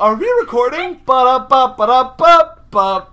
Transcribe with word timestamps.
Are 0.00 0.14
we 0.14 0.30
recording? 0.38 1.00
Ba-da-ba-ba-da-ba-ba. 1.04 3.08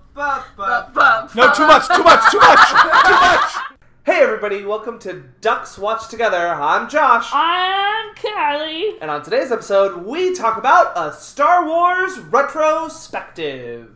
No, 1.35 1.52
too 1.52 1.65
much, 1.65 1.88
too 1.88 2.04
much, 2.04 2.31
too 2.31 2.38
much, 2.38 2.69
too 2.69 2.77
much. 2.77 3.52
Hey 4.05 4.21
everybody, 4.21 4.63
welcome 4.63 4.99
to 4.99 5.23
Ducks 5.41 5.79
Watch 5.79 6.09
Together. 6.09 6.37
I'm 6.37 6.87
Josh. 6.87 7.27
I'm 7.33 8.13
Callie. 8.13 8.99
And 9.01 9.09
on 9.09 9.23
today's 9.23 9.51
episode, 9.51 10.05
we 10.05 10.35
talk 10.35 10.59
about 10.59 10.95
a 10.95 11.11
Star 11.11 11.65
Wars 11.65 12.19
retrospective. 12.19 13.89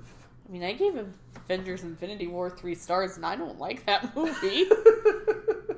I 0.47 0.51
mean, 0.51 0.63
I 0.63 0.73
gave 0.73 0.99
Avengers 1.35 1.83
Infinity 1.83 2.25
War 2.25 2.49
three 2.49 2.73
stars, 2.73 3.17
and 3.17 3.25
I 3.25 3.35
don't 3.35 3.59
like 3.59 3.85
that 3.85 4.15
movie. 4.15 4.65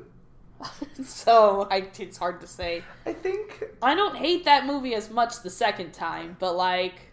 so 1.03 1.67
I, 1.71 1.87
it's 1.99 2.17
hard 2.17 2.41
to 2.41 2.47
say. 2.47 2.83
I 3.05 3.13
think 3.13 3.63
I 3.81 3.95
don't 3.95 4.15
hate 4.15 4.45
that 4.45 4.65
movie 4.65 4.93
as 4.95 5.09
much 5.09 5.41
the 5.41 5.49
second 5.49 5.91
time, 5.93 6.37
but 6.39 6.55
like, 6.55 7.11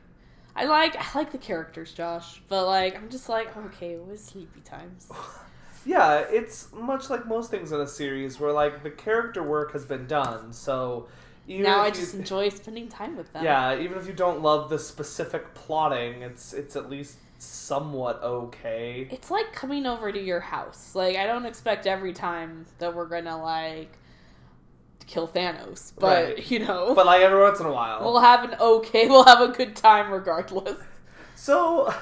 I 0.57 0.65
like 0.65 0.97
I 0.97 1.19
like 1.19 1.33
the 1.33 1.39
characters, 1.39 1.93
Josh. 1.93 2.41
But 2.49 2.67
like, 2.67 2.97
I'm 2.97 3.09
just 3.09 3.29
like, 3.29 3.57
okay, 3.57 3.93
it 3.93 4.07
was 4.07 4.23
sleepy 4.23 4.61
times. 4.61 5.09
yeah, 5.87 6.25
it's 6.31 6.73
much 6.73 7.11
like 7.11 7.27
most 7.27 7.51
things 7.51 7.73
in 7.73 7.81
a 7.81 7.87
series 7.87 8.39
where 8.41 8.53
like 8.53 8.83
the 8.83 8.91
character 8.91 9.43
work 9.43 9.73
has 9.73 9.85
been 9.85 10.07
done. 10.07 10.53
So 10.53 11.09
even 11.47 11.65
now 11.65 11.81
I 11.81 11.89
if 11.89 11.95
you- 11.95 12.01
just 12.01 12.15
enjoy 12.15 12.49
spending 12.51 12.89
time 12.89 13.17
with 13.17 13.33
them. 13.33 13.45
Yeah, 13.45 13.79
even 13.79 13.99
if 13.99 14.07
you 14.07 14.13
don't 14.13 14.43
love 14.43 14.69
the 14.69 14.79
specific 14.79 15.55
plotting, 15.55 16.23
it's 16.23 16.53
it's 16.53 16.77
at 16.77 16.91
least 16.91 17.17
somewhat 17.39 18.21
okay. 18.23 19.09
It's 19.11 19.31
like 19.31 19.53
coming 19.53 19.87
over 19.87 20.11
to 20.13 20.21
your 20.23 20.41
house. 20.41 20.95
Like 20.95 21.17
I 21.17 21.27
don't 21.27 21.47
expect 21.47 21.87
every 21.87 22.13
time 22.13 22.67
that 22.79 22.95
we're 22.95 23.07
gonna 23.09 23.41
like 23.43 23.97
kill 25.07 25.27
Thanos, 25.29 25.93
but 25.99 26.25
Right. 26.37 26.51
you 26.51 26.59
know, 26.61 26.95
But 26.95 27.07
like 27.07 27.23
every 27.23 27.41
once 27.41 27.61
in 27.61 27.67
a 27.67 27.73
while. 27.73 28.01
we'll 28.03 28.21
have 28.21 28.45
an 28.45 28.57
okay, 28.61 29.09
we'll 29.09 29.25
have 29.25 29.41
a 29.41 29.49
good 29.53 29.75
time 29.77 30.13
regardless. 30.13 30.79
So, 31.35 31.95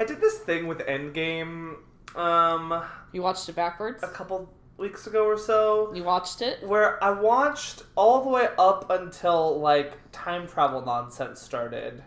I 0.00 0.04
did 0.04 0.20
this 0.20 0.38
thing 0.38 0.66
with 0.66 0.78
Endgame 0.78 1.76
um 2.16 2.82
You 3.12 3.22
watched 3.22 3.48
it 3.48 3.54
backwards. 3.54 4.02
a 4.02 4.08
couple 4.08 4.50
weeks 4.78 5.06
ago 5.06 5.26
or 5.26 5.36
so 5.36 5.92
You 5.94 6.02
watched 6.04 6.40
it. 6.40 6.66
where 6.66 7.02
I 7.04 7.10
watched 7.10 7.82
all 7.96 8.22
the 8.24 8.30
way 8.30 8.48
up 8.58 8.88
until 8.90 9.60
like 9.60 9.92
time 10.12 10.46
travel 10.48 10.80
nonsense 10.84 11.40
started. 11.42 12.02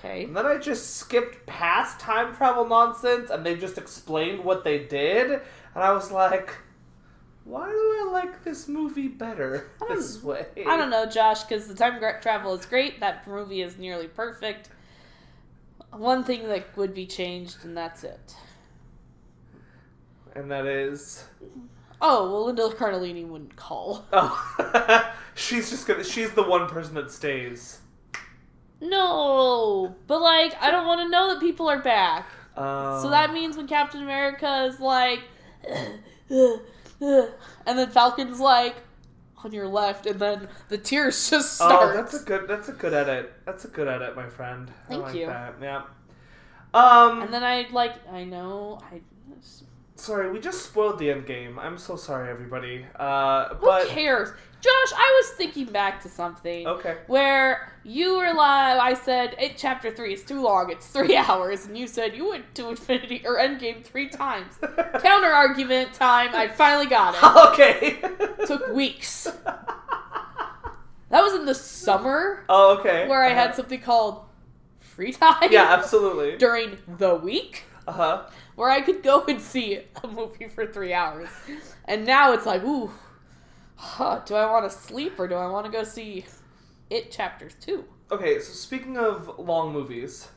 Okay. 0.00 0.24
And 0.24 0.36
then 0.36 0.46
I 0.46 0.56
just 0.56 0.96
skipped 0.96 1.46
past 1.46 2.00
time 2.00 2.34
travel 2.34 2.66
nonsense 2.66 3.30
and 3.30 3.44
they 3.44 3.54
just 3.54 3.76
explained 3.76 4.44
what 4.44 4.64
they 4.64 4.78
did 4.78 5.30
and 5.30 5.42
I 5.74 5.92
was 5.92 6.10
like 6.10 6.54
why 7.44 7.68
do 7.68 7.74
I 7.74 8.10
like 8.12 8.44
this 8.44 8.68
movie 8.68 9.08
better 9.08 9.70
this 9.88 10.22
way? 10.22 10.46
I 10.66 10.76
don't 10.76 10.90
know, 10.90 11.06
Josh, 11.06 11.42
because 11.42 11.66
the 11.66 11.74
time 11.74 12.00
travel 12.20 12.54
is 12.54 12.64
great. 12.64 13.00
That 13.00 13.26
movie 13.26 13.62
is 13.62 13.76
nearly 13.76 14.06
perfect. 14.06 14.68
One 15.90 16.22
thing 16.22 16.46
that 16.46 16.76
would 16.76 16.94
be 16.94 17.06
changed, 17.06 17.64
and 17.64 17.76
that's 17.76 18.04
it. 18.04 18.36
And 20.36 20.48
that 20.50 20.66
is 20.66 21.24
Oh 22.02 22.30
well, 22.32 22.46
Linda 22.46 22.68
Cardellini 22.68 23.26
wouldn't 23.26 23.56
call. 23.56 24.06
Oh, 24.12 25.12
she's 25.34 25.70
just 25.70 25.86
gonna. 25.86 26.04
She's 26.04 26.32
the 26.32 26.42
one 26.42 26.66
person 26.68 26.94
that 26.94 27.10
stays. 27.10 27.79
No, 28.80 29.94
but 30.06 30.20
like, 30.20 30.54
I 30.60 30.70
don't 30.70 30.86
want 30.86 31.00
to 31.02 31.08
know 31.08 31.32
that 31.32 31.40
people 31.40 31.68
are 31.68 31.80
back. 31.80 32.26
Um, 32.56 33.00
So 33.02 33.10
that 33.10 33.32
means 33.32 33.56
when 33.56 33.66
Captain 33.66 34.02
America 34.02 34.64
is 34.64 34.80
like, 34.80 35.20
and 36.30 36.60
then 37.66 37.90
Falcon's 37.90 38.40
like 38.40 38.76
on 39.44 39.52
your 39.52 39.68
left, 39.68 40.06
and 40.06 40.18
then 40.20 40.48
the 40.68 40.78
tears 40.78 41.30
just 41.30 41.54
start. 41.54 41.90
Oh, 41.90 41.94
that's 41.94 42.14
a 42.14 42.24
good. 42.24 42.48
That's 42.48 42.68
a 42.68 42.72
good 42.72 42.94
edit. 42.94 43.32
That's 43.44 43.64
a 43.64 43.68
good 43.68 43.88
edit, 43.88 44.16
my 44.16 44.28
friend. 44.28 44.70
Thank 44.88 45.02
I 45.02 45.06
like 45.06 45.14
you. 45.16 45.26
That. 45.26 45.54
Yeah. 45.60 45.82
Um. 46.72 47.22
and 47.22 47.32
then 47.34 47.42
I 47.42 47.66
like, 47.72 47.94
I 48.10 48.24
know, 48.24 48.80
I. 48.92 49.00
sorry, 49.96 50.30
we 50.30 50.38
just 50.40 50.64
spoiled 50.64 50.98
the 50.98 51.10
end 51.10 51.26
game. 51.26 51.58
I'm 51.58 51.78
so 51.78 51.96
sorry, 51.96 52.30
everybody. 52.30 52.86
Uh, 52.96 53.54
Who 53.54 53.66
but 53.66 53.88
cares, 53.88 54.30
Josh? 54.60 54.92
I 54.96 55.20
was 55.22 55.30
thinking 55.36 55.66
back 55.66 56.02
to 56.02 56.08
something. 56.08 56.66
okay. 56.66 56.98
Where 57.06 57.72
you 57.82 58.18
were 58.18 58.32
like, 58.34 58.78
I 58.80 58.94
said, 58.94 59.34
it, 59.38 59.56
chapter 59.56 59.90
three 59.90 60.12
is 60.12 60.22
too 60.22 60.42
long, 60.42 60.70
it's 60.70 60.86
three 60.86 61.16
hours, 61.28 61.66
and 61.66 61.76
you 61.78 61.86
said 61.86 62.14
you 62.14 62.28
went 62.28 62.54
to 62.56 62.68
Infinity 62.68 63.22
or 63.24 63.38
Endgame 63.38 63.82
three 63.82 64.08
times. 64.08 64.54
Counter 65.02 65.28
argument 65.32 65.94
time, 65.94 66.30
I 66.34 66.48
finally 66.48 66.86
got 66.86 67.14
it. 67.14 67.22
okay. 67.52 68.00
Took 68.46 68.68
weeks. 68.74 69.26
That 71.10 71.22
was 71.22 71.34
in 71.34 71.44
the 71.44 71.54
summer 71.54 72.44
oh, 72.48 72.78
okay. 72.78 73.08
where 73.08 73.24
I 73.24 73.30
had 73.30 73.54
something 73.56 73.80
called 73.80 74.22
free 74.78 75.12
time 75.12 75.50
Yeah, 75.50 75.66
absolutely. 75.72 76.36
during 76.36 76.78
the 76.98 77.16
week 77.16 77.64
Uh 77.88 77.92
huh. 77.92 78.22
where 78.54 78.70
I 78.70 78.80
could 78.80 79.02
go 79.02 79.24
and 79.24 79.40
see 79.40 79.80
a 80.04 80.06
movie 80.06 80.46
for 80.48 80.66
three 80.66 80.92
hours. 80.92 81.28
And 81.86 82.04
now 82.06 82.32
it's 82.32 82.46
like, 82.46 82.62
ooh, 82.62 82.92
huh, 83.80 84.20
do 84.24 84.34
I 84.34 84.50
want 84.50 84.70
to 84.70 84.76
sleep 84.76 85.18
or 85.18 85.26
do 85.26 85.34
I 85.34 85.46
want 85.50 85.66
to 85.66 85.72
go 85.72 85.82
see 85.84 86.24
It 86.90 87.10
Chapters 87.10 87.54
2? 87.60 87.84
Okay, 88.12 88.38
so 88.40 88.52
speaking 88.52 88.96
of 88.98 89.38
long 89.38 89.72
movies, 89.72 90.28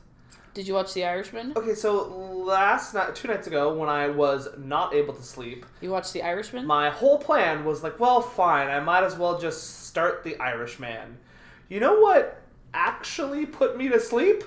Did 0.54 0.66
you 0.68 0.74
watch 0.74 0.94
The 0.94 1.04
Irishman? 1.04 1.52
okay, 1.56 1.74
so 1.74 2.06
last 2.46 2.94
night, 2.94 3.14
two 3.14 3.28
nights 3.28 3.46
ago, 3.46 3.74
when 3.74 3.88
I 3.88 4.08
was 4.08 4.48
not 4.56 4.94
able 4.94 5.12
to 5.14 5.22
sleep, 5.22 5.66
You 5.80 5.90
watched 5.90 6.12
The 6.12 6.22
Irishman? 6.22 6.66
my 6.66 6.90
whole 6.90 7.18
plan 7.18 7.64
was 7.64 7.82
like, 7.82 7.98
well, 8.00 8.20
fine, 8.22 8.68
I 8.68 8.80
might 8.80 9.04
as 9.04 9.16
well 9.16 9.38
just 9.38 9.84
start 9.86 10.24
The 10.24 10.38
Irishman. 10.40 11.18
You 11.68 11.80
know 11.80 12.00
what 12.00 12.40
actually 12.72 13.46
put 13.46 13.76
me 13.76 13.88
to 13.88 14.00
sleep? 14.00 14.42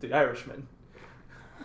The 0.00 0.12
Irishman. 0.12 0.68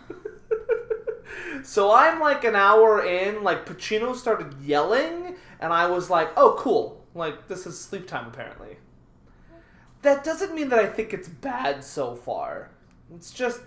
so 1.62 1.92
I'm 1.92 2.20
like 2.20 2.44
an 2.44 2.56
hour 2.56 3.04
in, 3.04 3.42
like 3.44 3.66
Pacino 3.66 4.14
started 4.14 4.54
yelling, 4.62 5.36
and 5.60 5.72
I 5.72 5.86
was 5.86 6.10
like, 6.10 6.30
oh, 6.36 6.56
cool. 6.58 7.04
Like, 7.14 7.48
this 7.48 7.66
is 7.66 7.80
sleep 7.80 8.06
time, 8.06 8.26
apparently. 8.26 8.76
That 10.02 10.24
doesn't 10.24 10.54
mean 10.54 10.68
that 10.68 10.78
I 10.78 10.86
think 10.86 11.12
it's 11.12 11.28
bad 11.28 11.82
so 11.84 12.14
far. 12.14 12.70
It's 13.14 13.30
just 13.30 13.60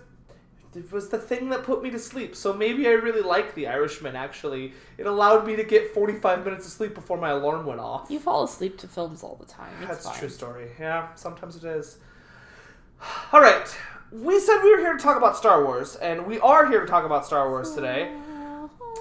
it 0.74 0.92
was 0.92 1.08
the 1.08 1.18
thing 1.18 1.48
that 1.48 1.64
put 1.64 1.82
me 1.82 1.90
to 1.90 1.98
sleep. 1.98 2.36
So 2.36 2.52
maybe 2.52 2.86
I 2.86 2.92
really 2.92 3.22
like 3.22 3.54
The 3.54 3.66
Irishman, 3.66 4.14
actually. 4.14 4.74
It 4.98 5.06
allowed 5.06 5.46
me 5.46 5.56
to 5.56 5.64
get 5.64 5.94
45 5.94 6.44
minutes 6.44 6.66
of 6.66 6.72
sleep 6.72 6.94
before 6.94 7.16
my 7.16 7.30
alarm 7.30 7.64
went 7.64 7.80
off. 7.80 8.10
You 8.10 8.20
fall 8.20 8.44
asleep 8.44 8.78
to 8.78 8.88
films 8.88 9.22
all 9.22 9.36
the 9.36 9.46
time. 9.46 9.72
It's 9.80 10.04
That's 10.04 10.16
a 10.16 10.20
true 10.20 10.28
story. 10.28 10.68
Yeah, 10.78 11.14
sometimes 11.14 11.56
it 11.56 11.64
is. 11.64 11.98
All 13.32 13.40
right. 13.40 13.76
We 14.12 14.38
said 14.40 14.62
we 14.62 14.70
were 14.74 14.80
here 14.80 14.92
to 14.96 15.02
talk 15.02 15.16
about 15.16 15.36
Star 15.36 15.64
Wars, 15.64 15.96
and 15.96 16.26
we 16.26 16.38
are 16.40 16.66
here 16.66 16.80
to 16.80 16.86
talk 16.86 17.04
about 17.04 17.26
Star 17.26 17.48
Wars 17.48 17.74
today. 17.74 18.14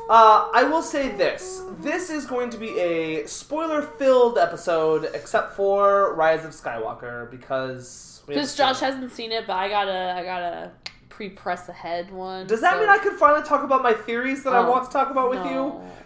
Uh, 0.09 0.49
I 0.53 0.63
will 0.63 0.81
say 0.81 1.09
this. 1.09 1.61
This 1.79 2.09
is 2.09 2.25
going 2.25 2.49
to 2.51 2.57
be 2.57 2.79
a 2.79 3.27
spoiler 3.27 3.81
filled 3.81 4.37
episode, 4.37 5.09
except 5.13 5.53
for 5.55 6.13
Rise 6.15 6.45
of 6.45 6.51
Skywalker, 6.51 7.29
because. 7.29 8.21
Because 8.27 8.55
Josh 8.55 8.79
hasn't 8.79 9.11
seen 9.11 9.31
it, 9.31 9.47
but 9.47 9.53
I 9.55 9.69
gotta, 9.69 10.13
I 10.17 10.23
gotta 10.23 10.71
pre-press 11.09 11.69
ahead 11.69 12.11
one. 12.11 12.45
Does 12.47 12.61
that 12.61 12.73
so- 12.75 12.79
mean 12.81 12.89
I 12.89 12.97
can 12.99 13.17
finally 13.17 13.43
talk 13.47 13.63
about 13.63 13.81
my 13.83 13.93
theories 13.93 14.43
that 14.43 14.53
I 14.53 14.59
Oh, 14.59 14.69
want 14.71 14.85
to 14.85 14.91
talk 14.91 15.09
about 15.09 15.29
with 15.29 15.39
no. 15.39 15.51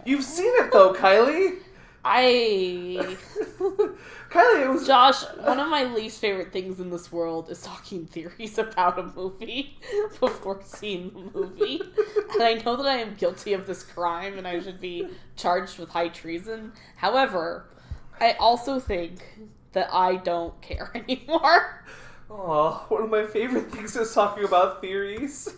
you? 0.06 0.12
You've 0.12 0.24
seen 0.24 0.52
it 0.56 0.72
though, 0.72 0.92
Kylie. 0.94 1.56
I 2.04 3.16
Kylie, 4.30 4.64
it 4.64 4.68
was 4.68 4.86
Josh, 4.86 5.22
one 5.36 5.60
of 5.60 5.68
my 5.68 5.84
least 5.84 6.20
favorite 6.20 6.52
things 6.52 6.80
in 6.80 6.90
this 6.90 7.12
world 7.12 7.48
is 7.48 7.62
talking 7.62 8.06
theories 8.06 8.58
about 8.58 8.98
a 8.98 9.04
movie 9.04 9.78
before 10.20 10.60
seeing 10.64 11.10
the 11.10 11.38
movie. 11.38 11.80
And 12.32 12.42
I 12.42 12.54
know 12.54 12.76
that 12.76 12.86
I 12.86 12.96
am 12.96 13.14
guilty 13.14 13.52
of 13.52 13.66
this 13.66 13.82
crime 13.84 14.36
and 14.36 14.48
I 14.48 14.60
should 14.60 14.80
be 14.80 15.06
charged 15.36 15.78
with 15.78 15.90
high 15.90 16.08
treason. 16.08 16.72
However, 16.96 17.68
I 18.20 18.32
also 18.32 18.80
think 18.80 19.22
that 19.72 19.88
I 19.92 20.16
don't 20.16 20.60
care 20.60 20.90
anymore. 20.94 21.84
Oh, 22.30 22.84
one 22.88 23.02
of 23.02 23.10
my 23.10 23.26
favorite 23.26 23.70
things 23.70 23.94
is 23.94 24.12
talking 24.12 24.44
about 24.44 24.80
theories. 24.80 25.48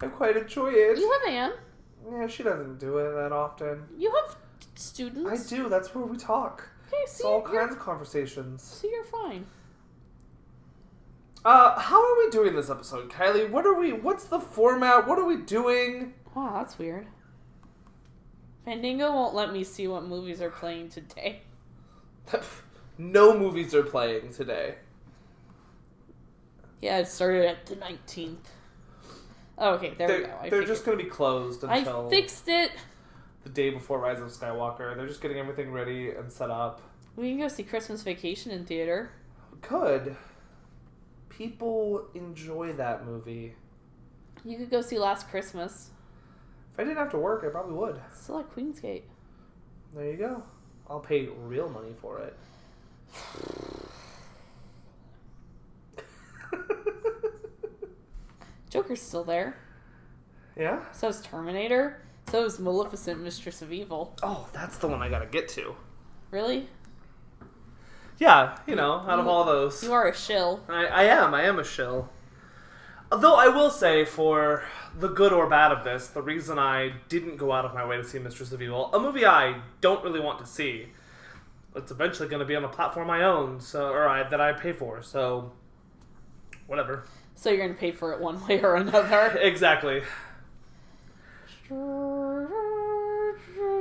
I 0.00 0.06
quite 0.06 0.36
enjoy 0.36 0.70
it. 0.72 0.98
You 0.98 1.10
have 1.10 1.32
Anne. 1.32 1.52
Yeah, 2.10 2.26
she 2.26 2.42
doesn't 2.42 2.78
do 2.78 2.98
it 2.98 3.12
that 3.14 3.32
often. 3.32 3.84
You 3.98 4.12
have 4.14 4.36
I 4.76 5.36
do. 5.48 5.68
That's 5.68 5.94
where 5.94 6.04
we 6.04 6.16
talk. 6.16 6.68
Okay, 6.88 6.96
It's 7.02 7.12
see, 7.12 7.24
all 7.24 7.40
you're, 7.40 7.60
kinds 7.60 7.74
of 7.74 7.80
conversations. 7.80 8.62
see, 8.62 8.90
you're 8.90 9.04
fine. 9.04 9.46
Uh, 11.44 11.78
how 11.78 12.02
are 12.02 12.18
we 12.24 12.30
doing 12.30 12.54
this 12.54 12.70
episode, 12.70 13.10
Kylie? 13.10 13.48
What 13.48 13.66
are 13.66 13.74
we? 13.74 13.92
What's 13.92 14.24
the 14.24 14.40
format? 14.40 15.06
What 15.06 15.18
are 15.18 15.24
we 15.24 15.36
doing? 15.36 16.14
Wow, 16.34 16.54
that's 16.58 16.78
weird. 16.78 17.06
Fandango 18.64 19.12
won't 19.12 19.34
let 19.34 19.52
me 19.52 19.62
see 19.62 19.86
what 19.86 20.04
movies 20.04 20.42
are 20.42 20.50
playing 20.50 20.88
today. 20.88 21.42
no 22.98 23.38
movies 23.38 23.74
are 23.74 23.84
playing 23.84 24.32
today. 24.32 24.74
Yeah, 26.80 26.98
it 26.98 27.08
started 27.08 27.46
at 27.46 27.66
the 27.66 27.76
19th. 27.76 28.36
Oh, 29.58 29.74
okay, 29.74 29.94
there 29.96 30.08
They're, 30.08 30.18
we 30.18 30.24
go. 30.24 30.38
I 30.42 30.50
they're 30.50 30.64
just 30.64 30.84
going 30.84 30.98
to 30.98 31.04
be 31.04 31.08
closed 31.08 31.64
until 31.64 32.06
I 32.08 32.10
fixed 32.10 32.48
it. 32.48 32.72
The 33.46 33.52
day 33.52 33.70
before 33.70 34.00
Rise 34.00 34.20
of 34.20 34.26
Skywalker. 34.28 34.96
They're 34.96 35.06
just 35.06 35.20
getting 35.20 35.38
everything 35.38 35.70
ready 35.70 36.10
and 36.10 36.32
set 36.32 36.50
up. 36.50 36.82
We 37.14 37.30
can 37.30 37.38
go 37.38 37.46
see 37.48 37.62
Christmas 37.62 38.02
Vacation 38.02 38.50
in 38.50 38.66
theater. 38.66 39.12
Good. 39.62 40.16
people 41.28 42.08
enjoy 42.14 42.72
that 42.72 43.06
movie. 43.06 43.54
You 44.44 44.58
could 44.58 44.68
go 44.70 44.80
see 44.80 44.98
Last 44.98 45.28
Christmas. 45.30 45.90
If 46.74 46.80
I 46.80 46.82
didn't 46.84 46.98
have 46.98 47.10
to 47.12 47.18
work, 47.18 47.44
I 47.46 47.48
probably 47.50 47.74
would. 47.74 48.00
Still 48.14 48.40
at 48.40 48.50
Queensgate. 48.50 49.02
There 49.94 50.10
you 50.10 50.16
go. 50.16 50.42
I'll 50.90 50.98
pay 51.00 51.26
real 51.26 51.68
money 51.68 51.94
for 52.00 52.18
it. 52.18 52.36
Joker's 58.70 59.00
still 59.00 59.24
there. 59.24 59.56
yeah? 60.56 60.84
So 60.92 61.08
is 61.08 61.20
Terminator. 61.22 62.02
So 62.30 62.44
is 62.44 62.58
Maleficent, 62.58 63.22
Mistress 63.22 63.62
of 63.62 63.72
Evil. 63.72 64.16
Oh, 64.22 64.48
that's 64.52 64.78
the 64.78 64.88
one 64.88 65.00
I 65.02 65.08
gotta 65.08 65.26
get 65.26 65.48
to. 65.50 65.76
Really? 66.30 66.68
Yeah, 68.18 68.58
you 68.66 68.74
know, 68.74 68.94
out 68.94 69.18
of 69.18 69.26
all 69.26 69.44
those. 69.44 69.82
You 69.82 69.92
are 69.92 70.08
a 70.08 70.14
shill. 70.14 70.60
I, 70.68 70.86
I 70.86 71.02
am. 71.04 71.34
I 71.34 71.42
am 71.42 71.58
a 71.58 71.64
shill. 71.64 72.10
Though 73.10 73.36
I 73.36 73.48
will 73.48 73.70
say, 73.70 74.04
for 74.04 74.64
the 74.98 75.08
good 75.08 75.32
or 75.32 75.48
bad 75.48 75.70
of 75.70 75.84
this, 75.84 76.08
the 76.08 76.22
reason 76.22 76.58
I 76.58 76.94
didn't 77.08 77.36
go 77.36 77.52
out 77.52 77.64
of 77.64 77.74
my 77.74 77.86
way 77.86 77.96
to 77.96 78.04
see 78.04 78.18
Mistress 78.18 78.50
of 78.52 78.60
Evil, 78.60 78.92
a 78.92 78.98
movie 78.98 79.24
I 79.24 79.60
don't 79.80 80.02
really 80.02 80.18
want 80.18 80.40
to 80.40 80.46
see, 80.46 80.88
it's 81.76 81.92
eventually 81.92 82.28
going 82.28 82.40
to 82.40 82.46
be 82.46 82.56
on 82.56 82.64
a 82.64 82.68
platform 82.68 83.10
I 83.10 83.22
own, 83.22 83.60
so 83.60 83.90
or 83.90 84.08
I, 84.08 84.28
that 84.28 84.40
I 84.40 84.52
pay 84.54 84.72
for. 84.72 85.02
So, 85.02 85.52
whatever. 86.66 87.04
So 87.36 87.50
you're 87.50 87.64
gonna 87.64 87.78
pay 87.78 87.92
for 87.92 88.12
it 88.12 88.20
one 88.20 88.44
way 88.48 88.60
or 88.62 88.76
another. 88.76 89.38
Exactly. 89.40 90.02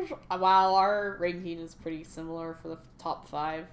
Wow, 0.32 0.76
our 0.76 1.18
ranking 1.20 1.60
is 1.60 1.76
pretty 1.76 2.04
similar 2.04 2.54
for 2.62 2.70
the 2.70 2.80
top 2.98 3.28
five. 3.28 3.66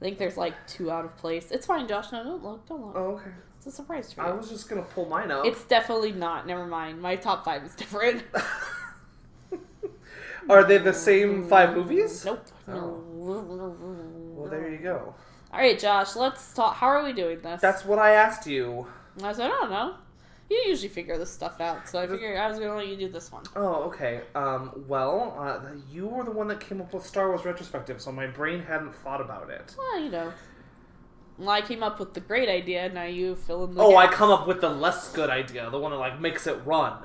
I 0.00 0.04
think 0.04 0.18
there's 0.18 0.36
like 0.36 0.54
two 0.66 0.90
out 0.90 1.04
of 1.04 1.16
place. 1.16 1.50
It's 1.50 1.66
fine, 1.66 1.86
Josh. 1.86 2.12
No, 2.12 2.24
don't 2.24 2.42
look. 2.42 2.66
Don't 2.68 2.86
look. 2.86 2.96
Oh, 2.96 3.10
okay. 3.12 3.30
It's 3.56 3.66
a 3.66 3.70
surprise 3.70 4.12
for 4.12 4.22
I 4.22 4.32
was 4.32 4.50
just 4.50 4.68
gonna 4.68 4.82
pull 4.82 5.06
mine 5.06 5.30
out. 5.30 5.46
It's 5.46 5.62
definitely 5.64 6.12
not. 6.12 6.46
Never 6.46 6.66
mind. 6.66 7.00
My 7.00 7.16
top 7.16 7.44
five 7.44 7.62
is 7.64 7.74
different. 7.74 8.24
Are 10.48 10.64
they 10.64 10.78
the 10.78 10.92
same 10.92 11.46
five 11.46 11.76
movies? 11.76 12.24
nope. 12.24 12.44
Oh. 12.68 12.72
No. 12.72 13.76
Well, 14.34 14.50
there 14.50 14.68
you 14.68 14.78
go. 14.78 15.14
All 15.52 15.60
right, 15.60 15.78
Josh. 15.78 16.16
Let's 16.16 16.52
talk. 16.52 16.74
How 16.76 16.88
are 16.88 17.04
we 17.04 17.12
doing 17.12 17.40
this? 17.40 17.60
That's 17.60 17.84
what 17.84 17.98
I 17.98 18.12
asked 18.12 18.46
you. 18.46 18.86
I 19.22 19.32
said, 19.32 19.46
I 19.46 19.48
don't 19.48 19.70
know. 19.70 19.94
You 20.52 20.64
usually 20.66 20.90
figure 20.90 21.16
this 21.16 21.32
stuff 21.32 21.62
out, 21.62 21.88
so 21.88 21.98
I 21.98 22.06
figured 22.06 22.36
I 22.36 22.46
was 22.46 22.58
gonna 22.58 22.74
let 22.74 22.86
you 22.86 22.96
do 22.96 23.08
this 23.08 23.32
one. 23.32 23.42
Oh, 23.56 23.84
okay. 23.84 24.20
Um, 24.34 24.84
well, 24.86 25.34
uh, 25.38 25.70
you 25.90 26.06
were 26.06 26.24
the 26.24 26.30
one 26.30 26.46
that 26.48 26.60
came 26.60 26.78
up 26.82 26.92
with 26.92 27.06
Star 27.06 27.28
Wars 27.28 27.46
retrospective, 27.46 28.02
so 28.02 28.12
my 28.12 28.26
brain 28.26 28.60
hadn't 28.60 28.94
thought 28.94 29.22
about 29.22 29.48
it. 29.48 29.74
Well, 29.78 29.98
you 29.98 30.10
know. 30.10 30.30
Well, 31.38 31.48
I 31.48 31.62
came 31.62 31.82
up 31.82 31.98
with 31.98 32.12
the 32.12 32.20
great 32.20 32.50
idea. 32.50 32.90
Now 32.90 33.04
you 33.04 33.34
fill 33.34 33.64
in 33.64 33.74
the. 33.76 33.82
Oh, 33.82 33.96
I 33.96 34.08
come 34.08 34.30
up 34.30 34.46
with 34.46 34.60
the 34.60 34.68
less 34.68 35.10
good 35.12 35.30
idea, 35.30 35.70
the 35.70 35.78
one 35.78 35.90
that 35.90 35.96
like 35.96 36.20
makes 36.20 36.46
it 36.46 36.60
run. 36.66 36.98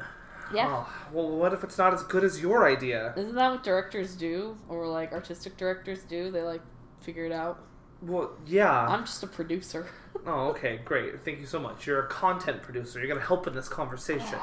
Yeah. 0.53 0.67
Oh, 0.69 0.93
well, 1.13 1.29
what 1.29 1.53
if 1.53 1.63
it's 1.63 1.77
not 1.77 1.93
as 1.93 2.03
good 2.03 2.25
as 2.25 2.41
your 2.41 2.67
idea? 2.67 3.13
Isn't 3.15 3.35
that 3.35 3.49
what 3.49 3.63
directors 3.63 4.13
do, 4.15 4.57
or 4.67 4.85
like 4.89 5.13
artistic 5.13 5.55
directors 5.55 6.03
do? 6.03 6.31
They 6.31 6.41
like 6.41 6.61
figure 6.99 7.25
it 7.25 7.31
out. 7.31 7.63
Well, 8.01 8.31
yeah. 8.45 8.87
I'm 8.87 9.05
just 9.05 9.23
a 9.23 9.27
producer. 9.27 9.87
Oh, 10.29 10.49
okay, 10.49 10.81
great. 10.83 11.23
Thank 11.23 11.39
you 11.39 11.45
so 11.45 11.57
much. 11.57 11.87
You're 11.87 12.03
a 12.03 12.07
content 12.07 12.61
producer. 12.61 12.99
You're 12.99 13.07
gonna 13.07 13.21
help 13.25 13.47
in 13.47 13.55
this 13.55 13.69
conversation. 13.69 14.37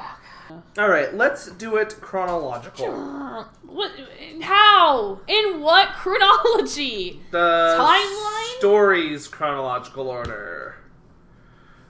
Oh, 0.51 0.63
All 0.79 0.89
right, 0.89 1.13
let's 1.15 1.51
do 1.53 1.77
it 1.77 1.99
chronological. 2.01 2.87
what? 3.67 3.93
How? 4.41 5.21
In 5.27 5.61
what 5.61 5.91
chronology? 5.93 7.21
The 7.31 7.77
Timeline? 7.79 8.59
stories 8.59 9.29
chronological 9.29 10.09
order. 10.09 10.77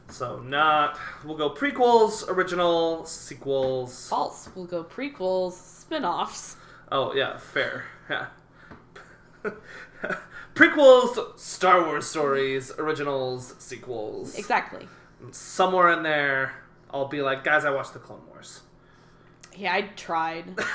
So 0.08 0.40
not. 0.40 0.98
We'll 1.24 1.36
go 1.36 1.50
prequels, 1.50 2.28
original, 2.28 3.06
sequels. 3.06 4.08
False. 4.08 4.48
We'll 4.56 4.66
go 4.66 4.82
prequels, 4.82 5.52
spin-offs. 5.52 6.56
Oh 6.90 7.14
yeah, 7.14 7.38
fair. 7.38 7.84
Yeah. 8.10 8.26
Prequels, 10.54 11.38
Star 11.38 11.84
Wars 11.84 12.06
stories, 12.06 12.70
originals, 12.78 13.54
sequels. 13.58 14.38
Exactly. 14.38 14.86
Somewhere 15.32 15.90
in 15.90 16.02
there, 16.02 16.52
I'll 16.90 17.08
be 17.08 17.22
like, 17.22 17.42
guys, 17.44 17.64
I 17.64 17.70
watched 17.70 17.92
the 17.92 17.98
Clone 17.98 18.22
Wars. 18.28 18.60
Yeah, 19.56 19.72
I 19.74 19.82
tried, 19.82 20.56
but 20.56 20.66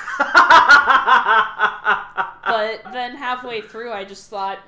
then 2.92 3.14
halfway 3.16 3.60
through, 3.60 3.92
I 3.92 4.04
just 4.04 4.30
thought, 4.30 4.58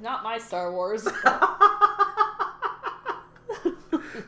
not 0.00 0.24
my 0.24 0.38
Star 0.38 0.72
Wars. 0.72 1.06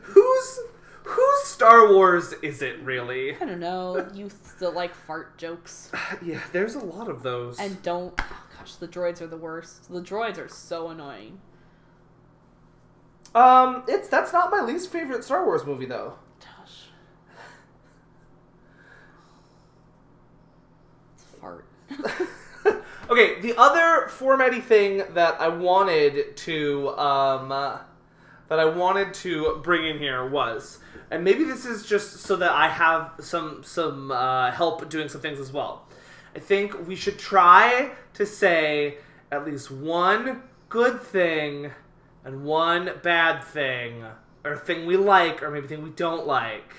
whose 0.01 0.59
whose 1.03 1.43
Star 1.43 1.91
Wars 1.93 2.33
is 2.41 2.61
it 2.61 2.79
really? 2.83 3.35
I 3.35 3.45
don't 3.45 3.59
know. 3.59 4.07
You 4.13 4.29
still 4.29 4.71
like 4.71 4.95
fart 4.95 5.37
jokes 5.37 5.91
Yeah, 6.23 6.39
there's 6.53 6.75
a 6.75 6.79
lot 6.79 7.09
of 7.09 7.21
those. 7.23 7.59
and 7.59 7.81
don't. 7.83 8.17
Gosh, 8.67 8.75
the 8.75 8.87
droids 8.87 9.21
are 9.21 9.27
the 9.27 9.37
worst. 9.37 9.89
The 9.89 10.01
droids 10.01 10.37
are 10.37 10.49
so 10.49 10.89
annoying. 10.89 11.39
um, 13.33 13.83
it's 13.87 14.09
that's 14.09 14.33
not 14.33 14.51
my 14.51 14.59
least 14.61 14.91
favorite 14.91 15.23
Star 15.23 15.45
Wars 15.45 15.65
movie 15.65 15.85
though. 15.85 16.15
Gosh. 16.41 16.87
Fart. 21.39 21.65
okay, 23.09 23.39
the 23.39 23.53
other 23.57 24.09
formatty 24.09 24.61
thing 24.61 25.03
that 25.13 25.39
I 25.39 25.47
wanted 25.47 26.35
to 26.35 26.89
um 26.97 27.51
uh, 27.53 27.77
that 28.49 28.59
I 28.59 28.65
wanted 28.65 29.13
to 29.15 29.61
bring 29.63 29.85
in 29.85 29.97
here 29.97 30.27
was, 30.27 30.79
and 31.09 31.23
maybe 31.23 31.45
this 31.45 31.65
is 31.65 31.85
just 31.85 32.17
so 32.19 32.35
that 32.35 32.51
I 32.51 32.67
have 32.67 33.11
some 33.19 33.63
some 33.63 34.11
uh, 34.11 34.51
help 34.51 34.89
doing 34.89 35.07
some 35.07 35.21
things 35.21 35.39
as 35.39 35.53
well. 35.53 35.86
I 36.37 36.39
think 36.39 36.87
we 36.87 36.95
should 36.95 37.17
try 37.17 37.89
to 38.13 38.23
say 38.23 38.99
at 39.31 39.43
least 39.43 39.71
one 39.71 40.43
good 40.69 41.01
thing 41.01 41.71
and 42.23 42.43
one 42.43 42.91
bad 43.01 43.43
thing, 43.43 44.03
or 44.45 44.55
thing 44.55 44.85
we 44.85 44.97
like, 44.97 45.41
or 45.41 45.49
maybe 45.49 45.65
thing 45.67 45.81
we 45.81 45.89
don't 45.89 46.27
like 46.27 46.75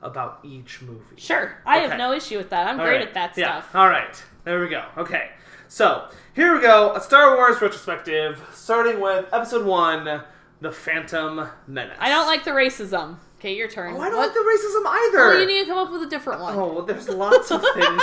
about 0.00 0.38
each 0.42 0.80
movie. 0.80 1.16
Sure, 1.20 1.58
I 1.66 1.80
Okay. 1.80 1.88
have 1.90 1.98
no 1.98 2.12
issue 2.14 2.38
with 2.38 2.48
that. 2.48 2.66
I'm 2.66 2.80
All 2.80 2.86
great 2.86 3.00
right. 3.00 3.08
at 3.08 3.12
that 3.14 3.36
Yeah. 3.36 3.60
stuff. 3.60 3.76
All 3.76 3.90
right. 3.90 4.24
There 4.44 4.58
we 4.58 4.68
go. 4.70 4.84
Okay. 4.96 5.32
So 5.66 6.08
here 6.32 6.54
we 6.54 6.62
go. 6.62 6.94
A 6.94 7.00
Star 7.02 7.36
Wars 7.36 7.60
retrospective, 7.60 8.40
starting 8.54 9.00
with 9.00 9.26
Episode 9.34 9.66
One, 9.66 10.22
The 10.62 10.72
Phantom 10.72 11.46
Menace. 11.66 11.98
I 12.00 12.08
don't 12.08 12.26
like 12.26 12.44
the 12.44 12.52
racism. 12.52 13.16
Okay, 13.38 13.54
your 13.54 13.68
turn. 13.68 13.94
Oh, 13.94 14.00
I 14.00 14.08
don't 14.10 14.16
What- 14.18 14.26
like 14.26 14.34
the 14.34 14.40
racism 14.40 14.84
either. 14.86 15.18
Well, 15.28 15.40
you 15.40 15.46
need 15.46 15.60
to 15.60 15.66
come 15.66 15.78
up 15.78 15.92
with 15.92 16.02
a 16.02 16.06
different 16.08 16.40
one. 16.40 16.56
Oh, 16.56 16.72
well, 16.74 16.82
there's 16.84 17.08
lots 17.08 17.50
of 17.52 17.60
things. 17.74 18.02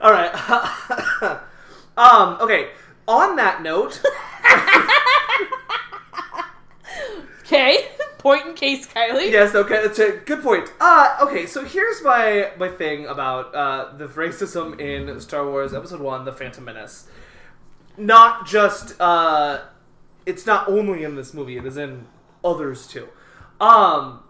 All 0.00 0.10
right. 0.12 0.32
um. 1.96 2.36
Okay. 2.40 2.70
On 3.06 3.36
that 3.36 3.62
note, 3.62 4.02
Okay, 7.40 7.86
point 8.18 8.46
in 8.46 8.52
case, 8.54 8.86
Kylie. 8.86 9.30
yes. 9.32 9.54
Okay. 9.54 9.76
It's 9.76 9.98
a 9.98 10.12
good 10.26 10.42
point. 10.42 10.70
Uh. 10.80 11.16
Okay. 11.22 11.46
So 11.46 11.64
here's 11.64 12.02
my 12.02 12.50
my 12.58 12.68
thing 12.68 13.06
about 13.06 13.54
uh 13.54 13.96
the 13.96 14.06
racism 14.06 14.78
in 14.78 15.18
Star 15.20 15.46
Wars 15.48 15.72
Episode 15.72 16.00
One: 16.00 16.24
The 16.26 16.32
Phantom 16.32 16.64
Menace. 16.64 17.06
Not 17.96 18.46
just 18.46 19.00
uh, 19.00 19.60
it's 20.26 20.44
not 20.46 20.68
only 20.68 21.04
in 21.04 21.16
this 21.16 21.32
movie; 21.32 21.56
it 21.56 21.64
is 21.64 21.76
in 21.78 22.06
others 22.44 22.86
too. 22.86 23.08
Um. 23.60 24.22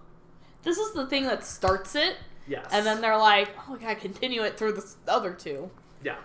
This 0.62 0.78
is 0.78 0.92
the 0.92 1.06
thing 1.06 1.24
that 1.24 1.44
starts 1.44 1.94
it, 1.94 2.16
Yes. 2.46 2.66
and 2.72 2.84
then 2.84 3.00
they're 3.00 3.16
like, 3.16 3.50
"Oh, 3.58 3.74
we 3.74 3.78
gotta 3.78 3.94
continue 3.94 4.42
it 4.42 4.58
through 4.58 4.72
the 4.72 4.84
other 5.06 5.32
two. 5.32 5.70
Yeah. 6.02 6.16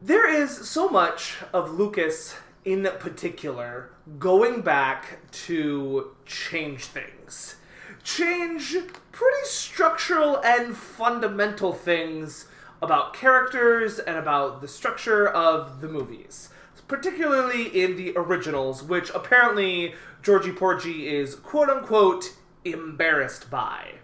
There 0.00 0.28
is 0.28 0.68
so 0.68 0.88
much 0.88 1.38
of 1.52 1.72
Lucas 1.72 2.36
in 2.64 2.88
particular 3.00 3.90
going 4.18 4.60
back 4.62 5.18
to 5.32 6.12
change 6.26 6.84
things. 6.86 7.56
Change 8.04 8.76
pretty 9.12 9.44
structural 9.46 10.36
and 10.44 10.76
fundamental 10.76 11.72
things 11.72 12.46
about 12.80 13.12
characters 13.12 13.98
and 13.98 14.16
about 14.16 14.60
the 14.60 14.68
structure 14.68 15.26
of 15.28 15.80
the 15.80 15.88
movies. 15.88 16.50
Particularly 16.86 17.64
in 17.64 17.96
the 17.96 18.14
originals, 18.16 18.82
which 18.82 19.10
apparently 19.10 19.94
Georgie 20.22 20.52
Porgy 20.52 21.08
is 21.08 21.34
quote 21.34 21.68
unquote 21.68 22.34
embarrassed 22.64 23.50
by. 23.50 23.94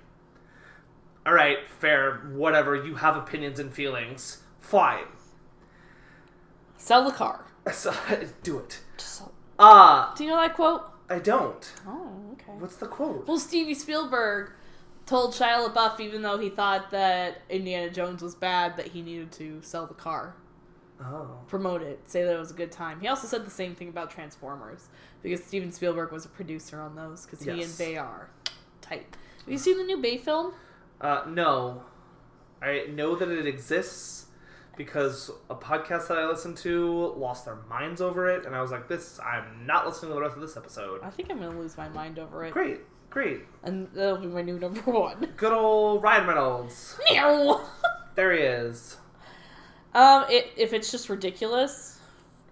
Alright, 1.26 1.68
fair, 1.68 2.16
whatever, 2.32 2.74
you 2.76 2.96
have 2.96 3.16
opinions 3.16 3.58
and 3.58 3.72
feelings. 3.72 4.42
Fine. 4.60 5.04
Sell 6.76 7.04
the 7.04 7.12
car. 7.12 7.46
So, 7.72 7.94
do 8.42 8.58
it. 8.58 8.80
Just 8.98 9.14
sell- 9.18 9.32
Uh, 9.58 10.14
Do 10.14 10.24
you 10.24 10.30
know 10.30 10.36
that 10.36 10.54
quote? 10.54 10.82
I 11.08 11.18
don't. 11.18 11.72
Oh, 11.88 12.10
okay. 12.34 12.52
What's 12.58 12.76
the 12.76 12.86
quote? 12.86 13.26
Well, 13.26 13.38
Stevie 13.38 13.72
Spielberg 13.74 14.50
told 15.06 15.32
Shia 15.32 15.66
LaBeouf, 15.66 15.98
even 16.00 16.20
though 16.20 16.36
he 16.36 16.50
thought 16.50 16.90
that 16.90 17.40
Indiana 17.48 17.88
Jones 17.90 18.20
was 18.22 18.34
bad, 18.34 18.76
that 18.76 18.88
he 18.88 19.00
needed 19.00 19.32
to 19.32 19.62
sell 19.62 19.86
the 19.86 19.94
car. 19.94 20.34
Oh. 21.02 21.38
promote 21.48 21.82
it, 21.82 22.08
say 22.08 22.22
that 22.22 22.34
it 22.34 22.38
was 22.38 22.50
a 22.52 22.54
good 22.54 22.70
time. 22.70 23.00
He 23.00 23.08
also 23.08 23.26
said 23.26 23.44
the 23.44 23.50
same 23.50 23.74
thing 23.74 23.88
about 23.88 24.10
Transformers 24.10 24.88
because 25.24 25.42
Steven 25.44 25.72
Spielberg 25.72 26.12
was 26.12 26.24
a 26.24 26.28
producer 26.28 26.80
on 26.80 26.94
those 26.94 27.26
because 27.26 27.40
he 27.44 27.50
Yes. 27.50 27.70
and 27.70 27.78
Bay 27.78 27.96
are 27.96 28.30
tight. 28.80 29.06
Have 29.44 29.48
you 29.52 29.58
seen 29.58 29.76
the 29.78 29.84
new 29.84 30.00
Bay 30.00 30.16
film? 30.18 30.52
Uh, 31.00 31.24
no. 31.26 31.82
I 32.62 32.86
know 32.90 33.16
that 33.16 33.28
it 33.28 33.46
exists 33.46 34.26
because 34.76 35.30
a 35.50 35.54
podcast 35.54 36.08
that 36.08 36.18
I 36.18 36.26
listened 36.26 36.56
to 36.58 37.12
lost 37.16 37.44
their 37.44 37.56
minds 37.68 38.00
over 38.00 38.28
it, 38.28 38.44
and 38.46 38.54
I 38.56 38.60
was 38.62 38.70
like, 38.70 38.88
"This, 38.88 39.20
I'm 39.20 39.66
not 39.66 39.86
listening 39.86 40.10
to 40.10 40.14
the 40.14 40.20
rest 40.20 40.34
of 40.36 40.40
this 40.40 40.56
episode." 40.56 41.00
I 41.02 41.10
think 41.10 41.30
I'm 41.30 41.38
gonna 41.40 41.58
lose 41.58 41.76
my 41.76 41.88
mind 41.88 42.18
over 42.18 42.44
it, 42.44 42.52
Great, 42.52 42.80
great, 43.10 43.42
and 43.62 43.88
that'll 43.94 44.16
be 44.18 44.26
my 44.26 44.42
new 44.42 44.58
number 44.58 44.80
one. 44.90 45.32
good 45.36 45.52
old 45.52 46.02
Ryan 46.02 46.26
Reynolds. 46.28 46.98
There 48.14 48.32
he 48.32 48.42
is. 48.42 48.96
um, 49.94 50.24
it, 50.30 50.52
if 50.56 50.72
it's 50.72 50.90
just 50.90 51.08
ridiculous, 51.08 51.98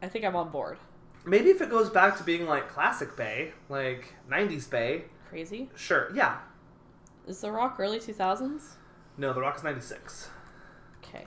I 0.02 0.08
think 0.08 0.24
I'm 0.24 0.34
on 0.36 0.50
board. 0.50 0.76
Maybe 1.24 1.50
if 1.50 1.60
it 1.60 1.70
goes 1.70 1.88
back 1.90 2.16
to 2.18 2.24
being 2.24 2.46
like 2.46 2.68
classic 2.68 3.16
Bay, 3.16 3.52
like 3.68 4.14
'90s 4.30 4.68
Bay, 4.68 5.04
Crazy. 5.28 5.70
sure, 5.76 6.10
yeah. 6.14 6.38
Is 7.26 7.40
The 7.40 7.52
Rock 7.52 7.76
early 7.78 7.98
2000s? 8.00 8.74
No, 9.16 9.32
The 9.32 9.40
Rock's 9.40 9.62
'96. 9.62 10.28
Okay. 11.04 11.26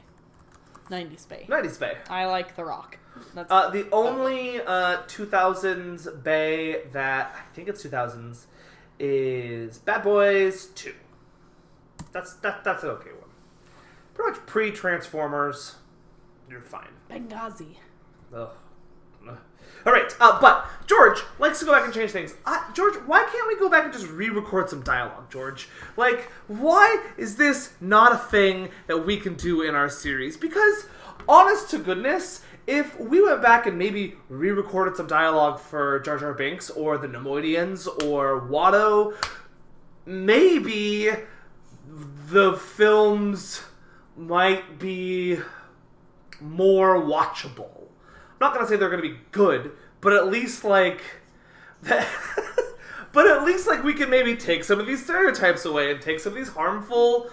90s 0.89 1.27
Bay. 1.29 1.45
'90s 1.49 1.79
Bay. 1.79 1.97
I 2.09 2.25
like 2.25 2.55
The 2.55 2.65
Rock. 2.65 2.97
That's 3.33 3.49
Uh, 3.49 3.69
the 3.69 3.89
only 3.91 4.59
uh, 4.61 5.03
2000s 5.07 6.21
Bay 6.23 6.83
that 6.91 7.33
I 7.33 7.55
think 7.55 7.69
it's 7.69 7.81
2000s 7.83 8.45
is 8.99 9.77
Bad 9.77 10.03
Boys 10.03 10.65
2. 10.75 10.93
That's 12.11 12.33
that 12.35 12.63
that's 12.65 12.83
an 12.83 12.89
okay 12.89 13.11
one. 13.11 13.29
Pretty 14.13 14.31
much 14.31 14.45
pre 14.45 14.71
Transformers, 14.71 15.75
you're 16.49 16.61
fine. 16.61 16.89
Benghazi. 17.09 17.77
Ugh. 18.33 18.49
All 19.86 19.94
right, 19.94 20.12
uh, 20.20 20.39
but 20.42 20.68
George 20.88 21.20
likes 21.38 21.60
to 21.60 21.65
go 21.65 21.72
back 21.72 21.86
and 21.86 21.94
change 21.94 22.12
things. 22.12 22.34
Uh, 22.46 22.60
George, 22.74 22.96
why 23.06 23.24
can't 23.32 23.48
we 23.48 23.58
go 23.58 23.70
back 23.70 23.84
and 23.84 23.94
just 23.94 24.08
re-record 24.08 24.70
some 24.70 24.82
dialogue, 24.82 25.30
George? 25.30 25.68
Like, 25.96 26.32
why 26.48 27.06
is 27.18 27.36
this 27.36 27.74
not 27.80 28.12
a 28.12 28.18
thing 28.18 28.70
that 28.88 29.06
we 29.06 29.18
can 29.18 29.36
do 29.36 29.62
in 29.62 29.75
our 29.75 29.89
series? 29.89 30.38
Because, 30.38 30.88
honest 31.27 31.70
to 31.70 31.77
goodness, 31.77 32.42
if 32.65 33.00
we 33.00 33.22
went 33.22 33.44
back 33.44 33.68
and 33.68 33.77
maybe 33.77 34.15
re-recorded 34.27 34.96
some 34.96 35.06
dialogue 35.06 35.60
for 35.60 36.00
Jar 36.00 36.18
Jar 36.18 36.34
Binks 36.34 36.72
or 36.72 36.98
the 36.98 37.08
Neimoidians 37.08 37.88
or 38.06 38.42
Watto, 38.42 39.13
maybe 40.06 41.12
the 41.88 42.54
films 42.54 43.62
might 44.18 44.80
be 44.80 45.38
more 46.42 46.96
watchable. 46.96 47.75
I'm 48.39 48.48
not 48.48 48.54
gonna 48.54 48.68
say 48.68 48.75
they're 48.75 48.89
gonna 48.89 49.01
be 49.01 49.18
good, 49.32 49.72
but 50.01 50.13
at 50.13 50.27
least 50.27 50.63
like 50.63 51.01
that. 51.84 52.08
but 53.13 53.27
at 53.27 53.44
least 53.44 53.68
like 53.68 53.84
we 53.84 53.94
can 53.94 54.10
maybe 54.10 54.36
take 54.36 54.63
some 54.63 54.80
of 54.80 54.88
these 54.88 55.04
stereotypes 55.04 55.63
away 55.65 55.92
and 55.92 56.01
take 56.01 56.20
some 56.20 56.34
of 56.34 56.38
these 56.38 56.50
harmful 56.50 57.30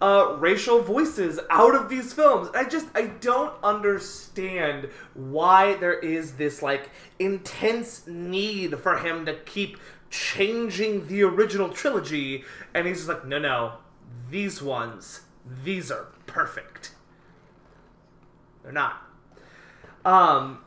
uh, 0.00 0.36
racial 0.38 0.80
voices 0.80 1.38
out 1.50 1.74
of 1.74 1.88
these 1.88 2.12
films. 2.12 2.48
I 2.54 2.64
just 2.64 2.86
I 2.94 3.06
don't 3.20 3.52
understand 3.62 4.88
why 5.14 5.74
there 5.74 5.98
is 5.98 6.32
this 6.32 6.62
like 6.62 6.90
intense 7.18 8.06
need 8.06 8.78
for 8.78 8.98
him 8.98 9.26
to 9.26 9.34
keep 9.34 9.76
changing 10.10 11.06
the 11.06 11.22
original 11.22 11.68
trilogy, 11.68 12.44
and 12.74 12.86
he's 12.86 12.98
just 12.98 13.08
like, 13.08 13.24
no, 13.24 13.38
no, 13.38 13.74
these 14.30 14.60
ones, 14.60 15.20
these 15.64 15.90
are 15.90 16.08
perfect. 16.26 16.92
They're 18.62 18.72
not. 18.72 19.09
Um. 20.04 20.58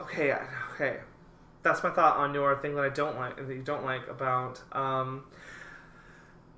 Okay. 0.00 0.34
Okay. 0.74 0.98
That's 1.62 1.82
my 1.82 1.90
thought 1.90 2.16
on 2.18 2.32
your 2.34 2.56
thing 2.56 2.74
that 2.76 2.84
I 2.84 2.88
don't 2.90 3.16
like 3.16 3.36
that 3.36 3.48
you 3.54 3.62
don't 3.62 3.84
like 3.84 4.06
about 4.08 4.62
um. 4.72 5.24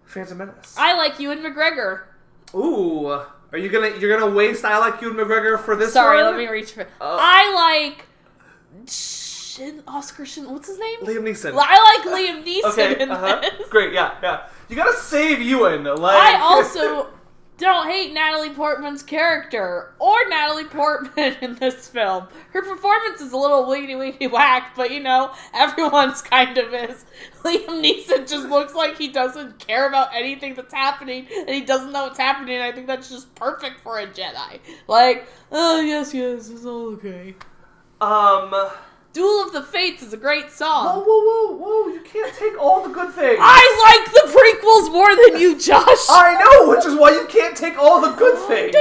Phantom 0.04 0.38
Menace. 0.38 0.74
I 0.78 0.94
like 0.96 1.18
Ewan 1.20 1.38
McGregor. 1.40 2.02
Ooh. 2.54 3.06
Are 3.08 3.58
you 3.58 3.68
gonna 3.68 3.88
you're 3.98 4.18
gonna 4.18 4.32
waste 4.34 4.64
I 4.64 4.78
like 4.78 5.00
Ewan 5.02 5.16
McGregor 5.16 5.58
for 5.60 5.76
this 5.76 5.92
Sorry, 5.92 6.22
one? 6.22 6.32
let 6.32 6.38
me 6.38 6.46
reach 6.48 6.72
for. 6.72 6.86
Oh. 7.00 7.18
I 7.20 7.86
like 7.86 8.06
Shin 8.90 9.82
Oscar 9.86 10.24
Shin. 10.24 10.50
What's 10.50 10.68
his 10.68 10.78
name? 10.78 11.00
Liam 11.00 11.22
Neeson. 11.22 11.52
I 11.58 12.02
like 12.04 12.14
Liam 12.14 12.44
Neeson 12.46 12.72
okay. 12.72 13.02
in 13.02 13.10
Uh-huh. 13.10 13.40
this. 13.40 13.68
Great. 13.68 13.92
Yeah. 13.92 14.14
Yeah. 14.22 14.46
You 14.68 14.76
gotta 14.76 14.96
save 14.96 15.40
Ewan. 15.42 15.84
Like. 15.84 16.16
I 16.16 16.38
also 16.42 17.08
don't 17.58 17.88
hate 17.88 18.14
Natalie 18.14 18.50
Portman's 18.50 19.02
character 19.02 19.92
or 19.98 20.16
Natalie 20.28 20.64
Portman 20.64 21.36
in 21.42 21.56
this 21.56 21.88
film. 21.88 22.28
Her 22.52 22.62
performance 22.62 23.20
is 23.20 23.32
a 23.32 23.36
little 23.36 23.68
weedy 23.68 23.96
weedy 23.96 24.26
whack, 24.32 24.74
but 24.76 24.92
you 24.92 25.00
know, 25.00 25.32
everyone's 25.52 26.22
kind 26.22 26.56
of 26.56 26.72
is. 26.72 27.04
Liam 27.42 27.82
Neeson 27.82 28.28
just 28.28 28.48
looks 28.48 28.74
like 28.74 28.96
he 28.96 29.08
doesn't 29.08 29.58
care 29.58 29.88
about 29.88 30.14
anything 30.14 30.54
that's 30.54 30.72
happening 30.72 31.26
and 31.36 31.50
he 31.50 31.62
doesn't 31.62 31.92
know 31.92 32.04
what's 32.04 32.18
happening. 32.18 32.60
I 32.60 32.70
think 32.70 32.86
that's 32.86 33.10
just 33.10 33.34
perfect 33.34 33.80
for 33.80 33.98
a 33.98 34.06
Jedi. 34.06 34.60
Like, 34.86 35.26
oh, 35.50 35.80
yes, 35.80 36.14
yes, 36.14 36.48
it's 36.48 36.64
all 36.64 36.94
okay. 36.94 37.34
um. 38.00 38.54
Duel 39.14 39.46
of 39.46 39.52
the 39.52 39.62
Fates 39.62 40.02
is 40.02 40.12
a 40.12 40.16
great 40.18 40.50
song. 40.50 40.84
Whoa, 40.84 41.02
whoa, 41.02 41.56
whoa, 41.56 41.56
whoa! 41.56 41.92
You 41.94 42.00
can't 42.02 42.32
take 42.34 42.60
all 42.60 42.86
the 42.86 42.92
good 42.92 43.12
things. 43.14 43.38
I 43.40 43.62
like 43.88 44.12
the 44.12 44.28
prequels 44.30 44.92
more 44.92 45.08
than 45.16 45.40
you, 45.40 45.58
Josh. 45.58 46.06
I 46.10 46.36
know, 46.38 46.68
which 46.70 46.84
is 46.84 46.94
why 46.94 47.10
you 47.12 47.26
can't 47.26 47.37
take 47.58 47.78
all 47.78 48.00
the 48.00 48.12
good 48.12 48.34
oh, 48.36 48.48
things. 48.48 48.74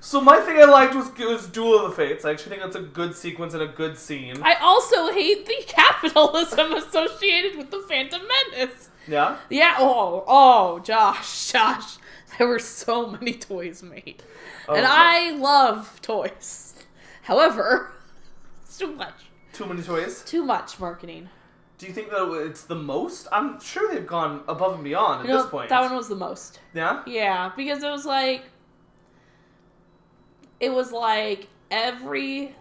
So 0.00 0.22
my 0.22 0.40
thing 0.40 0.56
I 0.58 0.64
liked 0.64 0.94
was 0.94 1.10
was 1.18 1.46
Duel 1.48 1.84
of 1.84 1.90
the 1.90 1.94
Fates. 1.94 2.24
I 2.24 2.30
actually 2.30 2.56
think 2.56 2.62
that's 2.62 2.76
a 2.76 2.80
good 2.80 3.14
sequence 3.14 3.52
and 3.52 3.62
a 3.62 3.66
good 3.66 3.98
scene. 3.98 4.36
I 4.42 4.54
also 4.54 5.12
hate 5.12 5.44
the 5.44 5.62
capitalism 5.66 6.72
associated 6.72 7.58
with 7.58 7.70
the 7.70 7.84
Phantom 7.86 8.22
Menace. 8.52 8.88
Yeah. 9.06 9.36
Yeah. 9.50 9.76
Oh, 9.78 10.24
oh, 10.26 10.78
Josh, 10.78 11.52
Josh. 11.52 11.98
There 12.38 12.48
were 12.48 12.58
so 12.58 13.06
many 13.08 13.34
toys 13.34 13.82
made, 13.82 14.22
and 14.68 14.86
Oh. 14.86 14.88
I 14.88 15.32
love 15.32 16.00
toys. 16.00 16.74
However, 17.22 17.92
it's 18.62 18.78
too 18.78 18.94
much. 18.94 19.28
Too 19.52 19.66
many 19.66 19.82
toys. 19.82 20.22
Too 20.24 20.42
much 20.42 20.80
marketing. 20.80 21.28
Do 21.78 21.86
you 21.86 21.92
think 21.92 22.10
that 22.10 22.28
it's 22.46 22.64
the 22.64 22.74
most? 22.74 23.28
I'm 23.30 23.60
sure 23.60 23.92
they've 23.92 24.06
gone 24.06 24.42
above 24.48 24.74
and 24.74 24.84
beyond 24.84 25.20
at 25.20 25.26
You 25.26 25.32
know, 25.34 25.42
this 25.42 25.50
point. 25.50 25.68
that 25.68 25.80
one 25.82 25.94
was 25.96 26.08
the 26.08 26.16
most. 26.16 26.60
Yeah. 26.74 27.02
Yeah, 27.06 27.52
because 27.56 27.82
it 27.84 27.90
was 27.90 28.04
like 28.04 28.42
it 30.60 30.70
was 30.70 30.90
like 30.92 31.46
every 31.70 32.54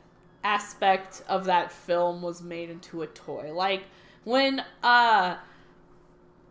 aspect 0.44 1.24
of 1.28 1.46
that 1.46 1.72
film 1.72 2.22
was 2.22 2.42
made 2.42 2.70
into 2.70 3.02
a 3.02 3.08
toy. 3.08 3.52
Like 3.54 3.84
when 4.24 4.64
uh 4.84 5.38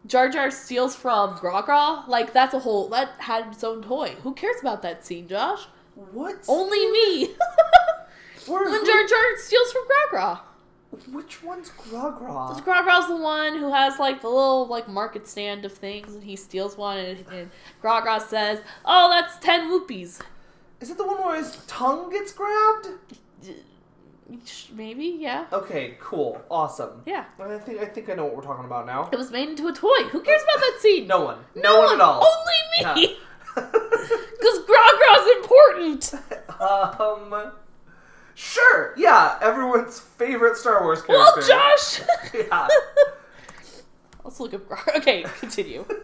Jar 0.07 0.29
Jar 0.29 0.51
steals 0.51 0.95
from 0.97 1.37
Gragra, 1.37 2.07
like 2.09 2.33
that's 2.33 2.55
a 2.55 2.59
whole 2.59 2.89
that 2.89 3.11
had 3.19 3.47
its 3.53 3.63
own 3.65 3.83
toy. 3.83 4.17
Who 4.23 4.35
cares 4.35 4.61
about 4.61 4.83
that 4.83 5.05
scene, 5.07 5.29
Josh? 5.29 5.67
What? 5.95 6.37
Only 6.49 6.91
me. 6.91 7.31
When 8.49 8.87
Jar 8.87 9.07
Jar 9.07 9.25
steals 9.39 9.73
from 9.73 9.83
Gragra. 10.13 10.41
Which 11.13 11.43
one's 11.43 11.71
Gragra? 11.71 12.59
Gragra's 12.65 13.09
the 13.09 13.17
one 13.17 13.59
who 13.59 13.73
has 13.73 13.99
like 13.99 14.23
the 14.23 14.29
little 14.29 14.67
like 14.67 14.89
market 14.89 15.27
stand 15.29 15.65
of 15.65 15.73
things, 15.73 16.15
and 16.15 16.25
he 16.25 16.37
steals 16.37 16.77
one, 16.77 16.97
and, 16.99 17.25
and 17.33 17.51
Gragra 17.83 18.21
says, 18.21 18.61
"Oh, 18.85 19.11
that's 19.11 19.37
ten 19.39 19.69
rupees." 19.69 20.21
Is 20.81 20.91
it 20.91 20.97
the 20.99 21.07
one 21.07 21.23
where 21.23 21.37
his 21.37 21.57
tongue 21.67 22.11
gets 22.11 22.33
grabbed? 22.33 22.89
Maybe, 24.73 25.17
yeah, 25.21 25.47
Okay, 25.53 25.97
cool, 26.01 26.43
awesome. 26.51 27.03
yeah. 27.07 27.27
I 27.39 27.59
think 27.59 27.81
I 27.81 27.87
think 27.87 28.11
I 28.11 28.15
know 28.15 28.25
what 28.25 28.37
we're 28.37 28.43
talking 28.43 28.65
about 28.65 28.85
now. 28.85 29.09
It 29.13 29.17
was 29.17 29.31
made 29.31 29.49
into 29.49 29.69
a 29.69 29.73
toy. 29.73 30.03
Who 30.11 30.21
cares 30.21 30.43
about 30.43 30.61
that 30.61 30.79
scene? 30.81 31.07
No 31.07 31.21
one. 31.25 31.39
No, 31.55 31.79
one, 31.81 31.95
at 31.95 32.01
all. 32.01 32.27
Only 32.27 32.97
me. 32.97 33.17
Because 33.55 34.59
Gragra's 34.67 35.29
important. 35.37 36.15
um. 37.41 37.53
Sure. 38.37 38.93
Yeah. 38.99 39.39
Everyone's 39.41 39.99
favorite 39.99 40.57
Star 40.59 40.83
Wars 40.85 41.01
character. 41.03 41.41
Well, 41.41 41.49
Josh. 41.49 42.03
Yeah. 42.35 42.69
Let's 44.25 44.39
look 44.39 44.53
up. 44.55 44.63
Okay, 44.97 45.25
continue. 45.41 45.85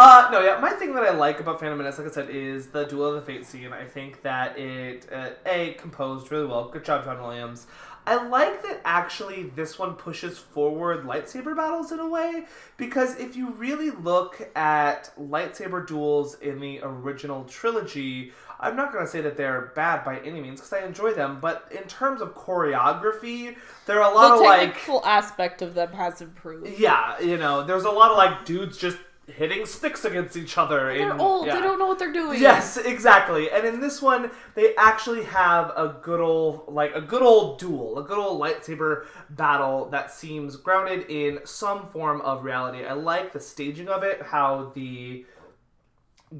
Uh, 0.00 0.28
no, 0.30 0.40
yeah. 0.40 0.60
My 0.60 0.70
thing 0.70 0.94
that 0.94 1.02
I 1.02 1.10
like 1.10 1.40
about 1.40 1.58
Phantom 1.58 1.76
Menace, 1.76 1.98
like 1.98 2.06
I 2.06 2.10
said, 2.12 2.30
is 2.30 2.68
the 2.68 2.84
Duel 2.84 3.06
of 3.06 3.14
the 3.16 3.20
Fate 3.22 3.44
scene. 3.44 3.72
I 3.72 3.84
think 3.84 4.22
that 4.22 4.56
it, 4.56 5.08
uh, 5.12 5.30
a 5.44 5.72
composed 5.72 6.30
really 6.30 6.46
well. 6.46 6.68
Good 6.68 6.84
job, 6.84 7.04
John 7.04 7.20
Williams. 7.20 7.66
I 8.06 8.24
like 8.28 8.62
that 8.62 8.80
actually 8.84 9.50
this 9.56 9.76
one 9.76 9.94
pushes 9.94 10.38
forward 10.38 11.04
lightsaber 11.04 11.56
battles 11.56 11.90
in 11.90 11.98
a 11.98 12.08
way 12.08 12.46
because 12.76 13.16
if 13.18 13.34
you 13.34 13.50
really 13.50 13.90
look 13.90 14.48
at 14.54 15.10
lightsaber 15.20 15.84
duels 15.84 16.36
in 16.36 16.60
the 16.60 16.78
original 16.84 17.42
trilogy, 17.44 18.32
I'm 18.60 18.74
not 18.76 18.92
going 18.92 19.04
to 19.04 19.10
say 19.10 19.20
that 19.20 19.36
they're 19.36 19.72
bad 19.76 20.04
by 20.04 20.18
any 20.20 20.40
means 20.40 20.60
because 20.60 20.72
I 20.72 20.84
enjoy 20.84 21.12
them, 21.12 21.38
but 21.40 21.70
in 21.70 21.84
terms 21.84 22.20
of 22.20 22.34
choreography, 22.34 23.56
there 23.86 24.02
are 24.02 24.10
a 24.10 24.14
lot 24.14 24.28
the 24.30 24.34
of 24.36 24.40
like 24.40 24.60
The 24.60 24.66
technical 24.74 25.04
aspect 25.04 25.62
of 25.62 25.74
them 25.74 25.92
has 25.92 26.20
improved. 26.20 26.78
yeah, 26.78 27.20
you 27.20 27.36
know, 27.36 27.64
there's 27.64 27.84
a 27.84 27.90
lot 27.90 28.10
of 28.10 28.16
like 28.16 28.44
dudes 28.44 28.76
just 28.78 28.98
hitting 29.28 29.66
sticks 29.66 30.06
against 30.06 30.36
each 30.38 30.56
other. 30.56 30.86
They're 30.92 31.12
in, 31.12 31.20
old. 31.20 31.46
yeah. 31.46 31.54
They 31.54 31.60
don't 31.60 31.78
know 31.78 31.86
what 31.86 31.98
they're 31.98 32.12
doing. 32.12 32.40
Yes, 32.40 32.78
exactly. 32.78 33.50
And 33.50 33.66
in 33.66 33.78
this 33.78 34.00
one, 34.00 34.30
they 34.54 34.74
actually 34.76 35.22
have 35.24 35.66
a 35.76 35.98
good 36.02 36.18
old, 36.20 36.64
like 36.66 36.94
a 36.94 37.00
good 37.02 37.20
old 37.22 37.58
duel, 37.58 37.98
a 37.98 38.02
good 38.02 38.18
old 38.18 38.40
lightsaber 38.40 39.04
battle 39.28 39.84
that 39.90 40.10
seems 40.10 40.56
grounded 40.56 41.10
in 41.10 41.40
some 41.44 41.86
form 41.90 42.22
of 42.22 42.42
reality. 42.42 42.84
I 42.86 42.94
like 42.94 43.32
the 43.34 43.40
staging 43.40 43.88
of 43.88 44.02
it, 44.02 44.22
how 44.22 44.72
the 44.74 45.26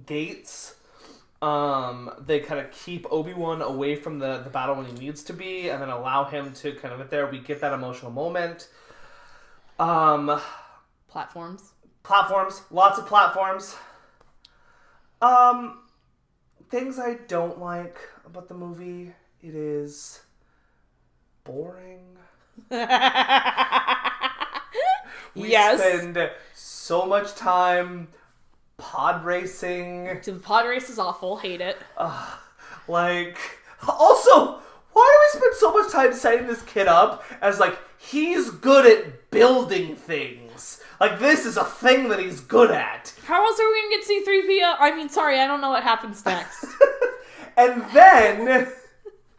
gates, 0.06 0.74
um, 1.42 2.10
they 2.18 2.40
kind 2.40 2.60
of 2.60 2.70
keep 2.72 3.06
Obi 3.10 3.32
Wan 3.34 3.62
away 3.62 3.94
from 3.96 4.18
the 4.18 4.38
the 4.38 4.50
battle 4.50 4.74
when 4.76 4.86
he 4.86 4.92
needs 4.92 5.22
to 5.24 5.32
be, 5.32 5.68
and 5.70 5.80
then 5.82 5.88
allow 5.88 6.24
him 6.24 6.52
to 6.54 6.72
kind 6.74 6.92
of 6.92 7.00
get 7.00 7.10
there. 7.10 7.26
We 7.26 7.38
get 7.38 7.60
that 7.60 7.72
emotional 7.72 8.10
moment. 8.10 8.68
Um, 9.78 10.40
Platforms. 11.08 11.72
platforms 12.02 12.62
lots 12.70 12.98
of 12.98 13.06
platforms 13.06 13.76
um 15.22 15.78
things 16.70 16.98
i 16.98 17.14
don't 17.28 17.58
like 17.58 17.98
about 18.26 18.48
the 18.48 18.54
movie 18.54 19.12
it 19.42 19.54
is 19.54 20.20
boring 21.44 22.16
we 25.34 25.50
yes. 25.50 25.78
spend 25.80 26.30
so 26.54 27.06
much 27.06 27.34
time 27.34 28.08
pod 28.78 29.24
racing 29.24 30.20
The 30.24 30.32
pod 30.42 30.66
race 30.66 30.88
is 30.88 30.98
awful. 30.98 31.36
Hate 31.36 31.60
it. 31.60 31.76
like 32.88 33.38
also 33.86 34.60
why 34.92 35.30
do 35.32 35.38
we 35.38 35.40
spend 35.40 35.54
so 35.56 35.72
much 35.72 35.92
time 35.92 36.12
setting 36.14 36.46
this 36.46 36.62
kid 36.62 36.88
up 36.88 37.22
as 37.40 37.60
like 37.60 37.78
he's 37.98 38.50
good 38.50 38.86
at 38.86 39.30
building 39.30 39.94
things 39.94 40.80
like 41.00 41.18
this 41.20 41.44
is 41.44 41.56
a 41.56 41.64
thing 41.64 42.08
that 42.08 42.18
he's 42.18 42.40
good 42.40 42.70
at 42.70 43.14
How 43.24 43.44
else 43.44 43.60
are 43.60 43.68
we 43.68 43.82
gonna 43.82 44.02
get 44.02 44.26
C3PO? 44.26 44.76
I 44.80 44.96
mean, 44.96 45.08
sorry, 45.08 45.38
I 45.38 45.46
don't 45.46 45.60
know 45.60 45.70
what 45.70 45.82
happens 45.82 46.24
next. 46.24 46.64
And 47.58 47.82
then, 47.92 48.68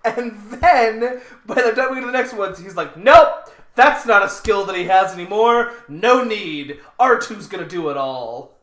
and 0.03 0.37
then, 0.51 1.21
by 1.45 1.55
the 1.55 1.71
time 1.71 1.91
we 1.91 1.95
get 1.95 2.01
to 2.01 2.05
the 2.07 2.11
next 2.11 2.33
ones, 2.33 2.59
he's 2.59 2.75
like, 2.75 2.97
nope, 2.97 3.49
that's 3.75 4.05
not 4.05 4.23
a 4.25 4.27
skill 4.27 4.65
that 4.65 4.75
he 4.75 4.83
has 4.83 5.13
anymore. 5.13 5.71
No 5.87 6.21
need. 6.25 6.79
R2's 6.99 7.47
gonna 7.47 7.65
do 7.65 7.89
it 7.89 7.95
all. 7.95 8.58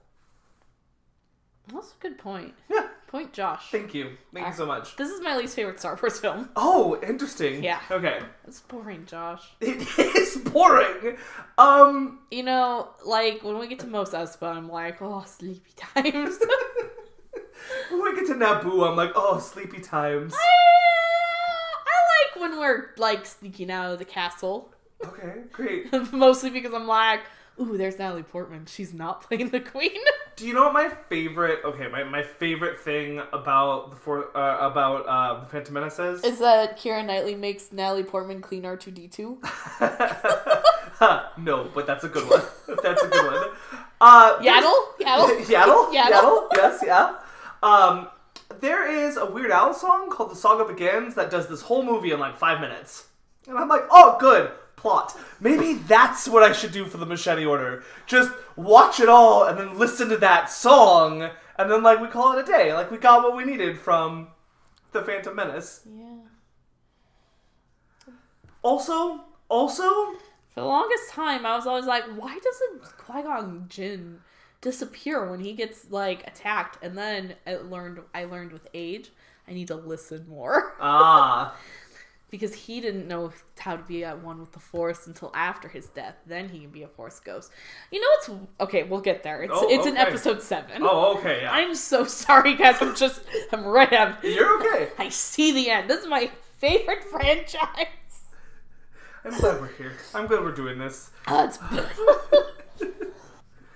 That's 1.73 1.93
a 1.93 1.95
good 2.01 2.19
point. 2.19 2.55
Yeah, 2.71 2.87
Point, 3.09 3.33
Josh. 3.33 3.71
thank 3.71 3.93
you. 3.95 4.17
Thank 4.33 4.47
you 4.47 4.53
so 4.53 4.67
much. 4.67 4.95
This 4.97 5.11
is 5.11 5.21
my 5.21 5.37
least 5.37 5.57
favorite 5.57 5.79
Star 5.81 5.99
Wars 6.01 6.19
film. 6.21 6.49
Oh, 6.57 6.99
interesting. 7.03 7.63
Yeah. 7.63 7.81
Okay. 7.91 8.21
It's 8.47 8.61
boring, 8.61 9.05
Josh. 9.07 9.43
It 9.61 9.87
is 10.17 10.37
boring. 10.39 11.17
Um, 11.59 12.21
You 12.31 12.43
know, 12.45 12.91
like 13.05 13.43
when 13.43 13.59
we 13.59 13.67
get 13.69 13.81
to 13.81 13.87
Mos 13.87 14.11
Espa, 14.11 14.55
I'm 14.57 14.69
like, 14.69 15.01
oh, 15.03 15.25
sleepy 15.27 15.73
times. 15.77 16.39
when 17.91 18.03
we 18.03 18.15
get 18.15 18.27
to 18.27 18.35
Naboo, 18.35 18.89
I'm 18.89 18.97
like, 18.97 19.13
oh, 19.17 19.39
sleepy 19.41 19.81
times. 19.81 20.35
I 20.37 22.35
like 22.35 22.43
when 22.43 22.59
we're 22.61 22.91
like 22.97 23.27
sneaking 23.27 23.71
out 23.71 23.93
of 23.93 23.99
the 23.99 24.05
castle. 24.05 24.73
Okay, 25.05 25.43
great. 25.53 25.93
Mostly 26.13 26.51
because 26.51 26.73
I'm 26.75 26.87
like, 26.87 27.21
ooh, 27.61 27.77
there's 27.77 27.99
Natalie 27.99 28.23
Portman. 28.23 28.67
She's 28.67 28.95
not 28.95 29.21
playing 29.29 29.51
the 29.51 29.61
queen. 29.61 29.99
Do 30.37 30.47
you 30.47 30.55
know 30.55 30.65
what 30.65 30.75
my 30.75 30.89
favorite? 31.09 31.61
Okay, 31.65 31.89
my, 31.89 32.05
my 32.05 32.23
favorite 32.23 32.79
thing 32.79 33.23
about 33.33 33.91
the 33.91 33.97
for 33.97 34.37
uh, 34.37 34.59
about 34.71 35.07
uh, 35.07 35.41
the 35.41 35.47
Phantom 35.47 35.75
Menace 35.75 35.99
is? 35.99 36.25
Is 36.25 36.39
that 36.41 36.79
Kira 36.79 37.05
Knightley 37.05 37.35
makes 37.35 37.73
Natalie 37.73 38.03
Portman 38.03 38.43
clean 38.43 38.63
R2D2? 38.63 39.39
no, 41.39 41.71
but 41.75 41.87
that's 41.87 42.05
a 42.05 42.09
good 42.09 42.29
one. 42.29 42.43
That's 42.83 43.03
a 43.03 43.09
good 43.09 43.27
one. 43.27 43.49
Uh, 44.01 44.39
Yaddle? 44.39 44.75
Yaddle? 45.01 45.41
Yaddle? 45.47 45.93
Yaddle? 45.93 45.93
Yaddle? 45.95 46.49
Yes, 46.55 46.83
yeah. 46.85 47.17
Um, 47.63 48.09
there 48.61 48.87
is 48.87 49.17
a 49.17 49.25
Weird 49.25 49.51
Al 49.51 49.73
song 49.73 50.11
called 50.11 50.31
"The 50.31 50.37
Saga 50.37 50.65
Begins" 50.71 51.15
that 51.15 51.31
does 51.31 51.49
this 51.49 51.63
whole 51.63 51.83
movie 51.83 52.13
in 52.13 52.21
like 52.21 52.37
five 52.37 52.61
minutes, 52.61 53.07
and 53.49 53.59
I'm 53.59 53.69
like, 53.69 53.85
oh, 53.91 54.19
good 54.21 54.51
plot. 54.87 55.19
Maybe 55.41 55.75
that's 55.75 56.29
what 56.29 56.45
I 56.45 56.53
should 56.53 56.71
do 56.71 56.85
for 56.85 56.97
the 56.97 57.07
Machete 57.07 57.45
Order. 57.45 57.83
Just 58.07 58.31
watch 58.55 59.01
it 59.01 59.09
all 59.09 59.45
and 59.45 59.59
then 59.59 59.77
listen 59.79 60.09
to 60.11 60.17
that 60.19 60.49
song, 60.51 61.29
and 61.59 61.71
then 61.71 61.83
like 61.83 62.01
we 62.01 62.07
call 62.07 62.37
it 62.39 62.49
a 62.49 62.53
day. 62.53 62.73
Like 62.73 62.91
we 62.91 62.99
got 62.99 63.23
what 63.23 63.37
we 63.37 63.45
needed 63.45 63.79
from 63.79 64.29
the 64.93 65.03
Phantom 65.03 65.35
Menace. 65.35 65.81
Yeah. 65.87 66.19
Also, 68.63 69.21
also, 69.49 69.85
For 70.55 70.61
the 70.61 70.65
longest 70.65 71.11
time, 71.11 71.45
I 71.45 71.57
was 71.57 71.67
always 71.67 71.87
like, 71.87 72.05
why 72.05 72.39
doesn't 72.39 72.97
Qui 72.99 73.23
Gon 73.23 73.67
Jinn 73.69 74.21
disappear 74.61 75.29
when 75.29 75.41
he 75.41 75.53
gets 75.53 75.91
like 75.91 76.27
attacked? 76.27 76.79
And 76.83 76.97
then 76.97 77.35
I 77.47 77.57
learned, 77.57 78.01
I 78.15 78.25
learned 78.25 78.53
with 78.53 78.69
age, 78.73 79.11
I 79.49 79.53
need 79.53 79.69
to 79.69 79.77
listen 79.77 80.27
more 80.29 80.75
ah. 80.81 81.57
because 82.31 82.55
he 82.55 82.81
didn't 82.81 83.07
know 83.07 83.33
how 83.59 83.77
to 83.77 83.83
be 83.85 84.05
at 84.05 84.23
one 84.23 84.41
with 84.41 84.53
the 84.53 84.59
Force 84.61 85.07
until 85.07 85.31
after 85.35 85.69
his 85.69 85.87
death. 85.87 86.17
Then 86.27 86.49
he 86.49 86.61
can 86.61 86.71
be 86.71 86.83
a 86.83 86.89
Force 86.89 87.21
ghost. 87.21 87.53
You 87.91 88.01
know 88.01 88.07
what's 88.17 88.43
okay? 88.61 88.83
We'll 88.83 89.01
get 89.01 89.23
there. 89.23 89.43
It's 89.43 89.53
Oh, 89.55 89.69
it's 89.71 89.87
in 89.87 89.97
episode 89.97 90.43
seven. 90.43 90.83
Oh, 90.83 91.17
okay, 91.19 91.43
yeah. 91.43 91.53
I'm 91.53 91.75
so 91.75 92.05
sorry, 92.05 92.55
guys. 92.57 92.77
I'm 92.81 92.95
just, 92.97 93.23
I'm 93.53 93.65
right. 93.65 93.93
I'm, 93.93 94.17
You're 94.23 94.61
okay. 94.61 94.91
I 94.99 95.09
see 95.09 95.53
the 95.53 95.71
end. 95.71 95.89
This 95.89 96.03
is 96.03 96.09
my 96.09 96.31
favorite 96.59 97.05
franchise. 97.11 97.87
I'm 99.25 99.39
glad 99.39 99.61
we're 99.61 99.73
here. 99.73 99.93
I'm 100.15 100.27
glad 100.27 100.43
we're 100.43 100.53
doing 100.53 100.79
this. 100.79 101.11
Uh, 101.27 101.49
it's 101.49 101.59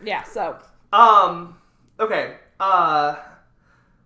yeah. 0.04 0.22
So 0.22 0.58
Um, 0.92 1.56
okay. 1.98 2.36
Uh, 2.60 3.16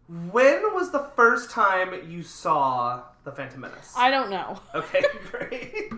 when 0.09 0.63
was 0.75 0.91
the 0.91 1.11
first 1.17 1.51
time 1.51 2.11
you 2.11 2.23
saw 2.23 3.03
the 3.25 3.33
Phantom 3.33 3.61
Menace? 3.61 3.93
I 3.97 4.11
don't 4.11 4.31
know. 4.31 4.61
Okay, 4.75 5.03
great. 5.31 5.93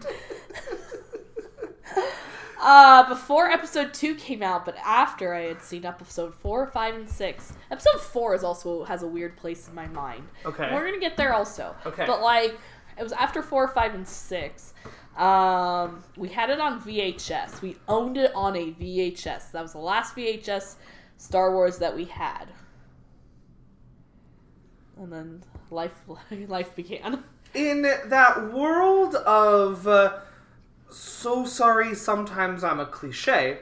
Uh, 2.60 3.08
before 3.08 3.50
episode 3.50 3.92
two 3.92 4.14
came 4.14 4.42
out, 4.42 4.64
but 4.64 4.76
after 4.82 5.34
I 5.34 5.42
had 5.42 5.62
seen 5.62 5.84
episode 5.84 6.34
four, 6.34 6.66
five, 6.66 6.94
and 6.94 7.08
six. 7.08 7.52
Episode 7.70 8.00
four 8.00 8.34
is 8.34 8.42
also 8.42 8.84
has 8.84 9.02
a 9.02 9.06
weird 9.06 9.36
place 9.36 9.68
in 9.68 9.74
my 9.74 9.86
mind. 9.88 10.26
Okay. 10.44 10.72
We're 10.72 10.84
gonna 10.84 10.98
get 10.98 11.16
there 11.16 11.34
also. 11.34 11.76
Okay. 11.84 12.06
But 12.06 12.22
like, 12.22 12.58
it 12.98 13.02
was 13.02 13.12
after 13.12 13.42
four, 13.42 13.68
five, 13.68 13.94
and 13.94 14.08
six. 14.08 14.72
Um, 15.16 16.02
we 16.16 16.28
had 16.28 16.50
it 16.50 16.60
on 16.60 16.80
VHS. 16.80 17.62
We 17.62 17.76
owned 17.88 18.16
it 18.16 18.32
on 18.34 18.56
a 18.56 18.72
VHS. 18.72 19.52
That 19.52 19.62
was 19.62 19.72
the 19.72 19.78
last 19.78 20.16
VHS 20.16 20.76
Star 21.18 21.52
Wars 21.52 21.78
that 21.78 21.94
we 21.94 22.04
had. 22.06 22.46
And 24.98 25.12
then 25.12 25.42
life, 25.70 25.92
life 26.48 26.74
began. 26.74 27.22
In 27.54 27.82
that 27.82 28.52
world 28.52 29.14
of 29.14 29.86
uh, 29.88 30.18
so 30.90 31.44
sorry, 31.46 31.94
sometimes 31.94 32.62
I'm 32.64 32.80
a 32.80 32.86
cliche. 32.86 33.58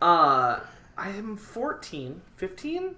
Uh, 0.00 0.60
I 0.96 1.08
am 1.10 1.36
14, 1.36 2.20
15. 2.36 2.94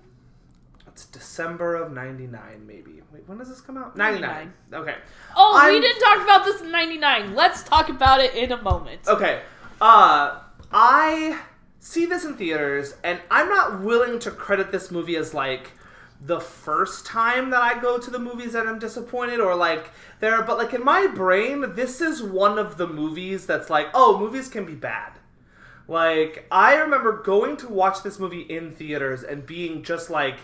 It's 0.86 1.04
December 1.06 1.76
of 1.76 1.92
'99, 1.92 2.64
maybe. 2.66 3.00
Wait, 3.12 3.22
when 3.26 3.38
does 3.38 3.48
this 3.48 3.60
come 3.60 3.76
out? 3.78 3.96
'99. 3.96 4.52
Okay. 4.74 4.96
Oh, 5.36 5.54
we 5.64 5.72
I'm- 5.72 5.80
didn't 5.80 6.00
talk 6.00 6.22
about 6.22 6.44
this 6.44 6.60
in 6.60 6.70
'99. 6.70 7.34
Let's 7.34 7.62
talk 7.62 7.88
about 7.88 8.20
it 8.20 8.34
in 8.34 8.52
a 8.52 8.60
moment. 8.60 9.00
Okay. 9.08 9.40
Uh 9.80 10.40
I 10.72 11.40
see 11.78 12.04
this 12.06 12.24
in 12.24 12.34
theaters 12.34 12.94
and 13.02 13.18
I'm 13.30 13.48
not 13.48 13.80
willing 13.80 14.18
to 14.20 14.30
credit 14.30 14.72
this 14.72 14.90
movie 14.90 15.16
as 15.16 15.32
like 15.32 15.70
the 16.20 16.40
first 16.40 17.06
time 17.06 17.50
that 17.50 17.62
I 17.62 17.80
go 17.80 17.98
to 17.98 18.10
the 18.10 18.18
movies 18.18 18.54
and 18.54 18.68
I'm 18.68 18.78
disappointed 18.78 19.40
or 19.40 19.54
like 19.54 19.90
there 20.20 20.42
but 20.42 20.58
like 20.58 20.74
in 20.74 20.84
my 20.84 21.06
brain 21.06 21.74
this 21.74 22.00
is 22.00 22.22
one 22.22 22.58
of 22.58 22.76
the 22.76 22.86
movies 22.86 23.46
that's 23.46 23.70
like 23.70 23.88
oh 23.94 24.18
movies 24.18 24.48
can 24.48 24.64
be 24.64 24.74
bad. 24.74 25.12
Like 25.88 26.46
I 26.50 26.76
remember 26.76 27.22
going 27.22 27.56
to 27.58 27.68
watch 27.68 28.02
this 28.02 28.18
movie 28.18 28.42
in 28.42 28.72
theaters 28.72 29.22
and 29.22 29.46
being 29.46 29.82
just 29.82 30.10
like 30.10 30.36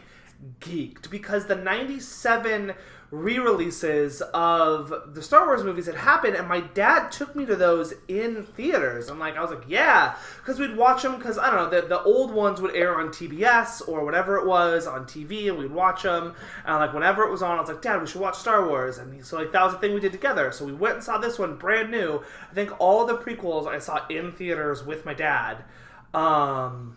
geeked 0.60 1.10
because 1.10 1.46
the 1.46 1.54
97 1.54 2.74
re-releases 3.10 4.20
of 4.34 4.92
the 5.14 5.22
Star 5.22 5.46
Wars 5.46 5.62
movies 5.62 5.86
that 5.86 5.94
happened 5.94 6.34
and 6.34 6.48
my 6.48 6.60
dad 6.60 7.12
took 7.12 7.36
me 7.36 7.46
to 7.46 7.54
those 7.54 7.94
in 8.08 8.42
theaters. 8.42 9.08
I'm 9.08 9.18
like 9.20 9.36
I 9.36 9.42
was 9.42 9.50
like 9.50 9.64
yeah 9.68 10.16
because 10.38 10.58
we'd 10.58 10.76
watch 10.76 11.02
them 11.02 11.16
because 11.16 11.38
I 11.38 11.50
don't 11.50 11.72
know 11.72 11.80
the, 11.80 11.86
the 11.86 12.02
old 12.02 12.32
ones 12.32 12.60
would 12.60 12.74
air 12.74 13.00
on 13.00 13.08
TBS 13.08 13.88
or 13.88 14.04
whatever 14.04 14.36
it 14.36 14.46
was 14.46 14.88
on 14.88 15.04
TV 15.04 15.48
and 15.48 15.56
we'd 15.56 15.70
watch 15.70 16.02
them 16.02 16.34
and 16.64 16.76
like 16.78 16.92
whenever 16.92 17.22
it 17.22 17.30
was 17.30 17.42
on 17.42 17.58
I 17.58 17.60
was 17.60 17.70
like 17.70 17.80
dad 17.80 18.00
we 18.00 18.08
should 18.08 18.20
watch 18.20 18.36
Star 18.36 18.66
Wars. 18.66 18.98
And 18.98 19.24
so 19.24 19.36
like 19.36 19.52
that 19.52 19.62
was 19.62 19.74
the 19.74 19.78
thing 19.78 19.94
we 19.94 20.00
did 20.00 20.12
together. 20.12 20.50
So 20.50 20.64
we 20.64 20.72
went 20.72 20.96
and 20.96 21.04
saw 21.04 21.18
this 21.18 21.38
one 21.38 21.56
brand 21.56 21.92
new. 21.92 22.22
I 22.50 22.54
think 22.54 22.72
all 22.80 23.06
the 23.06 23.18
prequels 23.18 23.68
I 23.68 23.78
saw 23.78 24.04
in 24.08 24.32
theaters 24.32 24.84
with 24.84 25.04
my 25.04 25.14
dad. 25.14 25.64
Um 26.12 26.96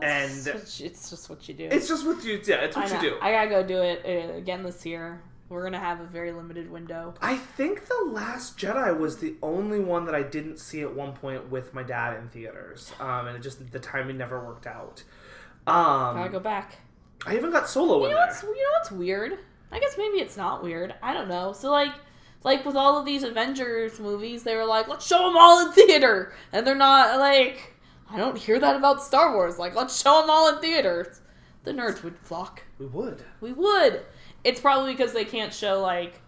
and 0.00 0.30
It's, 0.46 0.80
you- 0.80 0.86
it's 0.86 1.10
just 1.10 1.28
what 1.30 1.48
you 1.48 1.54
do. 1.54 1.68
it's 1.70 1.88
just 1.88 2.06
what 2.06 2.22
you 2.24 2.40
yeah 2.44 2.56
it's 2.56 2.76
what 2.76 2.90
you 2.92 3.00
do 3.00 3.16
I 3.20 3.32
gotta 3.32 3.50
go 3.50 3.62
do 3.62 3.78
it 3.82 4.02
uh, 4.04 4.34
again 4.36 4.62
this 4.62 4.84
year. 4.86 5.22
We're 5.48 5.62
gonna 5.62 5.78
have 5.78 6.00
a 6.00 6.06
very 6.06 6.32
limited 6.32 6.68
window. 6.70 7.14
I 7.22 7.36
think 7.36 7.86
The 7.86 8.08
Last 8.10 8.58
Jedi 8.58 8.98
was 8.98 9.18
the 9.18 9.36
only 9.42 9.78
one 9.78 10.04
that 10.06 10.14
I 10.14 10.22
didn't 10.24 10.58
see 10.58 10.80
at 10.82 10.92
one 10.92 11.12
point 11.12 11.50
with 11.50 11.72
my 11.72 11.84
dad 11.84 12.16
in 12.18 12.28
theaters, 12.28 12.92
um, 12.98 13.28
and 13.28 13.36
it 13.36 13.42
just 13.42 13.70
the 13.70 13.78
timing 13.78 14.18
never 14.18 14.44
worked 14.44 14.66
out. 14.66 15.04
Um, 15.68 16.16
Gotta 16.16 16.30
go 16.30 16.40
back. 16.40 16.78
I 17.26 17.36
even 17.36 17.50
got 17.50 17.68
Solo 17.68 17.98
You 18.00 18.04
in 18.06 18.10
know 18.10 18.16
there. 18.16 18.26
what's 18.26 18.42
you 18.42 18.48
know 18.48 18.70
what's 18.78 18.90
weird? 18.90 19.38
I 19.72 19.78
guess 19.78 19.94
maybe 19.96 20.18
it's 20.18 20.36
not 20.36 20.62
weird. 20.62 20.94
I 21.02 21.12
don't 21.12 21.28
know. 21.28 21.52
So 21.52 21.70
like 21.70 21.92
like 22.42 22.64
with 22.64 22.76
all 22.76 22.98
of 22.98 23.06
these 23.06 23.22
Avengers 23.22 23.98
movies, 24.00 24.42
they 24.42 24.54
were 24.56 24.64
like, 24.66 24.88
let's 24.88 25.06
show 25.06 25.18
them 25.26 25.36
all 25.36 25.64
in 25.66 25.72
theater, 25.72 26.32
and 26.52 26.66
they're 26.66 26.74
not 26.74 27.18
like. 27.20 27.72
I 28.10 28.16
don't 28.18 28.38
hear 28.38 28.58
that 28.60 28.76
about 28.76 29.02
Star 29.02 29.34
Wars. 29.34 29.58
Like, 29.58 29.74
let's 29.74 30.00
show 30.00 30.20
them 30.20 30.30
all 30.30 30.54
in 30.54 30.60
theaters. 30.60 31.20
The 31.64 31.72
nerds 31.72 32.02
would 32.04 32.16
flock. 32.18 32.62
We 32.78 32.86
would. 32.86 33.22
We 33.40 33.52
would. 33.52 34.02
It's 34.44 34.60
probably 34.60 34.92
because 34.92 35.12
they 35.12 35.24
can't 35.24 35.52
show 35.52 35.80
like. 35.80 36.20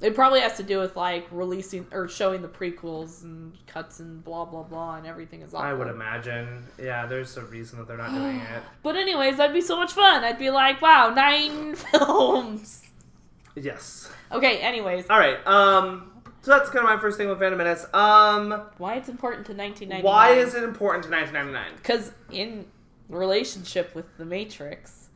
It 0.00 0.14
probably 0.14 0.40
has 0.40 0.56
to 0.58 0.62
do 0.62 0.78
with 0.78 0.94
like 0.94 1.26
releasing 1.32 1.86
or 1.90 2.06
showing 2.06 2.40
the 2.42 2.48
prequels 2.48 3.24
and 3.24 3.52
cuts 3.66 3.98
and 3.98 4.22
blah 4.22 4.44
blah 4.44 4.62
blah 4.62 4.94
and 4.94 5.06
everything 5.06 5.42
is 5.42 5.54
awful. 5.54 5.66
I 5.66 5.72
would 5.72 5.88
imagine. 5.88 6.64
Yeah, 6.80 7.06
there's 7.06 7.36
a 7.36 7.42
reason 7.46 7.78
that 7.78 7.88
they're 7.88 7.96
not 7.96 8.12
doing 8.14 8.36
it. 8.54 8.62
But 8.84 8.94
anyways, 8.96 9.38
that'd 9.38 9.52
be 9.54 9.60
so 9.60 9.76
much 9.76 9.92
fun. 9.92 10.22
I'd 10.22 10.38
be 10.38 10.50
like, 10.50 10.80
wow, 10.80 11.12
nine 11.14 11.74
films. 11.74 12.84
Yes. 13.56 14.08
Okay. 14.30 14.58
Anyways, 14.58 15.06
All 15.10 15.18
right. 15.18 15.44
Um. 15.46 16.12
So 16.48 16.56
that's 16.56 16.70
kind 16.70 16.78
of 16.78 16.84
my 16.84 16.98
first 16.98 17.18
thing 17.18 17.28
with 17.28 17.40
Phantom 17.40 17.58
Menace. 17.58 17.84
Um. 17.92 18.62
why 18.78 18.94
it's 18.94 19.10
important 19.10 19.44
to 19.48 19.52
1999? 19.52 20.02
Why 20.02 20.30
is 20.30 20.54
it 20.54 20.64
important 20.64 21.04
to 21.04 21.10
1999? 21.10 21.76
Because 21.76 22.12
in 22.32 22.64
relationship 23.10 23.94
with 23.94 24.06
the 24.16 24.24
Matrix, 24.24 25.10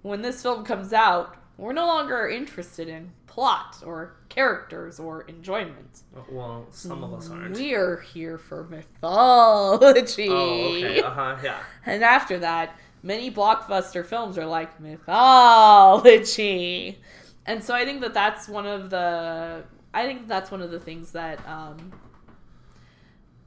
when 0.00 0.22
this 0.22 0.40
film 0.40 0.64
comes 0.64 0.94
out, 0.94 1.36
we're 1.58 1.74
no 1.74 1.86
longer 1.86 2.26
interested 2.26 2.88
in 2.88 3.12
plot 3.26 3.82
or 3.84 4.16
characters 4.30 4.98
or 4.98 5.24
enjoyment. 5.24 6.04
Well, 6.30 6.68
some 6.70 7.04
of 7.04 7.12
us 7.12 7.28
aren't. 7.28 7.58
We're 7.58 8.00
here 8.00 8.38
for 8.38 8.64
mythology. 8.64 10.28
Oh, 10.30 10.74
okay. 10.74 11.02
Uh 11.02 11.10
huh. 11.10 11.36
Yeah. 11.44 11.58
And 11.84 12.02
after 12.02 12.38
that, 12.38 12.78
many 13.02 13.30
blockbuster 13.30 14.06
films 14.06 14.38
are 14.38 14.46
like 14.46 14.80
mythology. 14.80 16.38
And 17.44 17.62
so 17.62 17.74
I 17.74 17.84
think 17.84 18.00
that 18.00 18.14
that's 18.14 18.48
one 18.48 18.66
of 18.66 18.88
the 18.88 19.64
I 19.92 20.06
think 20.06 20.28
that's 20.28 20.50
one 20.50 20.62
of 20.62 20.70
the 20.70 20.80
things 20.80 21.12
that 21.12 21.46
um, 21.48 21.92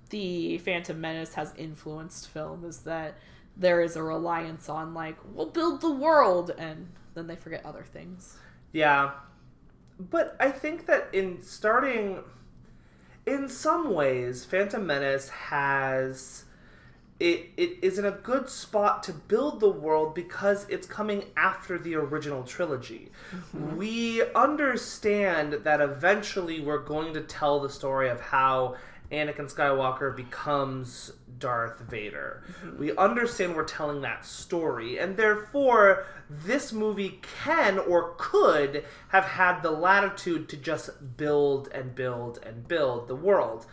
the 0.10 0.58
Phantom 0.60 0.99
Menace 0.99 1.34
has 1.36 1.53
influenced 1.58 2.29
film 2.29 2.65
is 2.65 2.79
that 2.79 3.17
there 3.56 3.82
is 3.82 3.95
a 3.95 4.03
reliance 4.03 4.67
on 4.67 4.93
like 4.93 5.15
we'll 5.34 5.49
build 5.49 5.82
the 5.82 5.91
world 5.91 6.51
and 6.58 6.89
then 7.13 7.27
they 7.27 7.36
forget 7.36 7.65
other 7.65 7.84
things. 7.84 8.38
Yeah. 8.71 9.12
But 9.99 10.36
I 10.39 10.49
think 10.49 10.88
that 10.88 11.10
in 11.13 11.41
starting 11.41 12.23
in 13.25 13.47
some 13.47 13.93
ways, 13.93 14.43
Phantom 14.43 14.86
Menace 14.86 15.29
has 15.29 16.45
it 17.23 17.51
it 17.55 17.77
is 17.81 17.97
in 17.97 18.05
a 18.05 18.12
good 18.12 18.49
spot 18.49 19.01
to 19.03 19.13
build 19.13 19.62
the 19.62 19.69
world 19.69 20.13
because 20.13 20.67
it's 20.69 20.86
coming 20.86 21.23
after 21.38 21.79
the 21.79 21.95
original 21.95 22.43
trilogy. 22.43 23.12
Mm-hmm. 23.31 23.77
We 23.77 24.23
understand 24.33 25.53
that 25.63 25.79
eventually 25.79 26.59
we're 26.59 26.83
going 26.83 27.13
to 27.13 27.21
tell 27.21 27.62
the 27.62 27.69
story 27.69 28.09
of 28.09 28.19
how 28.19 28.75
Anakin 29.09 29.51
Skywalker 29.53 30.13
becomes 30.13 31.13
Darth 31.39 31.79
Vader. 31.89 32.43
Mm-hmm. 32.65 32.77
We 32.77 32.97
understand 32.97 33.55
we're 33.55 33.63
telling 33.63 34.01
that 34.01 34.25
story, 34.25 34.97
and 34.97 35.15
therefore, 35.15 36.05
this 36.29 36.73
movie 36.73 37.21
can 37.43 37.79
or 37.79 38.15
could 38.17 38.83
have 39.09 39.23
had 39.23 39.62
the 39.62 39.71
latitude 39.71 40.49
to 40.49 40.57
just 40.57 41.15
build 41.15 41.69
and 41.73 41.95
build 41.95 42.39
and 42.45 42.67
build 42.67 43.07
the 43.07 43.15
world. 43.15 43.65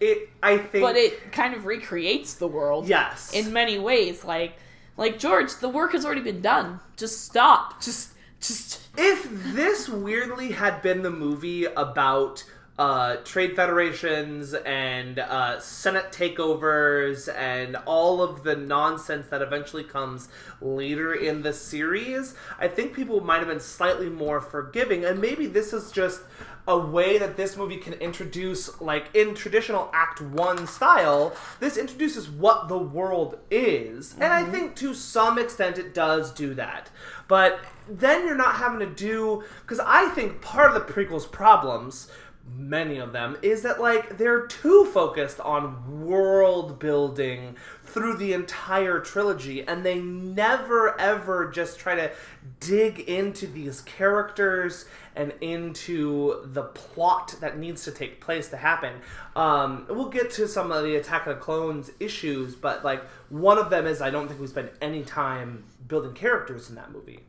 It, 0.00 0.30
I 0.42 0.56
think, 0.56 0.82
But 0.82 0.96
it 0.96 1.30
kind 1.32 1.54
of 1.54 1.66
recreates 1.66 2.34
the 2.34 2.48
world. 2.48 2.88
yes, 2.88 3.32
in 3.34 3.52
many 3.52 3.78
ways 3.78 4.24
like 4.24 4.56
like 4.96 5.18
george 5.18 5.54
the 5.56 5.68
work 5.68 5.92
has 5.92 6.04
already 6.04 6.20
been 6.20 6.42
done 6.42 6.80
just 6.96 7.24
stop 7.24 7.80
just 7.82 8.10
just 8.40 8.80
if 8.98 9.28
this 9.54 9.88
weirdly 9.88 10.52
had 10.52 10.82
been 10.82 11.02
the 11.02 11.10
movie 11.10 11.64
about 11.64 12.44
uh, 12.78 13.16
trade 13.24 13.54
federations 13.54 14.54
and 14.54 15.18
uh, 15.18 15.60
Senate 15.60 16.10
takeovers 16.12 17.28
and 17.36 17.76
all 17.84 18.22
of 18.22 18.42
the 18.42 18.56
nonsense 18.56 19.26
that 19.28 19.42
eventually 19.42 19.84
comes 19.84 20.30
later 20.62 21.12
in 21.12 21.42
the 21.42 21.52
series, 21.52 22.34
I 22.58 22.68
think 22.68 22.94
people 22.94 23.20
might 23.20 23.40
have 23.40 23.48
been 23.48 23.60
slightly 23.60 24.08
more 24.08 24.40
forgiving. 24.40 25.04
And 25.04 25.20
maybe 25.20 25.46
this 25.46 25.74
is 25.74 25.92
just 25.92 26.22
a 26.68 26.78
way 26.78 27.18
that 27.18 27.36
this 27.36 27.56
movie 27.56 27.76
can 27.76 27.94
introduce, 27.94 28.80
like 28.80 29.14
in 29.14 29.34
traditional 29.34 29.90
Act 29.92 30.20
1 30.20 30.66
style, 30.66 31.34
this 31.58 31.76
introduces 31.76 32.30
what 32.30 32.68
the 32.68 32.78
world 32.78 33.38
is. 33.50 34.14
And 34.14 34.32
I 34.32 34.42
mm-hmm. 34.42 34.52
think 34.52 34.76
to 34.76 34.94
some 34.94 35.38
extent 35.38 35.78
it 35.78 35.94
does 35.94 36.32
do 36.32 36.54
that. 36.54 36.90
But 37.28 37.60
then 37.88 38.26
you're 38.26 38.36
not 38.36 38.56
having 38.56 38.80
to 38.80 38.94
do. 38.94 39.44
Because 39.62 39.80
I 39.80 40.08
think 40.10 40.40
part 40.40 40.74
of 40.74 40.74
the 40.74 40.92
prequel's 40.92 41.26
problems 41.26 42.10
many 42.56 42.98
of 42.98 43.12
them 43.12 43.36
is 43.42 43.62
that 43.62 43.80
like 43.80 44.18
they're 44.18 44.46
too 44.46 44.84
focused 44.86 45.40
on 45.40 46.04
world 46.06 46.78
building 46.78 47.56
through 47.84 48.16
the 48.16 48.32
entire 48.32 49.00
trilogy 49.00 49.66
and 49.66 49.84
they 49.84 50.00
never 50.00 50.98
ever 51.00 51.50
just 51.50 51.78
try 51.78 51.94
to 51.94 52.10
dig 52.58 53.00
into 53.00 53.46
these 53.46 53.80
characters 53.82 54.86
and 55.20 55.32
into 55.40 56.40
the 56.46 56.62
plot 56.62 57.34
that 57.40 57.58
needs 57.58 57.84
to 57.84 57.90
take 57.90 58.20
place 58.20 58.48
to 58.48 58.56
happen 58.56 58.94
um, 59.36 59.86
we'll 59.88 60.08
get 60.08 60.30
to 60.30 60.48
some 60.48 60.72
of 60.72 60.82
the 60.82 60.96
attack 60.96 61.26
of 61.26 61.36
the 61.36 61.40
clones 61.40 61.90
issues 62.00 62.54
but 62.54 62.84
like 62.84 63.02
one 63.28 63.58
of 63.58 63.70
them 63.70 63.86
is 63.86 64.00
i 64.00 64.10
don't 64.10 64.28
think 64.28 64.40
we 64.40 64.46
spend 64.46 64.70
any 64.80 65.02
time 65.02 65.64
building 65.86 66.12
characters 66.12 66.68
in 66.68 66.74
that 66.74 66.90
movie 66.90 67.20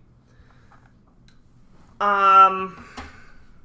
um 1.99 2.85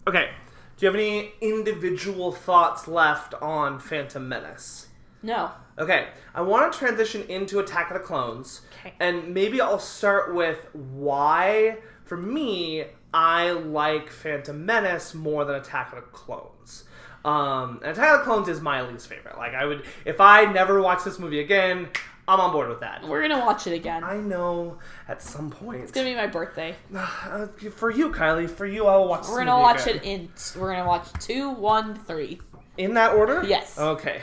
okay 0.07 0.31
do 0.77 0.85
you 0.85 0.93
have 0.93 0.95
any 0.95 1.33
individual 1.41 2.33
thoughts 2.33 2.87
left 2.87 3.33
on 3.41 3.81
Phantom 3.81 4.29
Menace? 4.29 4.89
no 5.23 5.51
Okay, 5.79 6.09
I 6.35 6.41
want 6.41 6.73
to 6.73 6.79
transition 6.79 7.23
into 7.29 7.59
Attack 7.59 7.91
of 7.91 7.99
the 7.99 8.03
Clones. 8.03 8.63
Okay. 8.81 8.95
And 8.99 9.35
maybe 9.35 9.61
I'll 9.61 9.79
start 9.79 10.35
with 10.35 10.69
why, 10.73 11.79
for 12.05 12.17
me, 12.17 12.85
I 13.15 13.51
like 13.53 14.11
Phantom 14.11 14.65
Menace 14.67 15.15
more 15.15 15.45
than 15.45 15.57
Attack 15.57 15.93
of 15.93 15.97
the 15.97 16.03
Clones. 16.11 16.85
Um, 17.25 17.81
and 17.83 17.93
Attack 17.93 18.13
of 18.15 18.19
the 18.21 18.25
Clones 18.25 18.49
is 18.49 18.61
my 18.61 18.83
least 18.83 19.09
favorite. 19.09 19.37
Like, 19.39 19.55
I 19.55 19.65
would, 19.65 19.85
if 20.05 20.21
I 20.21 20.45
never 20.45 20.81
watch 20.83 21.03
this 21.05 21.19
movie 21.19 21.41
again, 21.41 21.89
I'm 22.29 22.41
on 22.41 22.53
board 22.53 22.69
with 22.69 22.81
that. 22.81 23.07
we're 23.07 23.23
gonna 23.23 23.39
watch 23.45 23.69
it 23.69 23.73
again 23.73 24.03
I 24.03 24.17
know 24.17 24.79
at 25.07 25.23
some 25.23 25.49
point. 25.49 25.83
it's 25.83 25.93
gonna 25.93 26.09
be 26.09 26.15
my 26.17 26.27
birthday 26.27 26.75
Uh, 26.95 27.47
for 27.77 27.89
you, 27.91 28.11
Kylie, 28.11 28.51
for 28.51 28.67
you, 28.67 28.87
I 28.87 28.97
will 28.97 29.07
watch. 29.09 29.29
we're 29.29 29.45
gonna 29.45 29.61
watch 29.61 29.87
again. 29.87 29.97
it 29.99 30.03
in 30.05 30.29
we're 30.61 30.73
gonna 30.73 30.89
watch 30.89 31.07
two 31.21 31.51
one 31.51 31.95
three 31.95 32.41
in 32.79 32.95
that 32.95 33.15
order. 33.15 33.45
Yes. 33.47 33.79
Okay. 33.79 34.21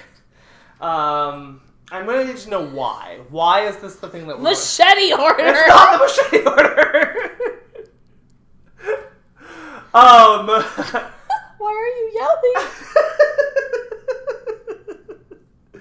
Um, 0.82 1.62
I'm 1.92 2.06
gonna 2.06 2.26
need 2.26 2.38
to 2.38 2.50
know 2.50 2.66
why. 2.66 3.20
Why 3.30 3.68
is 3.68 3.78
this 3.78 3.96
the 3.96 4.10
thing 4.10 4.28
that 4.28 4.38
we're 4.38 4.50
machete 4.50 5.14
order 5.14 5.44
It's 5.46 5.68
not 5.70 6.00
the 6.00 6.06
machete 6.06 6.46
order. 6.50 7.33
Um. 9.94 10.48
why 11.58 11.72
are 11.72 11.88
you 11.88 12.12
yelling 12.16 12.70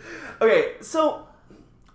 okay, 0.41 0.73
so 0.81 1.27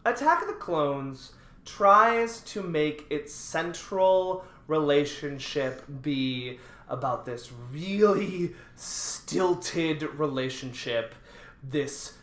Attack 0.05 0.41
of 0.43 0.47
the 0.47 0.53
Clones 0.53 1.33
tries 1.65 2.39
to 2.41 2.63
make 2.63 3.05
its 3.09 3.33
central 3.33 4.45
relationship 4.67 5.83
be 6.01 6.59
about 6.89 7.25
this 7.25 7.51
really 7.71 8.53
stilted 8.75 10.03
relationship 10.03 11.13
this 11.61 12.13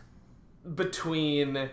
between 0.75 1.69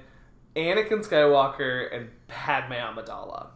Anakin 0.55 1.07
Skywalker 1.07 1.95
and 1.95 2.09
Padme 2.27 2.73
Amidala. 2.73 3.47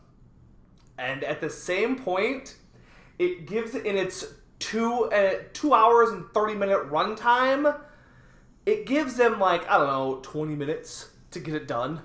And 0.97 1.23
at 1.25 1.41
the 1.41 1.49
same 1.49 1.97
point, 1.97 2.55
it 3.19 3.45
gives 3.45 3.75
in 3.75 3.97
its 3.97 4.25
two 4.59 5.05
uh, 5.05 5.35
two 5.53 5.73
hours 5.73 6.09
and 6.11 6.25
thirty 6.33 6.55
minute 6.55 6.89
runtime, 6.89 7.79
it 8.65 8.85
gives 8.85 9.15
them 9.15 9.39
like 9.39 9.69
I 9.69 9.77
don't 9.77 9.87
know 9.87 10.19
twenty 10.21 10.55
minutes 10.55 11.09
to 11.31 11.39
get 11.39 11.55
it 11.55 11.67
done, 11.67 12.01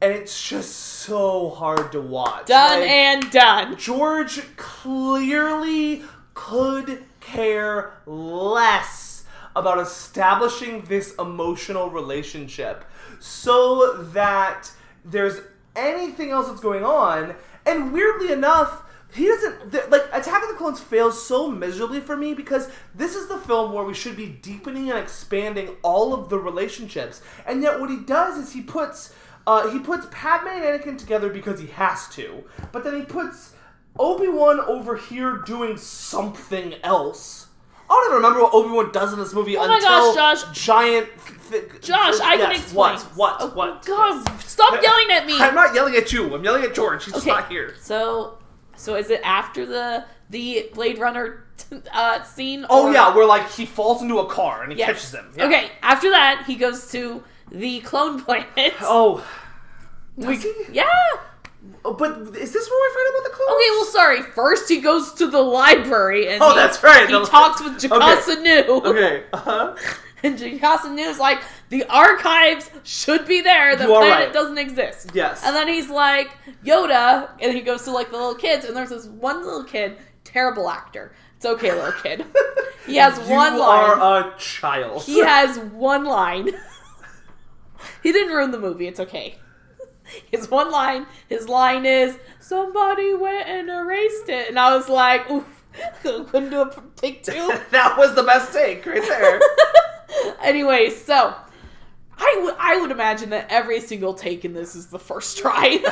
and 0.00 0.12
it's 0.12 0.48
just 0.48 0.74
so 0.74 1.50
hard 1.50 1.92
to 1.92 2.00
watch. 2.00 2.46
done 2.46 2.80
Like, 2.80 2.88
and 2.88 3.30
done 3.30 3.76
George 3.76 4.56
clearly 4.56 6.02
could 6.34 7.04
care 7.20 7.94
less 8.06 9.24
about 9.56 9.78
establishing 9.78 10.82
this 10.82 11.14
emotional 11.18 11.90
relationship 11.90 12.84
so 13.20 14.02
that 14.12 14.70
there's 15.04 15.40
anything 15.76 16.30
else 16.30 16.48
that's 16.48 16.60
going 16.60 16.84
on. 16.84 17.34
And 17.66 17.92
weirdly 17.92 18.32
enough, 18.32 18.83
he 19.14 19.26
doesn't 19.26 19.90
like 19.90 20.02
Attack 20.12 20.42
of 20.42 20.48
the 20.48 20.54
Clones 20.56 20.80
fails 20.80 21.24
so 21.26 21.48
miserably 21.48 22.00
for 22.00 22.16
me 22.16 22.34
because 22.34 22.68
this 22.94 23.14
is 23.14 23.28
the 23.28 23.38
film 23.38 23.72
where 23.72 23.84
we 23.84 23.94
should 23.94 24.16
be 24.16 24.26
deepening 24.26 24.90
and 24.90 24.98
expanding 24.98 25.76
all 25.82 26.12
of 26.14 26.28
the 26.28 26.38
relationships, 26.38 27.22
and 27.46 27.62
yet 27.62 27.80
what 27.80 27.90
he 27.90 27.98
does 28.00 28.36
is 28.38 28.52
he 28.52 28.60
puts 28.60 29.14
uh, 29.46 29.68
he 29.70 29.78
puts 29.78 30.06
Padme 30.10 30.48
and 30.48 30.64
Anakin 30.64 30.98
together 30.98 31.28
because 31.28 31.60
he 31.60 31.66
has 31.68 32.08
to, 32.10 32.44
but 32.72 32.82
then 32.84 32.96
he 32.96 33.02
puts 33.02 33.52
Obi 33.98 34.28
Wan 34.28 34.58
over 34.60 34.96
here 34.96 35.38
doing 35.46 35.76
something 35.76 36.74
else. 36.82 37.46
I 37.88 37.92
don't 37.94 38.06
even 38.06 38.16
remember 38.16 38.40
what 38.42 38.54
Obi 38.54 38.70
Wan 38.70 38.90
does 38.92 39.12
in 39.12 39.18
this 39.18 39.34
movie 39.34 39.56
Oh 39.58 39.68
my 39.68 39.74
until 39.76 40.14
gosh, 40.14 40.42
Josh. 40.42 40.64
giant. 40.64 41.08
Th- 41.50 41.64
Josh, 41.82 42.18
I 42.20 42.38
can 42.38 42.50
explain. 42.52 42.96
What? 42.96 43.02
What? 43.14 43.36
Oh, 43.40 43.48
what? 43.50 43.84
God, 43.84 44.22
Yes. 44.26 44.46
stop 44.50 44.82
yelling 44.82 45.10
at 45.12 45.26
me. 45.26 45.38
I'm 45.38 45.54
not 45.54 45.74
yelling 45.74 45.94
at 45.94 46.10
you. 46.10 46.34
I'm 46.34 46.42
yelling 46.42 46.64
at 46.64 46.74
George. 46.74 47.04
He's 47.04 47.12
just 47.12 47.26
Okay. 47.26 47.36
not 47.36 47.48
here. 47.50 47.74
So, 47.78 48.38
so 48.76 48.94
is 48.96 49.10
it 49.10 49.20
after 49.24 49.64
the 49.66 50.04
the 50.30 50.70
Blade 50.74 50.98
Runner 50.98 51.44
uh, 51.92 52.22
scene? 52.22 52.66
Oh 52.70 52.90
yeah, 52.90 53.14
where 53.14 53.26
like 53.26 53.50
he 53.50 53.66
falls 53.66 54.02
into 54.02 54.18
a 54.18 54.26
car 54.26 54.62
and 54.62 54.72
he 54.72 54.78
Yes. 54.78 54.88
catches 54.88 55.12
him. 55.14 55.32
Yeah. 55.36 55.46
Okay. 55.46 55.70
After 55.82 56.10
that, 56.10 56.44
he 56.46 56.56
goes 56.56 56.90
to 56.92 57.22
the 57.50 57.80
clone 57.80 58.22
planet. 58.22 58.74
Oh. 58.80 59.24
We-? 60.16 60.38
Yeah. 60.72 60.84
Oh, 61.84 61.92
but 61.94 62.10
is 62.36 62.52
this 62.52 62.70
where 62.70 62.90
we 62.90 62.94
find 62.94 63.06
out 63.06 63.20
about 63.20 63.24
the 63.24 63.36
clones? 63.36 63.50
Okay, 63.50 63.70
well, 63.70 63.84
sorry. 63.86 64.22
First, 64.22 64.68
he 64.68 64.80
goes 64.80 65.12
to 65.14 65.26
the 65.26 65.40
library 65.40 66.28
and 66.28 66.42
Oh, 66.42 66.50
he, 66.50 66.56
that's 66.56 66.82
right, 66.82 67.06
He 67.08 67.12
the- 67.12 67.24
talks 67.24 67.62
with 67.62 67.80
Jocasta 67.80 68.40
Nu, 68.42 68.80
Okay. 68.84 69.24
Uh 69.32 69.36
huh. 69.38 69.74
and 70.24 70.38
Jocasta 70.38 70.90
Nu 70.90 71.02
is 71.02 71.18
like, 71.18 71.42
"The 71.68 71.84
archives 71.84 72.70
should 72.82 73.26
be 73.26 73.40
there. 73.40 73.76
The 73.76 73.84
You 73.84 73.90
planet 73.90 74.26
right. 74.26 74.32
doesn't 74.32 74.58
exist." 74.58 75.10
Yes. 75.14 75.42
And 75.44 75.54
then 75.54 75.68
he's 75.68 75.88
like, 75.90 76.30
"Yoda," 76.64 77.28
and 77.40 77.52
he 77.52 77.60
goes 77.60 77.82
to 77.84 77.90
like 77.92 78.10
the 78.10 78.16
little 78.16 78.34
kids, 78.34 78.64
and 78.64 78.76
there's 78.76 78.90
this 78.90 79.06
one 79.06 79.44
little 79.44 79.64
kid, 79.64 79.98
terrible 80.24 80.68
actor. 80.68 81.14
It's 81.36 81.46
okay, 81.46 81.72
little 81.72 81.92
kid. 81.92 82.24
He 82.86 82.96
has 82.96 83.16
you 83.16 83.34
one 83.34 83.58
line. 83.58 83.96
You 83.96 84.02
are 84.02 84.28
a 84.28 84.38
child. 84.38 85.04
He 85.04 85.20
has 85.20 85.58
one 85.58 86.04
line. 86.04 86.50
he 88.02 88.12
didn't 88.12 88.34
ruin 88.34 88.50
the 88.50 88.58
movie. 88.58 88.86
It's 88.86 89.00
okay. 89.00 89.38
His 90.30 90.50
one 90.50 90.70
line. 90.70 91.06
His 91.26 91.48
line 91.48 91.86
is 91.86 92.18
somebody 92.40 93.14
went 93.14 93.48
and 93.48 93.70
erased 93.70 94.28
it, 94.28 94.50
and 94.50 94.58
I 94.58 94.76
was 94.76 94.90
like, 94.90 95.30
oof. 95.30 95.64
Couldn't 96.02 96.50
do 96.50 96.60
a 96.60 96.82
take 96.94 97.24
two. 97.24 97.32
that 97.72 97.96
was 97.98 98.14
the 98.14 98.22
best 98.22 98.52
take 98.52 98.84
right 98.86 99.02
there. 99.02 99.40
anyway, 100.42 100.90
so 100.90 101.34
I 102.16 102.40
would 102.42 102.54
I 102.58 102.80
would 102.80 102.90
imagine 102.90 103.30
that 103.30 103.46
every 103.50 103.80
single 103.80 104.14
take 104.14 104.44
in 104.44 104.52
this 104.52 104.74
is 104.74 104.86
the 104.88 104.98
first 104.98 105.38
try. 105.38 105.82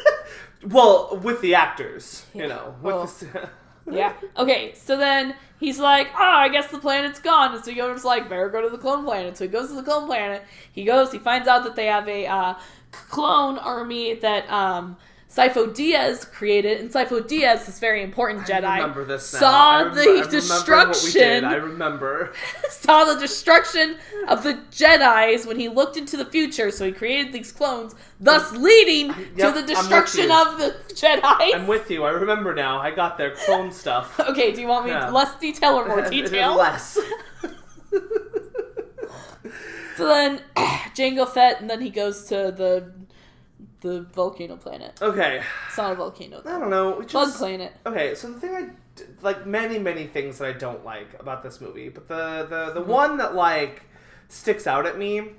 well, 0.66 1.18
with 1.22 1.40
the 1.40 1.54
actors, 1.54 2.24
you 2.34 2.46
know, 2.46 2.74
with 2.82 2.94
Well, 2.94 3.06
the. 3.06 3.50
yeah. 3.90 4.14
Okay. 4.36 4.74
So 4.74 4.96
then 4.96 5.34
he's 5.58 5.78
like, 5.78 6.08
"Oh, 6.14 6.22
I 6.22 6.48
guess 6.48 6.68
the 6.68 6.78
planet's 6.78 7.20
gone." 7.20 7.54
And 7.54 7.64
so 7.64 7.70
Yoda's 7.70 8.04
like, 8.04 8.28
"Better 8.28 8.48
go 8.48 8.62
to 8.62 8.68
the 8.68 8.78
clone 8.78 9.04
planet." 9.04 9.36
So 9.36 9.44
he 9.44 9.50
goes 9.50 9.68
to 9.68 9.74
the 9.74 9.82
clone 9.82 10.06
planet. 10.06 10.44
He 10.72 10.84
goes. 10.84 11.12
He 11.12 11.18
finds 11.18 11.48
out 11.48 11.64
that 11.64 11.76
they 11.76 11.86
have 11.86 12.08
a 12.08 12.26
uh, 12.26 12.54
clone 12.90 13.58
army 13.58 14.14
that 14.14 14.50
um, 14.50 14.96
Sifo-Dyas 15.36 16.32
created, 16.32 16.80
and 16.80 16.90
Sifo-Dyas, 16.90 17.66
this 17.66 17.78
very 17.78 18.02
important 18.02 18.46
Jedi, 18.46 18.64
I 18.64 18.78
remember 18.78 19.04
this 19.04 19.34
now. 19.34 19.38
saw 19.40 19.70
I 19.78 19.82
rem- 19.82 19.94
the 19.94 20.00
I 20.00 20.04
remember 20.04 20.16
What 20.18 20.26
we 20.26 20.30
did. 20.30 20.30
destruction. 20.40 21.44
I 21.44 21.54
remember. 21.56 22.32
saw 22.70 23.04
the 23.04 23.20
destruction 23.20 23.98
of 24.28 24.42
the 24.42 24.54
Jedi's 24.70 25.46
when 25.46 25.58
he 25.60 25.68
looked 25.68 25.98
into 25.98 26.16
the 26.16 26.24
future. 26.24 26.70
So 26.70 26.86
he 26.86 26.92
created 26.92 27.34
these 27.34 27.52
clones, 27.52 27.94
thus 28.18 28.50
leading 28.52 29.08
Yep, 29.36 29.54
to 29.54 29.60
the 29.60 29.66
destruction 29.66 30.30
of 30.30 30.58
the 30.58 30.74
Jedi. 30.94 31.54
I'm 31.54 31.66
with 31.66 31.90
you. 31.90 32.04
I 32.04 32.10
remember 32.12 32.54
now. 32.54 32.80
I 32.80 32.90
got 32.90 33.18
their 33.18 33.32
clone 33.32 33.70
stuff. 33.70 34.18
Okay, 34.26 34.52
do 34.52 34.60
you 34.62 34.66
want 34.68 34.86
me 34.86 34.92
Yeah. 34.92 35.10
less 35.10 35.34
detail 35.38 35.74
or 35.74 35.86
more 35.86 36.00
detail? 36.10 36.56
Less. 36.56 36.98
So 39.96 40.08
then 40.08 40.40
Jango 40.96 41.28
Fett, 41.28 41.60
and 41.60 41.70
then 41.70 41.80
he 41.80 41.90
goes 41.90 42.24
to 42.24 42.52
the 42.56 42.92
the 43.80 44.02
volcano 44.12 44.56
planet. 44.56 44.98
okay. 45.02 45.42
It's 45.68 45.76
not 45.76 45.92
a 45.92 45.94
volcano. 45.94 46.42
I 46.44 46.58
don't 46.58 46.70
know. 46.70 47.02
Bug 47.12 47.34
planet. 47.34 47.72
Okay, 47.84 48.14
so 48.14 48.32
the 48.32 48.40
thing 48.40 48.54
I 48.54 48.70
like 49.22 49.46
many 49.46 49.78
many 49.78 50.06
things 50.06 50.38
that 50.38 50.48
I 50.48 50.52
don't 50.52 50.84
like 50.84 51.18
about 51.20 51.42
this 51.42 51.60
movie, 51.60 51.88
but 51.88 52.08
the 52.08 52.46
the 52.48 52.72
the 52.72 52.80
mm-hmm. 52.80 52.90
one 52.90 53.16
that 53.18 53.34
like 53.34 53.82
sticks 54.28 54.66
out 54.66 54.86
at 54.86 54.98
me. 54.98 55.32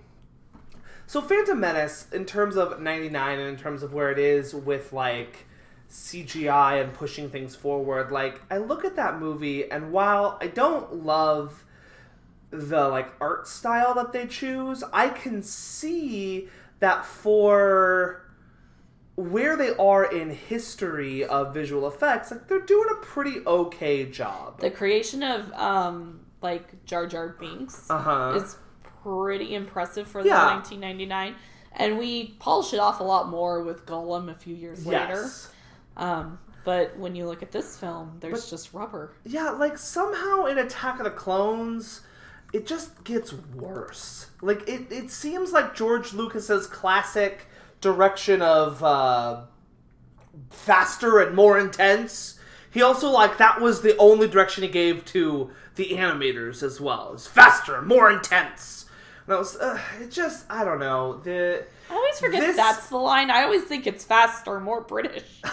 So 1.07 1.21
Phantom 1.21 1.59
Menace, 1.59 2.07
in 2.11 2.25
terms 2.25 2.57
of 2.57 2.81
'99 2.81 3.39
and 3.39 3.49
in 3.49 3.57
terms 3.57 3.81
of 3.81 3.93
where 3.93 4.11
it 4.11 4.19
is 4.19 4.53
with 4.53 4.91
like 4.93 5.45
CGI 5.89 6.81
and 6.83 6.93
pushing 6.93 7.29
things 7.29 7.55
forward, 7.55 8.11
like 8.11 8.41
I 8.51 8.57
look 8.57 8.85
at 8.85 8.95
that 8.97 9.19
movie 9.19 9.69
and 9.71 9.91
while 9.91 10.37
I 10.41 10.47
don't 10.47 11.05
love 11.05 11.63
the 12.49 12.87
like 12.87 13.13
art 13.19 13.47
style 13.47 13.93
that 13.95 14.11
they 14.11 14.27
choose, 14.27 14.83
I 14.93 15.09
can 15.09 15.43
see 15.43 16.49
that 16.79 17.05
for 17.05 18.26
where 19.17 19.57
they 19.57 19.75
are 19.77 20.05
in 20.05 20.29
history 20.29 21.25
of 21.25 21.51
visual 21.53 21.87
effects, 21.87 22.29
like 22.31 22.47
they're 22.47 22.59
doing 22.61 22.87
a 22.91 23.03
pretty 23.03 23.39
okay 23.47 24.05
job. 24.05 24.59
The 24.61 24.69
creation 24.71 25.23
of 25.23 25.51
um 25.53 26.21
like 26.41 26.85
Jar 26.85 27.07
Jar 27.07 27.29
Binks 27.39 27.89
Uh 27.89 27.97
huh. 27.97 28.33
is 28.41 28.57
pretty 29.03 29.55
impressive 29.55 30.07
for 30.07 30.19
Yeah. 30.21 30.35
the 30.39 30.45
1999, 30.53 31.35
and 31.73 31.97
we 31.97 32.35
polish 32.39 32.73
it 32.73 32.79
off 32.79 32.99
a 32.99 33.03
lot 33.03 33.27
more 33.27 33.63
with 33.63 33.85
Gollum 33.87 34.29
a 34.29 34.35
few 34.35 34.55
years 34.55 34.85
later. 34.85 35.27
Um, 35.97 36.37
but 36.63 36.95
when 36.99 37.15
you 37.15 37.25
look 37.25 37.41
at 37.41 37.51
this 37.51 37.75
film, 37.77 38.17
there's 38.19 38.43
But- 38.43 38.49
just 38.51 38.71
rubber. 38.73 39.13
Yeah, 39.25 39.49
like 39.49 39.79
somehow 39.79 40.45
in 40.45 40.59
Attack 40.59 40.99
of 40.99 41.05
the 41.05 41.09
Clones, 41.11 42.01
it 42.53 42.67
just 42.67 43.03
gets 43.03 43.33
worse. 43.33 44.27
Like 44.43 44.67
it, 44.69 44.91
it 44.91 45.09
seems 45.09 45.51
like 45.53 45.73
George 45.73 46.13
Lucas's 46.13 46.67
classic 46.67 47.47
direction 47.81 48.41
of 48.41 48.83
uh, 48.83 49.41
faster 50.49 51.19
and 51.19 51.35
more 51.35 51.59
intense. 51.59 52.39
He 52.71 52.81
also 52.81 53.09
like 53.09 53.37
that 53.37 53.61
was 53.61 53.81
the 53.81 53.95
only 53.97 54.27
direction 54.27 54.63
he 54.63 54.69
gave 54.69 55.05
to 55.05 55.51
the 55.75 55.89
animators 55.91 56.63
as 56.63 56.81
well. 56.81 57.13
Is 57.13 57.27
faster, 57.27 57.81
more 57.81 58.09
intense. 58.11 58.85
And 59.25 59.33
that 59.33 59.39
was 59.39 59.55
uh, 59.57 59.79
it. 60.01 60.11
Just 60.11 60.45
I 60.49 60.63
don't 60.63 60.79
know 60.79 61.19
the. 61.23 61.65
I 61.89 61.93
always 61.93 62.19
forget 62.19 62.41
This- 62.41 62.55
that's 62.57 62.89
the 62.89 62.97
line. 62.97 63.31
I 63.31 63.43
always 63.43 63.63
think 63.63 63.87
it's 63.87 64.03
faster, 64.03 64.59
more 64.59 64.81
British. 64.81 65.23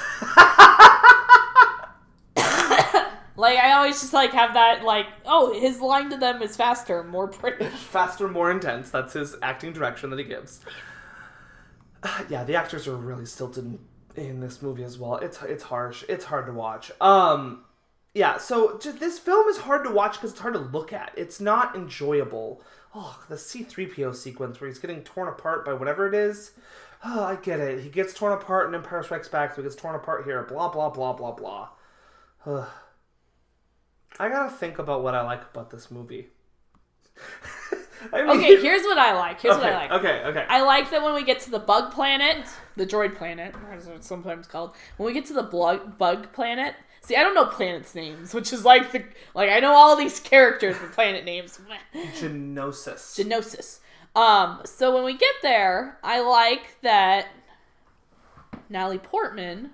like 3.37 3.59
I 3.59 3.73
always 3.73 4.01
just 4.01 4.13
like 4.13 4.33
have 4.33 4.55
that 4.55 4.85
like, 4.85 5.07
oh, 5.27 5.59
his 5.59 5.81
line 5.81 6.11
to 6.11 6.17
them 6.17 6.43
is 6.43 6.57
faster, 6.57 7.03
more 7.05 7.27
British. 7.29 7.73
faster, 7.73 8.29
more 8.29 8.51
intense. 8.51 8.91
That's 8.91 9.13
his 9.13 9.37
acting 9.43 9.73
direction 9.73 10.11
that 10.11 10.19
he 10.19 10.25
gives. 10.25 10.61
yeah, 12.29 12.45
the 12.45 12.55
actors 12.55 12.87
are 12.87 12.97
really 12.97 13.27
stilted 13.27 13.79
in, 14.17 14.41
this 14.41 14.63
movie 14.63 14.85
as 14.85 14.99
well. 14.99 15.17
It's 15.17 15.43
it's 15.43 15.65
harsh. 15.65 16.05
It's 16.09 16.27
hard 16.27 16.47
to 16.47 16.53
watch. 16.53 16.93
Um, 17.01 17.65
yeah. 18.15 18.39
So 18.39 18.79
just, 18.79 19.01
this 19.01 19.19
film 19.19 19.49
is 19.49 19.59
hard 19.59 19.85
to 19.85 19.91
watch 19.91 20.15
because 20.15 20.31
it's 20.31 20.41
hard 20.41 20.55
to 20.55 20.61
look 20.61 20.93
at. 20.93 21.13
It's 21.17 21.41
not 21.41 21.75
enjoyable. 21.75 22.63
Oh, 22.95 23.21
the 23.29 23.39
C 23.39 23.63
three 23.63 23.87
PO 23.87 24.13
sequence 24.13 24.61
where 24.61 24.69
he's 24.69 24.79
getting 24.79 25.03
torn 25.03 25.29
apart 25.29 25.65
by 25.65 25.73
whatever 25.75 26.07
it 26.07 26.15
is. 26.15 26.53
Oh, 27.05 27.25
I 27.25 27.37
get 27.37 27.61
it. 27.61 27.83
He 27.83 27.91
gets 27.91 28.15
torn 28.15 28.33
apart 28.33 28.69
in 28.69 28.75
Empire 28.75 29.03
Strikes 29.03 29.29
Back, 29.29 29.51
so 29.51 29.63
he 29.63 29.69
gets 29.69 29.77
torn 29.77 29.97
apart 29.97 30.25
here. 30.25 30.43
Blah 30.45 30.69
blah 30.69 30.91
blah 30.91 31.13
blah 31.13 31.33
blah. 31.33 31.69
Ugh. 32.47 32.69
I 34.17 34.29
gotta 34.29 34.51
think 34.51 34.79
about 34.79 35.03
what 35.03 35.17
I 35.17 35.23
like 35.23 35.43
about 35.43 35.71
this 35.71 35.91
movie. 35.91 36.29
I 38.13 38.23
mean- 38.23 38.31
Okay, 38.39 38.61
here's 38.61 38.83
what 38.83 38.99
I 38.99 39.15
like. 39.15 39.41
Here's 39.41 39.57
okay, 39.57 39.65
what 39.65 39.73
I 39.73 39.77
like. 39.77 39.91
Okay, 39.93 40.23
okay. 40.25 40.47
I 40.49 40.63
like 40.63 40.91
that 40.91 41.03
when 41.03 41.15
we 41.15 41.25
get 41.25 41.41
to 41.41 41.51
the 41.51 41.59
bug 41.59 41.93
planet, 41.93 42.47
the 42.77 42.87
droid 42.87 43.17
planet, 43.17 43.55
as 43.73 43.87
it's 43.87 44.07
sometimes 44.07 44.47
called, 44.47 44.75
when 44.97 45.07
we 45.07 45.13
get 45.13 45.27
to 45.27 45.33
the 45.33 45.43
bug, 45.43 45.99
bug 45.99 46.33
planet. 46.33 46.75
See, 47.03 47.17
I 47.17 47.23
don't 47.23 47.35
know 47.35 47.45
planets' 47.47 47.95
names, 47.95 48.33
which 48.33 48.51
is 48.53 48.65
like 48.65 48.91
the 48.93 49.05
like 49.35 49.51
I 49.51 49.61
know 49.61 49.75
all 49.75 49.95
these 49.95 50.21
characters 50.21 50.81
with 50.81 50.93
planet 50.93 51.25
names. 51.27 51.61
Geonosis. 51.95 53.15
Geonosis. 53.19 53.81
Um, 54.19 54.61
so 54.65 54.95
when 54.95 55.05
we 55.05 55.15
get 55.15 55.35
there, 55.43 55.99
I 56.03 56.21
like 56.21 56.81
that 56.83 57.27
Natalie 58.69 58.99
Portman, 58.99 59.71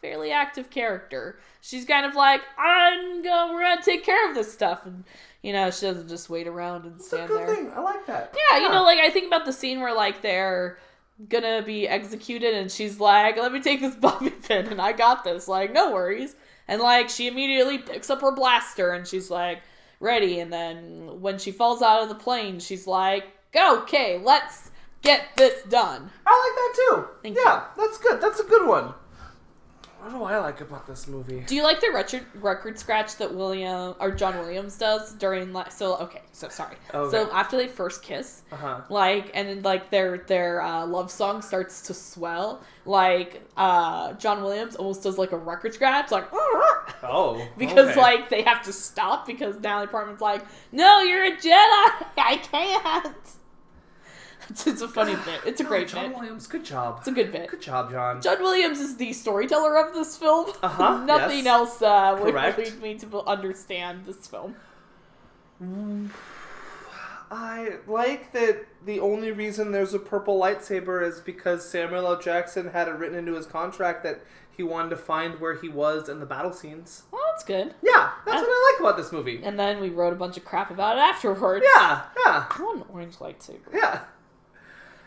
fairly 0.00 0.30
active 0.32 0.70
character. 0.70 1.38
She's 1.60 1.84
kind 1.84 2.06
of 2.06 2.14
like, 2.14 2.40
I'm 2.56 3.22
gonna, 3.22 3.52
we're 3.52 3.60
gonna 3.62 3.82
take 3.82 4.04
care 4.04 4.28
of 4.28 4.34
this 4.34 4.50
stuff, 4.52 4.86
and 4.86 5.04
you 5.42 5.52
know, 5.52 5.70
she 5.70 5.86
doesn't 5.86 6.08
just 6.08 6.28
wait 6.30 6.46
around 6.46 6.84
and 6.84 6.96
It's 6.96 7.06
a 7.06 7.08
stand 7.16 7.28
good 7.28 7.48
there. 7.48 7.54
thing. 7.54 7.72
I 7.74 7.80
like 7.80 8.06
that. 8.06 8.36
Yeah, 8.50 8.58
you 8.58 8.68
know, 8.68 8.82
like 8.82 8.98
I 8.98 9.10
think 9.10 9.26
about 9.26 9.44
the 9.46 9.52
scene 9.52 9.80
where 9.80 9.94
like 9.94 10.22
they're 10.22 10.78
gonna 11.28 11.62
be 11.62 11.86
executed, 11.88 12.54
and 12.54 12.70
she's 12.70 12.98
like, 13.00 13.36
"Let 13.36 13.52
me 13.52 13.60
take 13.60 13.80
this 13.80 13.94
bobby 14.06 14.30
pin, 14.30 14.66
and 14.68 14.80
I 14.80 14.92
got 14.92 15.24
this." 15.24 15.48
Like, 15.48 15.72
no 15.72 15.92
worries. 15.92 16.34
And 16.68 16.80
like 16.80 17.08
she 17.08 17.26
immediately 17.26 17.78
picks 17.78 18.10
up 18.10 18.20
her 18.20 18.32
blaster, 18.32 18.92
and 18.92 19.06
she's 19.06 19.30
like, 19.30 19.60
ready. 19.98 20.40
And 20.40 20.52
then 20.52 21.20
when 21.20 21.38
she 21.38 21.50
falls 21.52 21.82
out 21.82 22.02
of 22.02 22.08
the 22.08 22.14
plane, 22.14 22.58
she's 22.60 22.86
like, 22.86 23.24
"Okay, 23.56 24.18
let's 24.22 24.70
get 25.02 25.22
this 25.36 25.62
done." 25.64 26.10
I 26.26 26.30
like 26.30 26.56
that 26.56 26.74
too. 26.76 27.08
Thank 27.22 27.36
yeah, 27.44 27.64
that's 27.76 27.98
good. 27.98 28.20
That's 28.20 28.40
a 28.40 28.44
good 28.44 28.66
one. 28.66 28.94
What 30.00 30.10
do 30.12 30.22
I 30.24 30.38
like 30.38 30.60
about 30.60 30.86
this 30.86 31.06
movie? 31.06 31.44
Do 31.46 31.54
you 31.54 31.62
like 31.62 31.80
the 31.80 31.90
record 31.92 32.24
record 32.34 32.78
scratch 32.78 33.16
that 33.16 33.34
William 33.34 33.94
or 34.00 34.10
John 34.10 34.38
Williams 34.38 34.78
does 34.78 35.12
during 35.12 35.52
like 35.52 35.70
so 35.72 35.96
okay 35.98 36.22
so 36.32 36.48
sorry 36.48 36.76
Okay. 36.94 37.10
so 37.10 37.30
after 37.32 37.56
they 37.56 37.68
first 37.68 38.02
kiss 38.02 38.42
Uh 38.50 38.56
huh. 38.56 38.80
like 38.88 39.30
and 39.34 39.48
then 39.48 39.62
like 39.62 39.90
their 39.90 40.18
their 40.18 40.62
uh, 40.62 40.86
love 40.86 41.10
song 41.10 41.42
starts 41.42 41.82
to 41.82 41.94
swell 41.94 42.62
like 42.86 43.42
uh 43.56 44.14
John 44.14 44.42
Williams 44.42 44.74
almost 44.76 45.02
does 45.02 45.18
like 45.18 45.32
a 45.32 45.36
record 45.36 45.74
scratch 45.74 46.10
like 46.10 46.26
Oh. 47.02 47.46
because 47.58 47.90
okay. 47.90 48.00
like 48.00 48.28
they 48.30 48.42
have 48.42 48.62
to 48.64 48.72
stop 48.72 49.26
because 49.26 49.56
Natalie 49.60 49.86
Portman's 49.86 50.20
like 50.20 50.44
no 50.72 51.00
you're 51.00 51.24
a 51.24 51.32
Jedi 51.36 51.44
I 52.16 52.40
can't 52.42 53.16
it's, 54.50 54.66
it's 54.66 54.82
a 54.82 54.88
funny 54.88 55.14
bit 55.14 55.40
it's 55.46 55.60
a 55.60 55.64
great 55.64 55.88
John 55.88 56.08
bit 56.10 56.18
Williams. 56.18 56.46
Good 56.46 56.64
job. 56.64 56.96
it's 56.98 57.08
a 57.08 57.12
good 57.12 57.32
bit 57.32 57.48
Good 57.50 57.62
job, 57.62 57.90
John. 57.90 58.20
John 58.20 58.40
Williams 58.40 58.80
is 58.80 58.96
the 58.96 59.12
storyteller 59.12 59.76
of 59.78 59.94
this 59.94 60.16
film. 60.16 60.50
Uh-huh, 60.62 61.04
Nothing 61.06 61.38
yes. 61.38 61.46
else 61.46 61.82
uh, 61.82 62.18
would 62.22 62.32
Correct. 62.34 62.58
lead 62.58 62.82
me 62.82 62.98
to 62.98 63.20
understand 63.22 64.04
this 64.06 64.26
film. 64.26 64.56
I 67.32 67.76
like 67.86 68.32
that 68.32 68.66
the 68.84 68.98
only 68.98 69.30
reason 69.30 69.70
there's 69.72 69.94
a 69.94 69.98
purple 70.00 70.40
lightsaber 70.40 71.06
is 71.06 71.20
because 71.20 71.68
Samuel 71.68 72.06
L. 72.06 72.18
Jackson 72.18 72.70
had 72.70 72.88
it 72.88 72.92
written 72.92 73.16
into 73.16 73.34
his 73.34 73.46
contract 73.46 74.02
that 74.02 74.22
he 74.50 74.62
wanted 74.64 74.90
to 74.90 74.96
find 74.96 75.38
where 75.38 75.54
he 75.54 75.68
was 75.68 76.08
in 76.08 76.18
the 76.18 76.26
battle 76.26 76.52
scenes. 76.52 77.04
Well, 77.12 77.22
that's 77.30 77.44
good. 77.44 77.74
Yeah, 77.82 78.10
that's 78.26 78.42
what 78.42 78.48
I 78.48 78.72
like 78.72 78.80
about 78.80 78.96
this 79.00 79.12
movie. 79.12 79.40
And 79.44 79.58
then 79.58 79.80
we 79.80 79.90
wrote 79.90 80.12
a 80.12 80.16
bunch 80.16 80.36
of 80.38 80.44
crap 80.44 80.70
about 80.70 80.96
it 80.96 81.00
afterwards. 81.00 81.64
Yeah, 81.74 82.02
yeah, 82.26 82.46
I 82.50 82.62
want 82.62 82.78
an 82.80 82.84
orange 82.92 83.16
lightsaber. 83.18 83.72
yeah. 83.72 84.00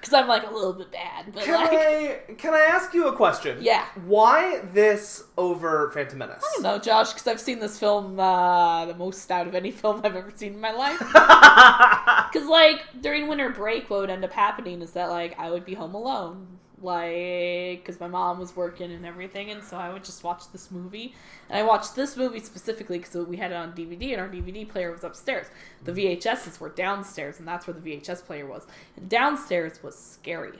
Because 0.03 0.15
I'm 0.15 0.27
like 0.27 0.45
a 0.45 0.53
little 0.53 0.73
bit 0.73 0.91
bad. 0.91 1.31
But 1.33 1.45
Can 1.45 1.53
like, 1.53 1.71
I 1.71 2.19
can 2.37 2.53
I 2.53 2.59
ask 2.59 2.93
you 2.93 3.07
a 3.07 3.15
question? 3.15 3.59
Yeah. 3.61 3.85
Why 4.05 4.59
this 4.73 5.23
over 5.37 5.91
Phantom 5.91 6.17
Menace? 6.17 6.43
I 6.45 6.51
don't 6.55 6.63
know, 6.63 6.77
Josh, 6.77 7.13
because 7.13 7.25
I've 7.25 7.39
seen 7.39 7.59
this 7.59 7.79
film 7.79 8.19
uh, 8.19 8.85
the 8.85 8.95
most 8.95 9.31
out 9.31 9.47
of 9.47 9.55
any 9.55 9.71
film 9.81 10.01
I've 10.03 10.17
ever 10.17 10.29
seen 10.35 10.55
in 10.55 10.59
my 10.59 10.71
life. 10.71 10.99
Because, 12.33 12.49
like, 12.49 12.83
during 12.99 13.27
winter 13.27 13.49
break, 13.51 13.89
what 13.89 14.01
would 14.01 14.09
end 14.09 14.25
up 14.25 14.33
happening 14.33 14.81
is 14.81 14.91
that, 14.91 15.09
like, 15.09 15.39
I 15.39 15.51
would 15.51 15.63
be 15.63 15.75
home 15.75 15.93
alone. 15.93 16.59
Like, 16.83 17.79
because 17.85 17.99
my 17.99 18.07
mom 18.07 18.39
was 18.39 18.55
working 18.55 18.91
and 18.91 19.05
everything, 19.05 19.49
and 19.51 19.63
so 19.63 19.77
I 19.77 19.91
would 19.93 20.03
just 20.03 20.23
watch 20.23 20.43
this 20.51 20.69
movie. 20.69 21.15
And 21.49 21.57
I 21.57 21.63
watched 21.63 21.95
this 21.95 22.17
movie 22.17 22.39
specifically 22.41 22.97
because 22.99 23.25
we 23.25 23.37
had 23.37 23.51
it 23.51 23.55
on 23.55 23.71
DVD, 23.71 24.11
and 24.11 24.21
our 24.21 24.27
DVD 24.27 24.67
player 24.67 24.91
was 24.91 25.03
upstairs. 25.05 25.47
The 25.85 25.93
VHSs 25.93 26.59
were 26.59 26.69
downstairs, 26.69 27.39
and 27.39 27.47
that's 27.47 27.65
where 27.67 27.73
the 27.73 27.79
VHS 27.79 28.25
player 28.25 28.45
was. 28.45 28.67
And 28.97 29.07
downstairs 29.09 29.81
was 29.81 29.97
scary. 29.97 30.59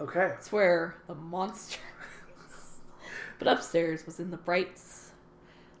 okay. 0.00 0.32
it's 0.36 0.52
where 0.52 0.96
the 1.06 1.14
monster 1.14 1.80
was. 2.38 2.78
But 3.38 3.48
upstairs 3.48 4.04
was 4.06 4.20
in 4.20 4.30
the 4.30 4.36
bright, 4.36 4.78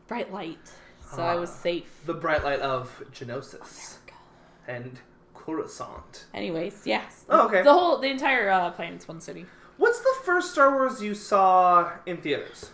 bright 0.08 0.32
light, 0.32 0.70
so 1.14 1.22
I 1.22 1.34
was 1.36 1.50
Ah. 1.50 1.62
safe. 1.62 2.00
The 2.06 2.14
bright 2.14 2.44
light 2.44 2.60
of 2.60 3.02
Geonosis 3.12 3.96
and 4.66 5.00
Coruscant. 5.34 6.26
Anyways, 6.34 6.82
yes. 6.86 7.24
Oh, 7.28 7.46
okay. 7.46 7.62
The 7.62 7.72
whole, 7.72 7.98
the 7.98 8.08
entire 8.08 8.48
uh, 8.50 8.70
Planet's 8.70 9.06
One 9.06 9.20
City. 9.20 9.46
What's 9.76 10.00
the 10.00 10.14
first 10.24 10.52
Star 10.52 10.72
Wars 10.72 11.02
you 11.02 11.14
saw 11.14 11.92
in 12.06 12.18
theaters? 12.18 12.70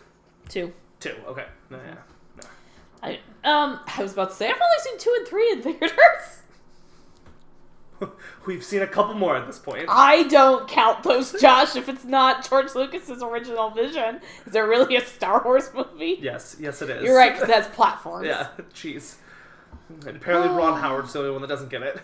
Two. 0.48 0.72
Two. 1.00 1.16
Okay. 1.26 1.46
No, 1.70 1.78
yeah. 1.84 2.44
I 3.02 3.18
um 3.44 3.80
I 3.86 4.02
was 4.02 4.12
about 4.12 4.30
to 4.30 4.36
say 4.36 4.46
I've 4.46 4.54
only 4.54 4.78
seen 4.80 4.98
two 4.98 5.14
and 5.18 5.26
three 5.26 5.50
in 5.50 5.62
theaters. 5.62 6.42
We've 8.46 8.64
seen 8.64 8.82
a 8.82 8.86
couple 8.86 9.14
more 9.14 9.36
at 9.36 9.46
this 9.46 9.58
point. 9.58 9.86
I 9.88 10.24
don't 10.24 10.68
count 10.68 11.02
those, 11.02 11.32
Josh. 11.40 11.76
If 11.76 11.88
it's 11.88 12.04
not 12.04 12.48
George 12.48 12.74
Lucas's 12.74 13.22
original 13.22 13.70
vision, 13.70 14.20
is 14.46 14.52
there 14.52 14.66
really 14.66 14.96
a 14.96 15.04
Star 15.04 15.42
Wars 15.44 15.70
movie? 15.74 16.18
Yes, 16.20 16.56
yes, 16.58 16.82
it 16.82 16.90
is. 16.90 17.04
You're 17.04 17.16
right, 17.16 17.32
because 17.32 17.48
that's 17.48 17.74
platforms. 17.74 18.26
yeah, 18.28 18.48
jeez. 18.74 19.16
And 20.06 20.16
apparently, 20.16 20.48
Ron 20.56 20.80
Howard's 20.80 21.12
the 21.12 21.20
only 21.20 21.30
one 21.30 21.42
that 21.42 21.48
doesn't 21.48 21.70
get 21.70 21.82
it. 21.82 22.00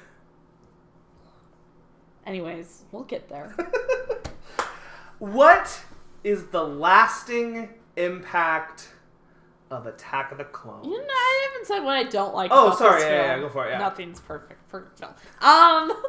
Anyways, 2.27 2.83
we'll 2.93 3.05
get 3.05 3.29
there. 3.29 3.57
What 5.19 5.81
is 6.25 6.47
the 6.47 6.63
lasting 6.65 7.71
impact 7.97 8.89
of 9.71 9.87
Attack 9.87 10.33
of 10.33 10.39
the 10.39 10.45
Clones? 10.45 10.87
You 10.87 10.99
know, 10.99 11.07
I 11.09 11.49
haven't 11.51 11.67
said 11.67 11.81
what 11.81 11.97
I 11.97 12.05
don't 12.05 12.35
like. 12.35 12.51
Oh, 12.53 12.69
about 12.69 12.79
sorry, 12.79 13.01
This 13.03 13.11
yeah, 13.11 13.35
yeah, 13.37 13.41
go 13.41 13.49
for 13.49 13.67
it, 13.67 13.71
yeah. 13.73 13.79
Nothing's 13.79 14.21
perfect. 14.21 14.69
Perfect 14.69 14.99
film. 15.01 15.13
Um. 15.41 15.93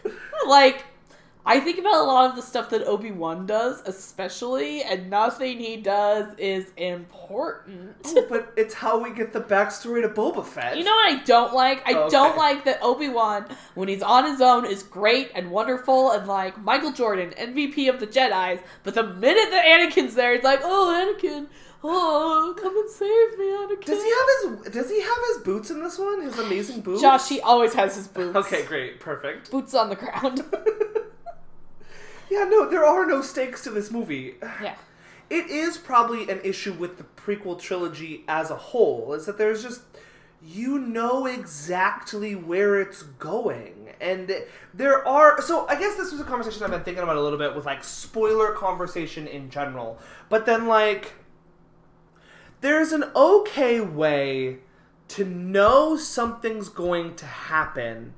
no. 0.05 0.49
like 0.49 0.85
I 1.49 1.61
think 1.61 1.79
about 1.79 1.95
a 1.95 2.03
lot 2.03 2.29
of 2.29 2.35
the 2.37 2.43
stuff 2.43 2.71
that 2.71 2.83
Obi 2.87 3.13
Wan 3.13 3.47
does, 3.47 3.81
especially, 3.87 4.83
and 4.83 5.09
nothing 5.09 5.59
he 5.61 5.77
does 5.77 6.27
is 6.39 6.73
important. 6.77 7.95
Oh, 8.05 8.27
but 8.29 8.53
it's 8.57 8.75
how 8.75 8.99
we 9.01 9.13
get 9.13 9.33
the 9.33 9.41
backstory 9.41 10.03
to 10.03 10.09
Boba 10.09 10.45
Fett. 10.45 10.77
You 10.77 10.83
know 10.85 10.91
what 10.91 11.13
I 11.13 11.23
don't 11.25 11.55
like? 11.55 11.87
I 11.89 11.95
Okay. 11.95 12.11
don't 12.11 12.37
like 12.37 12.65
that 12.65 12.81
Obi 12.83 13.09
Wan, 13.09 13.47
when 13.75 13.89
he's 13.89 14.03
on 14.03 14.25
his 14.25 14.41
own, 14.41 14.65
is 14.67 14.83
great 14.83 15.31
and 15.37 15.51
wonderful 15.53 16.11
and 16.11 16.27
like 16.27 16.59
Michael 16.61 16.91
Jordan, 16.93 17.33
MVP 17.39 17.89
of 17.89 18.01
the 18.01 18.07
Jedi's. 18.09 18.61
But 18.83 18.95
the 18.95 19.05
minute 19.05 19.51
that 19.51 19.65
Anakin's 19.65 20.15
there, 20.17 20.33
it's 20.35 20.45
like, 20.45 20.61
oh 20.65 21.17
Anakin, 21.23 21.47
oh 21.85 22.55
come 22.61 22.77
and 22.77 22.91
save 22.91 23.39
me, 23.39 23.45
Anakin. 23.47 23.85
Does 23.87 24.03
he 24.03 24.11
have 24.11 24.65
his 24.65 24.73
Does 24.75 24.91
he 24.91 25.01
have 25.01 25.19
his 25.29 25.39
boots 25.45 25.71
in 25.71 25.81
this 25.83 25.97
one? 25.99 26.23
His 26.23 26.39
amazing 26.41 26.81
boots. 26.81 27.01
Josh, 27.03 27.29
he 27.29 27.41
always 27.41 27.73
has 27.75 27.95
his 27.95 28.09
boots. 28.09 28.35
Okay, 28.37 28.65
great, 28.65 28.99
perfect. 28.99 29.51
Boots 29.53 29.75
on 29.75 29.89
the 29.91 29.97
ground. 29.97 30.43
Yeah, 32.31 32.45
no, 32.45 32.69
there 32.69 32.85
are 32.85 33.07
no 33.07 33.23
stakes 33.23 33.63
to 33.65 33.71
this 33.71 33.91
movie. 33.91 34.35
yeah. 34.63 34.75
It 35.29 35.51
is 35.51 35.77
probably 35.77 36.29
an 36.31 36.41
issue 36.45 36.73
with 36.73 36.99
the 36.99 37.05
prequel 37.05 37.61
trilogy 37.61 38.25
as 38.29 38.51
a 38.51 38.57
whole, 38.57 39.13
is 39.13 39.27
that 39.27 39.39
there's 39.39 39.63
just 39.63 39.83
you 40.43 40.79
know 40.79 41.27
exactly 41.27 42.35
where 42.35 42.81
it's 42.81 43.03
going. 43.03 43.91
And 44.01 44.33
there 44.73 45.07
are 45.07 45.41
so 45.43 45.67
I 45.67 45.79
guess 45.79 45.97
this 45.97 46.13
was 46.13 46.21
a 46.21 46.25
conversation 46.25 46.63
I've 46.63 46.71
been 46.71 46.85
thinking 46.85 47.03
about 47.03 47.17
a 47.17 47.21
little 47.21 47.39
bit 47.39 47.57
with 47.57 47.67
like 47.67 47.83
spoiler 47.83 48.53
conversation 48.53 49.27
in 49.27 49.51
general. 49.51 49.99
But 50.29 50.47
then 50.47 50.69
like 50.69 51.15
there's 52.61 52.93
an 52.93 53.05
okay 53.15 53.81
way 53.81 54.59
to 55.09 55.25
know 55.25 55.97
something's 55.97 56.69
going 56.69 57.15
to 57.17 57.27
happen 57.27 58.15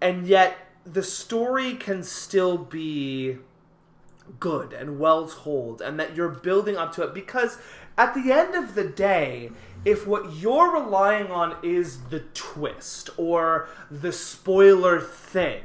and 0.00 0.26
yet 0.26 0.56
the 0.84 1.02
story 1.02 1.74
can 1.74 2.02
still 2.02 2.58
be 2.58 3.38
good 4.40 4.72
and 4.72 4.98
well 4.98 5.28
told 5.28 5.82
and 5.82 5.98
that 5.98 6.16
you're 6.16 6.28
building 6.28 6.76
up 6.76 6.92
to 6.94 7.02
it 7.02 7.12
because 7.12 7.58
at 7.98 8.14
the 8.14 8.32
end 8.32 8.54
of 8.54 8.74
the 8.74 8.84
day 8.84 9.50
if 9.84 10.06
what 10.06 10.32
you're 10.34 10.72
relying 10.72 11.26
on 11.26 11.56
is 11.62 12.04
the 12.04 12.20
twist 12.20 13.10
or 13.16 13.68
the 13.90 14.12
spoiler 14.12 15.00
thing 15.00 15.62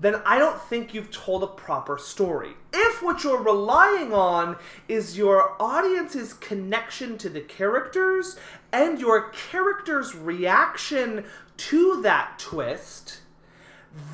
then 0.00 0.20
I 0.26 0.38
don't 0.38 0.60
think 0.60 0.92
you've 0.92 1.10
told 1.10 1.42
a 1.42 1.46
proper 1.46 1.96
story. 1.98 2.50
If 2.72 3.02
what 3.02 3.24
you're 3.24 3.42
relying 3.42 4.12
on 4.12 4.56
is 4.88 5.16
your 5.16 5.56
audience's 5.58 6.34
connection 6.34 7.16
to 7.18 7.28
the 7.28 7.40
characters 7.40 8.36
and 8.72 9.00
your 9.00 9.30
character's 9.30 10.14
reaction 10.14 11.24
to 11.56 12.02
that 12.02 12.38
twist, 12.38 13.20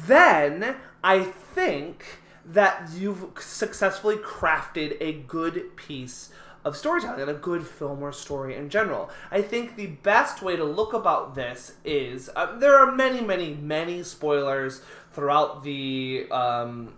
then 0.06 0.76
I 1.02 1.22
think 1.22 2.20
that 2.44 2.90
you've 2.94 3.26
successfully 3.38 4.16
crafted 4.16 4.96
a 5.00 5.12
good 5.12 5.76
piece 5.76 6.30
of 6.64 6.76
storytelling 6.76 7.20
and 7.20 7.30
a 7.30 7.34
good 7.34 7.66
film 7.66 8.02
or 8.02 8.12
story 8.12 8.54
in 8.54 8.68
general. 8.68 9.10
I 9.30 9.42
think 9.42 9.76
the 9.76 9.86
best 9.86 10.42
way 10.42 10.56
to 10.56 10.64
look 10.64 10.92
about 10.92 11.34
this 11.34 11.74
is 11.84 12.28
uh, 12.36 12.58
there 12.58 12.74
are 12.74 12.92
many, 12.92 13.20
many, 13.20 13.54
many 13.54 14.02
spoilers 14.02 14.82
throughout 15.12 15.64
the 15.64 16.26
um, 16.30 16.94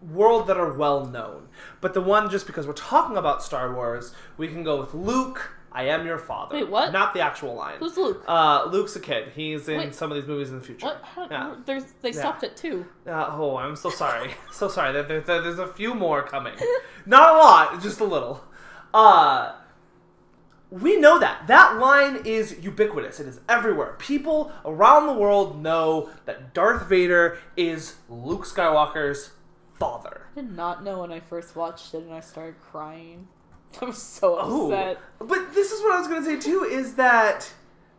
world 0.00 0.46
that 0.46 0.56
are 0.56 0.72
well 0.72 1.04
known. 1.04 1.48
But 1.80 1.94
the 1.94 2.00
one, 2.00 2.30
just 2.30 2.46
because 2.46 2.66
we're 2.66 2.72
talking 2.72 3.16
about 3.16 3.42
Star 3.42 3.74
Wars, 3.74 4.14
we 4.36 4.48
can 4.48 4.62
go 4.62 4.80
with 4.80 4.94
Luke. 4.94 5.56
I 5.74 5.84
am 5.84 6.06
your 6.06 6.18
father. 6.18 6.56
Wait, 6.56 6.68
what? 6.68 6.92
Not 6.92 7.14
the 7.14 7.20
actual 7.20 7.54
line. 7.54 7.76
Who's 7.78 7.96
Luke? 7.96 8.22
Uh, 8.28 8.66
Luke's 8.70 8.94
a 8.96 9.00
kid. 9.00 9.28
He's 9.34 9.68
in 9.68 9.78
Wait. 9.78 9.94
some 9.94 10.10
of 10.12 10.16
these 10.16 10.26
movies 10.26 10.50
in 10.50 10.58
the 10.58 10.64
future. 10.64 10.86
What? 10.86 11.30
Yeah. 11.30 11.56
There's, 11.64 11.84
they 12.02 12.12
stopped 12.12 12.42
at 12.44 12.56
two. 12.56 12.86
Uh, 13.06 13.28
oh, 13.30 13.56
I'm 13.56 13.76
so 13.76 13.90
sorry. 13.90 14.32
so 14.52 14.68
sorry. 14.68 14.92
There, 14.92 15.02
there, 15.02 15.20
there- 15.20 15.40
there's 15.42 15.58
a 15.58 15.66
few 15.68 15.94
more 15.94 16.22
coming. 16.22 16.54
Not 17.06 17.34
a 17.34 17.38
lot, 17.38 17.82
just 17.82 18.00
a 18.00 18.04
little. 18.04 18.44
Uh, 18.92 19.54
we 20.70 20.96
know 20.96 21.18
that. 21.18 21.46
That 21.48 21.78
line 21.78 22.20
is 22.24 22.58
ubiquitous. 22.62 23.20
It 23.20 23.26
is 23.26 23.40
everywhere. 23.48 23.94
People 23.98 24.50
around 24.64 25.06
the 25.06 25.12
world 25.12 25.62
know 25.62 26.10
that 26.24 26.54
Darth 26.54 26.88
Vader 26.88 27.38
is 27.56 27.96
Luke 28.08 28.44
Skywalker's 28.44 29.32
father. 29.78 30.26
I 30.36 30.40
did 30.40 30.52
not 30.52 30.82
know 30.84 31.00
when 31.00 31.12
I 31.12 31.20
first 31.20 31.56
watched 31.56 31.92
it 31.94 32.04
and 32.04 32.12
I 32.14 32.20
started 32.20 32.58
crying. 32.60 33.28
I 33.80 33.84
was 33.86 34.00
so 34.02 34.36
Oh, 34.40 34.70
upset. 34.72 34.98
but 35.18 35.54
this 35.54 35.72
is 35.72 35.80
what 35.82 35.94
I 35.94 35.98
was 35.98 36.08
going 36.08 36.22
to 36.24 36.28
say 36.28 36.38
too 36.38 36.64
is 36.64 36.94
that 36.94 37.52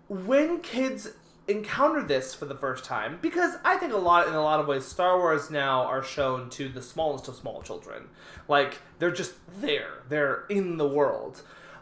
when 0.08 0.60
kids 0.60 1.10
encounter 1.48 2.02
this 2.02 2.34
for 2.34 2.46
the 2.46 2.56
first 2.56 2.86
time 2.86 3.20
because 3.22 3.56
I 3.66 3.76
think 3.76 3.92
a 3.92 3.98
lot 3.98 4.28
in 4.30 4.34
a 4.34 4.42
lot 4.42 4.62
of 4.62 4.68
ways 4.68 4.86
Star 4.86 5.18
Wars 5.18 5.50
now 5.52 5.84
are 5.84 6.02
shown 6.04 6.50
to 6.52 6.70
the 6.70 6.82
smallest 6.82 7.28
of 7.28 7.36
small 7.36 7.62
children. 7.62 8.08
Like 8.48 8.80
they're 9.00 9.12
just 9.12 9.34
there. 9.60 10.04
They're 10.08 10.46
in 10.50 10.78
the 10.78 10.88
world. 10.88 11.42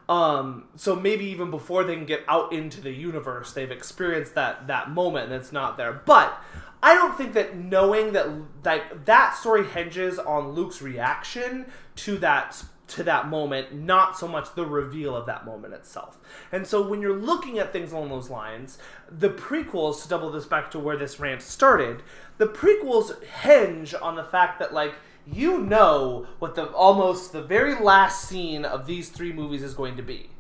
Um, 0.09 0.65
so 0.75 0.95
maybe 0.95 1.25
even 1.25 1.51
before 1.51 1.83
they 1.83 1.95
can 1.95 2.05
get 2.05 2.23
out 2.27 2.51
into 2.51 2.81
the 2.81 2.91
universe, 2.91 3.53
they've 3.53 3.69
experienced 3.71 4.33
that 4.35 4.65
that 4.67 4.89
moment 4.89 5.25
and 5.31 5.35
it's 5.39 5.51
not 5.51 5.77
there. 5.77 5.93
But 5.93 6.41
I 6.83 6.95
don't 6.95 7.15
think 7.15 7.33
that 7.33 7.55
knowing 7.55 8.13
that 8.13 8.29
like 8.65 9.05
that 9.05 9.35
story 9.35 9.63
hinges 9.65 10.17
on 10.17 10.53
Luke's 10.53 10.81
reaction 10.81 11.67
to 11.97 12.17
that 12.17 12.63
to 12.91 13.03
that 13.03 13.27
moment, 13.27 13.73
not 13.73 14.17
so 14.17 14.27
much 14.27 14.53
the 14.55 14.65
reveal 14.65 15.15
of 15.15 15.25
that 15.25 15.45
moment 15.45 15.73
itself. 15.73 16.19
And 16.51 16.65
so 16.65 16.85
when 16.85 17.01
you're 17.01 17.17
looking 17.17 17.59
at 17.59 17.71
things 17.71 17.91
along 17.91 18.09
those 18.09 18.29
lines, 18.29 18.77
the 19.09 19.29
prequels, 19.29 20.01
to 20.03 20.09
double 20.09 20.31
this 20.31 20.45
back 20.45 20.71
to 20.71 20.79
where 20.79 20.97
this 20.97 21.19
rant 21.19 21.41
started, 21.41 22.03
the 22.37 22.47
prequels 22.47 23.23
hinge 23.23 23.93
on 23.93 24.15
the 24.15 24.23
fact 24.23 24.59
that, 24.59 24.73
like, 24.73 24.93
you 25.25 25.59
know 25.59 26.27
what 26.39 26.55
the 26.55 26.65
almost 26.71 27.31
the 27.31 27.43
very 27.43 27.79
last 27.79 28.27
scene 28.27 28.65
of 28.65 28.87
these 28.87 29.09
three 29.09 29.31
movies 29.31 29.63
is 29.63 29.73
going 29.73 29.95
to 29.97 30.03
be. 30.03 30.31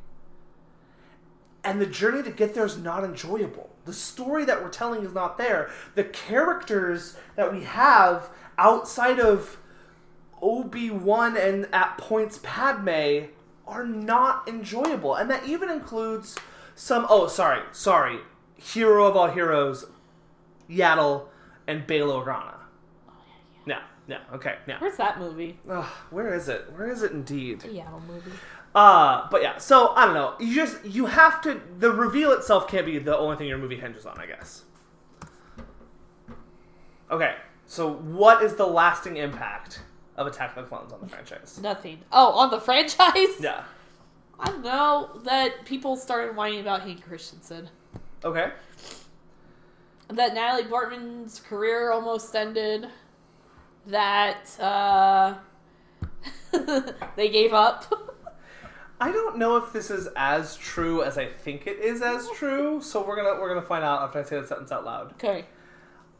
And 1.63 1.79
the 1.79 1.85
journey 1.85 2.23
to 2.23 2.31
get 2.31 2.55
there 2.55 2.65
is 2.65 2.77
not 2.77 3.03
enjoyable. 3.03 3.69
The 3.85 3.93
story 3.93 4.45
that 4.45 4.63
we're 4.63 4.69
telling 4.69 5.05
is 5.05 5.13
not 5.13 5.37
there. 5.37 5.69
The 5.95 6.03
characters 6.03 7.15
that 7.35 7.53
we 7.53 7.63
have 7.63 8.29
outside 8.57 9.19
of 9.19 9.57
Obi 10.41 10.89
Wan 10.89 11.37
and 11.37 11.67
at 11.73 11.97
points 11.97 12.39
Padme 12.43 13.27
are 13.67 13.85
not 13.85 14.47
enjoyable, 14.47 15.15
and 15.15 15.29
that 15.29 15.45
even 15.45 15.69
includes 15.69 16.37
some. 16.75 17.05
Oh, 17.09 17.27
sorry, 17.27 17.61
sorry, 17.71 18.19
hero 18.57 19.05
of 19.05 19.15
all 19.15 19.29
heroes, 19.29 19.85
Yaddle 20.69 21.25
and 21.67 21.85
Bail 21.85 22.09
Organa. 22.09 22.55
No, 23.65 23.77
no, 24.07 24.17
okay, 24.33 24.55
no. 24.67 24.75
Where's 24.79 24.97
that 24.97 25.19
movie? 25.19 25.59
Ugh, 25.69 25.85
where 26.09 26.33
is 26.33 26.49
it? 26.49 26.71
Where 26.75 26.89
is 26.89 27.03
it 27.03 27.11
indeed? 27.11 27.61
The 27.61 27.69
Yaddle 27.69 28.05
movie. 28.07 28.31
Uh, 28.73 29.27
but 29.29 29.41
yeah, 29.41 29.57
so 29.57 29.89
I 29.89 30.05
don't 30.05 30.13
know. 30.13 30.35
You 30.39 30.55
just 30.55 30.83
you 30.85 31.05
have 31.05 31.41
to. 31.41 31.61
The 31.77 31.91
reveal 31.91 32.31
itself 32.31 32.67
can't 32.67 32.85
be 32.85 32.97
the 32.99 33.17
only 33.17 33.35
thing 33.37 33.47
your 33.47 33.57
movie 33.57 33.77
hinges 33.77 34.05
on, 34.05 34.19
I 34.19 34.25
guess. 34.25 34.63
Okay, 37.09 37.35
so 37.65 37.91
what 37.91 38.41
is 38.41 38.55
the 38.55 38.65
lasting 38.65 39.17
impact 39.17 39.81
of 40.17 40.27
Attack 40.27 40.55
of 40.57 40.63
the 40.63 40.69
Clones 40.69 40.91
on 40.93 41.01
the 41.01 41.07
franchise? 41.07 41.59
Nothing. 41.61 41.99
Oh, 42.11 42.31
on 42.33 42.51
the 42.51 42.59
franchise? 42.61 43.39
Yeah. 43.39 43.63
I 44.39 44.45
don't 44.47 44.63
know 44.63 45.19
that 45.23 45.65
people 45.65 45.95
started 45.95 46.35
whining 46.35 46.61
about 46.61 46.81
Hayden 46.81 47.01
Christensen. 47.01 47.69
Okay. 48.23 48.51
That 50.09 50.33
Natalie 50.33 50.65
Portman's 50.65 51.39
career 51.39 51.91
almost 51.91 52.35
ended. 52.35 52.87
That 53.87 54.59
uh, 54.59 55.35
they 57.15 57.29
gave 57.29 57.53
up. 57.53 58.17
I 58.99 59.11
don't 59.11 59.37
know 59.37 59.57
if 59.57 59.73
this 59.73 59.89
is 59.89 60.07
as 60.15 60.55
true 60.57 61.01
as 61.01 61.17
I 61.17 61.25
think 61.25 61.65
it 61.65 61.79
is 61.79 62.01
as 62.03 62.29
true, 62.35 62.81
so 62.81 63.03
we're 63.03 63.15
gonna 63.15 63.39
we're 63.41 63.49
gonna 63.49 63.65
find 63.65 63.83
out 63.83 64.01
after 64.01 64.19
I 64.19 64.23
say 64.23 64.39
that 64.39 64.47
sentence 64.47 64.71
out 64.71 64.85
loud. 64.85 65.13
okay. 65.13 65.45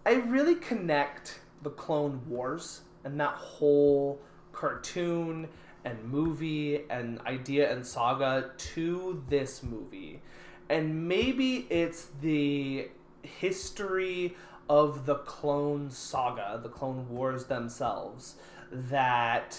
I 0.05 0.13
really 0.13 0.55
connect 0.55 1.39
the 1.61 1.69
Clone 1.69 2.21
Wars 2.27 2.81
and 3.03 3.19
that 3.19 3.33
whole 3.33 4.19
cartoon 4.51 5.47
and 5.83 6.03
movie 6.03 6.81
and 6.89 7.19
idea 7.21 7.71
and 7.71 7.85
saga 7.85 8.51
to 8.57 9.23
this 9.29 9.63
movie. 9.63 10.21
And 10.69 11.07
maybe 11.07 11.67
it's 11.69 12.07
the 12.21 12.89
history 13.23 14.35
of 14.69 15.05
the 15.05 15.15
Clone 15.15 15.89
Saga, 15.89 16.59
the 16.61 16.69
Clone 16.69 17.09
Wars 17.09 17.45
themselves, 17.45 18.35
that 18.71 19.57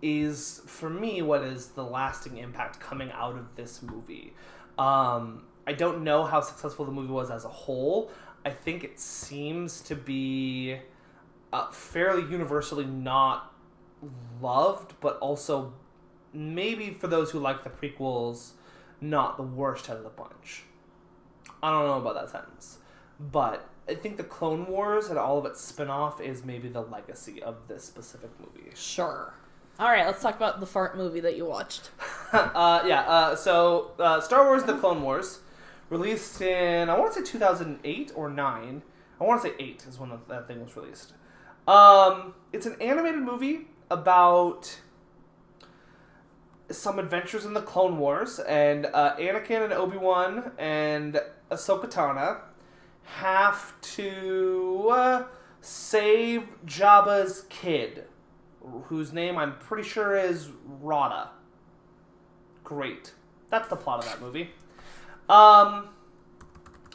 is 0.00 0.62
for 0.64 0.88
me 0.88 1.20
what 1.20 1.42
is 1.42 1.68
the 1.68 1.84
lasting 1.84 2.38
impact 2.38 2.80
coming 2.80 3.10
out 3.12 3.36
of 3.36 3.54
this 3.56 3.82
movie. 3.82 4.32
Um, 4.78 5.42
I 5.66 5.74
don't 5.74 6.02
know 6.04 6.24
how 6.24 6.40
successful 6.40 6.86
the 6.86 6.92
movie 6.92 7.12
was 7.12 7.30
as 7.30 7.44
a 7.44 7.48
whole. 7.48 8.10
I 8.44 8.50
think 8.50 8.82
it 8.82 8.98
seems 8.98 9.82
to 9.82 9.94
be 9.94 10.78
uh, 11.52 11.70
fairly 11.70 12.30
universally 12.30 12.84
not 12.84 13.52
loved, 14.40 14.94
but 15.00 15.18
also 15.18 15.72
maybe 16.32 16.90
for 16.90 17.06
those 17.06 17.30
who 17.30 17.38
like 17.38 17.64
the 17.64 17.70
prequels, 17.70 18.52
not 19.00 19.36
the 19.36 19.42
worst 19.42 19.90
out 19.90 19.96
of 19.96 20.04
the 20.04 20.10
bunch. 20.10 20.64
I 21.62 21.70
don't 21.70 21.86
know 21.86 21.98
about 21.98 22.14
that 22.14 22.30
sentence, 22.30 22.78
but 23.18 23.68
I 23.88 23.94
think 23.94 24.16
the 24.16 24.24
Clone 24.24 24.66
Wars 24.66 25.08
and 25.08 25.18
all 25.18 25.38
of 25.38 25.46
its 25.46 25.60
spin-off 25.60 26.20
is 26.20 26.44
maybe 26.44 26.68
the 26.68 26.82
legacy 26.82 27.42
of 27.42 27.56
this 27.68 27.84
specific 27.84 28.30
movie. 28.38 28.70
Sure. 28.74 29.34
All 29.78 29.88
right, 29.88 30.06
let's 30.06 30.22
talk 30.22 30.36
about 30.36 30.60
the 30.60 30.66
fart 30.66 30.96
movie 30.96 31.20
that 31.20 31.36
you 31.36 31.46
watched. 31.46 31.90
uh, 32.32 32.82
yeah, 32.86 33.00
uh, 33.02 33.34
so 33.34 33.92
uh, 33.98 34.20
Star 34.20 34.44
Wars: 34.44 34.64
The 34.64 34.76
Clone 34.76 35.02
Wars, 35.02 35.40
released 35.88 36.40
in 36.40 36.88
I 36.88 36.98
want 36.98 37.14
to 37.14 37.24
say 37.24 37.32
2008 37.32 38.12
or 38.14 38.30
nine. 38.30 38.82
I 39.20 39.24
want 39.24 39.42
to 39.42 39.48
say 39.48 39.54
eight 39.58 39.84
is 39.88 39.98
when 39.98 40.12
that 40.28 40.46
thing 40.46 40.62
was 40.62 40.76
released. 40.76 41.12
Um, 41.66 42.34
it's 42.52 42.66
an 42.66 42.76
animated 42.80 43.20
movie 43.20 43.68
about 43.90 44.80
some 46.70 46.98
adventures 46.98 47.44
in 47.44 47.54
the 47.54 47.62
Clone 47.62 47.98
Wars, 47.98 48.38
and 48.38 48.86
uh, 48.86 49.16
Anakin 49.16 49.64
and 49.64 49.72
Obi 49.72 49.98
Wan 49.98 50.52
and 50.58 51.20
Ahsoka 51.50 51.90
Tano 51.90 52.38
have 53.04 53.80
to 53.80 54.88
uh, 54.90 55.24
save 55.60 56.44
Jabba's 56.64 57.44
kid, 57.48 58.04
whose 58.84 59.12
name 59.12 59.36
I'm 59.36 59.58
pretty 59.58 59.88
sure 59.88 60.16
is 60.16 60.48
Rotta. 60.64 61.30
Great, 62.62 63.14
that's 63.50 63.68
the 63.68 63.76
plot 63.76 63.98
of 63.98 64.04
that 64.06 64.20
movie. 64.20 64.50
Um, 65.28 65.88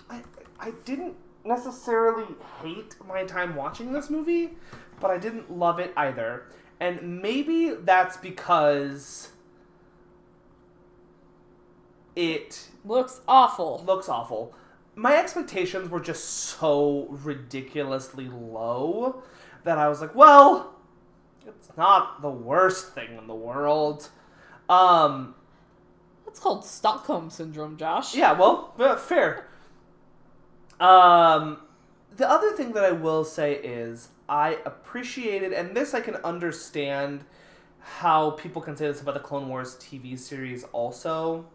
I 0.10 0.22
I 0.60 0.72
didn't 0.86 1.16
necessarily 1.46 2.26
hate 2.62 2.96
my 3.08 3.24
time 3.24 3.56
watching 3.56 3.94
this 3.94 4.10
movie, 4.10 4.52
but 5.00 5.12
I 5.12 5.18
didn't 5.18 5.52
love 5.52 5.80
it 5.80 5.94
either. 5.96 6.44
And 6.80 7.22
maybe 7.22 7.70
that's 7.72 8.18
because 8.18 9.30
it 12.16 12.70
Looks 12.84 13.22
awful. 13.28 13.84
looks 13.86 14.08
awful. 14.10 14.54
My 14.96 15.18
expectations 15.18 15.90
were 15.90 16.00
just 16.00 16.24
so 16.26 17.08
ridiculously 17.10 18.30
low 18.30 19.24
that 19.64 19.78
I 19.78 19.90
was 19.90 20.02
like, 20.02 20.14
well, 20.16 20.76
it's 21.46 21.76
not 21.76 22.22
the 22.22 22.30
worst 22.30 22.94
thing 22.94 23.18
in 23.18 23.28
the 23.28 23.36
world. 23.36 24.10
Um, 24.70 25.36
That's 26.26 26.40
called 26.40 26.64
Stockholm 26.64 27.30
syndrome, 27.30 27.76
Josh. 27.78 28.16
yeah, 28.16 28.32
well, 28.34 28.74
uh, 28.80 28.96
fair. 28.96 29.48
Um, 30.80 31.60
the 32.16 32.30
other 32.30 32.52
thing 32.52 32.74
that 32.74 32.84
I 32.84 32.92
will 32.92 33.24
say 33.24 33.56
is 33.56 34.10
I 34.28 34.60
appreciated, 34.66 35.54
and 35.54 35.76
this 35.76 35.94
I 35.94 36.02
can 36.02 36.16
understand 36.18 37.24
how 37.80 38.32
people 38.32 38.62
can 38.62 38.76
say 38.76 38.88
this 38.88 39.02
about 39.02 39.14
the 39.14 39.20
Clone 39.20 39.48
Wars 39.48 39.76
TV 39.76 40.18
series 40.18 40.64
also. 40.66 41.46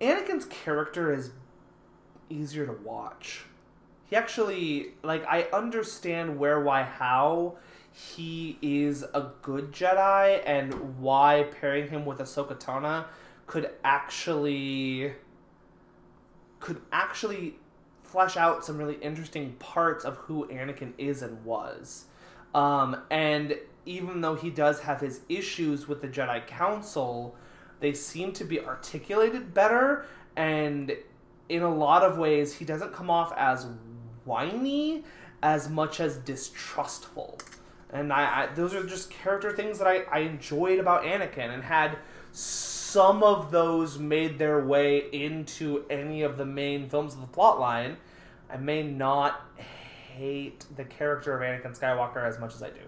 Anakin's 0.00 0.44
character 0.46 1.12
is 1.12 1.30
easier 2.28 2.66
to 2.66 2.72
watch. 2.72 3.44
He 4.06 4.16
actually, 4.16 4.88
like, 5.02 5.24
I 5.26 5.48
understand 5.52 6.38
where, 6.38 6.60
why, 6.60 6.82
how 6.82 7.56
he 7.90 8.58
is 8.60 9.02
a 9.02 9.30
good 9.40 9.72
Jedi 9.72 10.42
and 10.44 11.00
why 11.00 11.46
pairing 11.60 11.88
him 11.88 12.04
with 12.04 12.18
Ahsoka 12.18 12.58
Tano 12.58 13.06
could 13.46 13.70
actually 13.84 15.12
could 16.58 16.80
actually 16.92 17.56
flesh 18.14 18.36
out 18.36 18.64
some 18.64 18.78
really 18.78 18.94
interesting 19.02 19.54
parts 19.54 20.04
of 20.04 20.16
who 20.18 20.46
Anakin 20.46 20.92
is 20.98 21.20
and 21.20 21.44
was. 21.44 22.04
Um, 22.54 22.96
and 23.10 23.58
even 23.84 24.20
though 24.20 24.36
he 24.36 24.50
does 24.50 24.80
have 24.80 25.00
his 25.00 25.22
issues 25.28 25.88
with 25.88 26.00
the 26.00 26.06
Jedi 26.06 26.46
Council, 26.46 27.34
they 27.80 27.92
seem 27.92 28.30
to 28.34 28.44
be 28.44 28.60
articulated 28.60 29.52
better. 29.52 30.06
And 30.36 30.96
in 31.48 31.62
a 31.62 31.74
lot 31.74 32.04
of 32.04 32.16
ways, 32.16 32.54
he 32.54 32.64
doesn't 32.64 32.92
come 32.92 33.10
off 33.10 33.32
as 33.36 33.66
whiny 34.24 35.02
as 35.42 35.68
much 35.68 35.98
as 35.98 36.16
distrustful. 36.18 37.40
And 37.90 38.12
I, 38.12 38.44
I 38.44 38.54
those 38.54 38.74
are 38.74 38.84
just 38.84 39.10
character 39.10 39.52
things 39.52 39.78
that 39.78 39.88
I, 39.88 40.02
I 40.10 40.20
enjoyed 40.20 40.78
about 40.78 41.02
Anakin 41.02 41.52
and 41.52 41.64
had 41.64 41.98
some 42.30 43.24
of 43.24 43.50
those 43.50 43.98
made 43.98 44.38
their 44.38 44.64
way 44.64 45.04
into 45.12 45.84
any 45.90 46.22
of 46.22 46.38
the 46.38 46.46
main 46.46 46.88
films 46.88 47.14
of 47.14 47.20
the 47.20 47.26
plot 47.26 47.58
line, 47.58 47.96
I 48.54 48.56
may 48.56 48.84
not 48.84 49.40
hate 50.16 50.64
the 50.76 50.84
character 50.84 51.36
of 51.36 51.42
Anakin 51.42 51.76
Skywalker 51.76 52.24
as 52.24 52.38
much 52.38 52.54
as 52.54 52.62
I 52.62 52.70
do. 52.70 52.80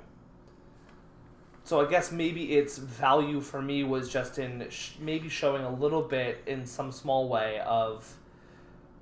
So 1.64 1.84
I 1.84 1.90
guess 1.90 2.12
maybe 2.12 2.52
its 2.52 2.78
value 2.78 3.40
for 3.40 3.60
me 3.60 3.82
was 3.82 4.08
just 4.08 4.38
in 4.38 4.64
sh- 4.70 4.92
maybe 5.00 5.28
showing 5.28 5.64
a 5.64 5.74
little 5.74 6.02
bit 6.02 6.40
in 6.46 6.64
some 6.64 6.92
small 6.92 7.28
way 7.28 7.60
of 7.66 8.14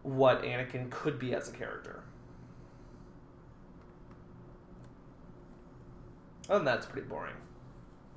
what 0.03 0.43
Anakin 0.43 0.89
could 0.89 1.19
be 1.19 1.35
as 1.35 1.51
a 1.51 1.53
character. 1.53 2.03
Other 6.49 6.61
than 6.61 6.65
that, 6.65 6.79
it's 6.79 6.87
pretty 6.87 7.07
boring. 7.07 7.35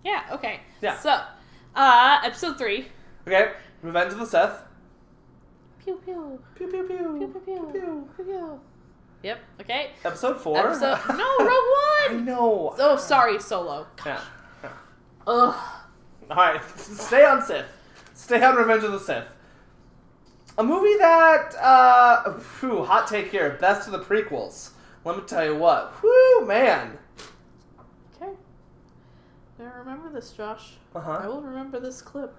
Yeah. 0.06 0.24
Okay. 0.32 0.62
Yeah. 0.82 0.98
So, 1.00 1.20
uh, 1.76 2.20
episode 2.24 2.58
three. 2.58 2.88
Okay, 3.28 3.52
Revenge 3.82 4.14
of 4.14 4.20
the 4.20 4.26
Sith. 4.26 4.67
Pew 5.88 6.02
pew 6.04 6.40
Pew 6.56 6.68
pew 6.68 6.84
pew. 6.84 6.98
pew 6.98 7.28
pew 7.28 7.40
pew 7.40 7.70
pew. 7.72 8.10
pew 8.18 8.26
pew. 8.26 8.60
Yep. 9.24 9.40
Okay. 9.62 9.92
Episode 10.04 10.36
four. 10.42 10.58
Episode. 10.58 11.00
No, 11.18 11.38
Rogue 11.40 11.48
One. 11.50 12.10
I 12.10 12.22
know. 12.26 12.76
Oh, 12.78 12.98
sorry, 12.98 13.40
Solo. 13.40 13.88
Yeah. 14.06 14.20
yeah. 14.64 14.70
Ugh. 15.26 15.56
All 16.30 16.36
right, 16.36 16.62
stay 16.78 17.24
on 17.24 17.42
Sith. 17.42 17.68
Stay 18.14 18.44
on 18.44 18.58
Revenge 18.58 18.84
of 18.84 18.92
the 18.92 19.00
Sith. 19.00 19.30
A 20.58 20.64
movie 20.64 20.98
that, 20.98 21.56
uh, 21.56 22.34
whew, 22.60 22.84
hot 22.84 23.08
take 23.08 23.32
here, 23.32 23.58
best 23.62 23.88
of 23.88 23.94
the 23.94 24.00
prequels. 24.00 24.72
Let 25.06 25.16
me 25.16 25.24
tell 25.24 25.46
you 25.46 25.56
what, 25.56 25.94
whew, 26.02 26.44
man. 26.46 26.98
Okay. 28.22 28.34
Now 29.58 29.72
remember 29.80 30.12
this, 30.12 30.34
Josh. 30.34 30.74
Uh 30.94 31.00
huh. 31.00 31.20
I 31.24 31.28
will 31.28 31.42
remember 31.42 31.80
this 31.80 32.02
clip. 32.02 32.36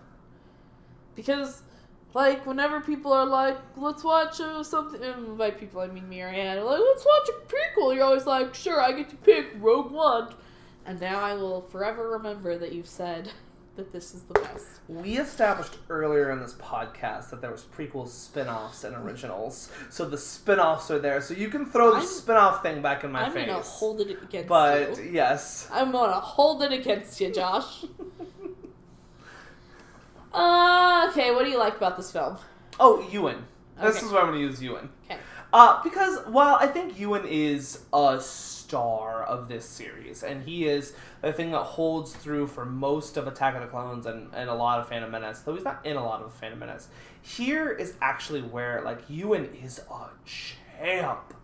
Because, 1.14 1.62
like, 2.14 2.46
whenever 2.46 2.80
people 2.80 3.12
are 3.12 3.26
like, 3.26 3.58
let's 3.76 4.02
watch 4.02 4.40
uh, 4.40 4.62
something, 4.62 5.02
and 5.02 5.36
by 5.38 5.50
people 5.50 5.80
I 5.80 5.86
mean 5.88 6.08
me 6.08 6.22
or 6.22 6.28
Anne, 6.28 6.64
like, 6.64 6.80
let's 6.80 7.04
watch 7.04 7.28
a 7.28 7.52
prequel, 7.80 7.94
you're 7.94 8.04
always 8.04 8.26
like, 8.26 8.54
sure, 8.54 8.80
I 8.80 8.92
get 8.92 9.08
to 9.10 9.16
pick 9.16 9.46
Rogue 9.58 9.90
One. 9.92 10.34
And 10.86 10.98
now 11.00 11.20
I 11.20 11.34
will 11.34 11.60
forever 11.60 12.08
remember 12.12 12.56
that 12.58 12.72
you've 12.72 12.86
said 12.88 13.30
that 13.76 13.92
this 13.92 14.14
is 14.14 14.22
the 14.22 14.34
best. 14.40 14.66
We 14.88 15.18
established 15.18 15.76
earlier 15.90 16.30
in 16.32 16.40
this 16.40 16.54
podcast 16.54 17.28
that 17.30 17.40
there 17.42 17.50
was 17.52 17.62
prequels, 17.64 18.08
spin-offs, 18.08 18.82
and 18.84 18.96
originals. 18.96 19.70
So 19.90 20.08
the 20.08 20.16
spin-offs 20.18 20.90
are 20.90 20.98
there. 20.98 21.20
So 21.20 21.34
you 21.34 21.48
can 21.48 21.66
throw 21.66 21.90
the 21.90 21.98
I'm- 21.98 22.06
spin-off 22.06 22.62
thing 22.62 22.80
back 22.82 23.04
in 23.04 23.12
my 23.12 23.24
I'm 23.26 23.32
face. 23.32 23.46
gonna 23.46 23.60
hold 23.62 24.00
it 24.00 24.20
against 24.22 24.48
but 24.48 24.96
you. 24.96 25.10
yes. 25.12 25.68
I'm 25.70 25.92
gonna 25.92 26.14
hold 26.20 26.62
it 26.62 26.72
against 26.72 27.20
you, 27.20 27.30
Josh. 27.32 27.84
uh, 30.32 31.08
okay, 31.10 31.32
what 31.32 31.44
do 31.44 31.50
you 31.50 31.58
like 31.58 31.76
about 31.76 31.96
this 31.96 32.12
film? 32.12 32.36
Oh, 32.78 33.06
Ewan. 33.10 33.44
This 33.80 34.02
is 34.02 34.10
why 34.10 34.20
I'm 34.20 34.26
going 34.26 34.40
to 34.40 34.44
use 34.46 34.62
Ewan. 34.62 34.88
Okay. 35.04 35.18
Uh, 35.52 35.82
because 35.82 36.18
while 36.26 36.56
I 36.56 36.66
think 36.66 36.98
Ewan 36.98 37.24
is 37.26 37.84
a 37.92 38.20
star 38.20 39.22
of 39.24 39.48
this 39.48 39.64
series, 39.64 40.22
and 40.22 40.42
he 40.42 40.66
is 40.66 40.92
the 41.22 41.32
thing 41.32 41.52
that 41.52 41.62
holds 41.62 42.14
through 42.14 42.48
for 42.48 42.66
most 42.66 43.16
of 43.16 43.26
Attack 43.26 43.54
of 43.54 43.62
the 43.62 43.68
Clones 43.68 44.04
and, 44.04 44.28
and 44.34 44.50
a 44.50 44.54
lot 44.54 44.80
of 44.80 44.88
Phantom 44.88 45.10
Menace, 45.10 45.40
though 45.40 45.54
he's 45.54 45.64
not 45.64 45.84
in 45.86 45.96
a 45.96 46.04
lot 46.04 46.22
of 46.22 46.34
Phantom 46.34 46.58
Menace, 46.58 46.88
here 47.22 47.70
is 47.70 47.94
actually 48.02 48.42
where, 48.42 48.82
like, 48.82 48.98
Ewan 49.08 49.48
is 49.64 49.80
a 49.90 50.08
champ. 50.26 51.34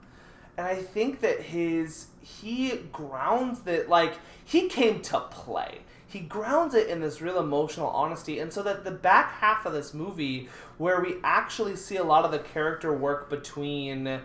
And 0.56 0.66
I 0.66 0.76
think 0.76 1.20
that 1.20 1.40
his, 1.40 2.08
he 2.20 2.76
grounds 2.92 3.60
that, 3.60 3.88
like, 3.88 4.14
he 4.44 4.68
came 4.68 5.00
to 5.02 5.20
play. 5.20 5.80
He 6.14 6.20
grounds 6.20 6.74
it 6.74 6.86
in 6.86 7.00
this 7.00 7.20
real 7.20 7.40
emotional 7.40 7.88
honesty, 7.88 8.38
and 8.38 8.52
so 8.52 8.62
that 8.62 8.84
the 8.84 8.92
back 8.92 9.32
half 9.32 9.66
of 9.66 9.72
this 9.72 9.92
movie, 9.92 10.48
where 10.78 11.00
we 11.00 11.16
actually 11.24 11.74
see 11.74 11.96
a 11.96 12.04
lot 12.04 12.24
of 12.24 12.30
the 12.30 12.38
character 12.38 12.96
work 12.96 13.28
between 13.28 14.20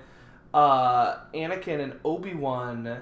uh, 0.54 1.18
Anakin 1.34 1.80
and 1.80 2.00
Obi 2.06 2.36
Wan, 2.36 3.02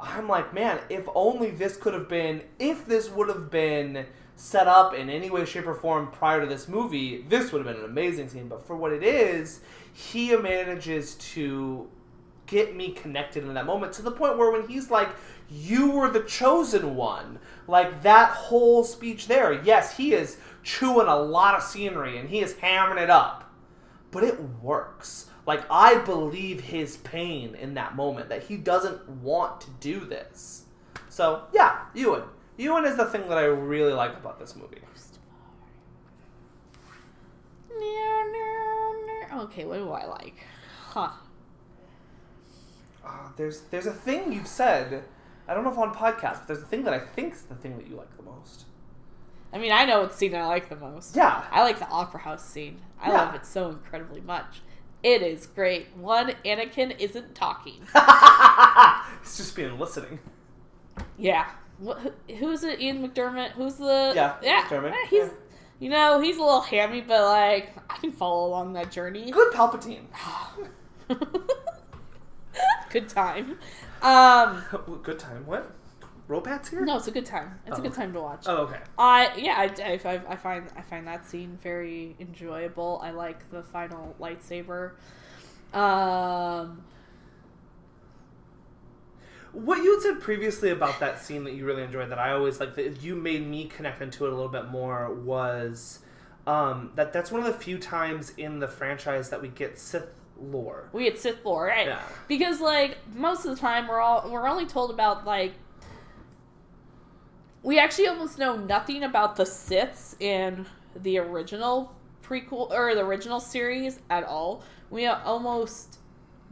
I'm 0.00 0.28
like, 0.28 0.52
man, 0.52 0.80
if 0.88 1.08
only 1.14 1.52
this 1.52 1.76
could 1.76 1.94
have 1.94 2.08
been, 2.08 2.42
if 2.58 2.84
this 2.84 3.08
would 3.10 3.28
have 3.28 3.48
been 3.48 4.06
set 4.34 4.66
up 4.66 4.92
in 4.92 5.08
any 5.08 5.30
way, 5.30 5.44
shape, 5.44 5.68
or 5.68 5.74
form 5.76 6.10
prior 6.10 6.40
to 6.40 6.46
this 6.48 6.66
movie, 6.66 7.24
this 7.28 7.52
would 7.52 7.64
have 7.64 7.72
been 7.72 7.84
an 7.84 7.88
amazing 7.88 8.28
scene. 8.28 8.48
But 8.48 8.66
for 8.66 8.74
what 8.74 8.92
it 8.92 9.04
is, 9.04 9.60
he 9.92 10.34
manages 10.34 11.14
to 11.34 11.88
get 12.50 12.74
me 12.74 12.90
connected 12.90 13.44
in 13.44 13.54
that 13.54 13.66
moment 13.66 13.92
to 13.92 14.02
the 14.02 14.10
point 14.10 14.36
where 14.36 14.50
when 14.50 14.66
he's 14.66 14.90
like, 14.90 15.10
You 15.48 15.92
were 15.92 16.10
the 16.10 16.24
chosen 16.24 16.96
one, 16.96 17.38
like 17.70 18.02
that 18.02 18.30
whole 18.30 18.84
speech 18.84 19.28
there, 19.28 19.52
yes, 19.62 19.96
he 19.96 20.12
is 20.12 20.36
chewing 20.62 21.06
a 21.06 21.16
lot 21.16 21.54
of 21.54 21.62
scenery 21.62 22.18
and 22.18 22.28
he 22.28 22.40
is 22.40 22.56
hammering 22.56 23.02
it 23.02 23.10
up, 23.10 23.52
but 24.10 24.24
it 24.24 24.40
works. 24.60 25.26
Like, 25.46 25.64
I 25.70 25.96
believe 25.96 26.60
his 26.60 26.98
pain 26.98 27.54
in 27.54 27.74
that 27.74 27.96
moment 27.96 28.28
that 28.28 28.44
he 28.44 28.56
doesn't 28.56 29.08
want 29.08 29.62
to 29.62 29.70
do 29.80 30.00
this. 30.00 30.64
So, 31.08 31.44
yeah, 31.52 31.86
Ewan. 31.94 32.24
Ewan 32.58 32.84
is 32.84 32.96
the 32.96 33.06
thing 33.06 33.28
that 33.28 33.38
I 33.38 33.44
really 33.44 33.92
like 33.92 34.14
about 34.16 34.38
this 34.38 34.54
movie. 34.54 34.78
Okay, 39.40 39.64
what 39.64 39.76
do 39.76 39.90
I 39.90 40.04
like? 40.04 40.44
Huh. 40.88 41.10
Uh, 43.04 43.28
there's 43.36 43.62
there's 43.70 43.86
a 43.86 43.92
thing 43.92 44.32
you've 44.32 44.46
said. 44.46 45.04
I 45.50 45.54
don't 45.54 45.64
know 45.64 45.70
if 45.72 45.78
on 45.78 45.92
podcast, 45.92 46.38
but 46.38 46.46
there's 46.46 46.62
a 46.62 46.66
thing 46.66 46.84
that 46.84 46.94
I 46.94 47.00
think 47.00 47.34
is 47.34 47.42
the 47.42 47.56
thing 47.56 47.76
that 47.78 47.88
you 47.88 47.96
like 47.96 48.16
the 48.16 48.22
most. 48.22 48.66
I 49.52 49.58
mean, 49.58 49.72
I 49.72 49.84
know 49.84 50.02
what 50.02 50.14
scene 50.14 50.32
I 50.36 50.46
like 50.46 50.68
the 50.68 50.76
most. 50.76 51.16
Yeah. 51.16 51.42
I 51.50 51.62
like 51.64 51.80
the 51.80 51.88
Opera 51.88 52.20
House 52.20 52.44
scene. 52.48 52.80
I 53.00 53.08
Yeah. 53.10 53.24
love 53.24 53.34
it 53.34 53.44
so 53.44 53.68
incredibly 53.68 54.20
much. 54.20 54.62
It 55.02 55.22
is 55.22 55.46
great. 55.48 55.88
One, 55.96 56.34
Anakin 56.44 56.94
isn't 57.00 57.34
talking. 57.34 57.80
it's 59.22 59.36
just 59.38 59.56
being 59.56 59.76
listening. 59.76 60.20
Yeah. 61.18 61.46
Who's 62.38 62.62
it? 62.62 62.80
Ian 62.80 63.02
McDermott? 63.08 63.52
Who's 63.52 63.74
the? 63.74 64.12
Yeah, 64.14 64.36
yeah. 64.42 64.62
McDermott, 64.68 64.92
Eh, 64.92 65.06
He's, 65.08 65.22
yeah. 65.22 65.28
you 65.80 65.88
know, 65.90 66.20
he's 66.20 66.36
a 66.36 66.42
little 66.42 66.60
hammy, 66.60 67.00
but 67.00 67.22
like 67.24 67.72
I 67.88 67.96
can 67.96 68.12
follow 68.12 68.46
along 68.46 68.74
that 68.74 68.92
journey. 68.92 69.30
Good 69.32 69.52
Palpatine. 69.52 70.04
good 72.90 73.08
time. 73.08 73.58
Um, 74.02 74.62
Good 75.02 75.18
time. 75.18 75.46
What? 75.46 75.72
Robats 76.28 76.68
here? 76.70 76.84
no, 76.84 76.96
it's 76.96 77.08
a 77.08 77.10
good 77.10 77.26
time. 77.26 77.58
It's 77.66 77.76
a 77.76 77.80
Oh. 77.80 77.82
good 77.82 77.92
time 77.94 78.12
to 78.12 78.20
watch. 78.20 78.44
Oh, 78.46 78.58
okay. 78.58 78.78
I 78.96 79.34
yeah, 79.36 79.54
I, 79.58 79.98
I, 80.08 80.20
I 80.28 80.36
find 80.36 80.64
I 80.76 80.80
find 80.82 81.04
that 81.08 81.26
scene 81.26 81.58
very 81.60 82.14
enjoyable. 82.20 83.00
I 83.02 83.10
like 83.10 83.50
the 83.50 83.64
final 83.64 84.14
lightsaber. 84.20 84.92
Um, 85.74 86.84
What 89.52 89.78
you 89.82 89.94
had 89.94 90.02
said 90.02 90.20
previously 90.20 90.70
about 90.70 91.00
that 91.00 91.20
scene 91.20 91.42
that 91.44 91.54
you 91.54 91.66
really 91.66 91.82
enjoyed, 91.82 92.08
that 92.10 92.18
I 92.20 92.30
always 92.30 92.60
like, 92.60 92.76
that 92.76 93.02
you 93.02 93.16
made 93.16 93.44
me 93.48 93.64
connect 93.66 94.00
into 94.00 94.24
it 94.26 94.28
a 94.32 94.34
little 94.34 94.48
bit 94.48 94.66
more, 94.68 95.12
was 95.12 95.98
um, 96.46 96.92
that 96.94 97.12
that's 97.12 97.32
one 97.32 97.40
of 97.44 97.46
the 97.52 97.58
few 97.58 97.76
times 97.76 98.32
in 98.36 98.60
the 98.60 98.68
franchise 98.68 99.30
that 99.30 99.42
we 99.42 99.48
get 99.48 99.76
Sith 99.80 100.06
lore. 100.40 100.88
we 100.92 101.04
had 101.04 101.18
Sith 101.18 101.44
lore, 101.44 101.66
right? 101.66 101.86
Yeah. 101.86 102.00
Because 102.28 102.60
like 102.60 102.98
most 103.14 103.44
of 103.44 103.54
the 103.54 103.60
time 103.60 103.88
we're 103.88 104.00
all 104.00 104.30
we're 104.30 104.48
only 104.48 104.66
told 104.66 104.90
about 104.90 105.26
like 105.26 105.54
we 107.62 107.78
actually 107.78 108.06
almost 108.06 108.38
know 108.38 108.56
nothing 108.56 109.02
about 109.02 109.36
the 109.36 109.44
Siths 109.44 110.20
in 110.20 110.66
the 110.96 111.18
original 111.18 111.94
prequel 112.22 112.70
or 112.70 112.94
the 112.94 113.04
original 113.04 113.40
series 113.40 114.00
at 114.08 114.24
all. 114.24 114.62
We 114.88 115.06
almost 115.06 115.98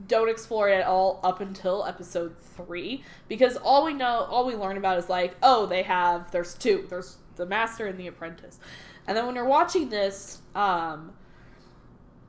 don't 0.07 0.29
explore 0.29 0.69
it 0.69 0.81
at 0.81 0.87
all 0.87 1.19
up 1.25 1.41
until 1.41 1.85
episode 1.85 2.37
three 2.39 3.03
because 3.27 3.57
all 3.57 3.85
we 3.85 3.95
know, 3.95 4.27
all 4.31 4.47
we 4.47 4.55
learn 4.55 4.77
about 4.77 4.99
is 4.99 5.09
like, 5.09 5.37
oh, 5.43 5.67
they 5.67 5.83
have 5.83 6.31
there's 6.31 6.55
two, 6.55 6.87
there's 6.89 7.17
the 7.37 7.47
master 7.47 7.87
and 7.87 7.99
the 7.99 8.07
apprentice, 8.07 8.59
and 9.07 9.17
then 9.17 9.27
when 9.27 9.35
you're 9.35 9.45
watching 9.45 9.89
this, 9.89 10.43
um, 10.55 11.13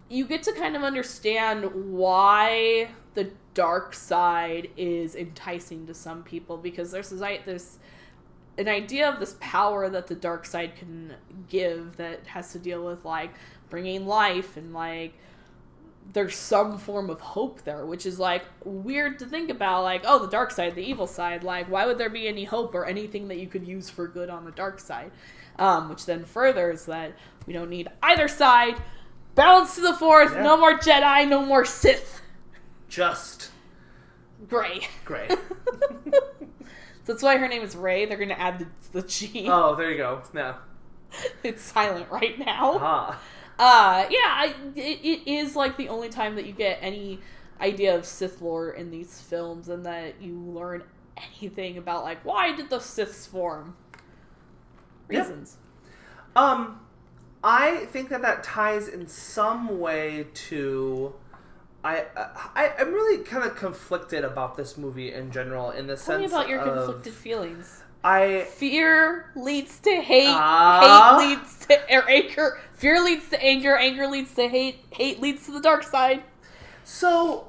you 0.09 0.25
get 0.25 0.43
to 0.43 0.51
kind 0.53 0.75
of 0.75 0.83
understand 0.83 1.91
why 1.91 2.89
the 3.13 3.31
dark 3.53 3.93
side 3.93 4.69
is 4.75 5.15
enticing 5.15 5.85
to 5.87 5.93
some 5.93 6.23
people 6.23 6.57
because 6.57 6.91
there's 6.91 7.09
this, 7.09 7.39
this 7.45 7.79
an 8.57 8.67
idea 8.67 9.09
of 9.09 9.19
this 9.19 9.37
power 9.39 9.89
that 9.89 10.07
the 10.07 10.15
dark 10.15 10.45
side 10.45 10.75
can 10.75 11.13
give 11.47 11.97
that 11.97 12.25
has 12.27 12.51
to 12.51 12.59
deal 12.59 12.85
with 12.85 13.05
like 13.05 13.31
bringing 13.69 14.05
life 14.05 14.57
and 14.57 14.73
like 14.73 15.13
there's 16.11 16.35
some 16.35 16.77
form 16.77 17.09
of 17.09 17.19
hope 17.19 17.63
there 17.63 17.85
which 17.85 18.05
is 18.05 18.19
like 18.19 18.43
weird 18.63 19.19
to 19.19 19.25
think 19.25 19.49
about 19.49 19.83
like 19.83 20.01
oh 20.05 20.19
the 20.19 20.29
dark 20.29 20.51
side 20.51 20.73
the 20.75 20.81
evil 20.81 21.07
side 21.07 21.43
like 21.43 21.69
why 21.69 21.85
would 21.85 21.97
there 21.97 22.09
be 22.09 22.27
any 22.27 22.43
hope 22.45 22.73
or 22.73 22.85
anything 22.85 23.27
that 23.27 23.37
you 23.37 23.47
could 23.47 23.67
use 23.67 23.89
for 23.89 24.07
good 24.07 24.29
on 24.29 24.45
the 24.45 24.51
dark 24.51 24.79
side? 24.79 25.11
Um, 25.57 25.89
which 25.89 26.05
then 26.05 26.23
furthers 26.23 26.85
that 26.85 27.13
we 27.45 27.51
don't 27.51 27.69
need 27.69 27.89
either 28.01 28.29
side 28.29 28.81
balance 29.39 29.75
to 29.75 29.81
the 29.81 29.93
force 29.93 30.31
Yeah. 30.33 30.43
no 30.43 30.57
more 30.57 30.73
jedi 30.77 31.27
no 31.27 31.45
more 31.45 31.65
sith 31.65 32.21
Just 32.87 33.51
gray 34.47 34.87
great. 35.05 35.31
that's 37.05 37.23
why 37.23 37.37
her 37.37 37.47
name 37.47 37.61
is 37.61 37.75
rey 37.75 38.05
they're 38.05 38.17
gonna 38.17 38.33
add 38.33 38.59
the, 38.59 39.01
the 39.01 39.07
g 39.07 39.47
oh, 39.49 39.75
there 39.75 39.91
you 39.91 39.97
go. 39.97 40.21
Yeah. 40.33 40.55
it's 41.43 41.61
silent 41.63 42.07
right 42.11 42.37
now 42.37 42.77
Ah. 42.81 43.19
Uh, 43.61 44.07
yeah, 44.09 44.19
I, 44.23 44.55
it, 44.75 44.99
it 45.03 45.29
is 45.29 45.53
like 45.53 45.75
the 45.75 45.89
only 45.89 46.07
time 46.07 46.35
that 46.35 46.45
you 46.45 46.53
get 46.53 46.79
any 46.81 47.19
idea 47.59 47.93
of 47.93 48.05
Sith 48.05 48.41
lore 48.41 48.69
in 48.71 48.89
these 48.89 49.19
films, 49.19 49.67
and 49.67 49.85
that 49.85 50.21
you 50.21 50.33
learn 50.39 50.81
anything 51.35 51.77
about 51.77 52.05
like 52.05 52.23
why 52.23 52.55
did 52.55 52.69
the 52.69 52.77
Siths 52.79 53.27
form? 53.27 53.75
Yeah. 55.09 55.19
Reasons. 55.19 55.57
Um, 56.37 56.79
I 57.43 57.85
think 57.85 58.09
that 58.09 58.21
that 58.21 58.43
ties 58.43 58.87
in 58.87 59.07
some 59.07 59.79
way 59.79 60.27
to. 60.33 61.13
I, 61.83 62.05
I 62.55 62.73
I'm 62.77 62.93
really 62.93 63.23
kind 63.23 63.45
of 63.45 63.55
conflicted 63.55 64.25
about 64.25 64.57
this 64.57 64.77
movie 64.77 65.13
in 65.13 65.31
general 65.31 65.71
in 65.71 65.87
the 65.87 65.95
Tell 65.95 66.05
sense 66.05 66.19
me 66.19 66.25
about 66.25 66.49
your 66.49 66.59
of 66.59 66.77
conflicted 66.77 67.13
feelings. 67.13 67.83
I 68.03 68.45
Fear 68.51 69.31
leads 69.35 69.79
to 69.79 70.01
hate. 70.01 70.27
Ah. 70.29 71.17
hate 71.19 71.27
leads 71.27 71.65
to 71.65 71.95
or 71.95 72.09
anger. 72.09 72.59
Fear 72.73 73.03
leads 73.03 73.29
to 73.29 73.43
anger. 73.43 73.75
Anger 73.75 74.07
leads 74.07 74.33
to 74.35 74.47
hate. 74.47 74.79
Hate 74.91 75.21
leads 75.21 75.45
to 75.45 75.51
the 75.51 75.61
dark 75.61 75.83
side. 75.83 76.23
So, 76.83 77.47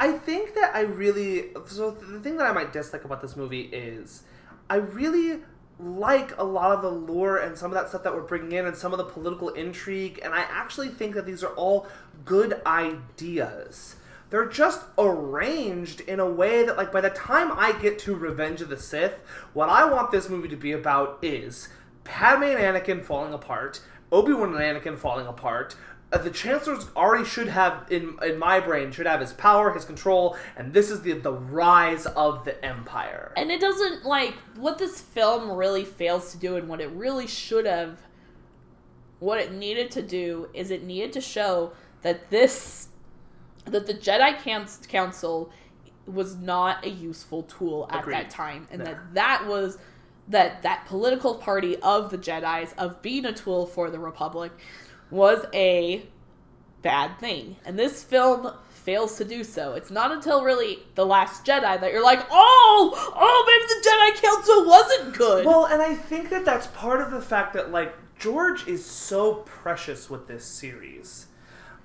I 0.00 0.12
think 0.12 0.54
that 0.54 0.74
I 0.74 0.80
really. 0.80 1.50
So, 1.66 1.90
the 1.90 2.20
thing 2.20 2.36
that 2.38 2.46
I 2.46 2.52
might 2.52 2.72
dislike 2.72 3.04
about 3.04 3.20
this 3.20 3.36
movie 3.36 3.62
is 3.72 4.22
I 4.70 4.76
really 4.76 5.40
like 5.78 6.36
a 6.38 6.44
lot 6.44 6.72
of 6.72 6.82
the 6.82 6.90
lore 6.90 7.36
and 7.36 7.56
some 7.56 7.70
of 7.70 7.74
that 7.74 7.88
stuff 7.88 8.02
that 8.02 8.14
we're 8.14 8.22
bringing 8.22 8.52
in 8.52 8.66
and 8.66 8.76
some 8.76 8.92
of 8.92 8.98
the 8.98 9.04
political 9.04 9.50
intrigue, 9.50 10.20
and 10.22 10.34
I 10.34 10.40
actually 10.40 10.88
think 10.88 11.14
that 11.14 11.26
these 11.26 11.44
are 11.44 11.54
all 11.54 11.86
good 12.24 12.60
ideas. 12.66 13.96
They're 14.30 14.48
just 14.48 14.84
arranged 14.98 16.00
in 16.00 16.20
a 16.20 16.28
way 16.28 16.64
that, 16.64 16.76
like, 16.76 16.92
by 16.92 17.00
the 17.00 17.10
time 17.10 17.50
I 17.52 17.72
get 17.72 17.98
to 18.00 18.14
Revenge 18.14 18.60
of 18.60 18.68
the 18.68 18.76
Sith, 18.76 19.20
what 19.54 19.70
I 19.70 19.84
want 19.90 20.10
this 20.10 20.28
movie 20.28 20.48
to 20.48 20.56
be 20.56 20.72
about 20.72 21.18
is 21.22 21.68
Padme 22.04 22.42
and 22.42 22.58
Anakin 22.58 23.04
falling 23.04 23.32
apart, 23.32 23.80
Obi 24.12 24.32
Wan 24.32 24.54
and 24.54 24.60
Anakin 24.60 24.98
falling 24.98 25.26
apart. 25.26 25.76
Uh, 26.10 26.16
the 26.18 26.30
Chancellor's 26.30 26.86
already 26.96 27.24
should 27.24 27.48
have 27.48 27.84
in 27.90 28.16
in 28.22 28.38
my 28.38 28.60
brain 28.60 28.90
should 28.92 29.06
have 29.06 29.20
his 29.20 29.34
power, 29.34 29.72
his 29.74 29.84
control, 29.84 30.36
and 30.56 30.72
this 30.72 30.90
is 30.90 31.02
the 31.02 31.12
the 31.12 31.32
rise 31.32 32.06
of 32.06 32.44
the 32.46 32.64
Empire. 32.64 33.32
And 33.36 33.50
it 33.50 33.60
doesn't 33.60 34.04
like 34.06 34.34
what 34.56 34.78
this 34.78 35.00
film 35.02 35.50
really 35.50 35.84
fails 35.84 36.32
to 36.32 36.38
do, 36.38 36.56
and 36.56 36.66
what 36.68 36.80
it 36.80 36.88
really 36.90 37.26
should 37.26 37.66
have. 37.66 38.00
What 39.18 39.38
it 39.38 39.52
needed 39.52 39.90
to 39.92 40.02
do 40.02 40.48
is 40.54 40.70
it 40.70 40.84
needed 40.84 41.12
to 41.14 41.20
show 41.20 41.72
that 42.02 42.30
this, 42.30 42.88
that 43.64 43.86
the 43.88 43.94
Jedi 43.94 44.38
Council 44.88 45.50
was 46.06 46.36
not 46.36 46.86
a 46.86 46.88
useful 46.88 47.42
tool 47.42 47.86
at 47.90 48.00
Agreed. 48.00 48.14
that 48.14 48.30
time, 48.30 48.66
and 48.70 48.78
No. 48.78 48.84
that 48.86 49.14
that 49.14 49.46
was 49.46 49.76
that 50.28 50.62
that 50.62 50.86
political 50.86 51.34
party 51.34 51.76
of 51.78 52.10
the 52.10 52.16
Jedi's 52.18 52.72
of 52.78 53.02
being 53.02 53.24
a 53.26 53.32
tool 53.32 53.66
for 53.66 53.90
the 53.90 53.98
Republic 53.98 54.52
was 55.10 55.44
a 55.52 56.06
bad 56.82 57.18
thing. 57.18 57.56
And 57.64 57.78
this 57.78 58.02
film 58.02 58.52
fails 58.68 59.16
to 59.18 59.24
do 59.24 59.44
so. 59.44 59.74
It's 59.74 59.90
not 59.90 60.12
until 60.12 60.44
really 60.44 60.78
The 60.94 61.04
Last 61.04 61.44
Jedi 61.44 61.80
that 61.80 61.92
you're 61.92 62.02
like, 62.02 62.26
oh, 62.30 63.12
oh, 63.14 63.44
maybe 63.46 63.74
the 63.74 63.88
Jedi 63.88 64.30
Council 64.30 64.66
wasn't 64.66 65.14
good. 65.16 65.46
Well, 65.46 65.66
and 65.66 65.82
I 65.82 65.94
think 65.94 66.30
that 66.30 66.44
that's 66.44 66.68
part 66.68 67.00
of 67.00 67.10
the 67.10 67.20
fact 67.20 67.52
that 67.54 67.70
like 67.70 67.94
George 68.18 68.66
is 68.66 68.84
so 68.84 69.34
precious 69.46 70.08
with 70.08 70.26
this 70.26 70.44
series. 70.44 71.26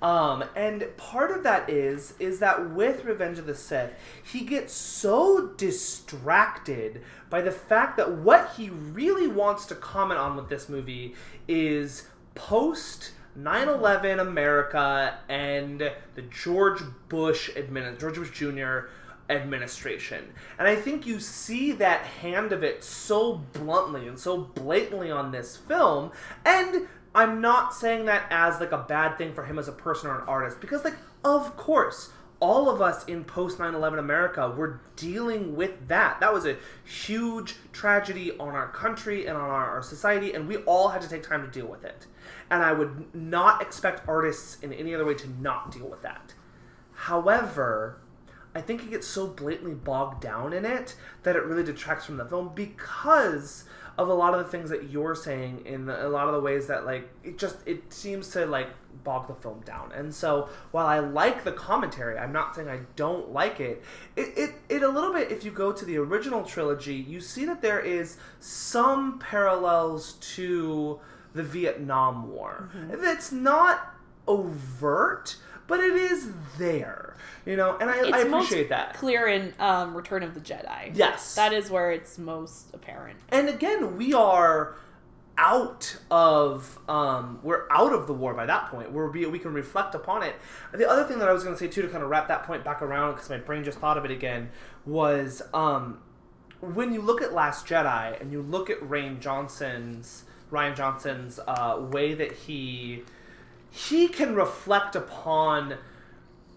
Um, 0.01 0.43
and 0.53 0.86
part 0.97 1.32
of 1.32 1.43
that 1.43 1.69
is 1.69 2.13
is 2.19 2.39
that 2.39 2.71
with 2.71 3.05
Revenge 3.05 3.39
of 3.39 3.45
the 3.45 3.55
Sith, 3.55 3.93
he 4.21 4.41
gets 4.41 4.74
so 4.74 5.53
distracted 5.55 7.03
by 7.30 7.39
the 7.39 7.51
fact 7.51 7.95
that 7.97 8.11
what 8.11 8.51
he 8.57 8.69
really 8.69 9.28
wants 9.28 9.65
to 9.67 9.76
comment 9.76 10.19
on 10.19 10.36
with 10.36 10.49
this 10.49 10.67
movie 10.67 11.15
is 11.47 12.07
post 12.36 13.11
9/11 13.38 14.19
America 14.19 15.17
and 15.27 15.79
the 16.15 16.21
George 16.23 16.81
Bush 17.09 17.49
admin 17.51 17.99
George 17.99 18.15
Bush 18.15 18.31
Jr. 18.31 18.89
administration. 19.29 20.34
And 20.59 20.67
I 20.67 20.75
think 20.75 21.07
you 21.07 21.19
see 21.19 21.71
that 21.73 22.01
hand 22.01 22.51
of 22.51 22.63
it 22.63 22.84
so 22.84 23.36
bluntly 23.53 24.07
and 24.07 24.19
so 24.19 24.38
blatantly 24.38 25.09
on 25.09 25.31
this 25.31 25.57
film 25.57 26.11
and 26.45 26.88
I'm 27.15 27.41
not 27.41 27.73
saying 27.73 28.05
that 28.05 28.25
as 28.31 28.59
like 28.59 28.71
a 28.71 28.77
bad 28.77 29.17
thing 29.17 29.34
for 29.34 29.45
him 29.45 29.59
as 29.59 29.67
a 29.67 29.71
person 29.71 30.09
or 30.09 30.19
an 30.19 30.27
artist 30.27 30.59
because 30.59 30.84
like 30.84 30.97
of 31.23 31.55
course 31.55 32.11
all 32.39 32.69
of 32.69 32.81
us 32.81 33.05
in 33.05 33.23
post 33.23 33.57
9/11 33.57 33.99
America 33.99 34.49
were 34.49 34.81
dealing 34.95 35.55
with 35.55 35.88
that. 35.88 36.19
That 36.19 36.34
was 36.34 36.45
a 36.45 36.57
huge 36.84 37.55
tragedy 37.71 38.38
on 38.38 38.49
our 38.49 38.67
country 38.67 39.25
and 39.27 39.38
on 39.38 39.49
our, 39.49 39.69
our 39.71 39.81
society 39.81 40.34
and 40.34 40.47
we 40.47 40.57
all 40.57 40.89
had 40.89 41.01
to 41.01 41.09
take 41.09 41.23
time 41.23 41.41
to 41.41 41.47
deal 41.47 41.67
with 41.67 41.86
it. 41.86 42.05
And 42.49 42.63
I 42.63 42.73
would 42.73 43.13
not 43.15 43.61
expect 43.61 44.07
artists 44.07 44.59
in 44.61 44.73
any 44.73 44.93
other 44.93 45.05
way 45.05 45.15
to 45.15 45.29
not 45.41 45.71
deal 45.71 45.87
with 45.87 46.01
that. 46.03 46.33
However, 46.93 47.99
I 48.55 48.61
think 48.61 48.83
it 48.83 48.91
gets 48.91 49.07
so 49.07 49.27
blatantly 49.27 49.73
bogged 49.73 50.21
down 50.21 50.53
in 50.53 50.65
it 50.65 50.95
that 51.23 51.35
it 51.35 51.43
really 51.43 51.63
detracts 51.63 52.05
from 52.05 52.17
the 52.17 52.25
film 52.25 52.51
because 52.53 53.65
of 53.97 54.09
a 54.09 54.13
lot 54.13 54.33
of 54.33 54.43
the 54.43 54.51
things 54.51 54.69
that 54.71 54.89
you're 54.89 55.13
saying 55.13 55.61
in 55.65 55.87
a 55.87 56.09
lot 56.09 56.27
of 56.27 56.33
the 56.33 56.39
ways 56.39 56.65
that 56.67 56.85
like 56.85 57.09
it 57.23 57.37
just 57.37 57.57
it 57.67 57.93
seems 57.93 58.29
to 58.29 58.45
like 58.45 58.69
bog 59.03 59.27
the 59.27 59.35
film 59.35 59.59
down. 59.65 59.91
And 59.91 60.13
so 60.13 60.49
while 60.71 60.87
I 60.87 60.99
like 60.99 61.43
the 61.43 61.51
commentary, 61.51 62.17
I'm 62.17 62.31
not 62.31 62.55
saying 62.55 62.69
I 62.69 62.79
don't 62.95 63.31
like 63.31 63.59
it. 63.59 63.83
It 64.15 64.33
it, 64.37 64.55
it 64.69 64.83
a 64.83 64.89
little 64.89 65.13
bit 65.13 65.31
if 65.31 65.43
you 65.43 65.51
go 65.51 65.71
to 65.71 65.85
the 65.85 65.97
original 65.97 66.43
trilogy, 66.43 66.95
you 66.95 67.21
see 67.21 67.45
that 67.45 67.61
there 67.61 67.79
is 67.79 68.17
some 68.39 69.19
parallels 69.19 70.13
to 70.35 70.99
the 71.34 71.43
Vietnam 71.43 72.31
War. 72.31 72.69
It's 72.91 73.31
not 73.31 73.95
overt, 74.27 75.38
but 75.67 75.79
it 75.79 75.93
is 75.95 76.29
there. 76.57 77.15
You 77.45 77.57
know, 77.57 77.77
and 77.79 77.89
I, 77.89 78.09
I 78.09 78.19
appreciate 78.21 78.69
that. 78.69 78.93
clear 78.93 79.27
in 79.27 79.53
um, 79.59 79.95
Return 79.95 80.23
of 80.23 80.34
the 80.34 80.39
Jedi. 80.39 80.91
Yes. 80.93 81.36
That 81.36 81.51
is 81.53 81.69
where 81.69 81.91
it's 81.91 82.17
most 82.17 82.73
apparent. 82.73 83.19
and 83.29 83.49
again, 83.49 83.97
we 83.97 84.13
are 84.13 84.75
out 85.38 85.97
of 86.11 86.79
um, 86.88 87.39
we're 87.43 87.65
out 87.71 87.91
of 87.91 88.05
the 88.07 88.13
war 88.13 88.34
by 88.36 88.45
that 88.45 88.69
point 88.69 88.91
where 88.91 89.07
we, 89.07 89.25
we 89.25 89.39
can 89.39 89.51
reflect 89.51 89.95
upon 89.95 90.21
it 90.21 90.36
the 90.73 90.88
other 90.88 91.03
thing 91.05 91.17
that 91.17 91.27
i 91.27 91.34
was 91.34 91.43
going 91.43 91.55
to 91.55 91.59
say 91.59 91.67
too 91.67 91.81
to 91.81 91.88
kind 91.88 92.03
of 92.03 92.09
wrap 92.11 92.27
that 92.27 92.43
point 92.43 92.63
back 92.63 92.84
around 92.84 93.13
because 93.15 93.31
my 93.31 93.38
brain 93.38 93.63
just 93.63 93.79
thought 93.79 93.97
of 93.97 94.05
it 94.05 94.11
again 94.11 94.47
was 94.86 95.41
um, 95.55 95.97
when 96.61 96.93
you 96.93 97.01
look 97.01 97.19
at 97.19 97.34
last 97.34 97.65
jedi 97.65 98.19
and 98.21 98.31
you 98.31 98.43
look 98.43 98.69
at 98.69 98.79
rian 98.81 99.19
johnson's 99.19 100.25
rian 100.54 100.76
johnson's 100.76 101.39
uh, 101.47 101.78
way 101.91 102.14
that 102.14 102.32
he 102.32 103.04
he 103.70 104.08
can 104.08 104.36
reflect 104.36 104.95
upon 104.95 105.78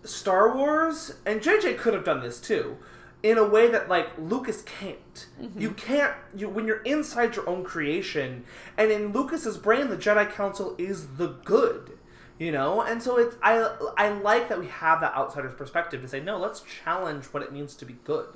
Star 0.04 0.54
Wars, 0.54 1.14
and 1.24 1.40
JJ 1.40 1.78
could 1.78 1.94
have 1.94 2.04
done 2.04 2.20
this 2.20 2.40
too, 2.40 2.76
in 3.22 3.38
a 3.38 3.44
way 3.44 3.68
that 3.70 3.88
like 3.88 4.10
Lucas 4.18 4.62
can't. 4.62 5.26
You 5.56 5.70
can't. 5.72 6.14
You 6.36 6.48
when 6.48 6.66
you're 6.66 6.82
inside 6.82 7.36
your 7.36 7.48
own 7.48 7.64
creation, 7.64 8.44
and 8.76 8.90
in 8.90 9.12
Lucas's 9.12 9.56
brain, 9.56 9.88
the 9.88 9.96
Jedi 9.96 10.30
Council 10.32 10.74
is 10.78 11.16
the 11.16 11.28
good. 11.44 11.92
You 12.38 12.52
know, 12.52 12.82
and 12.82 13.02
so 13.02 13.16
it's 13.18 13.36
I 13.42 13.74
I 13.96 14.10
like 14.10 14.48
that 14.50 14.58
we 14.58 14.66
have 14.68 15.00
that 15.00 15.14
outsider's 15.14 15.54
perspective 15.54 16.02
to 16.02 16.08
say 16.08 16.20
no. 16.20 16.38
Let's 16.38 16.62
challenge 16.84 17.24
what 17.26 17.42
it 17.42 17.52
means 17.52 17.74
to 17.76 17.84
be 17.86 17.96
good. 18.04 18.28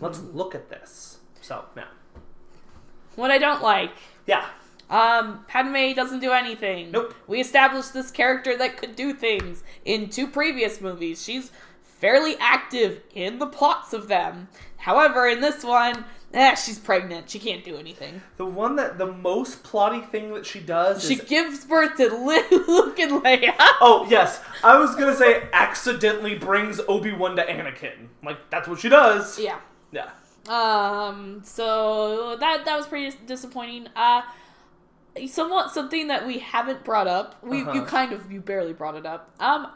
Let's 0.00 0.20
look 0.20 0.54
at 0.54 0.68
this. 0.68 1.18
So 1.40 1.64
yeah, 1.76 1.84
What 3.16 3.30
I 3.30 3.38
don't 3.38 3.62
like 3.62 3.92
yeah. 4.26 4.44
Um, 4.90 5.44
Padme 5.48 5.92
doesn't 5.94 6.20
do 6.20 6.32
anything. 6.32 6.90
Nope. 6.90 7.14
We 7.26 7.40
established 7.40 7.92
this 7.92 8.10
character 8.10 8.56
that 8.56 8.76
could 8.76 8.96
do 8.96 9.12
things 9.12 9.62
in 9.84 10.08
two 10.08 10.26
previous 10.26 10.80
movies. 10.80 11.22
She's 11.22 11.52
fairly 11.82 12.36
active 12.40 13.02
in 13.14 13.38
the 13.38 13.46
plots 13.46 13.92
of 13.92 14.08
them. 14.08 14.48
However, 14.78 15.26
in 15.26 15.40
this 15.40 15.64
one, 15.64 16.04
eh, 16.32 16.54
she's 16.54 16.78
pregnant. 16.78 17.28
She 17.28 17.38
can't 17.38 17.64
do 17.64 17.76
anything. 17.76 18.22
The 18.36 18.46
one 18.46 18.76
that 18.76 18.96
the 18.96 19.12
most 19.12 19.62
plotty 19.64 20.08
thing 20.08 20.32
that 20.34 20.46
she 20.46 20.60
does 20.60 21.04
She 21.06 21.14
is 21.14 21.20
gives 21.22 21.64
birth 21.64 21.96
to 21.96 22.08
Luke 22.14 22.98
and 22.98 23.22
Leia. 23.22 23.54
Oh 23.80 24.06
yes, 24.08 24.40
I 24.62 24.78
was 24.78 24.94
gonna 24.94 25.16
say 25.16 25.48
accidentally 25.52 26.36
brings 26.36 26.80
Obi 26.88 27.12
Wan 27.12 27.36
to 27.36 27.44
Anakin. 27.44 28.08
Like 28.24 28.38
that's 28.50 28.68
what 28.68 28.78
she 28.78 28.88
does. 28.88 29.38
Yeah. 29.38 29.58
Yeah. 29.90 30.10
Um. 30.48 31.40
So 31.44 32.36
that 32.36 32.64
that 32.64 32.76
was 32.76 32.86
pretty 32.86 33.16
disappointing. 33.26 33.88
Uh, 33.96 34.22
somewhat 35.26 35.70
something 35.72 36.08
that 36.08 36.26
we 36.26 36.38
haven't 36.38 36.84
brought 36.84 37.06
up. 37.06 37.42
We 37.42 37.62
Uh-huh. 37.62 37.72
you 37.72 37.82
kind 37.82 38.12
of 38.12 38.30
you 38.30 38.40
barely 38.40 38.72
brought 38.72 38.94
it 38.96 39.04
up. 39.06 39.34
Um, 39.40 39.68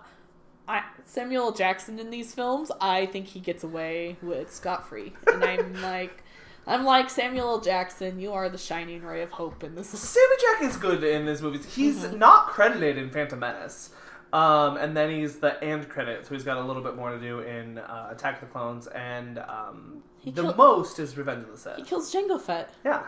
I 0.69 0.85
Samuel 1.05 1.53
Jackson 1.53 1.99
in 1.99 2.11
these 2.11 2.35
films, 2.35 2.71
I 2.81 3.07
think 3.07 3.27
he 3.27 3.41
gets 3.41 3.65
away 3.65 4.17
with 4.23 4.53
scot 4.55 4.89
free, 4.89 5.13
and 5.27 5.43
I'm 5.45 5.83
like. 5.83 6.23
I'm 6.65 6.85
like 6.85 7.11
Samuel 7.11 7.49
L. 7.55 7.61
Jackson. 7.61 8.21
You 8.21 8.35
are 8.35 8.49
the 8.49 8.57
shining 8.57 9.03
ray 9.03 9.23
of 9.23 9.33
hope 9.33 9.65
in 9.65 9.75
this. 9.75 9.89
Sammy 9.99 10.37
Jack 10.41 10.63
is 10.71 10.77
good 10.77 11.03
in 11.03 11.27
these 11.27 11.43
movies. 11.43 11.75
He's 11.75 12.05
Mm-hmm. 12.05 12.19
not 12.21 12.47
credited 12.47 12.99
in 12.99 13.11
Phantom 13.11 13.41
Menace. 13.41 13.91
Um, 14.33 14.77
and 14.77 14.97
then 14.97 15.11
he's 15.11 15.41
the 15.41 15.61
end 15.63 15.89
credit, 15.89 16.25
so 16.25 16.33
he's 16.35 16.45
got 16.45 16.59
a 16.59 16.63
little 16.63 16.81
bit 16.85 16.95
more 16.95 17.11
to 17.11 17.19
do 17.19 17.41
in 17.41 17.79
uh, 17.79 18.11
Attack 18.13 18.37
of 18.41 18.49
the 18.49 18.53
Clones, 18.53 18.87
and 18.87 19.41
um, 19.41 20.05
the 20.25 20.31
killed- 20.31 20.57
most 20.57 21.01
is 21.01 21.17
Revenge 21.19 21.47
of 21.47 21.51
the 21.51 21.59
Sith. 21.59 21.77
He 21.79 21.83
kills 21.83 22.15
Jango 22.15 22.41
Fett. 22.41 22.73
Yeah, 22.85 23.03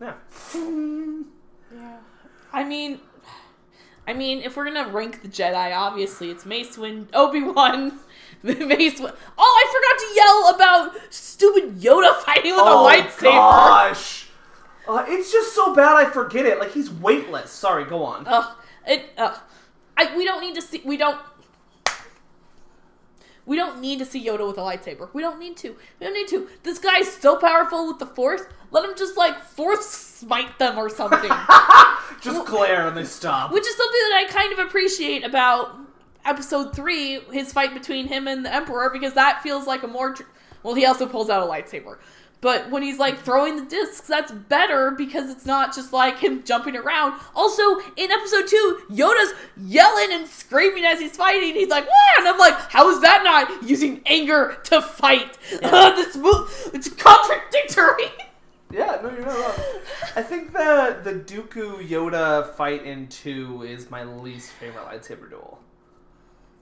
yeah. 0.00 0.14
Yeah. 1.74 1.96
I 2.52 2.64
mean, 2.64 3.00
I 4.06 4.12
mean, 4.12 4.38
if 4.42 4.56
we're 4.56 4.64
gonna 4.64 4.88
rank 4.90 5.22
the 5.22 5.28
Jedi, 5.28 5.76
obviously 5.76 6.30
it's 6.30 6.44
Mace 6.44 6.76
Windu, 6.76 7.06
Obi 7.14 7.42
Wan, 7.42 7.98
Mace. 8.42 9.00
Win- 9.00 9.12
oh, 9.38 9.64
I 9.64 9.64
forgot 9.72 9.98
to 9.98 10.14
yell 10.14 10.54
about 10.54 11.12
stupid 11.12 11.78
Yoda 11.80 12.14
fighting 12.22 12.52
with 12.52 12.62
oh 12.64 12.86
a 12.86 12.90
lightsaber. 12.92 13.22
gosh! 13.22 14.28
Uh, 14.88 15.04
it's 15.08 15.30
just 15.32 15.54
so 15.54 15.74
bad 15.74 15.96
I 15.96 16.10
forget 16.10 16.44
it. 16.44 16.58
Like 16.58 16.72
he's 16.72 16.90
weightless. 16.90 17.50
Sorry, 17.50 17.84
go 17.84 18.02
on. 18.04 18.24
Ugh. 18.26 18.56
It. 18.86 19.10
Ugh. 19.16 19.38
I. 19.96 20.16
We 20.16 20.24
don't 20.24 20.40
need 20.40 20.56
to 20.56 20.62
see. 20.62 20.82
We 20.84 20.96
don't. 20.96 21.20
We 23.44 23.56
don't 23.56 23.80
need 23.80 23.98
to 23.98 24.04
see 24.04 24.24
Yoda 24.24 24.46
with 24.46 24.58
a 24.58 24.60
lightsaber. 24.60 25.08
We 25.12 25.22
don't 25.22 25.38
need 25.38 25.56
to. 25.58 25.76
We 26.00 26.06
don't 26.06 26.14
need 26.14 26.28
to. 26.28 26.48
This 26.62 26.78
guy's 26.78 27.12
so 27.12 27.36
powerful 27.36 27.88
with 27.88 27.98
the 27.98 28.06
Force. 28.06 28.42
Let 28.72 28.84
him 28.84 28.96
just 28.96 29.16
like 29.16 29.40
Force 29.42 29.86
smite 29.86 30.58
them 30.58 30.78
or 30.78 30.88
something. 30.88 31.30
Just 32.22 32.46
glare 32.46 32.88
and 32.88 32.96
they 32.96 33.04
stop. 33.04 33.52
Which 33.52 33.66
is 33.66 33.76
something 33.76 34.00
that 34.08 34.24
I 34.24 34.32
kind 34.32 34.52
of 34.52 34.60
appreciate 34.60 35.24
about 35.24 35.76
episode 36.24 36.74
three, 36.74 37.20
his 37.32 37.52
fight 37.52 37.74
between 37.74 38.06
him 38.06 38.28
and 38.28 38.44
the 38.44 38.54
Emperor, 38.54 38.90
because 38.90 39.14
that 39.14 39.42
feels 39.42 39.66
like 39.66 39.82
a 39.82 39.88
more. 39.88 40.14
Tr- 40.14 40.22
well, 40.62 40.74
he 40.74 40.86
also 40.86 41.06
pulls 41.06 41.28
out 41.28 41.42
a 41.42 41.50
lightsaber. 41.50 41.98
But 42.40 42.70
when 42.70 42.82
he's 42.82 42.98
like 42.98 43.20
throwing 43.20 43.56
the 43.56 43.64
discs, 43.64 44.06
that's 44.08 44.32
better 44.32 44.90
because 44.90 45.30
it's 45.30 45.46
not 45.46 45.74
just 45.74 45.92
like 45.92 46.18
him 46.18 46.42
jumping 46.44 46.76
around. 46.76 47.20
Also, 47.36 47.78
in 47.96 48.10
episode 48.10 48.48
two, 48.48 48.82
Yoda's 48.90 49.32
yelling 49.56 50.08
and 50.12 50.26
screaming 50.26 50.84
as 50.84 50.98
he's 50.98 51.16
fighting. 51.16 51.54
He's 51.54 51.68
like, 51.68 51.86
"Wah!" 51.86 52.18
and 52.18 52.28
I'm 52.28 52.38
like, 52.38 52.54
how 52.70 52.90
is 52.90 53.00
that 53.00 53.22
not 53.22 53.68
using 53.68 54.02
anger 54.06 54.56
to 54.64 54.82
fight? 54.82 55.38
this 55.50 56.16
move, 56.16 56.70
it's 56.74 56.88
contradictory. 56.88 58.10
Yeah, 58.72 58.98
no, 59.02 59.10
you're 59.10 59.24
not 59.26 59.36
wrong. 59.38 59.66
I 60.16 60.22
think 60.22 60.52
the 60.52 60.98
the 61.02 61.12
Dooku 61.14 61.86
Yoda 61.86 62.54
fight 62.54 62.84
in 62.84 63.08
two 63.08 63.62
is 63.62 63.90
my 63.90 64.04
least 64.04 64.52
favorite 64.52 64.84
lightsaber 64.86 65.28
duel. 65.28 65.58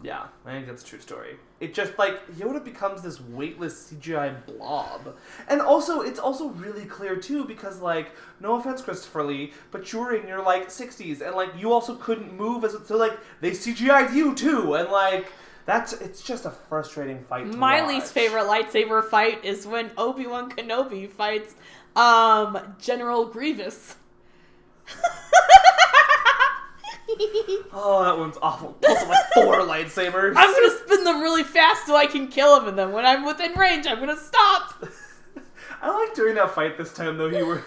Yeah, 0.02 0.28
I 0.46 0.52
think 0.52 0.66
that's 0.66 0.82
a 0.82 0.86
true 0.86 0.98
story. 1.00 1.36
It 1.60 1.74
just 1.74 1.98
like 1.98 2.26
Yoda 2.32 2.64
becomes 2.64 3.02
this 3.02 3.20
weightless 3.20 3.92
CGI 3.92 4.46
blob, 4.46 5.14
and 5.46 5.60
also 5.60 6.00
it's 6.00 6.18
also 6.18 6.48
really 6.48 6.86
clear 6.86 7.16
too 7.16 7.44
because 7.44 7.80
like 7.80 8.12
no 8.40 8.54
offense, 8.54 8.80
Christopher 8.80 9.24
Lee, 9.24 9.52
but 9.70 9.92
you're 9.92 10.14
in 10.16 10.26
your 10.26 10.42
like 10.42 10.68
60s 10.68 11.20
and 11.20 11.36
like 11.36 11.50
you 11.58 11.70
also 11.72 11.94
couldn't 11.96 12.34
move 12.34 12.64
as 12.64 12.76
so 12.86 12.96
like 12.96 13.18
they 13.42 13.50
CGI'd 13.50 14.14
you 14.14 14.34
too, 14.34 14.74
and 14.74 14.88
like 14.90 15.30
that's 15.66 15.92
it's 15.92 16.22
just 16.22 16.46
a 16.46 16.50
frustrating 16.50 17.22
fight. 17.22 17.52
To 17.52 17.58
My 17.58 17.82
watch. 17.82 17.90
least 17.94 18.12
favorite 18.14 18.44
lightsaber 18.44 19.04
fight 19.04 19.44
is 19.44 19.66
when 19.66 19.90
Obi 19.98 20.26
Wan 20.26 20.50
Kenobi 20.50 21.08
fights 21.10 21.54
um 21.96 22.74
General 22.80 23.26
Grievous. 23.26 23.96
Oh, 27.72 28.02
that 28.04 28.18
one's 28.18 28.36
awful. 28.42 28.76
Pulls 28.80 29.06
like 29.08 29.24
four 29.34 29.54
lightsabers. 29.66 30.34
I'm 30.36 30.52
gonna 30.52 30.78
spin 30.84 31.04
them 31.04 31.20
really 31.20 31.42
fast 31.42 31.86
so 31.86 31.96
I 31.96 32.06
can 32.06 32.28
kill 32.28 32.58
him, 32.60 32.68
and 32.68 32.78
then 32.78 32.92
when 32.92 33.04
I'm 33.04 33.24
within 33.24 33.52
range, 33.58 33.86
I'm 33.86 33.98
gonna 33.98 34.16
stop. 34.16 34.84
I 35.82 35.90
like 35.90 36.14
during 36.14 36.34
that 36.36 36.50
fight 36.54 36.76
this 36.78 36.92
time 36.92 37.16
though. 37.18 37.28
He 37.30 37.42
were 37.42 37.62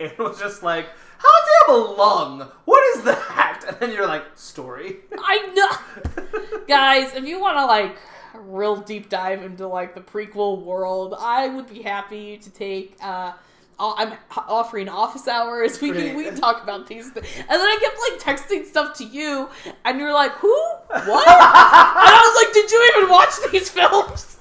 Anne 0.00 0.12
was 0.18 0.38
just 0.38 0.62
like, 0.62 0.86
"How 1.18 1.28
does 1.28 1.48
he 1.48 1.72
have 1.72 1.76
a 1.76 1.92
lung? 1.92 2.48
What 2.64 2.96
is 2.96 3.04
that?" 3.04 3.62
And 3.68 3.76
then 3.80 3.92
you're 3.92 4.06
like, 4.06 4.24
"Story." 4.36 4.98
I 5.18 5.52
know, 5.54 6.62
guys. 6.68 7.14
If 7.14 7.24
you 7.24 7.40
want 7.40 7.58
to 7.58 7.66
like 7.66 7.96
real 8.34 8.76
deep 8.76 9.08
dive 9.08 9.42
into 9.42 9.66
like 9.66 9.94
the 9.94 10.00
prequel 10.02 10.62
world, 10.62 11.14
I 11.18 11.48
would 11.48 11.68
be 11.68 11.82
happy 11.82 12.38
to 12.38 12.50
take. 12.50 12.96
uh 13.02 13.32
I'm 13.78 14.12
offering 14.48 14.88
office 14.88 15.26
hours. 15.26 15.80
We 15.80 15.92
can 15.92 16.16
we 16.16 16.24
can 16.24 16.36
talk 16.36 16.62
about 16.62 16.86
these, 16.86 17.10
things. 17.10 17.26
and 17.36 17.48
then 17.48 17.60
I 17.60 17.78
kept 17.80 18.26
like 18.26 18.38
texting 18.38 18.64
stuff 18.64 18.96
to 18.98 19.04
you, 19.04 19.48
and 19.84 19.98
you're 19.98 20.12
like, 20.12 20.32
"Who? 20.32 20.54
What?" 20.88 21.04
and 21.04 21.08
I 21.08 22.20
was 22.22 22.44
like, 22.44 22.54
"Did 22.54 22.70
you 22.70 22.92
even 22.96 23.10
watch 23.10 23.32
these 23.50 23.68
films?" 23.68 24.38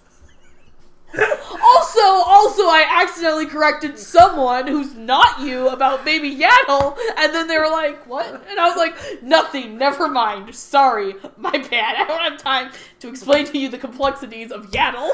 Also, 1.15 2.01
also, 2.01 2.63
I 2.63 2.87
accidentally 3.03 3.45
corrected 3.45 3.99
someone 3.99 4.67
who's 4.67 4.95
not 4.95 5.41
you 5.41 5.69
about 5.69 6.03
Baby 6.03 6.35
Yaddle, 6.35 6.97
and 7.17 7.33
then 7.33 7.47
they 7.47 7.57
were 7.57 7.69
like, 7.69 8.07
"What?" 8.07 8.25
And 8.49 8.59
I 8.59 8.67
was 8.67 8.77
like, 8.77 8.95
"Nothing. 9.21 9.77
Never 9.77 10.07
mind. 10.07 10.53
Sorry, 10.55 11.15
my 11.37 11.51
bad. 11.51 11.95
I 11.97 12.05
don't 12.05 12.31
have 12.31 12.37
time 12.37 12.71
to 12.99 13.09
explain 13.09 13.45
to 13.45 13.57
you 13.57 13.69
the 13.69 13.77
complexities 13.77 14.51
of 14.51 14.71
Yaddle." 14.71 15.11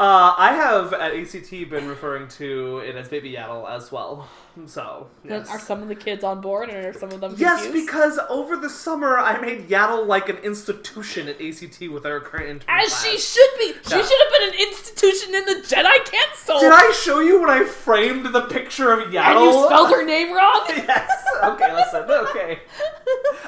Uh, 0.00 0.32
I 0.38 0.52
have 0.52 0.92
at 0.92 1.12
ACT 1.12 1.50
been 1.70 1.88
referring 1.88 2.28
to 2.28 2.78
it 2.78 2.94
as 2.94 3.08
Baby 3.08 3.32
Yaddle 3.32 3.68
as 3.68 3.90
well. 3.90 4.28
So 4.66 5.08
yes. 5.24 5.48
Are 5.50 5.58
some 5.58 5.82
of 5.82 5.88
the 5.88 5.94
kids 5.96 6.22
on 6.22 6.40
board, 6.40 6.70
or 6.70 6.90
are 6.90 6.92
some 6.92 7.10
of 7.10 7.20
them 7.20 7.34
Yes, 7.36 7.62
confused? 7.64 7.86
because 7.86 8.18
over 8.28 8.56
the 8.56 8.70
summer 8.70 9.18
I 9.18 9.40
made 9.40 9.68
Yaddle 9.68 10.06
like 10.06 10.28
an 10.28 10.36
institution 10.38 11.26
at 11.28 11.40
ACT 11.40 11.88
with 11.88 12.06
our 12.06 12.20
current 12.20 12.48
intern 12.48 12.68
as 12.68 12.88
class. 12.90 13.04
she 13.04 13.18
should 13.18 13.50
be. 13.58 13.72
She 13.88 13.96
Yeah. 13.96 14.02
should 14.02 14.22
have 14.22 14.32
been 14.32 14.48
an 14.50 14.54
institution 14.68 15.34
in 15.34 15.44
the 15.46 15.54
Jedi 15.66 16.04
Council. 16.04 16.60
Did 16.60 16.72
I 16.72 16.92
show 16.92 17.18
you 17.18 17.40
when 17.40 17.50
I 17.50 17.64
framed 17.64 18.26
the 18.26 18.42
picture 18.42 18.92
of 18.92 19.08
Yaddle? 19.10 19.36
And 19.36 19.40
you 19.40 19.64
spelled 19.66 19.90
her 19.90 20.04
name 20.04 20.32
wrong. 20.32 20.62
yes. 20.68 21.24
Okay, 21.42 21.74
listen. 21.74 22.02
Okay. 22.08 22.60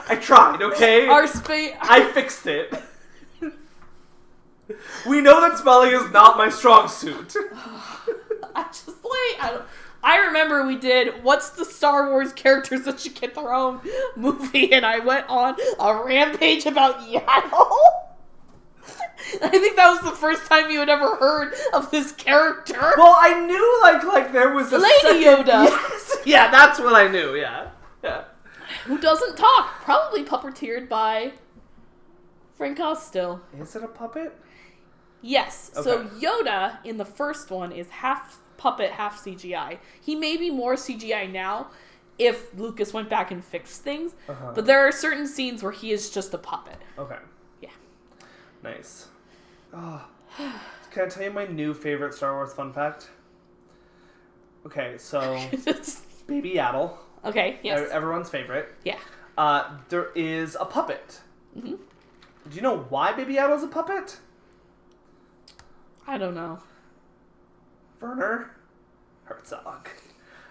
I 0.08 0.16
tried. 0.16 0.62
Okay. 0.62 1.06
Our 1.06 1.26
space. 1.28 1.74
I 1.80 2.02
fixed 2.12 2.46
it. 2.48 2.74
We 5.06 5.20
know 5.20 5.40
that 5.40 5.58
spelling 5.58 5.92
is 5.92 6.10
not 6.10 6.36
my 6.36 6.48
strong 6.48 6.88
suit. 6.88 7.34
I 8.54 8.64
just 8.64 8.88
like 8.88 9.42
I 9.44 9.50
don't. 9.52 9.64
I 10.02 10.16
remember 10.26 10.66
we 10.66 10.76
did 10.76 11.22
what's 11.22 11.50
the 11.50 11.64
Star 11.64 12.08
Wars 12.10 12.32
characters 12.32 12.82
that 12.84 13.00
should 13.00 13.14
get 13.14 13.34
their 13.34 13.52
own 13.52 13.80
movie, 14.16 14.72
and 14.72 14.84
I 14.86 14.98
went 15.00 15.28
on 15.28 15.56
a 15.78 16.02
rampage 16.04 16.64
about 16.66 17.00
Yaddle. 17.00 17.76
I 19.42 19.48
think 19.50 19.76
that 19.76 19.90
was 19.90 20.00
the 20.00 20.16
first 20.16 20.46
time 20.46 20.70
you 20.70 20.78
had 20.80 20.88
ever 20.88 21.16
heard 21.16 21.52
of 21.74 21.90
this 21.90 22.12
character. 22.12 22.80
Well, 22.96 23.14
I 23.18 23.44
knew 23.46 23.78
like 23.82 24.02
like 24.04 24.32
there 24.32 24.54
was 24.54 24.72
a 24.72 24.78
Lady 24.78 25.22
second- 25.24 25.46
Yoda. 25.46 25.66
Yes. 25.70 26.16
Yeah, 26.24 26.50
that's 26.50 26.80
what 26.80 26.94
I 26.94 27.06
knew. 27.08 27.34
Yeah. 27.36 27.68
Yeah. 28.02 28.24
Who 28.84 28.98
doesn't 28.98 29.36
talk? 29.36 29.82
Probably 29.82 30.24
puppeteered 30.24 30.88
by 30.88 31.32
Frank 32.54 32.80
Oz 32.80 33.04
still. 33.04 33.42
Is 33.58 33.76
it 33.76 33.82
a 33.84 33.88
puppet? 33.88 34.32
Yes. 35.22 35.70
So 35.74 36.04
Yoda 36.06 36.78
in 36.84 36.96
the 36.96 37.04
first 37.04 37.50
one 37.50 37.72
is 37.72 37.88
half 37.90 38.38
puppet, 38.56 38.90
half 38.92 39.22
CGI. 39.24 39.78
He 40.00 40.14
may 40.16 40.36
be 40.36 40.50
more 40.50 40.74
CGI 40.74 41.30
now 41.30 41.68
if 42.18 42.52
Lucas 42.58 42.92
went 42.92 43.08
back 43.08 43.30
and 43.30 43.42
fixed 43.44 43.82
things, 43.82 44.14
Uh-huh. 44.28 44.52
but 44.54 44.66
there 44.66 44.80
are 44.86 44.92
certain 44.92 45.26
scenes 45.26 45.62
where 45.62 45.72
he 45.72 45.90
is 45.92 46.10
just 46.10 46.34
a 46.34 46.38
puppet. 46.38 46.76
Okay. 46.98 47.16
Yeah. 47.62 47.70
Nice. 48.62 49.08
Oh. 49.72 50.04
Can 50.90 51.04
I 51.04 51.08
tell 51.08 51.22
you 51.22 51.30
my 51.30 51.46
new 51.46 51.72
favorite 51.72 52.14
Star 52.14 52.34
Wars 52.34 52.52
fun 52.52 52.72
fact? 52.72 53.08
Okay, 54.66 54.96
so 54.98 55.20
Baby 56.26 56.52
Yaddle, 56.56 56.92
okay, 57.24 57.58
yes. 57.62 57.88
everyone's 57.90 58.28
favorite. 58.28 58.74
Yeah. 58.84 58.98
Uh, 59.38 59.78
there 59.88 60.10
is 60.14 60.56
a 60.60 60.66
puppet. 60.66 61.20
Mhm. 61.56 61.78
Do 62.48 62.56
you 62.56 62.60
know 62.60 62.78
why 62.90 63.12
Baby 63.12 63.34
Yaddle's 63.34 63.62
a 63.62 63.68
puppet? 63.68 64.18
I 66.06 66.18
don't 66.18 66.34
know. 66.34 66.60
Werner 68.00 68.50
Herzog. 69.24 69.88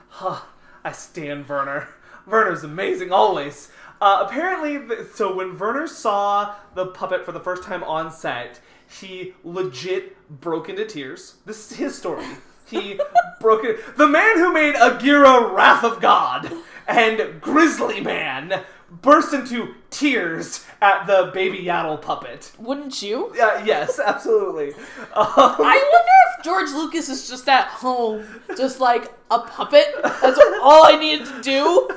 Huh, 0.10 0.42
I 0.84 0.92
stand 0.92 1.48
Werner. 1.50 1.90
Werner's 2.26 2.64
amazing 2.64 3.12
always. 3.12 3.72
Uh, 4.02 4.26
apparently, 4.28 4.80
th- 4.80 5.10
so 5.14 5.36
when 5.36 5.58
Werner 5.58 5.88
saw 5.88 6.56
the 6.76 6.86
puppet 6.88 7.26
for 7.26 7.32
the 7.32 7.40
first 7.40 7.64
time 7.64 7.84
on 7.84 8.12
set, 8.12 8.60
he 8.88 9.34
legit 9.44 10.16
broke 10.30 10.70
into 10.70 10.86
tears. 10.86 11.36
This 11.46 11.72
is 11.72 11.78
his 11.78 11.98
story. 11.98 12.26
He 12.66 13.00
broke 13.42 13.66
it. 13.66 13.98
The 13.98 14.08
man 14.08 14.38
who 14.38 14.54
made 14.54 14.76
Aguirre 14.76 15.52
Wrath 15.54 15.84
of 15.84 16.00
God 16.00 16.52
and 16.88 17.42
Grizzly 17.42 18.00
Man 18.02 18.64
burst 18.92 19.34
into 19.34 19.76
tears 19.90 20.66
at 20.82 21.06
the 21.08 21.32
Baby 21.34 21.60
Yaddle 21.60 22.02
puppet. 22.02 22.52
Wouldn't 22.60 23.02
you? 23.02 23.34
Yeah, 23.36 23.64
yes, 23.64 24.00
absolutely. 24.00 24.74
Um, 24.74 25.28
I 25.38 25.90
wonder 25.92 26.12
if 26.38 26.44
George 26.44 26.70
Lucas 26.72 27.10
is 27.10 27.28
just 27.30 27.48
at 27.50 27.68
home, 27.68 28.26
just 28.58 28.80
like 28.80 29.12
a 29.32 29.40
puppet. 29.40 29.88
That's 30.04 30.40
all 30.62 30.86
I 30.86 30.98
needed 31.00 31.26
to 31.28 31.42
do. 31.42 31.90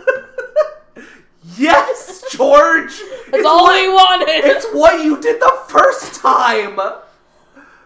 Yes, 1.56 2.24
George. 2.30 2.98
That's 2.98 3.38
it's 3.38 3.46
all 3.46 3.64
what, 3.64 3.80
he 3.80 3.88
wanted. 3.88 4.28
It's 4.28 4.66
what 4.72 5.04
you 5.04 5.20
did 5.20 5.40
the 5.40 5.52
first 5.68 6.14
time. 6.20 6.78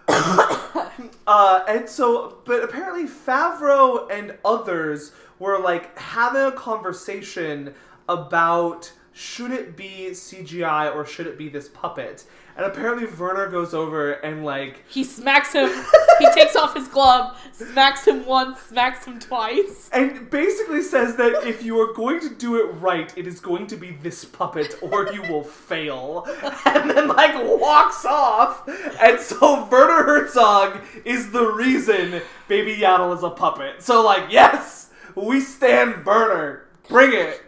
uh, 1.26 1.64
and 1.68 1.88
so, 1.88 2.38
but 2.44 2.62
apparently 2.62 3.04
Favreau 3.04 4.10
and 4.10 4.36
others 4.44 5.12
were 5.38 5.58
like 5.58 5.98
having 5.98 6.42
a 6.42 6.52
conversation 6.52 7.74
about 8.08 8.92
should 9.12 9.50
it 9.50 9.76
be 9.76 10.08
CGI 10.10 10.94
or 10.94 11.06
should 11.06 11.26
it 11.26 11.38
be 11.38 11.48
this 11.48 11.68
puppet. 11.68 12.24
And 12.54 12.64
apparently 12.66 13.06
Werner 13.06 13.48
goes 13.48 13.72
over 13.74 14.12
and 14.12 14.44
like 14.44 14.84
He 14.88 15.04
smacks 15.04 15.52
him. 15.52 15.70
He 16.18 16.30
takes 16.32 16.56
off 16.56 16.74
his 16.74 16.88
glove, 16.88 17.36
smacks 17.52 18.06
him 18.06 18.24
once, 18.24 18.58
smacks 18.60 19.04
him 19.04 19.18
twice. 19.20 19.90
and 19.92 20.30
basically 20.30 20.80
says 20.80 21.16
that 21.16 21.46
if 21.46 21.62
you 21.62 21.78
are 21.78 21.92
going 21.92 22.20
to 22.20 22.30
do 22.30 22.56
it 22.56 22.68
right, 22.80 23.12
it 23.18 23.26
is 23.26 23.38
going 23.38 23.66
to 23.66 23.76
be 23.76 23.90
this 23.90 24.24
puppet 24.24 24.78
or 24.80 25.12
you 25.12 25.20
will 25.22 25.42
fail. 25.44 26.26
And 26.64 26.88
then, 26.90 27.08
like, 27.08 27.34
walks 27.60 28.06
off. 28.06 28.66
And 28.98 29.20
so 29.20 29.66
Werner 29.70 30.04
Herzog 30.04 30.80
is 31.04 31.32
the 31.32 31.44
reason 31.44 32.22
Baby 32.48 32.76
Yaddle 32.76 33.14
is 33.14 33.22
a 33.22 33.28
puppet. 33.30 33.82
So, 33.82 34.02
like, 34.02 34.30
yes, 34.32 34.88
We 35.14 35.40
stand 35.42 36.06
Werner. 36.06 36.64
Bring 36.88 37.12
it. 37.12 37.42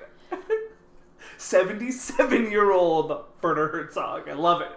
77 1.39 2.51
year 2.51 2.72
old 2.72 3.24
Werner 3.43 3.68
Herzog. 3.68 4.29
I 4.29 4.35
love 4.35 4.61
it. 4.61 4.72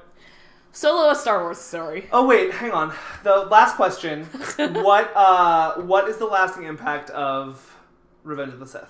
Solo 0.71 1.09
a 1.09 1.15
Star 1.15 1.41
Wars 1.41 1.57
story. 1.57 2.07
Oh 2.11 2.25
wait, 2.25 2.51
hang 2.51 2.71
on. 2.71 2.93
The 3.23 3.47
last 3.51 3.75
question. 3.75 4.25
what 4.57 5.11
uh 5.15 5.81
what 5.81 6.07
is 6.07 6.17
the 6.17 6.25
lasting 6.25 6.63
impact 6.63 7.09
of 7.09 7.75
Revenge 8.23 8.53
of 8.53 8.59
the 8.59 8.67
Sith? 8.67 8.89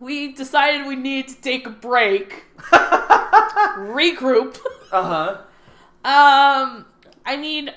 We 0.00 0.32
decided 0.32 0.86
we 0.86 0.96
needed 0.96 1.34
to 1.34 1.40
take 1.40 1.66
a 1.66 1.70
break, 1.70 2.44
regroup. 2.58 4.58
Uh-huh. 4.92 5.38
Um, 6.04 6.84
I 7.24 7.36
mean, 7.38 7.70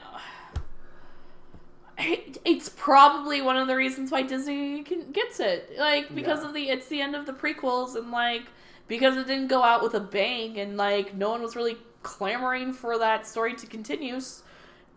it's 2.00 2.70
probably 2.70 3.42
one 3.42 3.58
of 3.58 3.68
the 3.68 3.76
reasons 3.76 4.12
why 4.12 4.22
Disney 4.24 4.84
can, 4.84 5.12
gets 5.12 5.40
it. 5.40 5.76
Like 5.78 6.14
because 6.16 6.42
Yeah. 6.42 6.48
of 6.48 6.54
the 6.54 6.70
it's 6.70 6.88
the 6.88 7.02
end 7.02 7.16
of 7.16 7.26
the 7.26 7.34
prequels 7.34 7.96
and 7.96 8.12
like 8.12 8.44
because 8.88 9.18
it 9.18 9.28
didn't 9.28 9.48
go 9.48 9.64
out 9.64 9.84
with 9.84 9.94
a 9.94 10.00
bang 10.00 10.58
and 10.60 10.78
like 10.78 11.14
no 11.14 11.30
one 11.30 11.42
was 11.42 11.56
really 11.56 11.78
clamoring 12.04 12.74
for 12.74 12.98
that 12.98 13.28
story 13.28 13.54
to 13.56 13.68
continue. 13.68 14.20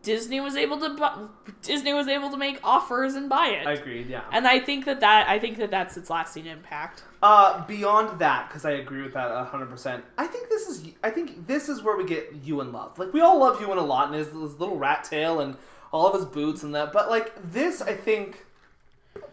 Disney 0.02 0.40
was 0.40 0.56
able 0.56 0.80
to 0.80 0.88
bu- 0.90 1.52
Disney 1.62 1.92
was 1.92 2.08
able 2.08 2.28
to 2.30 2.36
make 2.36 2.58
offers 2.64 3.14
and 3.14 3.28
buy 3.28 3.48
it. 3.48 3.64
I 3.68 3.72
agreed, 3.74 4.08
yeah. 4.08 4.22
and 4.32 4.48
I 4.48 4.58
think 4.58 4.84
that 4.86 4.98
that 4.98 5.28
I 5.28 5.38
think 5.38 5.58
that 5.58 5.70
that's 5.70 5.96
its 5.96 6.10
lasting 6.10 6.46
impact. 6.46 7.04
Uh, 7.22 7.64
beyond 7.66 8.18
that, 8.18 8.48
because 8.48 8.64
I 8.64 8.72
agree 8.72 9.02
with 9.02 9.14
that 9.14 9.30
hundred 9.46 9.66
percent. 9.70 10.04
I 10.18 10.26
think 10.26 10.48
this 10.48 10.66
is. 10.68 10.88
I 11.04 11.10
think 11.10 11.46
this 11.46 11.68
is 11.68 11.82
where 11.82 11.96
we 11.96 12.04
get 12.04 12.34
Ewan 12.42 12.72
love. 12.72 12.98
Like 12.98 13.12
we 13.12 13.20
all 13.20 13.38
love 13.38 13.60
Ewan 13.60 13.78
a 13.78 13.82
lot, 13.84 14.08
and 14.08 14.16
his, 14.16 14.26
his 14.26 14.58
little 14.58 14.76
rat 14.76 15.04
tail 15.04 15.38
and 15.38 15.56
all 15.92 16.08
of 16.08 16.14
his 16.14 16.24
boots 16.24 16.62
and 16.62 16.74
that. 16.74 16.92
But 16.92 17.10
like 17.10 17.32
this, 17.52 17.80
I 17.82 17.94
think 17.94 18.44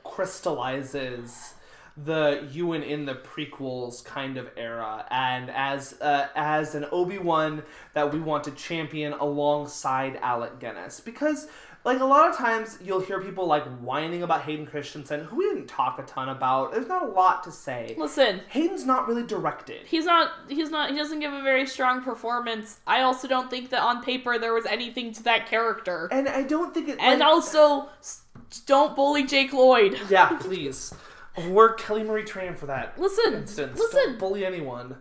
crystallizes 0.03 1.53
the 2.05 2.47
Ewan 2.51 2.83
in 2.83 3.05
the 3.05 3.15
prequels 3.15 4.03
kind 4.03 4.37
of 4.37 4.49
era, 4.55 5.05
and 5.11 5.49
as 5.49 5.99
uh, 5.99 6.27
as 6.35 6.75
an 6.75 6.85
Obi 6.91 7.17
Wan 7.17 7.63
that 7.93 8.13
we 8.13 8.19
want 8.19 8.45
to 8.45 8.51
champion 8.51 9.13
alongside 9.13 10.17
Alec 10.21 10.59
Guinness, 10.59 11.01
because 11.01 11.47
like 11.85 11.99
a 11.99 12.05
lot 12.05 12.29
of 12.29 12.35
times 12.35 12.77
you'll 12.83 12.99
hear 12.99 13.21
people 13.21 13.45
like 13.47 13.63
whining 13.79 14.21
about 14.23 14.41
Hayden 14.43 14.65
Christensen, 14.65 15.23
who 15.23 15.37
we 15.37 15.45
didn't 15.49 15.67
talk 15.67 15.97
a 15.99 16.03
ton 16.03 16.29
about. 16.29 16.73
There's 16.73 16.87
not 16.87 17.03
a 17.03 17.07
lot 17.07 17.43
to 17.45 17.51
say. 17.51 17.95
Listen, 17.97 18.41
Hayden's 18.49 18.85
not 18.85 19.07
really 19.07 19.23
directed. 19.25 19.87
he's 19.87 20.05
not 20.05 20.31
he's 20.49 20.69
not 20.69 20.91
he 20.91 20.97
doesn't 20.97 21.19
give 21.19 21.33
a 21.33 21.41
very 21.41 21.65
strong 21.65 22.01
performance. 22.03 22.79
I 22.85 23.01
also 23.01 23.27
don't 23.27 23.49
think 23.49 23.69
that 23.69 23.81
on 23.81 24.03
paper 24.03 24.37
there 24.37 24.53
was 24.53 24.65
anything 24.65 25.13
to 25.13 25.23
that 25.23 25.47
character. 25.47 26.09
And 26.11 26.27
I 26.27 26.43
don't 26.43 26.73
think 26.73 26.89
it. 26.89 26.97
And 26.99 27.19
like- 27.21 27.27
also 27.27 27.89
don't 28.65 28.95
bully 28.95 29.23
Jake 29.25 29.53
Lloyd. 29.53 29.99
yeah, 30.09 30.27
please. 30.41 30.93
We're 31.47 31.73
Kelly 31.75 32.03
Marie 32.03 32.23
Tran 32.23 32.57
for 32.57 32.65
that 32.65 32.99
Listen, 32.99 33.33
instance. 33.35 33.79
listen. 33.79 33.99
Don't 34.03 34.19
bully 34.19 34.45
anyone. 34.45 34.97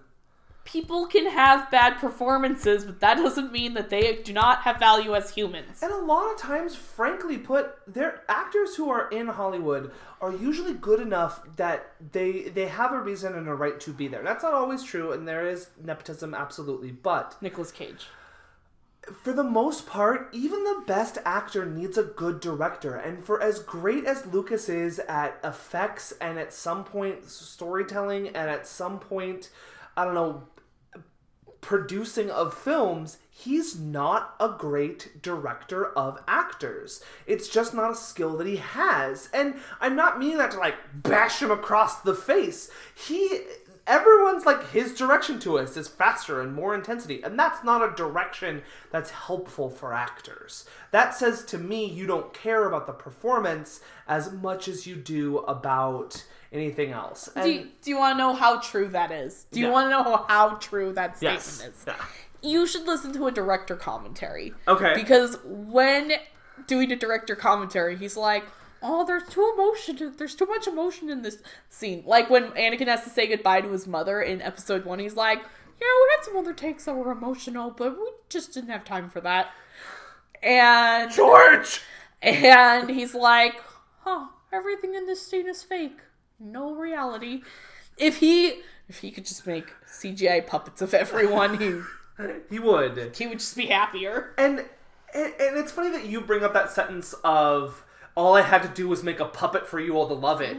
People 0.71 1.07
can 1.07 1.25
have 1.31 1.71
bad 1.71 1.97
performances, 1.97 2.85
but 2.85 3.01
that 3.01 3.17
doesn't 3.17 3.51
mean 3.53 3.73
that 3.73 3.89
they 3.89 4.17
do 4.23 4.35
not 4.35 4.61
have 4.65 4.79
value 4.79 5.15
as 5.15 5.31
humans. 5.31 5.83
And 5.83 5.91
a 5.91 5.97
lot 5.97 6.31
of 6.31 6.39
times, 6.39 6.75
frankly 6.77 7.39
put, 7.39 7.75
their 7.87 8.21
actors 8.29 8.77
who 8.77 8.91
are 8.91 9.09
in 9.09 9.29
Hollywood 9.29 9.91
are 10.21 10.31
usually 10.31 10.75
good 10.75 11.01
enough 11.01 11.41
that 11.57 11.95
they 12.13 12.51
they 12.51 12.67
have 12.69 12.93
a 12.93 13.01
reason 13.01 13.35
and 13.35 13.49
a 13.49 13.55
right 13.55 13.81
to 13.81 13.95
be 13.95 14.09
there. 14.09 14.23
That's 14.23 14.43
not 14.43 14.53
always 14.53 14.83
true, 14.85 15.11
and 15.13 15.27
there 15.27 15.49
is 15.49 15.71
nepotism, 15.83 16.35
absolutely. 16.35 16.91
But 16.91 17.37
Nicolas 17.41 17.73
Cage. 17.73 18.07
for 19.23 19.33
the 19.33 19.45
most 19.45 19.87
part, 19.87 20.29
even 20.33 20.65
the 20.65 20.83
best 20.87 21.19
actor 21.25 21.65
needs 21.65 21.97
a 21.97 22.03
good 22.03 22.41
director. 22.41 22.95
And 22.95 23.25
for 23.25 23.41
as 23.43 23.59
great 23.61 24.05
as 24.05 24.27
Lucas 24.27 24.69
is 24.69 24.99
at 25.01 25.39
effects 25.43 26.13
and 26.21 26.39
at 26.39 26.53
some 26.53 26.85
point 26.85 27.25
storytelling 27.29 28.29
and 28.29 28.51
at 28.51 28.67
some 28.67 28.99
point, 28.99 29.51
I 29.97 30.05
don't 30.05 30.15
know, 30.15 30.43
producing 31.61 32.31
of 32.31 32.55
films, 32.55 33.19
he's 33.31 33.79
not 33.79 34.35
a 34.41 34.49
great 34.49 35.23
director 35.23 35.87
of 35.87 36.23
actors. 36.27 37.03
It's 37.27 37.49
just 37.49 37.75
not 37.75 37.91
a 37.91 37.97
skill 37.97 38.37
that 38.37 38.47
he 38.47 38.57
has. 38.57 39.29
And 39.33 39.55
I'm 39.81 39.97
not 39.97 40.19
meaning 40.19 40.39
that 40.39 40.53
to 40.53 40.59
like 40.59 40.77
bash 40.95 41.43
him 41.43 41.51
across 41.51 42.01
the 42.01 42.15
face. 42.15 42.71
He 42.95 43.41
everyone's 43.89 44.45
like 44.45 44.71
his 44.71 44.95
direction 44.95 45.41
to 45.41 45.59
us 45.59 45.77
is 45.77 45.89
faster 45.89 46.43
and 46.43 46.55
more 46.55 46.75
intensity 46.75 47.23
and 47.23 47.39
that's 47.39 47.65
not 47.65 47.83
a 47.83 47.97
direction 47.97 48.61
that's 48.91 49.09
helpful 49.09 49.71
for 49.71 49.95
actors 49.95 50.67
that 50.91 51.15
says 51.15 51.43
to 51.43 51.57
me 51.57 51.87
you 51.87 52.07
don't 52.07 52.35
care 52.35 52.69
about 52.69 52.87
the 52.87 52.93
performance 52.93 53.81
as 54.07 54.31
much 54.31 54.69
as 54.69 54.87
you 54.87 54.95
do 54.95 55.39
about 55.39 56.23
anything 56.53 56.91
else 56.93 57.29
and 57.35 57.45
Do 57.45 57.51
you, 57.51 57.69
do 57.83 57.91
you 57.91 57.99
want 57.99 58.15
to 58.15 58.19
know 58.19 58.33
how 58.35 58.59
true 58.61 58.89
that 58.89 59.11
is? 59.11 59.47
Do 59.53 59.61
you 59.61 59.67
Yeah. 59.67 59.73
want 59.73 59.87
to 59.87 59.91
know 59.91 60.25
how 60.29 60.57
true 60.57 60.93
that 60.95 61.17
statement 61.17 61.41
yes 61.45 61.63
is? 61.65 61.85
Yeah. 61.87 61.95
You 62.41 62.67
should 62.67 62.87
listen 62.87 63.13
to 63.15 63.27
a 63.27 63.33
director 63.33 63.77
commentary. 63.77 64.55
okay 64.67 64.95
Because 64.95 65.39
when 65.45 66.13
doing 66.67 66.91
a 66.93 66.97
director 66.97 67.35
commentary, 67.37 67.97
he's 67.97 68.17
like, 68.17 68.45
"Oh, 68.83 69.05
there's 69.05 69.29
too 69.29 69.53
emotion. 69.55 70.15
There's 70.17 70.35
too 70.35 70.47
much 70.47 70.67
emotion 70.67 71.11
in 71.11 71.23
this 71.23 71.39
scene." 71.69 72.03
Like 72.07 72.31
when 72.31 72.51
Anakin 72.53 72.87
has 72.89 73.03
to 73.05 73.11
say 73.11 73.27
goodbye 73.27 73.61
to 73.63 73.69
his 73.71 73.87
mother 73.87 74.21
in 74.23 74.41
Episode 74.41 74.85
One, 74.85 74.99
he's 75.01 75.17
like, 75.17 75.39
"Yeah, 75.39 75.87
we 76.03 76.09
had 76.17 76.25
some 76.25 76.37
other 76.37 76.53
takes 76.53 76.85
that 76.85 76.95
were 76.95 77.11
emotional, 77.13 77.71
but 77.71 77.99
we 77.99 78.09
just 78.29 78.55
didn't 78.55 78.71
have 78.71 78.85
time 78.85 79.11
for 79.11 79.21
that." 79.21 79.49
And 80.43 81.11
george 81.11 81.81
and 82.23 82.89
he's 82.91 83.15
like, 83.15 83.61
"Huh, 84.01 84.27
everything 84.53 84.95
in 84.95 85.07
this 85.07 85.25
scene 85.27 85.49
is 85.49 85.63
fake. 85.63 85.99
No 86.39 86.75
reality." 86.75 87.43
If 87.97 88.19
he 88.19 88.63
if 88.89 88.99
he 88.99 89.11
could 89.11 89.27
just 89.27 89.47
make 89.47 89.75
CGI 89.87 90.47
puppets 90.47 90.81
of 90.81 90.95
everyone, 90.95 91.59
he 91.59 91.81
he 92.51 92.59
would 92.59 93.15
he 93.17 93.27
would 93.27 93.39
just 93.39 93.57
be 93.57 93.67
happier. 93.67 94.35
And, 94.39 94.61
and 95.15 95.33
and 95.39 95.59
it's 95.59 95.73
funny 95.73 95.91
that 95.91 96.07
you 96.07 96.21
bring 96.21 96.43
up 96.43 96.53
that 96.55 96.71
sentence 96.71 97.15
of 97.25 97.85
all 98.15 98.35
I 98.35 98.43
had 98.43 98.63
to 98.63 98.69
do 98.69 98.89
was 98.89 99.05
make 99.05 99.21
a 99.21 99.27
puppet 99.27 99.67
for 99.67 99.79
you 99.79 99.97
all 99.97 100.09
to 100.09 100.15
love 100.15 100.41
it. 100.41 100.57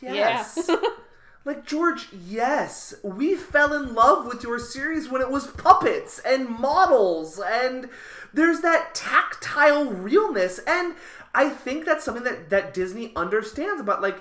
Yes. 0.00 0.66
Yeah. 0.68 0.76
like 1.44 1.64
George, 1.64 2.08
yes. 2.12 2.94
We 3.02 3.34
fell 3.34 3.72
in 3.72 3.94
love 3.94 4.26
with 4.26 4.42
your 4.42 4.58
series 4.58 5.08
when 5.08 5.22
it 5.22 5.30
was 5.30 5.46
puppets 5.46 6.18
and 6.18 6.48
models 6.48 7.40
and 7.42 7.88
there's 8.34 8.60
that 8.60 8.94
tactile 8.94 9.86
realness 9.90 10.58
and 10.66 10.96
I 11.34 11.48
think 11.48 11.84
that's 11.84 12.04
something 12.04 12.24
that 12.24 12.50
that 12.50 12.74
Disney 12.74 13.12
understands 13.14 13.80
about 13.80 14.02
like 14.02 14.18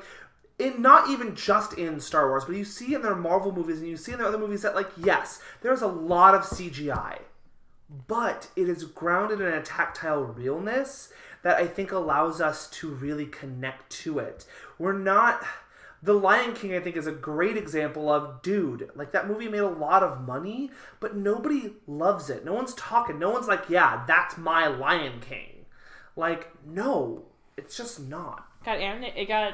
in 0.57 0.81
not 0.81 1.09
even 1.09 1.35
just 1.35 1.73
in 1.73 1.99
Star 1.99 2.29
Wars, 2.29 2.45
but 2.45 2.55
you 2.55 2.65
see 2.65 2.93
in 2.93 3.01
their 3.01 3.15
Marvel 3.15 3.51
movies 3.51 3.79
and 3.79 3.87
you 3.87 3.97
see 3.97 4.11
in 4.13 4.19
their 4.19 4.27
other 4.27 4.37
movies 4.37 4.61
that 4.61 4.75
like 4.75 4.89
yes, 4.97 5.41
there's 5.61 5.81
a 5.81 5.87
lot 5.87 6.33
of 6.35 6.41
CGI 6.41 7.19
but 8.07 8.49
it 8.55 8.69
is 8.69 8.83
grounded 8.83 9.41
in 9.41 9.47
a 9.47 9.61
tactile 9.61 10.23
realness 10.23 11.09
that 11.43 11.57
I 11.57 11.67
think 11.67 11.91
allows 11.91 12.41
us 12.41 12.69
to 12.71 12.89
really 12.89 13.25
connect 13.25 13.91
to 14.03 14.19
it. 14.19 14.45
We're 14.79 14.97
not. 14.97 15.43
The 16.01 16.13
Lion 16.13 16.53
King, 16.53 16.75
I 16.75 16.79
think, 16.79 16.97
is 16.97 17.07
a 17.07 17.11
great 17.11 17.57
example 17.57 18.11
of 18.11 18.41
dude. 18.43 18.91
Like, 18.95 19.11
that 19.13 19.27
movie 19.27 19.47
made 19.47 19.59
a 19.59 19.67
lot 19.67 20.03
of 20.03 20.21
money, 20.21 20.69
but 20.99 21.15
nobody 21.15 21.73
loves 21.87 22.29
it. 22.29 22.45
No 22.45 22.53
one's 22.53 22.75
talking. 22.75 23.17
No 23.17 23.31
one's 23.31 23.47
like, 23.47 23.69
yeah, 23.69 24.03
that's 24.05 24.37
my 24.37 24.67
Lion 24.67 25.19
King. 25.19 25.65
Like, 26.15 26.51
no, 26.63 27.23
it's 27.57 27.75
just 27.75 27.99
not. 27.99 28.47
got 28.63 28.79
it 28.79 29.27
got 29.27 29.53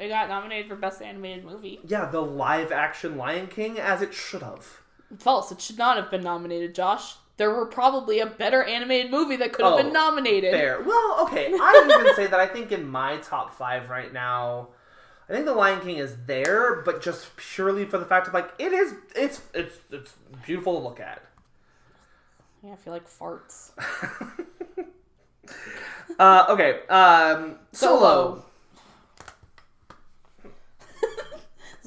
it 0.00 0.08
got 0.08 0.28
nominated 0.28 0.68
for 0.68 0.76
best 0.76 1.02
animated 1.02 1.44
movie. 1.44 1.78
Yeah, 1.86 2.06
the 2.06 2.20
live 2.22 2.72
action 2.72 3.16
Lion 3.16 3.46
King, 3.46 3.78
as 3.78 4.02
it 4.02 4.14
should 4.14 4.42
have. 4.42 4.80
False. 5.18 5.52
It 5.52 5.60
should 5.60 5.78
not 5.78 5.96
have 5.96 6.10
been 6.10 6.22
nominated, 6.22 6.74
Josh. 6.74 7.16
There 7.36 7.50
were 7.50 7.66
probably 7.66 8.20
a 8.20 8.26
better 8.26 8.62
animated 8.62 9.10
movie 9.10 9.36
that 9.36 9.52
could 9.52 9.64
have 9.64 9.74
Oh, 9.74 9.82
been 9.82 9.92
nominated. 9.92 10.52
Fair. 10.52 10.82
Well, 10.82 11.18
okay. 11.26 11.52
I 11.52 11.84
would 11.86 12.00
even 12.00 12.14
say 12.14 12.26
that 12.26 12.38
I 12.40 12.46
think 12.46 12.70
in 12.72 12.86
my 12.88 13.16
top 13.18 13.54
five 13.54 13.88
right 13.88 14.12
now, 14.12 14.68
I 15.28 15.32
think 15.32 15.46
The 15.46 15.54
Lion 15.54 15.80
King 15.80 15.96
is 15.98 16.16
there, 16.26 16.82
but 16.82 17.00
just 17.00 17.36
purely 17.36 17.84
for 17.86 17.98
the 17.98 18.04
fact 18.04 18.26
of 18.28 18.34
like 18.34 18.50
it 18.58 18.72
is. 18.72 18.94
It's 19.16 19.40
it's 19.54 19.78
it's 19.90 20.14
beautiful 20.44 20.74
to 20.74 20.86
look 20.86 21.00
at. 21.00 21.22
Yeah, 22.62 22.72
I 22.72 22.76
feel 22.76 22.92
like 22.92 23.08
farts. 23.08 23.70
Uh, 26.18 26.46
okay. 26.50 26.86
Um, 26.88 27.56
Solo. 27.72 28.44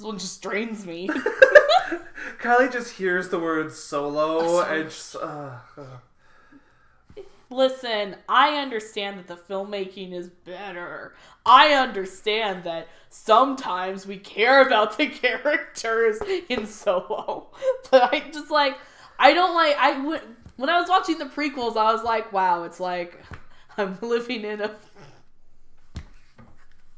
This 0.04 0.08
one 0.10 0.20
just 0.20 0.42
drains 0.42 0.86
me. 0.86 1.08
Kylie 2.42 2.70
just 2.70 2.98
hears 2.98 3.30
the 3.30 3.40
word 3.40 3.72
solo 3.72 4.60
and 4.60 4.90
just. 4.90 5.16
Uh, 5.16 5.52
uh. 5.78 7.22
Listen, 7.50 8.18
I 8.28 8.58
understand 8.58 9.18
that 9.18 9.28
the 9.28 9.38
filmmaking 9.38 10.12
is 10.12 10.28
better. 10.28 11.16
I 11.46 11.72
understand 11.72 12.66
that 12.66 12.90
sometimes 13.10 14.06
we 14.06 14.18
care 14.18 14.62
about 14.62 14.98
the 14.98 15.08
characters 15.22 16.20
in 16.50 16.68
Solo. 16.68 17.48
But 17.90 18.14
I 18.14 18.20
just 18.30 18.52
like 18.52 18.78
I 19.18 19.34
don't 19.34 19.56
like 19.56 19.78
I 19.78 20.02
would 20.02 20.22
when 20.58 20.68
I 20.68 20.82
was 20.82 20.90
watching 20.90 21.18
the 21.18 21.28
prequels, 21.28 21.78
I 21.78 21.94
was 21.94 22.04
like, 22.04 22.34
wow, 22.34 22.64
it's 22.64 22.82
like 22.82 23.24
I'm 23.78 23.98
living 24.02 24.44
in 24.44 24.60
a 24.60 24.76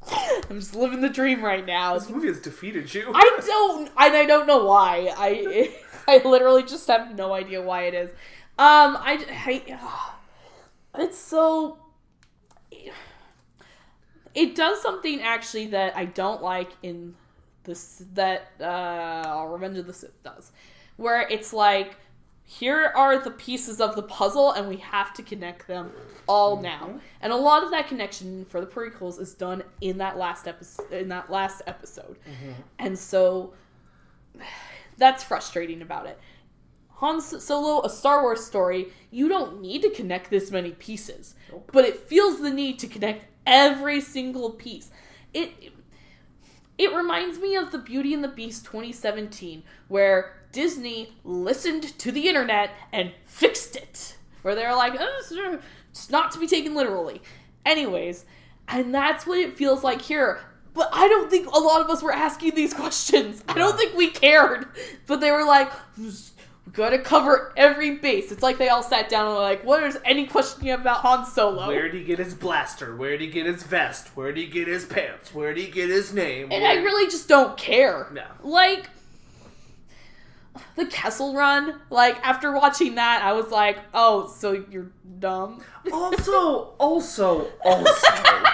I'm 0.50 0.58
just 0.58 0.74
living 0.74 1.00
the 1.00 1.08
dream 1.08 1.42
right 1.42 1.64
now. 1.64 1.98
This 1.98 2.08
movie 2.08 2.28
has 2.28 2.40
defeated 2.40 2.92
you. 2.94 3.10
I 3.14 3.40
don't, 3.44 3.88
and 3.88 4.16
I 4.16 4.24
don't 4.26 4.46
know 4.46 4.64
why. 4.64 5.12
I 5.16 5.74
I 6.08 6.22
literally 6.26 6.62
just 6.62 6.86
have 6.88 7.14
no 7.16 7.32
idea 7.32 7.60
why 7.62 7.84
it 7.84 7.94
is. 7.94 8.10
Um, 8.58 8.96
I, 8.96 9.24
I 9.46 10.14
it's 11.02 11.18
so. 11.18 11.78
It 14.34 14.54
does 14.54 14.82
something 14.82 15.22
actually 15.22 15.68
that 15.68 15.96
I 15.96 16.04
don't 16.04 16.42
like 16.42 16.70
in 16.82 17.14
this 17.64 18.04
that 18.14 18.52
uh, 18.60 19.46
Revenge 19.48 19.78
of 19.78 19.86
the 19.86 19.94
Sith 19.94 20.22
does, 20.22 20.52
where 20.96 21.26
it's 21.28 21.52
like 21.52 21.96
here 22.48 22.92
are 22.94 23.18
the 23.18 23.32
pieces 23.32 23.80
of 23.80 23.96
the 23.96 24.04
puzzle 24.04 24.52
and 24.52 24.68
we 24.68 24.76
have 24.76 25.12
to 25.14 25.22
connect 25.22 25.66
them 25.66 25.90
all 26.28 26.54
mm-hmm. 26.54 26.62
now. 26.62 27.00
And 27.20 27.32
a 27.32 27.36
lot 27.36 27.64
of 27.64 27.72
that 27.72 27.88
connection 27.88 28.44
for 28.44 28.60
the 28.60 28.68
prequels 28.68 29.20
is 29.20 29.34
done 29.34 29.64
in 29.80 29.98
that 29.98 30.16
last 30.16 30.46
episode 30.46 30.90
in 30.92 31.08
that 31.08 31.28
last 31.28 31.62
episode. 31.66 32.16
Mm-hmm. 32.24 32.52
And 32.78 32.96
so 32.96 33.54
that's 34.96 35.24
frustrating 35.24 35.82
about 35.82 36.06
it. 36.06 36.20
Han 36.98 37.20
Solo, 37.20 37.84
a 37.84 37.90
Star 37.90 38.22
Wars 38.22 38.44
story, 38.44 38.92
you 39.10 39.28
don't 39.28 39.60
need 39.60 39.82
to 39.82 39.90
connect 39.90 40.30
this 40.30 40.50
many 40.50 40.70
pieces, 40.70 41.34
but 41.70 41.84
it 41.84 42.08
feels 42.08 42.40
the 42.40 42.50
need 42.50 42.78
to 42.78 42.86
connect 42.86 43.26
every 43.44 44.00
single 44.00 44.50
piece. 44.50 44.90
It 45.34 45.74
it 46.78 46.94
reminds 46.94 47.38
me 47.38 47.56
of 47.56 47.72
the 47.72 47.78
Beauty 47.78 48.14
and 48.14 48.22
the 48.22 48.28
Beast 48.28 48.64
2017, 48.66 49.62
where 49.88 50.36
Disney 50.56 51.12
listened 51.22 51.82
to 51.98 52.10
the 52.10 52.28
internet 52.28 52.70
and 52.90 53.12
fixed 53.26 53.76
it. 53.76 54.16
Where 54.40 54.54
they're 54.54 54.74
like, 54.74 54.94
oh, 54.98 55.58
it's 55.90 56.08
not 56.08 56.32
to 56.32 56.38
be 56.38 56.46
taken 56.46 56.74
literally. 56.74 57.20
Anyways, 57.66 58.24
and 58.66 58.94
that's 58.94 59.26
what 59.26 59.36
it 59.36 59.58
feels 59.58 59.84
like 59.84 60.00
here. 60.00 60.40
But 60.72 60.88
I 60.94 61.08
don't 61.08 61.30
think 61.30 61.46
a 61.48 61.58
lot 61.58 61.82
of 61.82 61.90
us 61.90 62.02
were 62.02 62.10
asking 62.10 62.54
these 62.54 62.72
questions. 62.82 63.44
I 63.46 63.52
don't 63.52 63.76
think 63.76 63.94
we 63.94 64.08
cared. 64.08 64.66
But 65.06 65.20
they 65.20 65.30
were 65.30 65.44
like, 65.44 65.70
we 65.98 66.10
gotta 66.72 67.00
cover 67.00 67.52
every 67.58 67.96
base. 67.96 68.32
It's 68.32 68.42
like 68.42 68.56
they 68.56 68.70
all 68.70 68.82
sat 68.82 69.10
down 69.10 69.26
and 69.26 69.34
were 69.34 69.42
like, 69.42 69.62
what 69.62 69.82
is 69.82 69.98
any 70.06 70.26
question 70.26 70.64
you 70.64 70.70
have 70.70 70.80
about 70.80 71.02
Han 71.02 71.26
Solo? 71.26 71.66
Where 71.66 71.90
did 71.90 72.00
he 72.00 72.04
get 72.04 72.18
his 72.18 72.32
blaster? 72.32 72.96
Where 72.96 73.10
did 73.10 73.20
he 73.20 73.26
get 73.26 73.44
his 73.44 73.62
vest? 73.62 74.08
Where 74.16 74.32
did 74.32 74.40
he 74.40 74.46
get 74.46 74.68
his 74.68 74.86
pants? 74.86 75.34
Where 75.34 75.52
did 75.52 75.66
he 75.66 75.70
get 75.70 75.90
his 75.90 76.14
name? 76.14 76.48
And 76.50 76.64
I 76.64 76.76
really 76.76 77.10
just 77.10 77.28
don't 77.28 77.58
care. 77.58 78.08
No. 78.10 78.24
Like 78.42 78.88
the 80.76 80.86
Kessel 80.86 81.34
Run. 81.34 81.80
Like 81.90 82.18
after 82.26 82.52
watching 82.52 82.96
that, 82.96 83.22
I 83.22 83.32
was 83.32 83.50
like, 83.50 83.78
"Oh, 83.94 84.28
so 84.28 84.64
you're 84.70 84.90
dumb." 85.18 85.62
also, 85.92 86.74
also, 86.78 87.48
also, 87.64 88.44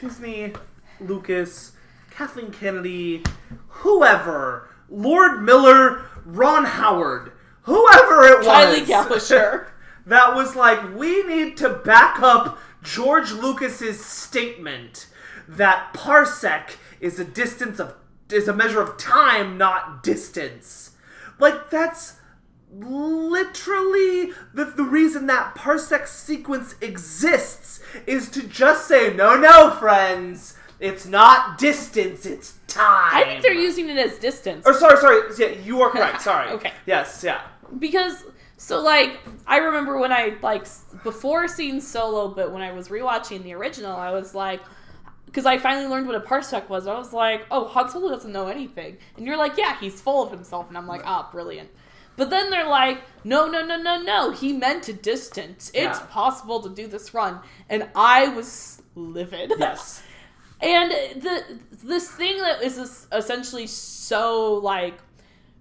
Disney, 0.00 0.52
Lucas, 1.00 1.72
Kathleen 2.10 2.50
Kennedy, 2.50 3.22
whoever, 3.68 4.68
Lord 4.88 5.42
Miller, 5.42 6.04
Ron 6.24 6.64
Howard, 6.64 7.32
whoever 7.62 8.24
it 8.24 8.38
was, 8.38 8.46
Kylie 8.46 8.86
Gallagher. 8.86 9.68
that 10.06 10.34
was 10.34 10.56
like, 10.56 10.94
we 10.96 11.22
need 11.24 11.56
to 11.58 11.68
back 11.68 12.20
up 12.22 12.58
George 12.82 13.32
Lucas's 13.32 14.04
statement 14.04 15.08
that 15.48 15.92
parsec 15.92 16.76
is 17.00 17.18
a 17.18 17.24
distance 17.24 17.78
of 17.78 17.94
is 18.30 18.48
a 18.48 18.52
measure 18.54 18.80
of 18.80 18.96
time, 18.98 19.56
not 19.58 20.02
distance. 20.02 20.92
Like 21.38 21.70
that's 21.70 22.18
literally 22.72 24.32
the, 24.52 24.64
the 24.64 24.82
reason 24.82 25.26
that 25.26 25.54
parsec 25.54 26.06
sequence 26.06 26.74
exists 26.80 27.80
is 28.06 28.28
to 28.28 28.42
just 28.46 28.86
say 28.86 29.14
no 29.14 29.38
no 29.38 29.70
friends 29.70 30.58
it's 30.80 31.06
not 31.06 31.56
distance 31.58 32.26
it's 32.26 32.58
time 32.66 33.14
I 33.14 33.24
think 33.24 33.42
they're 33.42 33.54
using 33.54 33.88
it 33.88 33.96
as 33.96 34.18
distance 34.18 34.66
or 34.66 34.74
sorry 34.74 34.98
sorry 34.98 35.22
yeah 35.38 35.60
you 35.64 35.80
are 35.80 35.90
correct 35.92 36.20
sorry 36.22 36.50
Okay. 36.50 36.72
yes 36.86 37.22
yeah 37.24 37.42
because 37.78 38.24
so 38.58 38.82
like 38.82 39.20
I 39.46 39.58
remember 39.58 39.98
when 39.98 40.12
I 40.12 40.36
like 40.42 40.66
before 41.02 41.46
seeing 41.46 41.80
Solo, 41.80 42.28
but 42.28 42.52
when 42.52 42.62
I 42.62 42.72
was 42.72 42.88
rewatching 42.88 43.42
the 43.42 43.54
original, 43.54 43.94
I 43.96 44.10
was 44.10 44.34
like. 44.34 44.60
Because 45.26 45.44
I 45.44 45.58
finally 45.58 45.86
learned 45.86 46.06
what 46.06 46.16
a 46.16 46.20
parsec 46.20 46.68
was, 46.68 46.86
I 46.86 46.94
was 46.96 47.12
like, 47.12 47.46
"Oh, 47.50 47.66
Han 47.66 47.90
Solo 47.90 48.08
doesn't 48.08 48.32
know 48.32 48.48
anything," 48.48 48.96
and 49.16 49.26
you're 49.26 49.36
like, 49.36 49.56
"Yeah, 49.58 49.76
he's 49.78 50.00
full 50.00 50.22
of 50.22 50.30
himself," 50.30 50.68
and 50.68 50.78
I'm 50.78 50.86
like, 50.86 51.02
"Ah, 51.04 51.28
brilliant." 51.30 51.68
But 52.16 52.30
then 52.30 52.48
they're 52.50 52.68
like, 52.68 53.02
"No, 53.24 53.46
no, 53.46 53.64
no, 53.64 53.76
no, 53.76 54.00
no. 54.00 54.30
He 54.30 54.52
meant 54.54 54.88
a 54.88 54.92
distance. 54.94 55.70
It's 55.74 55.98
Yeah. 56.00 56.06
possible 56.10 56.62
to 56.62 56.70
do 56.70 56.86
this 56.86 57.12
run," 57.12 57.40
and 57.68 57.88
I 57.94 58.28
was 58.28 58.80
livid. 58.94 59.52
yes 59.58 60.02
And 60.62 60.90
the 60.90 61.42
this 61.84 62.10
thing 62.10 62.38
that 62.38 62.62
is 62.62 63.06
essentially 63.12 63.66
so 63.66 64.54
like 64.54 64.94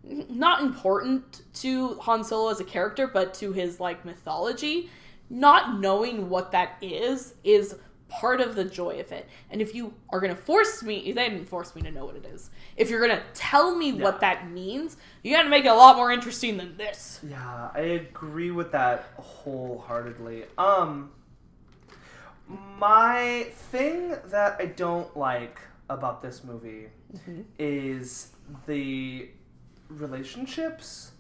not 0.03 0.61
important 0.61 1.41
to 1.55 1.95
Han 1.95 2.23
Solo 2.23 2.49
as 2.51 2.59
a 2.59 2.63
character, 2.63 3.07
but 3.07 3.33
to 3.35 3.51
his 3.51 3.79
like 3.79 4.05
mythology, 4.05 4.89
not 5.29 5.79
knowing 5.81 6.29
what 6.29 6.51
that 6.51 6.77
is 6.81 7.33
is 7.43 7.75
part 8.07 8.39
of 8.41 8.55
the 8.55 8.65
joy 8.65 8.99
of 8.99 9.11
it. 9.11 9.27
And 9.49 9.61
if 9.61 9.73
you 9.73 9.93
are 10.09 10.19
gonna 10.19 10.35
force 10.35 10.83
me, 10.83 11.11
they 11.11 11.29
didn't 11.29 11.47
force 11.47 11.75
me 11.75 11.81
to 11.83 11.91
know 11.91 12.05
what 12.05 12.15
it 12.15 12.25
is. 12.25 12.49
If 12.77 12.89
you're 12.89 13.01
gonna 13.05 13.23
tell 13.33 13.75
me 13.75 13.93
what 13.93 14.19
that 14.21 14.49
means, 14.49 14.97
you 15.23 15.35
gotta 15.35 15.49
make 15.49 15.65
it 15.65 15.69
a 15.69 15.73
lot 15.73 15.95
more 15.95 16.11
interesting 16.11 16.57
than 16.57 16.77
this. 16.77 17.19
Yeah, 17.27 17.69
I 17.73 17.79
agree 17.79 18.51
with 18.51 18.71
that 18.71 19.09
wholeheartedly. 19.17 20.45
Um 20.57 21.11
my 22.47 23.47
thing 23.71 24.15
that 24.25 24.57
I 24.59 24.67
don't 24.67 25.15
like 25.17 25.59
about 25.89 26.21
this 26.21 26.43
movie 26.43 26.87
is 27.57 28.31
the 28.67 29.29
relationships 29.89 31.11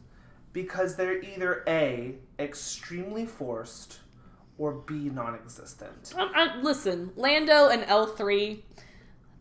because 0.53 0.95
they're 0.95 1.21
either 1.21 1.63
A 1.67 2.15
extremely 2.39 3.25
forced 3.25 3.99
or 4.57 4.73
B 4.73 5.09
non-existent. 5.09 6.13
Um, 6.17 6.31
I, 6.33 6.57
listen, 6.61 7.11
Lando 7.15 7.69
and 7.69 7.83
L 7.85 8.07
three. 8.07 8.63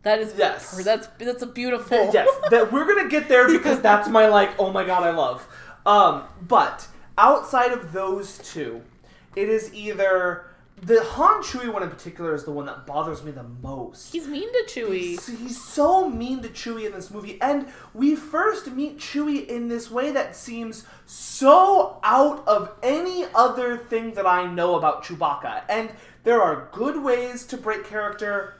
That 0.03 0.19
is 0.19 0.35
Yes. 0.37 0.83
That's 0.83 1.07
that's 1.17 1.41
a 1.41 1.47
beautiful. 1.47 2.11
yes, 2.13 2.29
that 2.51 2.71
we're 2.71 2.85
gonna 2.85 3.09
get 3.09 3.27
there 3.27 3.47
because 3.51 3.81
that's 3.81 4.07
my 4.07 4.27
like, 4.27 4.51
oh 4.59 4.71
my 4.71 4.85
god, 4.85 5.03
I 5.03 5.11
love. 5.11 5.47
Um, 5.85 6.23
but 6.41 6.87
outside 7.17 7.71
of 7.71 7.91
those 7.91 8.37
two, 8.39 8.81
it 9.35 9.49
is 9.49 9.73
either 9.73 10.45
the 10.81 11.01
Han 11.01 11.41
Chewie 11.41 11.71
one 11.71 11.83
in 11.83 11.89
particular 11.89 12.35
is 12.35 12.43
the 12.43 12.51
one 12.51 12.65
that 12.65 12.85
bothers 12.85 13.23
me 13.23 13.31
the 13.31 13.43
most. 13.43 14.11
He's 14.11 14.27
mean 14.27 14.51
to 14.51 14.65
Chewie. 14.67 14.99
He's, 14.99 15.27
he's 15.27 15.63
so 15.63 16.09
mean 16.09 16.41
to 16.41 16.49
Chewie 16.49 16.85
in 16.85 16.91
this 16.91 17.09
movie, 17.09 17.39
and 17.41 17.67
we 17.93 18.15
first 18.15 18.71
meet 18.71 18.97
Chewie 18.97 19.47
in 19.47 19.69
this 19.69 19.89
way 19.89 20.11
that 20.11 20.35
seems 20.35 20.85
so 21.05 21.99
out 22.03 22.45
of 22.45 22.71
any 22.83 23.25
other 23.33 23.77
thing 23.77 24.13
that 24.15 24.27
I 24.27 24.51
know 24.51 24.75
about 24.75 25.03
Chewbacca. 25.03 25.63
And 25.69 25.91
there 26.23 26.41
are 26.41 26.67
good 26.73 27.01
ways 27.01 27.45
to 27.47 27.57
break 27.57 27.85
character, 27.85 28.57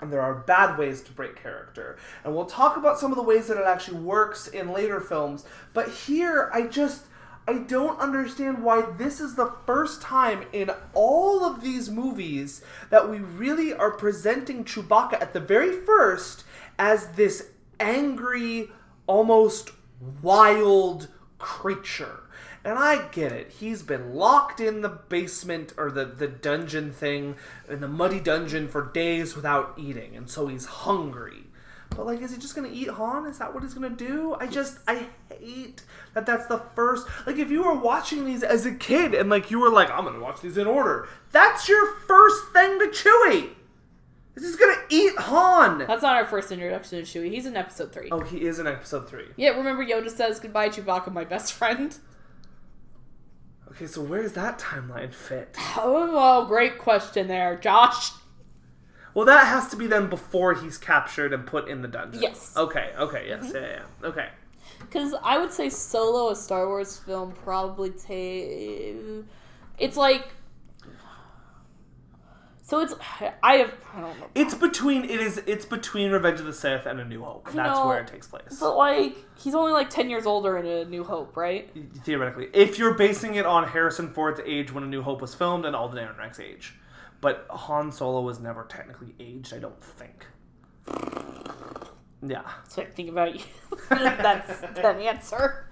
and 0.00 0.12
there 0.12 0.22
are 0.22 0.34
bad 0.34 0.78
ways 0.78 1.02
to 1.02 1.12
break 1.12 1.42
character. 1.42 1.98
And 2.22 2.36
we'll 2.36 2.46
talk 2.46 2.76
about 2.76 3.00
some 3.00 3.10
of 3.10 3.16
the 3.16 3.24
ways 3.24 3.48
that 3.48 3.58
it 3.58 3.66
actually 3.66 3.98
works 3.98 4.46
in 4.46 4.72
later 4.72 5.00
films, 5.00 5.44
but 5.74 5.88
here 5.88 6.50
I 6.54 6.62
just. 6.62 7.06
I 7.48 7.54
don't 7.54 7.98
understand 7.98 8.62
why 8.62 8.82
this 8.98 9.20
is 9.20 9.34
the 9.34 9.54
first 9.64 10.02
time 10.02 10.44
in 10.52 10.70
all 10.92 11.42
of 11.42 11.62
these 11.62 11.88
movies 11.88 12.62
that 12.90 13.08
we 13.08 13.20
really 13.20 13.72
are 13.72 13.90
presenting 13.90 14.66
Chewbacca 14.66 15.14
at 15.14 15.32
the 15.32 15.40
very 15.40 15.72
first 15.72 16.44
as 16.78 17.06
this 17.12 17.48
angry, 17.80 18.70
almost 19.06 19.70
wild 20.20 21.08
creature. 21.38 22.20
And 22.66 22.78
I 22.78 23.08
get 23.08 23.32
it. 23.32 23.50
He's 23.50 23.82
been 23.82 24.14
locked 24.14 24.60
in 24.60 24.82
the 24.82 24.90
basement 24.90 25.72
or 25.78 25.90
the, 25.90 26.04
the 26.04 26.28
dungeon 26.28 26.92
thing, 26.92 27.36
in 27.66 27.80
the 27.80 27.88
muddy 27.88 28.20
dungeon 28.20 28.68
for 28.68 28.84
days 28.92 29.34
without 29.34 29.72
eating, 29.78 30.14
and 30.14 30.28
so 30.28 30.48
he's 30.48 30.66
hungry. 30.66 31.44
But 31.98 32.06
like, 32.06 32.22
is 32.22 32.30
he 32.30 32.38
just 32.38 32.54
gonna 32.54 32.70
eat 32.72 32.88
Han? 32.88 33.26
Is 33.26 33.38
that 33.38 33.52
what 33.52 33.64
he's 33.64 33.74
gonna 33.74 33.90
do? 33.90 34.36
I 34.38 34.46
just, 34.46 34.78
I 34.86 35.08
hate 35.36 35.82
that. 36.14 36.26
That's 36.26 36.46
the 36.46 36.58
first. 36.76 37.08
Like, 37.26 37.38
if 37.38 37.50
you 37.50 37.64
were 37.64 37.74
watching 37.74 38.24
these 38.24 38.44
as 38.44 38.64
a 38.66 38.72
kid 38.72 39.14
and 39.14 39.28
like 39.28 39.50
you 39.50 39.58
were 39.58 39.68
like, 39.68 39.90
I'm 39.90 40.04
gonna 40.04 40.20
watch 40.20 40.40
these 40.40 40.56
in 40.56 40.68
order. 40.68 41.08
That's 41.32 41.68
your 41.68 41.92
first 42.06 42.52
thing 42.52 42.78
to 42.78 42.84
Chewie. 42.86 43.50
Is 44.36 44.44
he's 44.44 44.54
gonna 44.54 44.80
eat 44.88 45.18
Han? 45.18 45.78
That's 45.88 46.02
not 46.02 46.14
our 46.14 46.24
first 46.24 46.52
introduction 46.52 47.04
to 47.04 47.04
Chewie. 47.04 47.32
He's 47.32 47.46
in 47.46 47.56
episode 47.56 47.92
three. 47.92 48.10
Oh, 48.12 48.20
he 48.20 48.42
is 48.42 48.60
in 48.60 48.68
episode 48.68 49.08
three. 49.10 49.26
Yeah, 49.34 49.48
remember 49.48 49.84
Yoda 49.84 50.08
says 50.08 50.38
goodbye, 50.38 50.68
Chewbacca, 50.68 51.12
my 51.12 51.24
best 51.24 51.52
friend. 51.52 51.98
Okay, 53.72 53.88
so 53.88 54.02
where's 54.02 54.34
that 54.34 54.60
timeline 54.60 55.12
fit? 55.12 55.56
Oh, 55.76 56.12
well, 56.14 56.46
great 56.46 56.78
question 56.78 57.26
there, 57.26 57.56
Josh. 57.56 58.12
Well, 59.14 59.26
that 59.26 59.46
has 59.46 59.68
to 59.68 59.76
be 59.76 59.86
then 59.86 60.08
before 60.08 60.54
he's 60.54 60.78
captured 60.78 61.32
and 61.32 61.46
put 61.46 61.68
in 61.68 61.82
the 61.82 61.88
dungeon. 61.88 62.22
Yes. 62.22 62.54
Okay. 62.56 62.92
Okay. 62.98 63.26
Yes. 63.28 63.50
Yeah. 63.54 63.60
Yeah. 63.60 64.08
Okay. 64.08 64.28
Because 64.80 65.14
I 65.22 65.38
would 65.38 65.52
say 65.52 65.68
Solo, 65.68 66.30
a 66.30 66.36
Star 66.36 66.66
Wars 66.66 66.96
film, 66.96 67.32
probably 67.32 67.90
take. 67.90 68.96
It's 69.78 69.96
like 69.96 70.28
So 72.68 72.80
it's 72.80 72.94
I 73.42 73.54
have 73.54 73.74
I 73.94 74.00
don't 74.02 74.20
know. 74.20 74.26
It's 74.34 74.54
between 74.54 75.04
it 75.04 75.20
is 75.20 75.40
it's 75.46 75.64
between 75.64 76.10
Revenge 76.10 76.38
of 76.40 76.44
the 76.44 76.52
Sith 76.52 76.84
and 76.84 77.00
A 77.00 77.04
New 77.04 77.24
Hope. 77.24 77.48
I 77.48 77.52
That's 77.52 77.78
know. 77.78 77.86
where 77.86 78.00
it 78.00 78.08
takes 78.08 78.26
place. 78.26 78.58
But 78.60 78.76
like 78.76 79.16
he's 79.38 79.54
only 79.54 79.72
like 79.72 79.88
ten 79.88 80.10
years 80.10 80.26
older 80.26 80.58
in 80.58 80.66
A 80.66 80.84
New 80.84 81.02
Hope, 81.02 81.34
right? 81.34 81.70
Theoretically, 82.04 82.48
if 82.52 82.78
you're 82.78 82.92
basing 82.92 83.36
it 83.36 83.46
on 83.46 83.68
Harrison 83.68 84.10
Ford's 84.10 84.40
age 84.44 84.70
when 84.70 84.84
A 84.84 84.86
New 84.86 85.00
Hope 85.00 85.22
was 85.22 85.34
filmed 85.34 85.64
and 85.64 85.74
Alden 85.74 85.98
Ehrenreich's 85.98 86.40
age, 86.40 86.74
but 87.20 87.46
Han 87.50 87.90
Solo 87.92 88.20
was 88.22 88.38
never 88.40 88.64
technically 88.64 89.14
aged. 89.20 89.52
I 89.54 89.58
don't 89.58 89.82
think. 89.82 90.26
Yeah. 92.26 92.42
So 92.68 92.82
I 92.82 92.86
think 92.86 93.10
about 93.10 93.34
you. 93.34 93.40
That's 93.90 94.60
the 94.60 94.86
answer. 95.08 95.66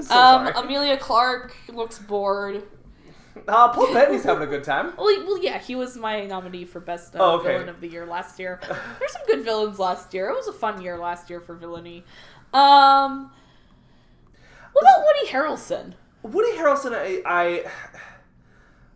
So 0.00 0.14
um. 0.14 0.46
Emilia 0.48 0.96
Clarke 0.96 1.56
looks 1.68 1.98
bored. 1.98 2.62
Uh, 3.48 3.68
Paul 3.72 3.92
Bettany's 3.94 4.24
having 4.24 4.42
a 4.42 4.46
good 4.50 4.64
time. 4.64 4.92
Well, 4.98 5.08
he- 5.08 5.22
well, 5.24 5.42
yeah, 5.42 5.58
he 5.58 5.74
was 5.74 5.96
my 5.96 6.26
nominee 6.26 6.64
for 6.64 6.80
best 6.80 7.14
uh, 7.16 7.18
Oh, 7.20 7.38
okay. 7.38 7.52
villain 7.52 7.68
of 7.68 7.80
the 7.80 7.88
year 7.88 8.04
last 8.06 8.38
year. 8.38 8.60
There's 8.98 9.12
some 9.12 9.22
good 9.26 9.44
villains 9.44 9.78
last 9.78 10.12
year. 10.12 10.28
It 10.30 10.34
was 10.34 10.48
a 10.48 10.52
fun 10.52 10.82
year 10.82 10.98
last 10.98 11.30
year 11.30 11.40
for 11.40 11.54
villainy. 11.54 12.04
Um, 12.52 13.30
what 14.72 14.82
about 14.82 15.04
Woody 15.04 15.28
Harrelson? 15.30 15.94
Woody 16.22 16.52
Harrelson, 16.56 16.92
I, 16.92 17.22
I 17.24 17.64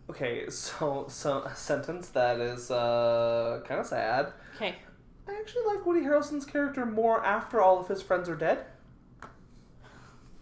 okay, 0.09 0.49
so 0.49 1.05
so 1.09 1.43
a 1.43 1.55
sentence 1.55 2.09
that 2.09 2.39
is 2.39 2.71
uh, 2.71 3.61
kind 3.67 3.79
of 3.79 3.87
sad. 3.87 4.33
Okay, 4.55 4.75
I 5.27 5.33
actually 5.39 5.65
like 5.65 5.85
Woody 5.85 6.01
Harrelson's 6.01 6.45
character 6.45 6.85
more 6.85 7.23
after 7.23 7.61
all 7.61 7.79
of 7.79 7.87
his 7.87 8.01
friends 8.01 8.29
are 8.29 8.35
dead. 8.35 8.65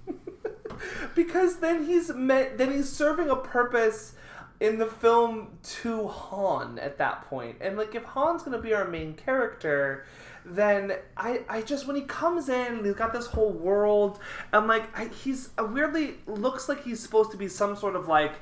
because 1.15 1.57
then 1.59 1.85
he's 1.85 2.13
met, 2.13 2.57
then 2.57 2.71
he's 2.71 2.89
serving 2.89 3.29
a 3.29 3.35
purpose 3.35 4.15
in 4.59 4.77
the 4.77 4.85
film 4.85 5.49
to 5.61 6.07
Han 6.07 6.79
at 6.79 6.97
that 6.97 7.23
point. 7.23 7.57
And 7.59 7.77
like 7.77 7.95
if 7.95 8.03
Han's 8.03 8.43
going 8.43 8.55
to 8.55 8.61
be 8.61 8.73
our 8.73 8.87
main 8.87 9.13
character, 9.13 10.05
then 10.45 10.93
I 11.17 11.41
I 11.49 11.61
just 11.61 11.87
when 11.87 11.95
he 11.95 12.03
comes 12.03 12.49
in 12.49 12.83
he's 12.83 12.95
got 12.95 13.13
this 13.13 13.27
whole 13.27 13.51
world 13.51 14.19
and 14.51 14.67
like 14.67 14.97
I, 14.97 15.07
he's 15.07 15.49
uh, 15.57 15.65
weirdly 15.65 16.15
looks 16.27 16.67
like 16.67 16.83
he's 16.83 16.99
supposed 17.01 17.31
to 17.31 17.37
be 17.37 17.47
some 17.47 17.75
sort 17.75 17.95
of 17.95 18.07
like 18.07 18.35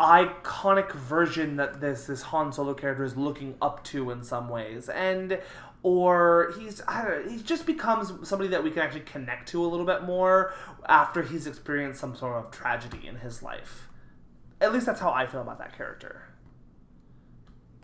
iconic 0.00 0.92
version 0.92 1.56
that 1.56 1.80
this 1.80 2.06
this 2.06 2.22
Han 2.22 2.52
Solo 2.52 2.74
character 2.74 3.04
is 3.04 3.16
looking 3.16 3.54
up 3.62 3.82
to 3.84 4.10
in 4.10 4.22
some 4.22 4.48
ways, 4.48 4.88
and 4.88 5.40
or 5.82 6.52
he's 6.58 6.82
I 6.86 7.02
don't 7.02 7.26
know, 7.26 7.32
he 7.32 7.42
just 7.42 7.64
becomes 7.66 8.12
somebody 8.28 8.50
that 8.50 8.62
we 8.62 8.70
can 8.70 8.80
actually 8.82 9.00
connect 9.02 9.48
to 9.50 9.64
a 9.64 9.68
little 9.68 9.86
bit 9.86 10.02
more 10.02 10.52
after 10.86 11.22
he's 11.22 11.46
experienced 11.46 12.00
some 12.00 12.14
sort 12.16 12.44
of 12.44 12.50
tragedy 12.50 13.06
in 13.06 13.16
his 13.16 13.42
life. 13.42 13.88
At 14.60 14.72
least 14.72 14.86
that's 14.86 15.00
how 15.00 15.10
I 15.12 15.26
feel 15.26 15.40
about 15.42 15.58
that 15.58 15.76
character. 15.76 16.22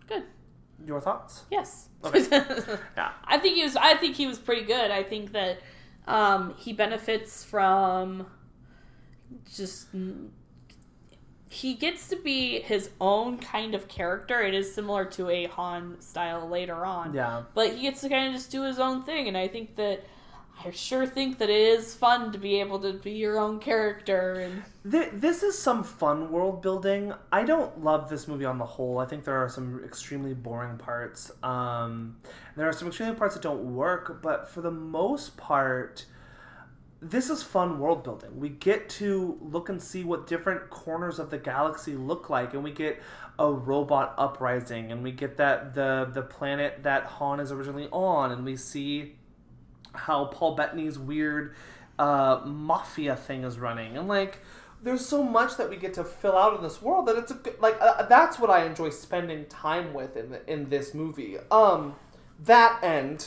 good. 0.07 0.23
Your 0.85 0.99
thoughts? 0.99 1.43
Yes. 1.49 1.89
Okay. 2.03 2.19
Yeah. 2.97 3.11
I 3.25 3.37
think 3.39 3.55
he 3.55 3.63
was. 3.63 3.75
I 3.75 3.95
think 3.95 4.15
he 4.15 4.27
was 4.27 4.37
pretty 4.37 4.63
good. 4.65 4.91
I 4.91 5.01
think 5.03 5.31
that 5.31 5.59
um, 6.07 6.55
he 6.57 6.73
benefits 6.73 7.43
from 7.43 8.27
just. 9.55 9.87
He 11.53 11.75
gets 11.75 12.07
to 12.07 12.15
be 12.15 12.59
his 12.61 12.89
own 12.99 13.37
kind 13.37 13.75
of 13.75 13.87
character. 13.87 14.41
It 14.41 14.55
is 14.55 14.73
similar 14.73 15.05
to 15.05 15.29
a 15.29 15.45
Han 15.45 16.01
style 16.01 16.49
later 16.49 16.83
on. 16.83 17.13
Yeah. 17.13 17.43
But 17.53 17.75
he 17.75 17.83
gets 17.83 18.01
to 18.01 18.09
kind 18.09 18.27
of 18.27 18.33
just 18.33 18.49
do 18.51 18.63
his 18.63 18.79
own 18.79 19.03
thing, 19.03 19.27
and 19.27 19.37
I 19.37 19.47
think 19.47 19.75
that 19.75 20.03
I 20.65 20.71
sure 20.71 21.05
think 21.05 21.39
that 21.39 21.49
it 21.49 21.61
is 21.61 21.93
fun 21.93 22.31
to 22.31 22.37
be 22.37 22.59
able 22.59 22.79
to 22.79 22.93
be 22.93 23.11
your 23.11 23.39
own 23.39 23.59
character. 23.59 24.33
And 24.35 24.63
Th- 24.89 25.11
this 25.13 25.43
is 25.43 25.57
some 25.57 25.83
fun 25.83 26.31
world 26.31 26.61
building. 26.61 27.13
I 27.31 27.43
don't 27.43 27.83
love 27.83 28.09
this 28.09 28.27
movie 28.27 28.45
on 28.45 28.57
the 28.57 28.65
whole. 28.65 28.99
I 28.99 29.05
think 29.05 29.23
there 29.23 29.37
are 29.37 29.49
some 29.49 29.83
extremely 29.83 30.33
boring 30.33 30.77
parts. 30.77 31.31
Um, 31.41 32.17
there 32.55 32.67
are 32.67 32.73
some 32.73 32.87
extremely 32.87 33.15
parts 33.15 33.35
that 33.35 33.43
don't 33.43 33.75
work, 33.75 34.21
but 34.21 34.49
for 34.49 34.61
the 34.61 34.71
most 34.71 35.37
part, 35.37 36.05
this 37.03 37.29
is 37.29 37.43
fun 37.43 37.79
world 37.79 38.03
building. 38.03 38.39
We 38.39 38.49
get 38.49 38.89
to 38.91 39.37
look 39.41 39.69
and 39.69 39.81
see 39.81 40.03
what 40.03 40.25
different 40.25 40.69
corners 40.69 41.19
of 41.19 41.29
the 41.29 41.37
galaxy 41.37 41.95
look 41.95 42.29
like, 42.29 42.53
and 42.53 42.63
we 42.63 42.71
get 42.71 43.01
a 43.37 43.51
robot 43.51 44.13
uprising, 44.17 44.91
and 44.91 45.03
we 45.03 45.11
get 45.11 45.37
that 45.37 45.73
the 45.73 46.09
the 46.11 46.21
planet 46.21 46.83
that 46.83 47.03
Han 47.05 47.39
is 47.39 47.51
originally 47.51 47.89
on, 47.91 48.31
and 48.31 48.45
we 48.45 48.55
see 48.55 49.15
how 49.93 50.25
Paul 50.25 50.55
Bettany's 50.55 50.97
weird 50.97 51.55
uh, 51.99 52.41
mafia 52.45 53.15
thing 53.15 53.43
is 53.43 53.59
running, 53.59 53.97
and 53.97 54.07
like 54.07 54.39
there's 54.81 55.05
so 55.05 55.23
much 55.23 55.57
that 55.57 55.69
we 55.69 55.77
get 55.77 55.93
to 55.95 56.03
fill 56.03 56.37
out 56.37 56.55
in 56.55 56.63
this 56.63 56.81
world 56.81 57.05
that 57.07 57.15
it's 57.17 57.31
a 57.31 57.35
good, 57.35 57.59
like 57.59 57.77
uh, 57.81 58.03
that's 58.07 58.39
what 58.39 58.49
I 58.49 58.65
enjoy 58.65 58.89
spending 58.89 59.45
time 59.45 59.93
with 59.93 60.15
in 60.15 60.31
the, 60.31 60.51
in 60.51 60.69
this 60.69 60.93
movie. 60.93 61.37
Um, 61.51 61.95
that 62.39 62.79
and 62.83 63.25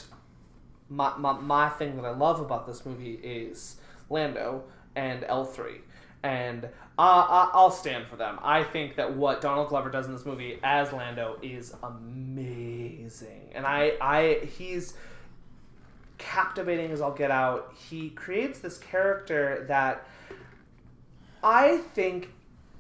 my, 0.88 1.16
my 1.16 1.32
my 1.32 1.68
thing 1.68 1.96
that 1.96 2.04
I 2.04 2.10
love 2.10 2.40
about 2.40 2.66
this 2.66 2.86
movie 2.86 3.14
is 3.14 3.76
Lando 4.10 4.64
and 4.94 5.24
L 5.24 5.44
three. 5.44 5.80
And 6.22 6.64
uh, 6.64 6.68
I- 6.98 7.50
I'll 7.52 7.70
stand 7.70 8.06
for 8.08 8.16
them. 8.16 8.38
I 8.42 8.64
think 8.64 8.96
that 8.96 9.14
what 9.16 9.40
Donald 9.40 9.68
Glover 9.68 9.90
does 9.90 10.06
in 10.06 10.12
this 10.12 10.24
movie 10.24 10.58
as 10.62 10.92
Lando 10.92 11.38
is 11.42 11.74
amazing, 11.82 13.50
and 13.54 13.66
I, 13.66 13.92
I, 14.00 14.46
he's 14.58 14.94
captivating 16.18 16.90
as 16.90 17.00
I'll 17.00 17.12
get 17.14 17.30
out. 17.30 17.74
He 17.76 18.10
creates 18.10 18.58
this 18.60 18.78
character 18.78 19.66
that 19.68 20.08
I 21.44 21.78
think 21.94 22.30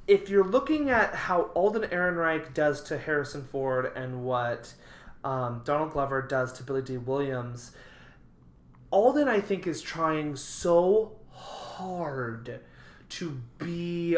if 0.08 0.28
you're 0.30 0.44
looking 0.44 0.88
at 0.90 1.14
how 1.14 1.50
Alden 1.54 1.82
Ehrenreich 1.82 2.54
does 2.54 2.82
to 2.84 2.96
Harrison 2.98 3.44
Ford 3.44 3.92
and 3.94 4.24
what 4.24 4.72
um, 5.24 5.62
Donald 5.64 5.92
Glover 5.92 6.22
does 6.22 6.52
to 6.54 6.62
Billy 6.62 6.82
Dee 6.82 6.96
Williams, 6.96 7.72
Alden 8.90 9.28
I 9.28 9.40
think 9.40 9.66
is 9.66 9.82
trying 9.82 10.36
so 10.36 11.12
hard 11.30 12.60
to 13.08 13.40
be 13.58 14.16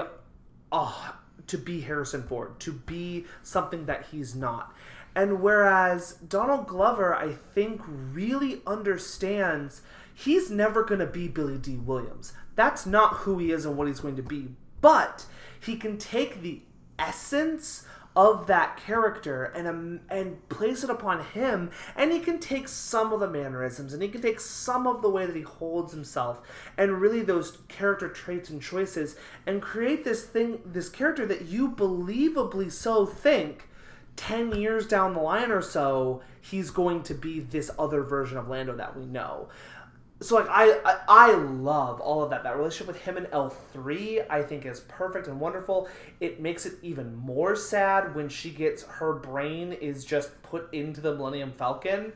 uh, 0.70 1.12
to 1.46 1.58
be 1.58 1.80
Harrison 1.80 2.22
Ford, 2.22 2.60
to 2.60 2.72
be 2.72 3.26
something 3.42 3.86
that 3.86 4.06
he's 4.10 4.34
not. 4.34 4.74
And 5.14 5.40
whereas 5.40 6.12
Donald 6.12 6.66
Glover, 6.66 7.14
I 7.14 7.32
think, 7.32 7.80
really 7.86 8.60
understands 8.66 9.82
he's 10.14 10.50
never 10.50 10.84
going 10.84 11.00
to 11.00 11.06
be 11.06 11.26
Billy 11.26 11.58
Dee 11.58 11.76
Williams. 11.76 12.34
That's 12.54 12.86
not 12.86 13.14
who 13.14 13.38
he 13.38 13.50
is 13.50 13.64
and 13.64 13.76
what 13.76 13.88
he's 13.88 14.00
going 14.00 14.16
to 14.16 14.22
be. 14.22 14.48
But 14.80 15.24
he 15.60 15.76
can 15.76 15.98
take 15.98 16.42
the 16.42 16.62
essence 16.98 17.86
of 18.18 18.48
that 18.48 18.76
character 18.76 19.44
and 19.44 19.68
um, 19.68 20.00
and 20.10 20.48
place 20.48 20.82
it 20.82 20.90
upon 20.90 21.24
him 21.24 21.70
and 21.94 22.10
he 22.10 22.18
can 22.18 22.40
take 22.40 22.66
some 22.66 23.12
of 23.12 23.20
the 23.20 23.30
mannerisms 23.30 23.92
and 23.92 24.02
he 24.02 24.08
can 24.08 24.20
take 24.20 24.40
some 24.40 24.88
of 24.88 25.02
the 25.02 25.08
way 25.08 25.24
that 25.24 25.36
he 25.36 25.42
holds 25.42 25.92
himself 25.92 26.42
and 26.76 27.00
really 27.00 27.22
those 27.22 27.58
character 27.68 28.08
traits 28.08 28.50
and 28.50 28.60
choices 28.60 29.14
and 29.46 29.62
create 29.62 30.02
this 30.02 30.24
thing 30.24 30.58
this 30.66 30.88
character 30.88 31.24
that 31.24 31.42
you 31.42 31.70
believably 31.70 32.72
so 32.72 33.06
think 33.06 33.68
10 34.16 34.50
years 34.56 34.84
down 34.88 35.14
the 35.14 35.20
line 35.20 35.52
or 35.52 35.62
so 35.62 36.20
he's 36.40 36.70
going 36.70 37.04
to 37.04 37.14
be 37.14 37.38
this 37.38 37.70
other 37.78 38.02
version 38.02 38.36
of 38.36 38.48
Lando 38.48 38.74
that 38.74 38.96
we 38.96 39.06
know 39.06 39.48
so 40.20 40.34
like 40.36 40.48
I, 40.48 40.80
I 40.84 40.98
I 41.08 41.34
love 41.34 42.00
all 42.00 42.22
of 42.22 42.30
that. 42.30 42.42
That 42.42 42.56
relationship 42.56 42.88
with 42.88 43.02
him 43.02 43.16
and 43.16 43.28
L 43.32 43.50
three 43.50 44.20
I 44.28 44.42
think 44.42 44.66
is 44.66 44.80
perfect 44.80 45.28
and 45.28 45.38
wonderful. 45.38 45.88
It 46.20 46.40
makes 46.40 46.66
it 46.66 46.74
even 46.82 47.14
more 47.14 47.54
sad 47.54 48.14
when 48.14 48.28
she 48.28 48.50
gets 48.50 48.82
her 48.84 49.12
brain 49.12 49.72
is 49.72 50.04
just 50.04 50.42
put 50.42 50.72
into 50.74 51.00
the 51.00 51.14
Millennium 51.14 51.52
Falcon, 51.52 52.12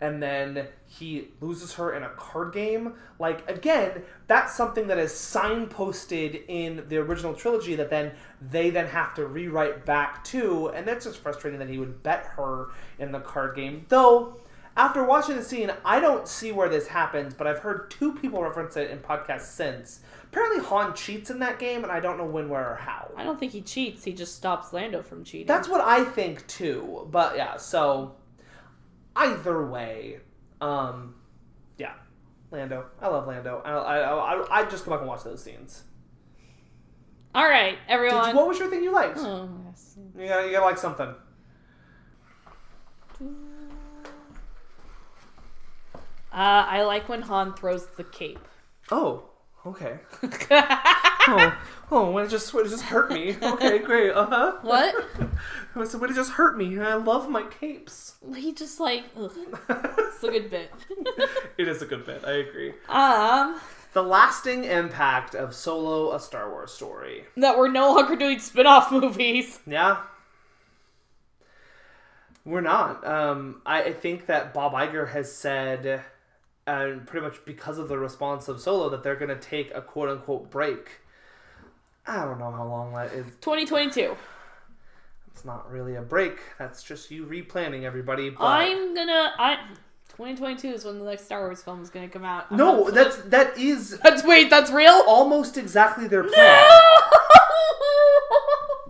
and 0.00 0.22
then 0.22 0.66
he 0.86 1.28
loses 1.40 1.74
her 1.74 1.94
in 1.94 2.02
a 2.02 2.08
card 2.10 2.52
game. 2.52 2.94
Like 3.20 3.48
again, 3.48 4.02
that's 4.26 4.54
something 4.54 4.88
that 4.88 4.98
is 4.98 5.12
signposted 5.12 6.42
in 6.48 6.84
the 6.88 6.96
original 6.98 7.34
trilogy 7.34 7.76
that 7.76 7.90
then 7.90 8.12
they 8.50 8.70
then 8.70 8.86
have 8.86 9.14
to 9.14 9.26
rewrite 9.26 9.86
back 9.86 10.24
to, 10.24 10.68
and 10.68 10.86
that's 10.86 11.04
just 11.04 11.18
frustrating 11.18 11.60
that 11.60 11.68
he 11.68 11.78
would 11.78 12.02
bet 12.02 12.26
her 12.36 12.70
in 12.98 13.12
the 13.12 13.20
card 13.20 13.54
game, 13.54 13.86
though. 13.88 14.40
After 14.76 15.04
watching 15.04 15.36
the 15.36 15.42
scene, 15.42 15.70
I 15.84 16.00
don't 16.00 16.26
see 16.26 16.50
where 16.50 16.68
this 16.68 16.88
happens, 16.88 17.32
but 17.32 17.46
I've 17.46 17.60
heard 17.60 17.90
two 17.92 18.12
people 18.14 18.42
reference 18.42 18.76
it 18.76 18.90
in 18.90 18.98
podcasts 18.98 19.42
since. 19.42 20.00
Apparently, 20.24 20.64
Han 20.64 20.94
cheats 20.94 21.30
in 21.30 21.38
that 21.38 21.60
game, 21.60 21.84
and 21.84 21.92
I 21.92 22.00
don't 22.00 22.18
know 22.18 22.24
when, 22.24 22.48
where, 22.48 22.72
or 22.72 22.74
how. 22.74 23.08
I 23.16 23.22
don't 23.22 23.38
think 23.38 23.52
he 23.52 23.60
cheats. 23.60 24.02
He 24.02 24.12
just 24.12 24.34
stops 24.34 24.72
Lando 24.72 25.00
from 25.00 25.22
cheating. 25.22 25.46
That's 25.46 25.68
what 25.68 25.80
I 25.80 26.02
think 26.04 26.44
too. 26.48 27.06
But 27.12 27.36
yeah, 27.36 27.56
so 27.56 28.16
either 29.14 29.64
way, 29.64 30.18
um, 30.60 31.14
yeah, 31.78 31.94
Lando. 32.50 32.86
I 33.00 33.06
love 33.06 33.28
Lando. 33.28 33.62
I 33.64 33.70
I 33.70 34.34
I 34.34 34.60
I 34.60 34.64
just 34.68 34.84
go 34.84 34.90
back 34.90 35.00
and 35.00 35.08
watch 35.08 35.22
those 35.22 35.40
scenes. 35.40 35.84
all 37.32 37.48
right, 37.48 37.78
everyone. 37.88 38.30
you, 38.30 38.34
what 38.36 38.48
was 38.48 38.58
your 38.58 38.68
thing 38.68 38.82
you 38.82 38.92
liked? 38.92 39.18
Oh, 39.18 39.48
yes. 39.66 39.96
You 40.18 40.26
gotta, 40.26 40.46
you 40.46 40.52
gotta 40.52 40.66
like 40.66 40.78
something. 40.78 41.14
Uh, 46.34 46.66
I 46.68 46.82
like 46.82 47.08
when 47.08 47.22
Han 47.22 47.54
throws 47.54 47.86
the 47.96 48.02
cape. 48.04 48.40
Oh, 48.90 49.24
okay. 49.64 49.98
oh, 50.50 51.56
oh, 51.92 52.18
it 52.18 52.28
just, 52.28 52.52
when 52.52 52.66
it 52.66 52.70
just 52.70 52.82
hurt 52.84 53.10
me. 53.12 53.36
Okay, 53.40 53.78
great. 53.78 54.10
Uh 54.10 54.26
huh. 54.26 54.52
What? 54.62 54.94
I 55.76 55.84
said, 55.84 56.00
but 56.00 56.10
it 56.10 56.14
just 56.14 56.32
hurt 56.32 56.58
me. 56.58 56.78
I 56.80 56.94
love 56.94 57.28
my 57.30 57.42
capes. 57.44 58.14
He 58.36 58.52
just 58.52 58.80
like, 58.80 59.04
ugh, 59.16 59.32
it's 59.68 60.22
a 60.24 60.30
good 60.30 60.50
bit. 60.50 60.72
it 61.58 61.68
is 61.68 61.82
a 61.82 61.86
good 61.86 62.04
bit. 62.04 62.24
I 62.24 62.32
agree. 62.32 62.74
um, 62.88 63.60
The 63.92 64.02
lasting 64.02 64.64
impact 64.64 65.34
of 65.36 65.54
Solo: 65.54 66.12
A 66.14 66.20
Star 66.20 66.50
Wars 66.50 66.72
Story. 66.72 67.24
that 67.36 67.56
we're 67.56 67.68
no 67.70 67.94
longer 67.94 68.16
doing 68.16 68.38
spin-off 68.40 68.90
movies. 68.92 69.60
Yeah. 69.66 69.98
We're 72.44 72.60
not. 72.60 73.06
Um, 73.06 73.62
I, 73.64 73.84
I 73.84 73.92
think 73.92 74.26
that 74.26 74.52
Bob 74.52 74.72
Iger 74.74 75.10
has 75.12 75.32
said, 75.32 76.02
and 76.66 77.06
pretty 77.06 77.26
much 77.26 77.44
because 77.44 77.78
of 77.78 77.88
the 77.88 77.98
response 77.98 78.48
of 78.48 78.60
Solo, 78.60 78.88
that 78.90 79.02
they're 79.02 79.16
to 79.16 79.36
take 79.36 79.74
a 79.74 79.80
quote 79.82 80.08
unquote 80.08 80.50
break. 80.50 81.00
I 82.06 82.24
don't 82.24 82.38
know 82.38 82.50
how 82.50 82.66
long 82.66 82.92
that 82.94 83.12
is. 83.12 83.26
2022. 83.40 84.16
It's 85.32 85.44
not 85.44 85.70
really 85.70 85.96
a 85.96 86.02
break. 86.02 86.38
That's 86.58 86.82
just 86.82 87.10
you 87.10 87.26
replanning 87.26 87.82
everybody. 87.82 88.30
But 88.30 88.44
I'm 88.44 88.94
gonna. 88.94 89.32
I. 89.38 89.58
2022 90.10 90.68
is 90.68 90.84
when 90.84 91.00
the 91.00 91.04
next 91.04 91.24
Star 91.24 91.40
Wars 91.40 91.60
film 91.60 91.82
is 91.82 91.90
gonna 91.90 92.08
come 92.08 92.24
out. 92.24 92.46
I'm 92.50 92.56
no, 92.56 92.88
that's 92.90 93.16
that 93.16 93.58
is 93.58 93.98
That's 94.02 94.22
wait. 94.22 94.48
That's 94.48 94.70
real. 94.70 95.02
almost 95.08 95.56
exactly 95.56 96.06
their 96.06 96.22
plan. 96.22 96.70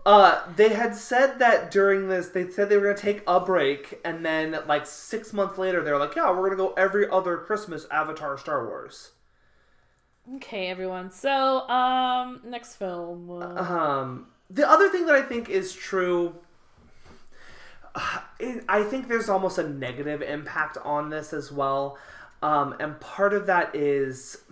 Uh, 0.07 0.43
they 0.57 0.71
had 0.71 0.95
said 0.95 1.39
that 1.39 1.71
during 1.71 2.09
this, 2.09 2.29
they 2.29 2.49
said 2.51 2.69
they 2.69 2.77
were 2.77 2.85
gonna 2.93 2.97
take 2.97 3.23
a 3.27 3.41
break, 3.41 4.01
and 4.05 4.25
then 4.25 4.59
like 4.67 4.87
six 4.87 5.33
months 5.33 5.57
later, 5.57 5.83
they 5.83 5.91
were 5.91 5.99
like, 5.99 6.15
"Yeah, 6.15 6.31
we're 6.31 6.51
gonna 6.51 6.57
go 6.57 6.75
every 6.75 7.09
other 7.09 7.39
Christmas 7.39 7.87
Avatar 7.91 8.37
Star 8.37 8.67
Wars." 8.67 9.13
okay, 10.37 10.69
everyone. 10.69 11.11
So, 11.11 11.69
um, 11.69 12.41
next 12.45 12.77
film. 12.77 13.31
Um, 13.31 14.27
the 14.51 14.69
other 14.69 14.89
thing 14.89 15.07
that 15.07 15.15
I 15.15 15.23
think 15.23 15.49
is 15.49 15.73
true, 15.73 16.35
I 17.95 18.83
think 18.85 19.09
there's 19.09 19.29
almost 19.29 19.59
a 19.59 19.69
negative 19.69 20.23
impact 20.23 20.77
on 20.85 21.11
this 21.11 21.33
as 21.33 21.51
well, 21.53 21.99
um, 22.43 22.75
and 22.81 23.01
part 23.01 23.33
of 23.33 23.47
that 23.47 23.75
is 23.75 24.43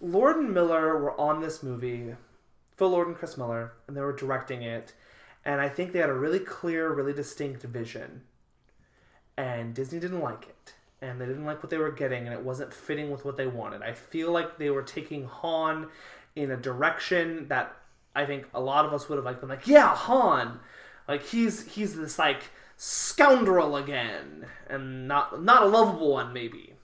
Lord 0.00 0.36
and 0.36 0.52
Miller 0.52 0.98
were 0.98 1.18
on 1.20 1.40
this 1.40 1.62
movie, 1.62 2.14
Phil 2.76 2.90
Lord 2.90 3.08
and 3.08 3.16
Chris 3.16 3.36
Miller, 3.36 3.72
and 3.86 3.96
they 3.96 4.00
were 4.00 4.12
directing 4.12 4.62
it, 4.62 4.94
and 5.44 5.60
I 5.60 5.68
think 5.68 5.92
they 5.92 5.98
had 5.98 6.10
a 6.10 6.14
really 6.14 6.38
clear, 6.38 6.92
really 6.92 7.12
distinct 7.12 7.62
vision, 7.62 8.22
and 9.36 9.74
Disney 9.74 10.00
didn't 10.00 10.20
like 10.20 10.44
it. 10.48 10.74
And 11.00 11.20
they 11.20 11.26
didn't 11.26 11.44
like 11.44 11.64
what 11.64 11.70
they 11.70 11.78
were 11.78 11.90
getting, 11.90 12.26
and 12.26 12.32
it 12.32 12.44
wasn't 12.44 12.72
fitting 12.72 13.10
with 13.10 13.24
what 13.24 13.36
they 13.36 13.48
wanted. 13.48 13.82
I 13.82 13.92
feel 13.92 14.30
like 14.30 14.56
they 14.56 14.70
were 14.70 14.84
taking 14.84 15.24
Han 15.24 15.88
in 16.36 16.52
a 16.52 16.56
direction 16.56 17.48
that 17.48 17.76
I 18.14 18.24
think 18.24 18.46
a 18.54 18.60
lot 18.60 18.84
of 18.84 18.92
us 18.92 19.08
would 19.08 19.16
have 19.16 19.24
like 19.24 19.40
been 19.40 19.48
like, 19.48 19.66
yeah, 19.66 19.96
Han, 19.96 20.60
like 21.08 21.26
he's 21.26 21.74
he's 21.74 21.96
this 21.96 22.20
like 22.20 22.44
scoundrel 22.76 23.76
again, 23.76 24.46
and 24.68 25.08
not 25.08 25.42
not 25.42 25.64
a 25.64 25.66
lovable 25.66 26.12
one 26.12 26.32
maybe. 26.32 26.74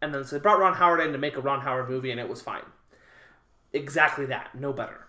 And 0.00 0.14
then 0.14 0.24
so 0.24 0.36
they 0.36 0.40
brought 0.40 0.60
Ron 0.60 0.74
Howard 0.74 1.00
in 1.00 1.10
to 1.12 1.18
make 1.18 1.36
a 1.36 1.40
Ron 1.40 1.62
Howard 1.62 1.88
movie, 1.88 2.12
and 2.12 2.20
it 2.20 2.28
was 2.28 2.40
fine. 2.40 2.62
Exactly 3.74 4.24
that, 4.26 4.54
no 4.54 4.72
better. 4.72 5.08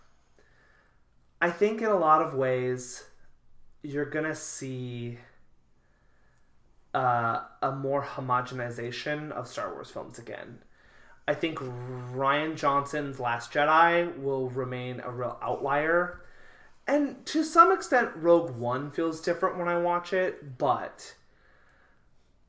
I 1.39 1.51
think 1.51 1.81
in 1.81 1.87
a 1.87 1.97
lot 1.97 2.23
of 2.23 2.33
ways, 2.33 3.05
you're 3.83 4.09
gonna 4.09 4.35
see 4.35 5.19
uh, 6.95 7.41
a 7.61 7.71
more 7.71 8.03
homogenization 8.03 9.31
of 9.31 9.47
Star 9.47 9.71
Wars 9.71 9.91
films 9.91 10.17
again. 10.17 10.63
I 11.27 11.35
think 11.35 11.59
Rian 11.59 12.55
Johnson's 12.55 13.19
Last 13.19 13.53
Jedi 13.53 14.17
will 14.17 14.49
remain 14.49 14.99
a 14.99 15.11
real 15.11 15.37
outlier. 15.43 16.21
And 16.87 17.23
to 17.27 17.43
some 17.43 17.71
extent, 17.71 18.11
Rogue 18.15 18.51
One 18.51 18.89
feels 18.89 19.21
different 19.21 19.57
when 19.57 19.67
I 19.67 19.77
watch 19.77 20.11
it, 20.11 20.57
but 20.57 21.15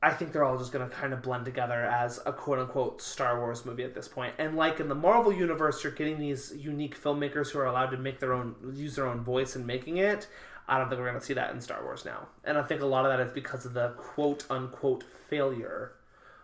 I 0.01 0.11
think 0.11 0.31
they're 0.31 0.43
all 0.43 0.57
just 0.57 0.71
going 0.71 0.87
to 0.87 0.95
kind 0.95 1.11
of 1.11 1.23
blend 1.23 1.45
together 1.45 1.83
as 1.85 2.19
a 2.25 2.31
quote 2.31 2.59
unquote 2.59 3.01
Star 3.01 3.39
Wars 3.39 3.65
movie 3.65 3.83
at 3.83 3.95
this 3.95 4.07
point. 4.07 4.35
And 4.37 4.55
like 4.55 4.79
in 4.79 4.89
the 4.89 4.95
Marvel 4.95 5.33
universe, 5.33 5.83
you're 5.83 5.93
getting 5.93 6.19
these 6.19 6.53
unique 6.55 7.01
filmmakers 7.01 7.49
who 7.49 7.59
are 7.59 7.65
allowed 7.65 7.87
to 7.87 7.97
make 7.97 8.19
their 8.19 8.33
own, 8.33 8.55
use 8.75 8.95
their 8.95 9.07
own 9.07 9.21
voice 9.21 9.55
in 9.55 9.65
making 9.65 9.97
it. 9.97 10.27
I 10.67 10.77
don't 10.77 10.89
think 10.89 10.99
we're 10.99 11.09
going 11.09 11.19
to 11.19 11.25
see 11.25 11.33
that 11.33 11.51
in 11.51 11.61
Star 11.61 11.83
Wars 11.83 12.05
now. 12.05 12.27
And 12.43 12.57
I 12.57 12.63
think 12.63 12.81
a 12.81 12.85
lot 12.85 13.05
of 13.05 13.11
that 13.11 13.25
is 13.25 13.31
because 13.31 13.65
of 13.65 13.73
the 13.73 13.89
quote 13.97 14.45
unquote 14.51 15.03
failure 15.29 15.93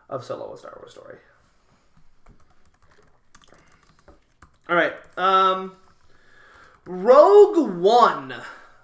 of 0.09 0.23
Solo 0.23 0.53
a 0.53 0.57
Star 0.57 0.75
Wars 0.79 0.93
story. 0.93 1.17
All 4.67 4.75
right. 4.75 4.93
Um, 5.15 5.75
Rogue 6.85 7.69
One, 7.79 8.33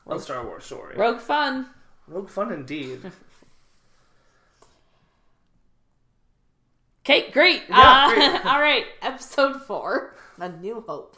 a 0.07 0.19
Star 0.19 0.45
Wars 0.45 0.65
story. 0.65 0.95
Rogue 0.95 1.19
Fun. 1.19 1.67
Rogue 2.07 2.29
Fun 2.29 2.51
indeed. 2.51 2.99
Okay, 7.09 7.31
great. 7.31 7.63
Yeah, 7.67 8.05
Uh, 8.07 8.13
great. 8.13 8.45
all 8.45 8.61
right, 8.61 8.85
episode 9.01 9.63
four. 9.63 10.13
A 10.37 10.47
New 10.47 10.83
Hope. 10.87 11.17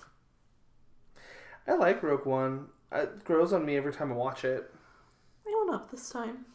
I 1.67 1.73
like 1.73 2.01
Rogue 2.01 2.25
One. 2.25 2.67
It 2.93 3.25
grows 3.25 3.51
on 3.51 3.65
me 3.65 3.75
every 3.75 3.91
time 3.91 4.09
I 4.09 4.15
watch 4.15 4.45
it. 4.45 4.71
I 5.45 5.53
went 5.65 5.75
up 5.75 5.91
this 5.91 6.09
time. 6.09 6.45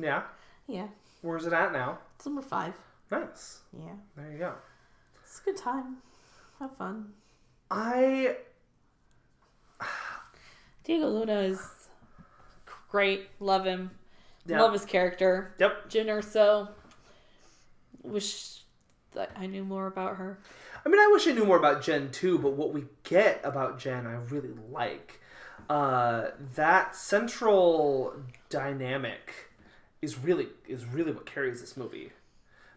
Yeah. 0.00 0.22
Yeah, 0.68 0.86
Where's 1.22 1.46
it 1.46 1.52
at 1.52 1.72
now? 1.72 1.98
it's 2.14 2.24
number 2.24 2.42
five. 2.42 2.74
Nice. 3.10 3.62
Yeah, 3.76 3.94
There 4.16 4.30
you 4.30 4.38
go. 4.38 4.54
it's 5.24 5.40
a 5.40 5.42
good 5.44 5.56
time. 5.56 5.96
Have 6.60 6.76
fun. 6.76 7.08
I 7.72 8.36
Diego 10.84 11.08
Luna 11.08 11.40
is 11.40 11.60
great. 12.88 13.28
Love 13.40 13.64
him. 13.64 13.90
yeah. 14.46 14.60
Love 14.62 14.72
his 14.74 14.84
character. 14.84 15.54
Yep. 15.58 15.90
Jyn 15.90 16.06
Erso. 16.06 16.68
Wish 18.02 18.62
that 19.12 19.30
I 19.36 19.46
knew 19.46 19.64
more 19.64 19.86
about 19.86 20.16
her. 20.16 20.38
I 20.84 20.88
mean, 20.88 21.00
I 21.00 21.08
wish 21.12 21.26
I 21.28 21.32
knew 21.32 21.44
more 21.44 21.58
about 21.58 21.82
Jyn 21.82 22.10
too, 22.12 22.38
but 22.38 22.52
what 22.52 22.72
we 22.72 22.84
get 23.04 23.40
about 23.44 23.78
Jyn, 23.78 24.06
I 24.06 24.14
really 24.32 24.54
like. 24.70 25.20
Uh, 25.70 26.30
that 26.56 26.96
central 26.96 28.14
dynamic 28.48 29.30
is 30.00 30.18
really 30.18 30.48
is 30.66 30.84
really 30.84 31.12
what 31.12 31.24
carries 31.24 31.60
this 31.60 31.76
movie 31.76 32.10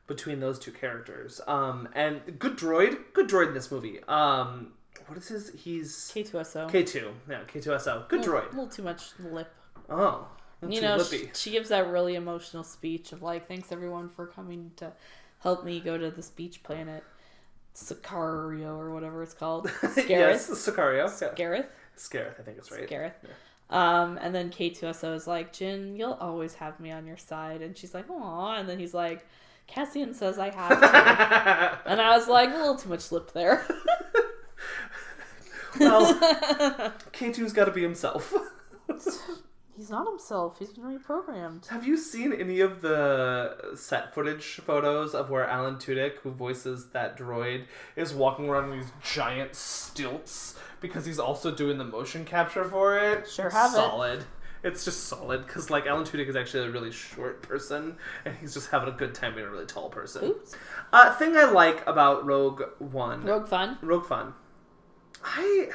between 0.07 0.39
those 0.39 0.59
two 0.59 0.71
characters. 0.71 1.41
Um, 1.47 1.89
and 1.93 2.37
good 2.37 2.57
droid, 2.57 2.97
good 3.13 3.27
droid 3.27 3.47
in 3.47 3.53
this 3.53 3.71
movie. 3.71 3.99
Um, 4.07 4.73
what 5.07 5.17
is 5.17 5.27
his? 5.27 5.51
He's 5.55 5.91
K2SO. 6.13 6.71
K 6.71 6.83
two. 6.83 7.11
Yeah, 7.29 7.41
K 7.47 7.59
two 7.59 7.73
S 7.73 7.87
O. 7.87 8.05
Good 8.07 8.21
A 8.21 8.23
droid. 8.23 8.47
A 8.47 8.49
little 8.49 8.67
too 8.67 8.83
much 8.83 9.11
lip. 9.19 9.51
Oh, 9.89 10.27
you 10.67 10.81
know, 10.81 11.01
she, 11.03 11.29
she 11.33 11.51
gives 11.51 11.69
that 11.69 11.87
really 11.87 12.15
emotional 12.15 12.63
speech 12.63 13.11
of 13.11 13.21
like, 13.21 13.47
"Thanks 13.47 13.71
everyone 13.71 14.09
for 14.09 14.27
coming 14.27 14.71
to 14.77 14.93
help 15.39 15.63
me 15.63 15.79
go 15.79 15.97
to 15.97 16.11
this 16.11 16.29
beach 16.29 16.63
planet, 16.63 17.03
Sicario 17.75 18.77
or 18.77 18.91
whatever 18.91 19.23
it's 19.23 19.33
called, 19.33 19.67
Scarith, 19.67 19.97
yes, 20.09 20.49
Sicario. 20.49 21.21
Yeah. 21.21 21.33
Gareth, 21.35 21.67
I 22.39 22.43
think 22.43 22.57
it's 22.57 22.71
right. 22.71 22.87
Gareth." 22.87 23.13
Um, 23.69 24.19
and 24.21 24.33
then 24.33 24.51
K2SO 24.51 25.15
is 25.15 25.27
like, 25.27 25.53
"Jyn, 25.53 25.97
you'll 25.97 26.13
always 26.13 26.55
have 26.55 26.79
me 26.79 26.91
on 26.91 27.07
your 27.07 27.17
side," 27.17 27.61
and 27.61 27.77
she's 27.77 27.93
like, 27.93 28.09
"Aw," 28.09 28.55
and 28.55 28.69
then 28.69 28.79
he's 28.79 28.93
like, 28.93 29.25
"Cassian 29.67 30.13
says 30.13 30.37
I 30.37 30.51
have 30.51 30.79
to," 30.79 30.85
and 31.89 31.99
I 31.99 32.15
was 32.15 32.27
like, 32.27 32.49
a 32.49 32.53
little 32.53 32.75
too 32.75 32.89
much 32.89 33.11
lip 33.11 33.33
there. 33.33 33.65
well, 35.79 36.13
K2's 37.11 37.53
got 37.53 37.65
to 37.65 37.71
be 37.71 37.81
himself. 37.81 38.33
He's 39.75 39.89
not 39.89 40.07
himself. 40.07 40.57
He's 40.59 40.69
been 40.69 40.85
reprogrammed. 40.85 41.67
Have 41.67 41.85
you 41.85 41.97
seen 41.97 42.31
any 42.31 42.61
of 42.61 42.81
the 42.81 43.75
set 43.75 44.13
footage 44.13 44.61
photos 44.65 45.13
of 45.13 45.29
where 45.29 45.45
Alan 45.45 45.75
Tudyk, 45.75 46.19
who 46.19 46.31
voices 46.31 46.89
that 46.91 47.17
droid, 47.17 47.65
is 47.95 48.13
walking 48.13 48.47
around 48.47 48.71
on 48.71 48.79
these 48.79 48.91
giant 49.03 49.53
stilts 49.53 50.55
because 50.79 51.05
he's 51.05 51.19
also 51.19 51.53
doing 51.53 51.77
the 51.77 51.83
motion 51.83 52.23
capture 52.23 52.63
for 52.63 52.97
it? 52.97 53.27
Sure 53.27 53.49
have 53.49 53.71
it. 53.71 53.75
solid. 53.75 54.23
It's 54.63 54.85
just 54.85 55.03
solid 55.03 55.45
because 55.45 55.69
like 55.69 55.85
Alan 55.85 56.05
Tudyk 56.05 56.27
is 56.27 56.35
actually 56.35 56.67
a 56.67 56.71
really 56.71 56.91
short 56.91 57.41
person 57.43 57.97
and 58.23 58.35
he's 58.37 58.53
just 58.53 58.71
having 58.71 58.89
a 58.89 58.97
good 58.97 59.13
time 59.13 59.35
being 59.35 59.45
a 59.45 59.51
really 59.51 59.65
tall 59.65 59.89
person. 59.89 60.23
Oops. 60.25 60.55
Uh, 60.93 61.13
thing 61.17 61.35
I 61.35 61.43
like 61.45 61.85
about 61.85 62.25
Rogue 62.25 62.63
One, 62.79 63.21
Rogue 63.21 63.47
Fun. 63.47 63.77
Rogue 63.81 64.05
Fun. 64.05 64.33
I 65.23 65.69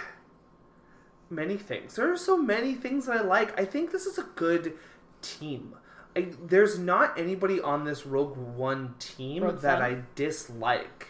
many 1.31 1.57
things. 1.57 1.95
There 1.95 2.13
are 2.13 2.17
so 2.17 2.37
many 2.37 2.75
things 2.75 3.07
that 3.07 3.17
I 3.17 3.23
like. 3.23 3.59
I 3.59 3.65
think 3.65 3.93
this 3.93 4.07
is 4.07 4.19
a 4.19 4.25
good 4.35 4.75
team. 5.23 5.75
I, 6.17 6.29
there's 6.43 6.79
not 6.79 7.19
anybody 7.19 7.61
on 7.61 7.85
this 7.85 8.05
Rogue 8.05 8.37
One 8.37 8.95
team 8.99 9.45
Rogue 9.45 9.61
that 9.61 9.79
Fun. 9.79 9.93
I 9.93 10.03
dislike. 10.17 11.09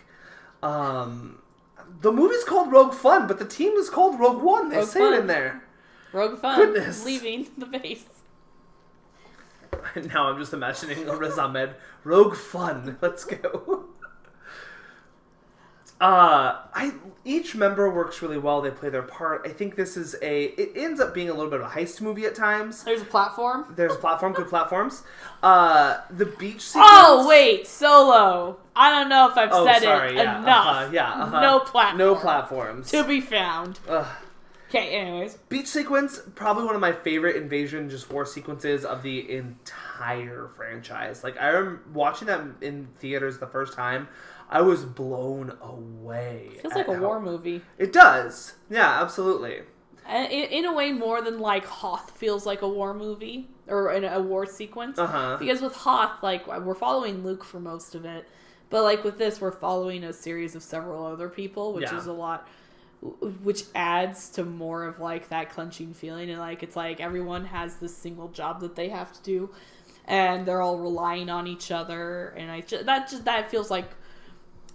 Um, 0.63 1.39
the 2.03 2.13
movie's 2.13 2.45
called 2.45 2.71
Rogue 2.71 2.93
Fun, 2.93 3.27
but 3.27 3.39
the 3.39 3.47
team 3.47 3.73
is 3.73 3.89
called 3.89 4.21
Rogue 4.21 4.43
One. 4.43 4.69
They 4.69 4.77
Rogue 4.79 4.89
say 4.89 5.09
it 5.09 5.21
in 5.21 5.27
there. 5.27 5.65
Rogue 6.13 6.39
Fun. 6.39 6.59
Goodness. 6.59 7.05
Leaving 7.05 7.49
the 7.57 7.67
base. 7.67 8.05
now 10.13 10.29
I'm 10.29 10.39
just 10.39 10.53
imagining 10.53 11.09
a 11.09 11.17
Riz 11.17 11.39
Ahmed. 11.39 11.77
Rogue 12.05 12.37
Fun. 12.37 12.99
Let's 13.01 13.25
go. 13.25 13.87
Uh, 16.01 16.57
I 16.73 16.93
each 17.27 17.55
member 17.55 17.91
works 17.91 18.23
really 18.23 18.39
well. 18.39 18.63
They 18.63 18.71
play 18.71 18.89
their 18.89 19.03
part. 19.03 19.43
I 19.45 19.51
think 19.51 19.77
this 19.77 19.97
is 19.99 20.17
a. 20.23 20.45
It 20.59 20.73
ends 20.75 20.99
up 20.99 21.13
being 21.13 21.29
a 21.29 21.35
little 21.35 21.51
bit 21.51 21.61
of 21.61 21.67
a 21.67 21.71
heist 21.71 22.01
movie 22.01 22.25
at 22.25 22.35
times. 22.35 22.83
There's 22.85 23.03
a 23.03 23.05
platform. 23.07 23.67
There's 23.77 23.93
a 23.93 23.97
platform, 23.99 24.33
good 24.33 24.49
platforms. 24.49 25.03
Uh, 25.43 25.99
the 26.11 26.25
beach. 26.25 26.63
Sequence, 26.63 26.89
Oh 26.91 27.27
wait, 27.29 27.67
solo. 27.67 28.57
I 28.75 28.91
don't 28.91 29.11
know 29.11 29.29
if 29.31 29.37
I've 29.37 29.51
Oh, 29.53 29.67
said 29.67 29.83
sorry. 29.83 30.13
it 30.13 30.15
yeah, 30.17 30.39
enough. 30.43 30.67
uh-huh, 30.67 30.91
yeah. 30.93 31.13
uh-huh. 31.13 31.41
No 31.43 31.61
platform. 31.61 31.99
No 31.99 32.15
platforms. 32.15 32.91
To 32.93 33.05
be 33.05 33.21
found. 33.21 33.79
Ugh. 33.87 34.07
Okay. 34.71 34.91
Anyways, 34.91 35.35
Beach 35.49 35.67
sequence, 35.67 36.21
probably 36.37 36.65
one 36.65 36.77
of 36.77 36.81
my 36.81 36.93
favorite 36.93 37.35
invasion 37.37 37.91
just 37.91 38.09
war 38.11 38.25
sequences 38.25 38.85
of 38.85 39.03
the 39.03 39.31
entire 39.31 40.49
franchise. 40.57 41.23
Like 41.25 41.37
I 41.39 41.51
am 41.59 41.81
watching 41.93 42.29
that 42.29 42.41
in 42.63 42.87
theaters 43.01 43.39
the 43.39 43.49
first 43.49 43.73
time, 43.75 44.09
I 44.53 44.61
was 44.63 44.85
blown 44.85 45.57
away. 45.63 46.51
It 46.57 46.61
feels 46.63 46.75
like 46.75 46.89
a 46.89 46.95
how- 46.97 47.01
war 47.01 47.21
movie. 47.21 47.63
It 47.79 47.93
does. 47.93 48.55
Yeah, 48.69 49.01
absolutely. 49.01 49.61
In, 50.09 50.25
in 50.27 50.65
a 50.65 50.73
way, 50.75 50.91
more 50.93 51.23
than 51.23 51.39
like 51.39 51.65
Hoth 51.65 52.11
feels 52.19 52.45
like 52.45 52.63
a 52.63 52.69
war 52.69 52.93
movie 52.93 53.49
or 53.69 53.93
in 53.93 54.05
a 54.05 54.21
war 54.21 54.45
sequence. 54.47 54.99
Uh 54.99 55.07
huh. 55.07 55.37
Because 55.39 55.63
with 55.63 55.75
Hoth, 55.77 56.23
like 56.23 56.47
we're 56.49 56.75
following 56.75 57.23
Luke 57.25 57.45
for 57.45 57.61
most 57.61 57.95
of 57.95 58.05
it, 58.05 58.27
but 58.71 58.83
like 58.83 59.05
with 59.05 59.19
this, 59.19 59.41
we're 59.41 59.53
following 59.53 60.03
a 60.03 60.13
series 60.13 60.57
of 60.57 60.63
several 60.65 61.07
other 61.07 61.29
people, 61.29 61.73
which 61.73 61.93
Yeah. 61.93 61.97
is 61.99 62.07
a 62.07 62.13
lot, 62.13 62.49
which 63.43 63.63
adds 63.75 64.29
to 64.31 64.45
more 64.45 64.85
of 64.85 64.99
like 64.99 65.29
that 65.29 65.51
clenching 65.51 65.95
feeling. 65.95 66.29
And 66.29 66.41
like 66.41 66.65
it's 66.65 66.75
like 66.77 67.01
everyone 67.01 67.45
has 67.45 67.77
this 67.77 67.97
single 67.97 68.29
job 68.29 68.61
that 68.63 68.75
they 68.75 68.89
have 68.89 69.13
to 69.13 69.23
do, 69.23 69.51
and 70.07 70.45
they're 70.45 70.61
all 70.63 70.79
relying 70.79 71.29
on 71.31 71.47
each 71.47 71.71
other. 71.71 72.35
And 72.37 72.51
I 72.51 72.63
just, 72.63 72.87
that 72.87 73.09
just 73.09 73.25
that 73.27 73.49
feels 73.49 73.71
like 73.71 73.89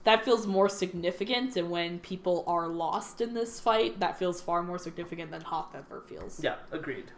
that 0.06 0.24
feels 0.24 0.48
more 0.48 0.70
significant. 0.70 1.58
And 1.58 1.70
when 1.70 2.00
people 2.00 2.46
are 2.48 2.68
lost 2.68 3.20
in 3.22 3.34
this 3.34 3.60
fight, 3.60 4.00
that 4.00 4.18
feels 4.18 4.40
far 4.40 4.64
more 4.64 4.78
significant 4.80 5.32
than 5.32 5.42
Hoth 5.42 5.76
ever 5.76 6.02
feels. 6.08 6.42
Yeah, 6.42 6.56
agreed. 6.72 7.12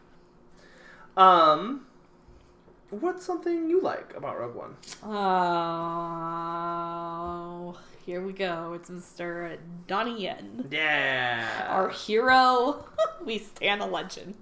Um, 1.15 1.85
what's 2.89 3.23
something 3.25 3.69
you 3.69 3.81
like 3.81 4.13
about 4.15 4.39
Rogue 4.39 4.55
One? 4.55 4.75
Oh, 5.03 5.17
here 8.05 8.21
we 8.21 8.31
go. 8.33 8.73
It's 8.73 8.89
Mr. 8.89 9.57
Donnie 9.85 10.23
Yen. 10.23 10.67
Yeah. 10.71 11.67
Our 11.69 11.89
hero. 11.89 12.85
we 13.25 13.37
stand 13.37 13.81
a 13.81 13.85
legend. 13.85 14.35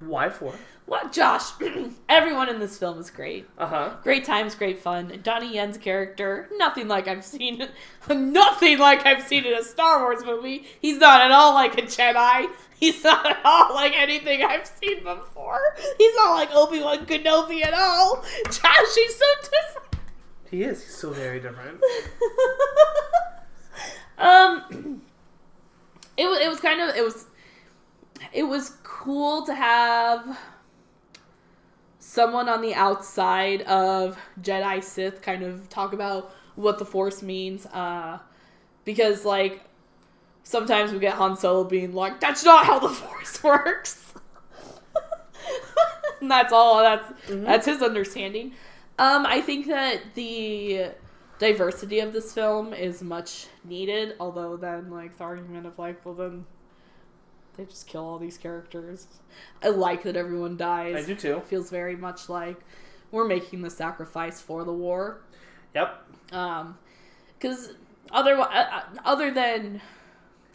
Why 0.00 0.28
for? 0.28 0.54
What, 0.90 1.12
Josh? 1.12 1.52
Everyone 2.08 2.48
in 2.48 2.58
this 2.58 2.76
film 2.76 2.98
is 2.98 3.10
great. 3.10 3.46
Uh 3.56 3.68
huh. 3.68 3.96
Great 4.02 4.24
times, 4.24 4.56
great 4.56 4.80
fun. 4.80 5.20
Donnie 5.22 5.54
Yen's 5.54 5.78
character, 5.78 6.48
nothing 6.56 6.88
like 6.88 7.06
I've 7.06 7.24
seen, 7.24 7.68
nothing 8.10 8.76
like 8.80 9.06
I've 9.06 9.22
seen 9.22 9.44
in 9.44 9.54
a 9.54 9.62
Star 9.62 10.00
Wars 10.00 10.24
movie. 10.24 10.64
He's 10.82 10.98
not 10.98 11.20
at 11.20 11.30
all 11.30 11.54
like 11.54 11.78
a 11.78 11.82
Jedi. 11.82 12.48
He's 12.76 13.04
not 13.04 13.24
at 13.24 13.38
all 13.44 13.72
like 13.72 13.92
anything 13.94 14.42
I've 14.42 14.66
seen 14.66 15.04
before. 15.04 15.60
He's 15.96 16.16
not 16.16 16.34
like 16.34 16.48
Obi 16.52 16.80
Wan 16.80 17.06
Kenobi 17.06 17.64
at 17.64 17.72
all. 17.72 18.24
Josh, 18.46 18.94
he's 18.96 19.14
so 19.14 19.24
different. 19.42 19.96
He 20.50 20.64
is. 20.64 20.82
He's 20.82 20.96
so 20.96 21.10
very 21.10 21.38
different. 21.38 21.80
um, 24.18 25.02
it 26.16 26.26
was 26.26 26.40
it 26.40 26.48
was 26.48 26.58
kind 26.58 26.80
of 26.80 26.96
it 26.96 27.04
was 27.04 27.26
it 28.32 28.42
was 28.42 28.70
cool 28.82 29.46
to 29.46 29.54
have 29.54 30.36
someone 32.00 32.48
on 32.48 32.62
the 32.62 32.74
outside 32.74 33.62
of 33.62 34.18
Jedi 34.40 34.82
Sith 34.82 35.22
kind 35.22 35.44
of 35.44 35.68
talk 35.68 35.92
about 35.92 36.34
what 36.56 36.78
the 36.78 36.84
Force 36.84 37.22
means, 37.22 37.66
uh, 37.66 38.18
because 38.84 39.24
like 39.24 39.62
sometimes 40.42 40.90
we 40.92 40.98
get 40.98 41.14
Han 41.14 41.36
Solo 41.36 41.62
being 41.62 41.94
like, 41.94 42.18
"That's 42.18 42.44
not 42.44 42.64
how 42.66 42.80
the 42.80 42.88
Force 42.88 43.44
works," 43.44 44.14
and 46.20 46.30
that's 46.30 46.52
all. 46.52 46.82
That's 46.82 47.12
that's 47.28 47.66
his 47.66 47.82
understanding. 47.82 48.52
Um, 48.98 49.24
I 49.24 49.40
think 49.40 49.66
that 49.68 50.00
the 50.14 50.88
diversity 51.38 52.00
of 52.00 52.12
this 52.12 52.34
film 52.34 52.74
is 52.74 53.02
much 53.02 53.46
needed. 53.64 54.16
Although 54.18 54.56
then, 54.56 54.90
like 54.90 55.16
the 55.16 55.24
argument 55.24 55.66
of 55.66 55.78
like, 55.78 56.04
well, 56.04 56.14
then 56.14 56.46
they 57.60 57.66
just 57.66 57.86
kill 57.86 58.04
all 58.04 58.18
these 58.18 58.38
characters. 58.38 59.06
I 59.62 59.68
like 59.68 60.04
that 60.04 60.16
everyone 60.16 60.56
dies. 60.56 60.96
I 60.96 61.06
do 61.06 61.14
too. 61.14 61.36
It 61.36 61.44
feels 61.44 61.68
very 61.68 61.94
much 61.94 62.30
like 62.30 62.58
we're 63.10 63.26
making 63.26 63.60
the 63.60 63.68
sacrifice 63.68 64.40
for 64.40 64.64
the 64.64 64.72
war. 64.72 65.20
Yep. 65.74 66.02
Um, 66.32 66.78
because 67.38 67.74
other 68.12 68.40
uh, 68.40 68.82
other 69.04 69.30
than 69.30 69.82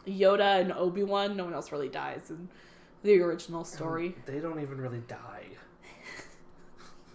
Yoda 0.08 0.62
and 0.62 0.74
Obi 0.74 1.04
Wan, 1.04 1.38
no 1.38 1.46
one 1.46 1.54
else 1.54 1.72
really 1.72 1.90
dies 1.90 2.32
in 2.32 2.50
the 3.04 3.20
original 3.22 3.64
story. 3.64 4.16
They 4.26 4.40
don't 4.40 4.60
even 4.62 4.80
really 4.80 5.04
die. 5.08 5.46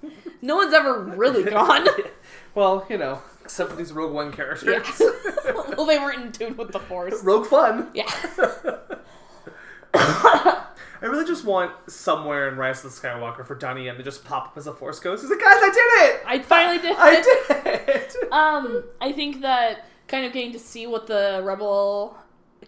No 0.42 0.56
one's 0.56 0.72
ever 0.72 1.02
really 1.02 1.44
gone. 1.44 1.86
well, 2.54 2.86
you 2.88 2.96
know, 2.96 3.20
except 3.42 3.68
for 3.68 3.76
these 3.76 3.92
Rogue 3.92 4.14
One 4.14 4.32
characters. 4.32 4.98
Yeah. 4.98 5.52
well, 5.76 5.84
they 5.84 5.98
weren't 5.98 6.22
in 6.22 6.32
tune 6.32 6.56
with 6.56 6.72
the 6.72 6.78
Force. 6.78 7.22
Rogue 7.22 7.44
Fun. 7.44 7.90
Yeah. 7.92 8.10
I 11.02 11.06
really 11.06 11.24
just 11.26 11.44
want 11.44 11.72
somewhere 11.90 12.48
in 12.48 12.56
Rise 12.56 12.84
of 12.84 12.94
the 12.94 13.00
Skywalker 13.00 13.46
for 13.46 13.54
Donnie 13.54 13.86
Yen 13.86 13.96
to 13.96 14.02
just 14.02 14.24
pop 14.24 14.48
up 14.48 14.58
as 14.58 14.66
a 14.66 14.72
Force 14.72 15.00
ghost. 15.00 15.22
He's 15.22 15.30
like, 15.30 15.40
guys, 15.40 15.56
I 15.56 15.70
did 15.70 16.10
it! 16.14 16.22
I 16.26 16.38
finally 16.40 16.78
did 16.78 16.96
I 16.96 17.12
it. 17.12 17.26
I 17.50 17.54
did 17.64 17.88
it! 17.88 18.16
Um, 18.32 18.84
I 19.00 19.12
think 19.12 19.40
that 19.40 19.86
kind 20.06 20.24
of 20.26 20.32
getting 20.32 20.52
to 20.52 20.58
see 20.58 20.86
what 20.86 21.06
the 21.06 21.40
rebel 21.44 22.16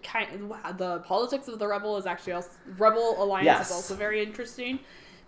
kind 0.03 0.51
the 0.79 0.99
politics 1.01 1.47
of 1.47 1.59
the 1.61 1.67
rebel 1.69 1.97
is 1.97 2.07
actually 2.07 2.33
also 2.33 2.49
rebel 2.79 3.23
alliance 3.23 3.45
Yes. 3.45 3.67
is 3.71 3.73
also 3.77 3.95
very 3.95 4.23
interesting 4.23 4.81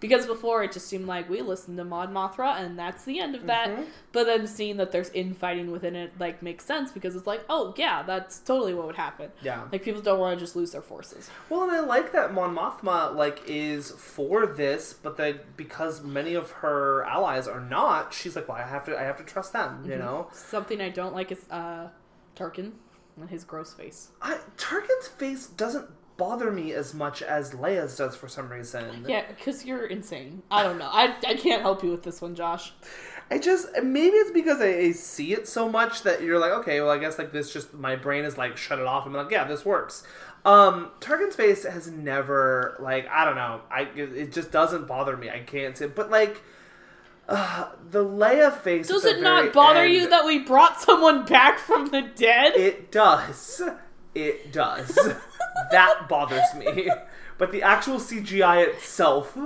because 0.09 0.27
before 0.27 0.63
it 0.63 0.71
just 0.73 0.87
seemed 0.87 1.07
like 1.07 1.31
we 1.31 1.41
listened 1.41 1.79
to 1.79 1.85
Mod 1.85 2.13
Mothra 2.13 2.61
and 2.61 2.79
that's 2.79 3.05
the 3.05 3.21
end 3.21 3.35
of 3.35 3.47
that. 3.47 3.69
Mhm. 3.71 3.87
But 4.13 4.25
then 4.25 4.47
seeing 4.47 4.77
that 4.77 4.93
there's 4.93 5.09
infighting 5.11 5.71
within 5.71 5.97
it 5.97 6.13
like 6.21 6.43
makes 6.43 6.67
sense 6.67 6.93
because 6.93 7.17
it's 7.17 7.27
like, 7.27 7.43
oh 7.49 7.73
yeah, 7.79 8.03
that's 8.03 8.39
totally 8.41 8.75
what 8.75 8.87
would 8.87 8.97
happen. 8.97 9.31
Yeah. 9.41 9.65
Like 9.73 9.83
people 9.83 10.03
don't 10.03 10.19
want 10.19 10.39
to 10.39 10.45
just 10.45 10.57
lose 10.57 10.73
their 10.73 10.83
forces. 10.83 11.31
Well, 11.49 11.63
and 11.63 11.73
I 11.73 11.81
like 11.81 12.13
that 12.13 12.35
Mon 12.35 12.55
Mothma 12.55 13.15
like 13.15 13.41
is 13.47 13.93
for 13.93 14.47
this, 14.47 14.93
but 14.93 15.17
that 15.17 15.57
because 15.57 16.03
many 16.03 16.35
of 16.35 16.51
her 16.51 17.05
allies 17.05 17.49
are 17.49 17.61
not, 17.61 18.13
she's 18.13 18.37
like, 18.37 18.47
well, 18.49 18.59
I 18.59 18.63
have 18.67 18.85
to, 18.85 18.99
I 18.99 19.03
have 19.05 19.17
to 19.17 19.25
trust 19.25 19.55
them. 19.55 19.85
You 19.89 19.97
know, 19.97 20.29
Something 20.33 20.81
I 20.83 20.91
don't 20.91 21.15
like 21.15 21.33
is 21.33 21.47
uh 21.51 21.89
Tarkin 22.37 22.73
and 23.19 23.31
his 23.31 23.45
gross 23.45 23.73
face. 23.73 24.11
I, 24.21 24.39
Tarkin's 24.59 25.07
face 25.09 25.47
doesn't 25.47 25.89
bother 26.17 26.51
me 26.51 26.73
as 26.73 26.95
much 26.95 27.23
as 27.23 27.53
Leia's 27.53 27.97
does 27.97 28.15
for 28.17 28.29
some 28.29 28.49
reason. 28.49 29.05
Yeah, 29.09 29.25
because 29.29 29.65
you're 29.65 29.87
insane. 29.87 30.43
I 30.51 30.63
don't 30.63 30.79
know. 30.79 30.89
I, 30.91 31.15
I 31.27 31.35
can't 31.35 31.63
help 31.63 31.83
you 31.83 31.91
with 31.91 32.03
this 32.03 32.21
one, 32.21 32.35
Josh. 32.35 32.73
I 33.31 33.39
just 33.39 33.69
maybe 33.83 34.17
it's 34.17 34.31
because 34.31 34.61
I, 34.61 34.69
I 34.77 34.93
see 34.93 35.33
it 35.33 35.49
so 35.49 35.69
much 35.69 36.03
that 36.03 36.23
you're 36.23 36.39
like, 36.39 36.53
okay, 36.53 36.81
well, 36.81 36.91
I 36.91 36.99
guess 36.99 37.19
like 37.19 37.33
this 37.33 37.53
just 37.53 37.73
my 37.73 37.97
brain 37.97 38.25
is 38.25 38.37
like 38.37 38.57
shut 38.57 38.79
it 38.79 38.87
off. 38.87 39.07
I'm 39.07 39.13
like, 39.13 39.31
yeah, 39.31 39.45
this 39.45 39.65
works. 39.65 40.05
Um, 40.45 40.91
Tarkin's 41.01 41.35
face 41.35 41.65
has 41.65 41.91
never 41.91 42.77
like 42.81 43.09
I 43.09 43.25
don't 43.25 43.37
know. 43.37 43.63
I 43.71 43.83
it 43.97 44.33
just 44.33 44.53
doesn't 44.53 44.87
bother 44.87 45.17
me. 45.17 45.31
I 45.31 45.41
can't 45.41 45.77
say, 45.77 45.87
but 45.87 46.11
like. 46.11 46.43
Uh, 47.27 47.71
the 47.91 48.05
Leia 48.05 48.55
face. 48.55 48.87
Does 48.87 49.07
it 49.07 49.23
not 49.23 49.55
bother 49.55 49.81
end- 49.81 49.95
you 49.95 50.11
that 50.11 50.27
we 50.27 50.41
brought 50.41 50.79
someone 50.83 51.25
back 51.25 51.59
from 51.59 51.87
the 51.87 52.03
dead? 52.03 52.55
It 52.55 52.93
does. 52.93 53.63
It 54.15 54.53
does. 54.53 54.97
that 55.71 56.09
bothers 56.09 56.55
me. 56.57 56.91
But 57.37 57.51
the 57.51 57.65
actual 57.65 57.97
CGI 57.99 58.65
itself, 58.69 59.37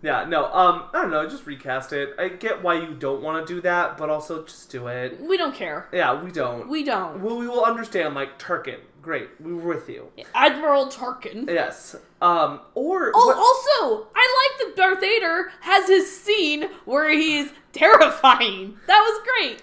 yeah, 0.00 0.24
no. 0.24 0.46
Um, 0.46 0.84
I 0.94 1.02
don't 1.02 1.10
know. 1.10 1.28
Just 1.28 1.46
recast 1.46 1.92
it. 1.92 2.14
I 2.18 2.28
get 2.28 2.62
why 2.62 2.76
you 2.80 2.94
don't 2.94 3.20
want 3.22 3.46
to 3.46 3.54
do 3.54 3.60
that, 3.60 3.98
but 3.98 4.08
also 4.08 4.44
just 4.44 4.70
do 4.70 4.86
it. 4.86 5.20
we 5.20 5.36
don't 5.36 5.54
care. 5.54 5.86
Yeah, 5.92 6.22
we 6.22 6.30
don't. 6.32 6.70
We 6.70 6.84
don't. 6.84 7.20
Well, 7.20 7.36
we 7.36 7.46
will 7.46 7.62
understand. 7.66 8.14
Like 8.14 8.38
Tarkin, 8.38 8.78
great. 9.02 9.28
We 9.40 9.52
were 9.52 9.74
with 9.74 9.90
you. 9.90 10.10
Admiral 10.34 10.86
Tarkin. 10.86 11.46
Yes. 11.46 11.94
Um. 12.22 12.60
Or 12.74 13.12
Oh, 13.14 13.26
what- 13.26 13.36
also, 13.36 14.08
I 14.14 14.48
like 14.58 14.66
that 14.68 14.76
Darth 14.76 15.00
Vader 15.00 15.52
has 15.60 15.86
his 15.86 16.18
scene 16.18 16.70
where 16.86 17.10
he's 17.10 17.50
terrifying. 17.72 18.78
That 18.86 19.00
was 19.00 19.22
great. 19.22 19.62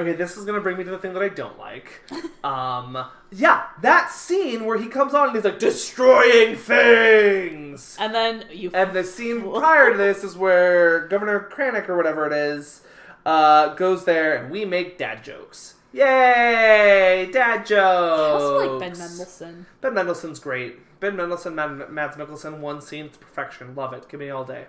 Okay, 0.00 0.12
this 0.14 0.36
is 0.38 0.44
gonna 0.46 0.60
bring 0.60 0.78
me 0.78 0.84
to 0.84 0.90
the 0.90 0.98
thing 0.98 1.12
that 1.14 1.22
I 1.22 1.28
don't 1.28 1.58
like. 1.58 2.02
Um, 2.42 2.96
yeah, 3.30 3.66
that 3.82 4.10
scene 4.10 4.64
where 4.64 4.78
he 4.78 4.86
comes 4.86 5.12
on 5.12 5.26
and 5.28 5.36
he's 5.36 5.44
like 5.44 5.58
destroying 5.58 6.56
things. 6.56 7.98
And 8.00 8.14
then 8.14 8.46
you. 8.50 8.70
And 8.72 8.96
the 8.96 9.04
scene 9.04 9.42
prior 9.42 9.90
to 9.92 9.96
this 9.98 10.24
is 10.24 10.36
where 10.38 11.06
Governor 11.08 11.50
Krennic 11.52 11.90
or 11.90 11.98
whatever 11.98 12.26
it 12.26 12.32
is 12.32 12.80
uh, 13.26 13.74
goes 13.74 14.06
there 14.06 14.36
and 14.42 14.50
we 14.50 14.64
make 14.64 14.96
dad 14.96 15.22
jokes. 15.22 15.74
Yay, 15.92 17.28
dad 17.30 17.66
jokes. 17.66 17.70
I 17.70 18.30
also 18.30 18.78
like 18.78 18.80
Ben 18.90 18.98
Mendelsohn. 18.98 19.66
Ben 19.82 19.92
Mendelsohn's 19.94 20.38
great. 20.38 21.00
Ben 21.00 21.14
Mendelsohn, 21.14 21.54
Mad- 21.54 21.90
Mads 21.90 22.16
Mikkelsen, 22.16 22.60
one 22.60 22.80
scene 22.80 23.10
to 23.10 23.18
perfection. 23.18 23.74
Love 23.74 23.92
it. 23.92 24.08
Give 24.08 24.18
me 24.20 24.30
all 24.30 24.44
day. 24.44 24.66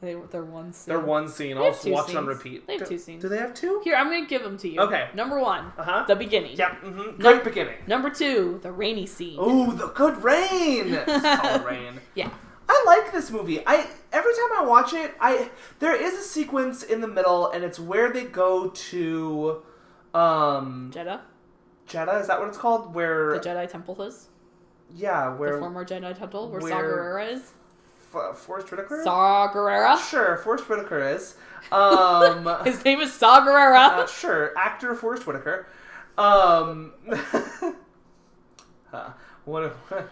They 0.00 0.14
they're 0.30 0.44
one 0.44 0.72
scene. 0.72 0.94
They're 0.94 1.04
one 1.04 1.28
scene. 1.28 1.56
They 1.56 1.62
I'll 1.66 1.92
watch 1.92 2.10
it 2.10 2.16
on 2.16 2.26
repeat. 2.26 2.66
They 2.68 2.74
have 2.74 2.82
do, 2.82 2.94
two 2.94 2.98
scenes. 2.98 3.20
Do 3.22 3.28
they 3.28 3.38
have 3.38 3.52
two? 3.52 3.80
Here, 3.82 3.96
I'm 3.96 4.06
gonna 4.08 4.26
give 4.26 4.42
them 4.44 4.56
to 4.58 4.68
you. 4.68 4.80
Okay. 4.80 5.08
Number 5.14 5.40
one, 5.40 5.72
Uh 5.76 5.82
huh. 5.82 6.04
the 6.06 6.14
beginning. 6.14 6.56
Yep. 6.56 6.70
Mm-hmm. 6.82 7.20
No- 7.22 7.32
Great 7.32 7.42
beginning. 7.44 7.74
Number 7.88 8.08
two, 8.10 8.60
the 8.62 8.70
rainy 8.70 9.06
scene. 9.06 9.40
Ooh, 9.40 9.72
the 9.72 9.88
good 9.88 10.22
rain. 10.22 10.92
Solid 11.06 11.64
rain. 11.64 12.00
Yeah. 12.14 12.30
I 12.68 12.84
like 12.86 13.12
this 13.12 13.30
movie. 13.32 13.60
I 13.66 13.88
every 14.12 14.32
time 14.34 14.50
I 14.58 14.64
watch 14.66 14.92
it, 14.92 15.14
I 15.20 15.50
there 15.80 15.96
is 15.96 16.14
a 16.14 16.22
sequence 16.22 16.82
in 16.84 17.00
the 17.00 17.08
middle, 17.08 17.50
and 17.50 17.64
it's 17.64 17.80
where 17.80 18.12
they 18.12 18.24
go 18.24 18.68
to, 18.68 19.62
um, 20.14 20.90
Jedha. 20.94 21.20
Jedha. 21.88 22.20
Is 22.20 22.26
that 22.28 22.38
what 22.38 22.48
it's 22.48 22.58
called? 22.58 22.94
Where 22.94 23.32
The 23.32 23.40
Jedi 23.48 23.68
Temple 23.68 24.00
is. 24.02 24.28
yeah, 24.94 25.34
where 25.34 25.54
The 25.54 25.58
former 25.60 25.84
Jedi 25.84 26.16
Temple 26.16 26.50
where, 26.50 26.60
where- 26.60 27.18
is. 27.20 27.52
F- 28.14 28.36
Forest 28.38 28.70
Whitaker. 28.70 29.00
Saw 29.04 29.50
Gerrera. 29.52 29.98
Sure, 30.10 30.36
Forest 30.38 30.68
Whitaker 30.68 31.00
is. 31.08 31.36
Um, 31.72 32.48
His 32.64 32.84
name 32.84 33.00
is 33.00 33.12
Saw 33.12 33.40
Gerrera. 33.44 33.90
uh, 33.98 34.06
sure, 34.06 34.56
actor 34.56 34.94
Forest 34.94 35.26
Whitaker. 35.26 35.66
Um, 36.16 36.92
uh, 38.92 39.10
what? 39.44 39.76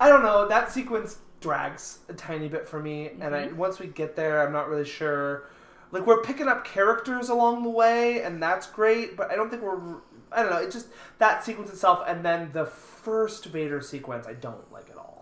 I 0.00 0.08
don't 0.08 0.22
know. 0.22 0.48
That 0.48 0.70
sequence 0.72 1.18
drags 1.40 1.98
a 2.08 2.12
tiny 2.14 2.48
bit 2.48 2.68
for 2.68 2.80
me, 2.80 3.10
and 3.20 3.34
I 3.34 3.48
once 3.48 3.78
we 3.78 3.86
get 3.86 4.16
there, 4.16 4.44
I'm 4.44 4.52
not 4.52 4.68
really 4.68 4.84
sure. 4.84 5.48
Like 5.90 6.06
we're 6.06 6.22
picking 6.22 6.48
up 6.48 6.64
characters 6.64 7.28
along 7.28 7.62
the 7.62 7.70
way, 7.70 8.22
and 8.22 8.42
that's 8.42 8.66
great. 8.66 9.16
But 9.16 9.30
I 9.30 9.36
don't 9.36 9.50
think 9.50 9.62
we're. 9.62 9.98
I 10.34 10.42
don't 10.42 10.50
know. 10.50 10.58
It 10.58 10.70
just 10.72 10.88
that 11.18 11.44
sequence 11.44 11.70
itself, 11.70 12.02
and 12.06 12.24
then 12.24 12.50
the 12.52 12.66
first 12.66 13.46
Vader 13.46 13.80
sequence, 13.80 14.26
I 14.26 14.34
don't 14.34 14.70
like 14.72 14.90
at 14.90 14.96
all. 14.96 15.12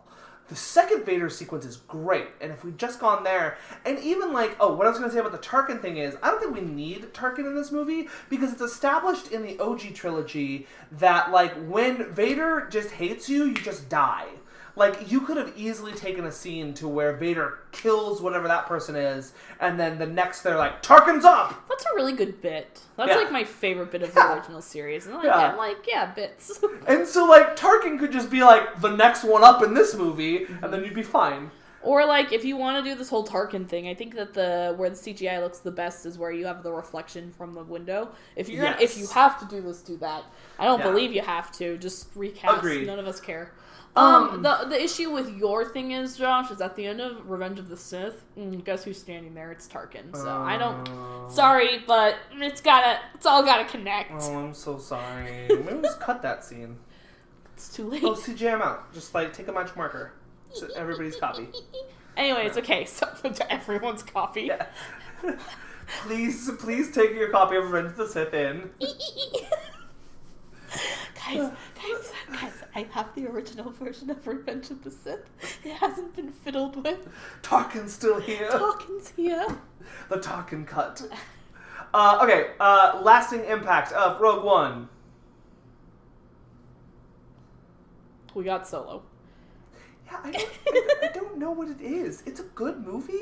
The 0.48 0.56
second 0.56 1.06
Vader 1.06 1.30
sequence 1.30 1.64
is 1.64 1.76
great, 1.76 2.26
and 2.40 2.50
if 2.50 2.64
we'd 2.64 2.76
just 2.76 2.98
gone 2.98 3.22
there, 3.22 3.56
and 3.84 4.00
even 4.00 4.32
like, 4.32 4.56
oh, 4.58 4.74
what 4.74 4.84
I 4.84 4.90
was 4.90 4.98
going 4.98 5.08
to 5.08 5.14
say 5.14 5.20
about 5.20 5.30
the 5.30 5.38
Tarkin 5.38 5.80
thing 5.80 5.98
is, 5.98 6.16
I 6.24 6.28
don't 6.28 6.40
think 6.40 6.52
we 6.52 6.60
need 6.60 7.14
Tarkin 7.14 7.46
in 7.46 7.54
this 7.54 7.70
movie 7.70 8.08
because 8.28 8.52
it's 8.52 8.60
established 8.60 9.30
in 9.30 9.42
the 9.42 9.60
OG 9.60 9.94
trilogy 9.94 10.66
that 10.90 11.30
like 11.30 11.54
when 11.68 12.12
Vader 12.12 12.66
just 12.68 12.90
hates 12.90 13.28
you, 13.28 13.44
you 13.44 13.54
just 13.54 13.88
die. 13.88 14.26
Like 14.76 15.10
you 15.10 15.20
could 15.22 15.36
have 15.36 15.52
easily 15.56 15.92
taken 15.92 16.24
a 16.24 16.32
scene 16.32 16.74
to 16.74 16.88
where 16.88 17.12
Vader 17.14 17.58
kills 17.72 18.22
whatever 18.22 18.48
that 18.48 18.66
person 18.66 18.96
is, 18.96 19.32
and 19.60 19.78
then 19.78 19.98
the 19.98 20.06
next 20.06 20.42
they're 20.42 20.56
like, 20.56 20.82
Tarkin's 20.82 21.24
up. 21.24 21.68
That's 21.68 21.84
a 21.84 21.94
really 21.96 22.12
good 22.12 22.40
bit. 22.40 22.80
That's 22.96 23.10
Yeah. 23.10 23.16
like 23.16 23.32
my 23.32 23.44
favorite 23.44 23.90
bit 23.90 24.02
of 24.02 24.14
Yeah. 24.14 24.28
the 24.28 24.34
original 24.40 24.62
series. 24.62 25.06
And 25.06 25.16
like, 25.16 25.24
Yeah. 25.24 25.36
I'm 25.52 25.56
like, 25.56 25.86
yeah, 25.86 26.06
bits. 26.12 26.60
And 26.86 27.06
so 27.06 27.24
like 27.26 27.56
Tarkin 27.56 27.98
could 27.98 28.12
just 28.12 28.30
be 28.30 28.42
like 28.42 28.80
the 28.80 28.90
next 28.90 29.24
one 29.24 29.44
up 29.44 29.62
in 29.62 29.74
this 29.74 29.94
movie, 29.94 30.46
and 30.62 30.72
then 30.72 30.84
you'd 30.84 30.94
be 30.94 31.02
fine. 31.02 31.50
or 31.82 32.04
like, 32.04 32.30
if 32.30 32.44
you 32.44 32.58
want 32.58 32.76
to 32.76 32.90
do 32.90 32.94
this 32.94 33.08
whole 33.08 33.26
Tarkin 33.26 33.66
thing, 33.66 33.88
I 33.88 33.94
think 33.94 34.14
that 34.14 34.34
the 34.34 34.74
where 34.76 34.90
the 34.90 34.96
CGI 34.96 35.40
looks 35.40 35.60
the 35.60 35.70
best 35.70 36.04
is 36.04 36.18
where 36.18 36.30
you 36.30 36.44
have 36.44 36.62
the 36.62 36.70
reflection 36.70 37.32
from 37.32 37.54
the 37.54 37.62
window. 37.64 38.10
If 38.36 38.50
you're 38.50 38.62
gonna, 38.64 38.76
if 38.80 38.98
you 38.98 39.06
have 39.08 39.38
to 39.40 39.46
do 39.46 39.62
this, 39.62 39.80
do 39.80 39.96
that. 39.96 40.24
I 40.58 40.66
don't 40.66 40.80
Yeah. 40.80 40.90
believe 40.90 41.12
you 41.14 41.22
have 41.22 41.50
to. 41.52 41.78
Just 41.78 42.08
recast. 42.14 42.58
Agreed. 42.58 42.86
None 42.86 42.98
of 42.98 43.06
us 43.06 43.18
care. 43.18 43.52
Um, 43.96 44.04
Um, 44.04 44.42
the 44.42 44.66
the 44.68 44.80
issue 44.82 45.10
with 45.10 45.28
your 45.36 45.64
thing 45.64 45.90
is, 45.92 46.16
Josh, 46.16 46.50
is 46.52 46.60
at 46.60 46.76
the 46.76 46.86
end 46.86 47.00
of 47.00 47.28
Revenge 47.28 47.58
of 47.58 47.68
the 47.68 47.76
Sith. 47.76 48.22
Mm, 48.38 48.62
guess 48.64 48.84
who's 48.84 48.98
standing 48.98 49.34
there? 49.34 49.50
It's 49.50 49.66
Tarkin. 49.66 50.14
So 50.16 50.28
I 50.30 50.56
don't. 50.56 50.88
Uh, 50.88 51.28
Sorry, 51.28 51.82
but 51.86 52.16
it's 52.34 52.60
gotta. 52.60 53.00
It's 53.14 53.26
all 53.26 53.42
gotta 53.42 53.64
connect. 53.64 54.12
Oh, 54.14 54.38
I'm 54.38 54.54
so 54.54 54.78
sorry. 54.78 55.46
Maybe 55.48 55.82
just 55.82 56.00
cut 56.00 56.22
that 56.22 56.44
scene. 56.44 56.76
It's 57.54 57.68
too 57.68 57.88
late. 57.88 58.04
Oh, 58.04 58.14
CJ, 58.14 58.54
I'm 58.54 58.62
out. 58.62 58.92
Just 58.94 59.12
like 59.12 59.32
take 59.32 59.48
a 59.48 59.52
magic 59.52 59.76
marker. 59.76 60.12
So 60.52 60.68
everybody's 60.76 61.16
copy. 61.16 61.48
Anyways, 62.16 62.56
okay, 62.58 62.84
so 62.84 63.06
to 63.22 63.52
everyone's 63.52 64.02
copy. 64.02 64.42
Yeah. 64.42 64.66
please, 66.02 66.50
please 66.58 66.92
take 66.92 67.10
your 67.14 67.30
copy 67.30 67.56
of 67.56 67.64
Revenge 67.70 67.92
of 67.92 67.96
the 67.96 68.06
Sith 68.06 68.34
in. 68.34 68.70
guys, 71.14 71.50
guys, 71.74 72.12
guys, 72.32 72.59
I 72.74 72.86
have 72.92 73.14
the 73.14 73.26
original 73.26 73.70
version 73.70 74.10
of 74.10 74.26
Revenge 74.26 74.70
of 74.70 74.82
the 74.84 74.90
Sith. 74.90 75.28
It 75.64 75.72
hasn't 75.74 76.14
been 76.14 76.30
fiddled 76.30 76.84
with. 76.84 77.08
Tarkin's 77.42 77.92
still 77.92 78.20
here. 78.20 78.48
Hawkins 78.50 79.12
here. 79.16 79.46
The 80.08 80.16
Tarkin 80.16 80.66
cut. 80.66 81.02
Uh, 81.92 82.20
okay, 82.22 82.50
uh, 82.60 83.00
lasting 83.02 83.44
impact 83.44 83.92
of 83.92 84.20
Rogue 84.20 84.44
One. 84.44 84.88
We 88.34 88.44
got 88.44 88.68
Solo. 88.68 89.02
Yeah, 90.06 90.20
I 90.22 90.30
don't, 90.30 90.48
I, 90.68 91.08
I 91.08 91.12
don't 91.12 91.38
know 91.38 91.50
what 91.50 91.68
it 91.68 91.80
is. 91.80 92.22
It's 92.26 92.38
a 92.38 92.44
good 92.44 92.86
movie, 92.86 93.18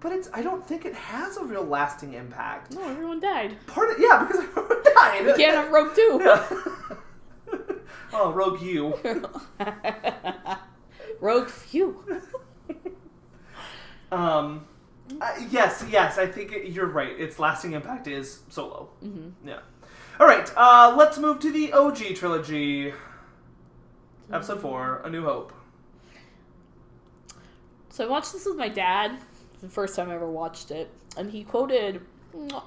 but 0.00 0.12
it's 0.12 0.28
I 0.34 0.42
don't 0.42 0.66
think 0.66 0.84
it 0.84 0.94
has 0.94 1.38
a 1.38 1.44
real 1.44 1.64
lasting 1.64 2.12
impact. 2.12 2.74
No, 2.74 2.82
everyone 2.86 3.20
died. 3.20 3.56
Part 3.66 3.90
of 3.92 3.98
yeah, 3.98 4.24
because 4.26 4.42
everyone 4.42 4.82
died. 4.94 5.24
We 5.24 5.32
can't 5.34 5.56
have 5.56 5.70
Rogue 5.70 5.94
Two. 5.94 6.20
Yeah. 6.22 6.46
oh, 8.12 8.32
Rogue 8.32 8.60
You. 8.60 8.94
Rogue 11.20 11.48
Few. 11.48 12.04
Um, 14.12 14.66
uh, 15.20 15.32
yes, 15.50 15.84
yes, 15.90 16.18
I 16.18 16.26
think 16.26 16.52
it, 16.52 16.68
you're 16.68 16.86
right. 16.86 17.18
Its 17.18 17.38
lasting 17.38 17.72
impact 17.72 18.06
is 18.06 18.40
Solo. 18.48 18.90
Mm-hmm. 19.04 19.48
Yeah. 19.48 19.58
All 20.18 20.26
right, 20.26 20.50
uh, 20.56 20.94
let's 20.96 21.18
move 21.18 21.40
to 21.40 21.52
the 21.52 21.72
OG 21.72 22.14
trilogy. 22.14 22.92
Episode 24.32 24.60
four, 24.60 25.02
A 25.04 25.10
New 25.10 25.24
Hope. 25.24 25.52
So 27.90 28.04
I 28.04 28.08
watched 28.08 28.32
this 28.32 28.46
with 28.46 28.56
my 28.56 28.68
dad. 28.68 29.18
The 29.60 29.68
first 29.68 29.96
time 29.96 30.10
I 30.10 30.14
ever 30.14 30.30
watched 30.30 30.70
it, 30.70 30.90
and 31.16 31.30
he 31.30 31.44
quoted 31.44 32.00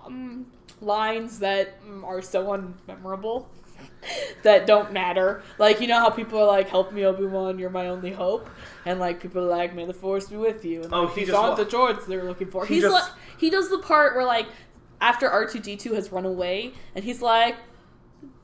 um, 0.06 0.46
lines 0.82 1.40
that 1.40 1.84
mm, 1.84 2.04
are 2.04 2.22
so 2.22 2.48
unmemorable 2.48 3.46
that 4.44 4.66
don't 4.68 4.92
matter. 4.94 5.42
Like 5.58 5.82
you 5.82 5.88
know 5.88 6.00
how 6.00 6.10
people 6.10 6.40
are 6.40 6.48
like, 6.48 6.70
"Help 6.70 6.92
me, 6.94 7.06
Obi 7.06 7.26
Wan, 7.26 7.60
you're 7.60 7.70
my 7.70 7.88
only 7.88 8.12
hope," 8.12 8.50
and 8.86 9.00
like 9.00 9.20
people 9.22 9.44
are 9.44 9.48
like, 9.48 9.76
"May 9.76 9.86
the 9.86 9.94
Force 9.94 10.28
be 10.30 10.38
with 10.38 10.64
you." 10.66 10.84
And, 10.84 10.94
Oh, 10.94 11.04
like, 11.04 11.14
he 11.16 11.22
he's 11.22 11.30
on 11.32 11.50
wa- 11.50 11.56
the 11.56 11.66
droids 11.66 12.06
they're 12.06 12.24
looking 12.24 12.50
for. 12.50 12.66
he 12.66 12.76
He's 12.76 12.84
just- 12.84 12.94
like, 12.94 13.20
he 13.38 13.50
does 13.50 13.70
the 13.70 13.80
part 13.80 14.16
where 14.16 14.26
like 14.26 14.48
after 15.02 15.30
R 15.30 15.46
two 15.48 15.60
D 15.60 15.76
two 15.76 15.94
has 15.94 16.12
run 16.12 16.26
away, 16.26 16.74
and 16.96 17.04
he's 17.04 17.22
like. 17.22 17.56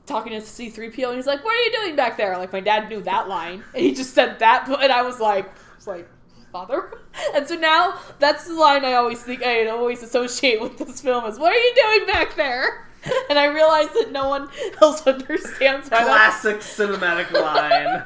Talking 0.06 0.30
to 0.34 0.38
C3PO, 0.38 1.08
and 1.08 1.16
he's 1.16 1.26
like, 1.26 1.44
What 1.44 1.52
are 1.52 1.64
you 1.64 1.72
doing 1.82 1.96
back 1.96 2.16
there? 2.16 2.38
Like, 2.38 2.52
my 2.52 2.60
dad 2.60 2.88
knew 2.88 3.00
that 3.02 3.26
line, 3.28 3.64
and 3.74 3.82
he 3.82 3.92
just 3.92 4.14
said 4.14 4.38
that, 4.38 4.68
and 4.80 4.92
I 4.92 5.02
was 5.02 5.18
like, 5.18 5.50
"It's 5.76 5.88
like, 5.88 6.08
father. 6.52 6.92
And 7.34 7.48
so 7.48 7.56
now 7.56 7.98
that's 8.20 8.46
the 8.46 8.54
line 8.54 8.84
I 8.84 8.92
always 8.92 9.20
think 9.20 9.42
I 9.42 9.66
always 9.66 10.04
associate 10.04 10.60
with 10.60 10.78
this 10.78 11.00
film 11.00 11.24
is 11.24 11.40
what 11.40 11.52
are 11.52 11.58
you 11.58 11.74
doing 11.74 12.06
back 12.06 12.36
there? 12.36 12.85
And 13.30 13.38
I 13.38 13.46
realize 13.46 13.88
that 13.94 14.10
no 14.12 14.28
one 14.28 14.48
else 14.80 15.06
understands 15.06 15.90
why 15.90 16.02
Classic 16.04 16.56
cinematic 16.58 17.32
line. 17.32 18.04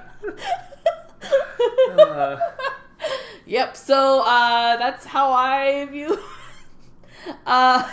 Uh, 1.99 2.39
Yep, 3.47 3.77
so 3.77 4.21
uh 4.21 4.77
that's 4.77 5.05
how 5.05 5.33
I 5.33 5.85
view 5.87 6.19
uh 7.47 7.91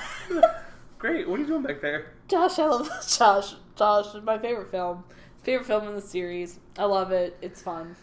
great. 1.00 1.28
What 1.28 1.40
are 1.40 1.42
you 1.44 1.48
doing 1.48 1.64
back 1.64 1.82
there? 1.82 2.14
Josh, 2.28 2.60
I 2.60 2.66
love 2.68 2.90
Josh. 3.18 3.56
Josh 3.76 4.14
is 4.14 4.24
my 4.24 4.38
favorite 4.38 4.70
film. 4.70 5.04
Favorite 5.42 5.66
film 5.66 5.88
in 5.88 5.96
the 5.96 6.02
series. 6.02 6.60
I 6.78 6.84
love 6.86 7.12
it. 7.12 7.38
It's 7.42 7.62
fun. 7.62 7.96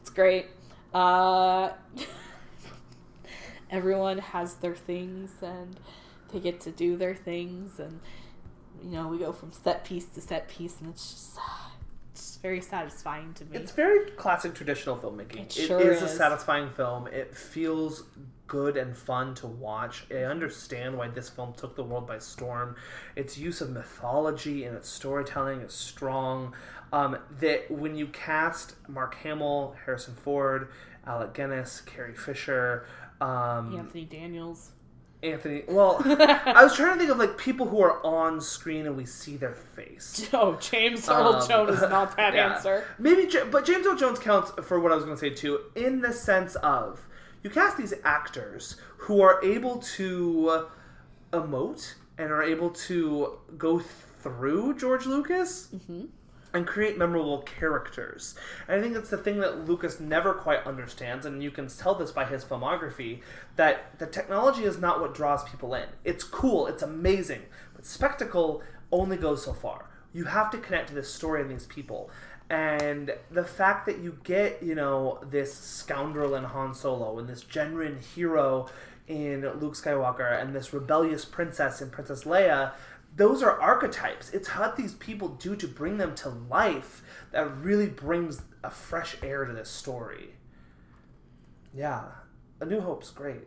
It's 0.00 0.10
great. 0.10 0.46
Uh 0.94 1.70
everyone 3.70 4.18
has 4.18 4.54
their 4.56 4.74
things 4.76 5.32
and 5.42 5.80
they 6.32 6.40
get 6.40 6.60
to 6.62 6.70
do 6.70 6.96
their 6.96 7.14
things 7.14 7.78
and 7.78 8.00
you 8.82 8.90
know, 8.90 9.08
we 9.08 9.18
go 9.18 9.32
from 9.32 9.52
set 9.52 9.84
piece 9.84 10.06
to 10.06 10.20
set 10.20 10.48
piece 10.48 10.80
and 10.80 10.90
it's 10.90 11.10
just 11.10 11.38
it's 12.12 12.36
very 12.38 12.60
satisfying 12.60 13.32
to 13.34 13.44
me. 13.44 13.56
It's 13.56 13.72
very 13.72 14.10
classic 14.12 14.54
traditional 14.54 14.96
filmmaking. 14.96 15.40
It 15.40 15.56
It 15.56 15.66
sure 15.66 15.92
is 15.92 16.02
a 16.02 16.08
satisfying 16.08 16.70
film. 16.70 17.06
It 17.08 17.36
feels 17.36 18.04
good 18.48 18.76
and 18.76 18.96
fun 18.96 19.34
to 19.36 19.46
watch. 19.46 20.04
I 20.10 20.24
understand 20.24 20.98
why 20.98 21.08
this 21.08 21.28
film 21.28 21.52
took 21.52 21.76
the 21.76 21.84
world 21.84 22.08
by 22.08 22.18
storm. 22.18 22.74
Its 23.14 23.38
use 23.38 23.60
of 23.60 23.70
mythology 23.70 24.64
and 24.64 24.76
its 24.76 24.88
storytelling 24.88 25.60
is 25.60 25.74
strong. 25.74 26.54
Um, 26.92 27.18
that 27.40 27.70
when 27.70 27.94
you 27.94 28.06
cast 28.08 28.74
Mark 28.88 29.14
Hamill, 29.16 29.76
Harrison 29.84 30.14
Ford, 30.14 30.70
Alec 31.06 31.34
Guinness, 31.34 31.82
Carrie 31.82 32.14
Fisher, 32.14 32.86
um, 33.20 33.76
Anthony 33.78 34.04
Daniels. 34.04 34.70
Anthony. 35.22 35.64
Well, 35.66 36.00
I 36.04 36.62
was 36.62 36.76
trying 36.76 36.92
to 36.94 36.98
think 36.98 37.10
of 37.10 37.18
like 37.18 37.36
people 37.38 37.66
who 37.66 37.80
are 37.82 38.04
on 38.06 38.40
screen 38.40 38.86
and 38.86 38.96
we 38.96 39.04
see 39.04 39.36
their 39.36 39.54
face. 39.54 40.28
Oh, 40.32 40.56
James 40.60 41.08
Earl 41.08 41.34
Um, 41.34 41.48
Jones 41.48 41.82
is 41.82 41.88
not 41.90 42.16
that 42.16 42.34
yeah. 42.34 42.54
answer. 42.54 42.84
Maybe, 42.98 43.28
but 43.50 43.64
James 43.64 43.86
Earl 43.86 43.96
Jones 43.96 44.18
counts 44.20 44.52
for 44.62 44.78
what 44.78 44.92
I 44.92 44.94
was 44.94 45.04
going 45.04 45.16
to 45.16 45.20
say 45.20 45.30
too, 45.30 45.60
in 45.74 46.00
the 46.00 46.12
sense 46.12 46.54
of 46.56 47.06
you 47.42 47.50
cast 47.50 47.76
these 47.76 47.94
actors 48.04 48.76
who 48.98 49.20
are 49.20 49.42
able 49.44 49.78
to 49.78 50.66
emote 51.32 51.94
and 52.16 52.30
are 52.32 52.42
able 52.42 52.70
to 52.70 53.38
go 53.56 53.78
through 53.80 54.76
George 54.76 55.06
Lucas. 55.06 55.68
Mm-hmm. 55.74 56.04
And 56.52 56.66
create 56.66 56.96
memorable 56.96 57.42
characters. 57.42 58.34
And 58.66 58.80
I 58.80 58.82
think 58.82 58.96
it's 58.96 59.10
the 59.10 59.18
thing 59.18 59.38
that 59.40 59.68
Lucas 59.68 60.00
never 60.00 60.32
quite 60.34 60.66
understands, 60.66 61.26
and 61.26 61.42
you 61.42 61.50
can 61.50 61.68
tell 61.68 61.94
this 61.94 62.10
by 62.10 62.24
his 62.24 62.44
filmography, 62.44 63.20
that 63.56 63.98
the 63.98 64.06
technology 64.06 64.64
is 64.64 64.78
not 64.78 65.00
what 65.00 65.14
draws 65.14 65.48
people 65.48 65.74
in. 65.74 65.86
It's 66.04 66.24
cool, 66.24 66.66
it's 66.66 66.82
amazing, 66.82 67.42
but 67.74 67.84
spectacle 67.84 68.62
only 68.90 69.16
goes 69.16 69.44
so 69.44 69.52
far. 69.52 69.90
You 70.12 70.24
have 70.24 70.50
to 70.50 70.58
connect 70.58 70.88
to 70.88 70.94
this 70.94 71.12
story 71.12 71.42
and 71.42 71.50
these 71.50 71.66
people. 71.66 72.10
And 72.50 73.12
the 73.30 73.44
fact 73.44 73.84
that 73.86 73.98
you 73.98 74.18
get, 74.24 74.62
you 74.62 74.74
know, 74.74 75.20
this 75.22 75.52
scoundrel 75.52 76.34
in 76.34 76.44
Han 76.44 76.74
Solo 76.74 77.18
and 77.18 77.28
this 77.28 77.42
genuine 77.42 77.98
hero 77.98 78.68
in 79.06 79.42
Luke 79.58 79.74
Skywalker 79.74 80.40
and 80.40 80.54
this 80.54 80.72
rebellious 80.72 81.26
princess 81.26 81.82
in 81.82 81.90
Princess 81.90 82.24
Leia, 82.24 82.72
those 83.16 83.42
are 83.42 83.60
archetypes. 83.60 84.30
It's 84.30 84.48
what 84.48 84.76
these 84.76 84.94
people 84.94 85.28
do 85.28 85.56
to 85.56 85.66
bring 85.66 85.98
them 85.98 86.14
to 86.16 86.28
life 86.28 87.02
that 87.32 87.50
really 87.58 87.88
brings 87.88 88.42
a 88.62 88.70
fresh 88.70 89.16
air 89.22 89.44
to 89.44 89.52
this 89.52 89.68
story. 89.70 90.30
Yeah, 91.74 92.04
A 92.60 92.64
New 92.64 92.80
Hope's 92.80 93.10
great. 93.10 93.46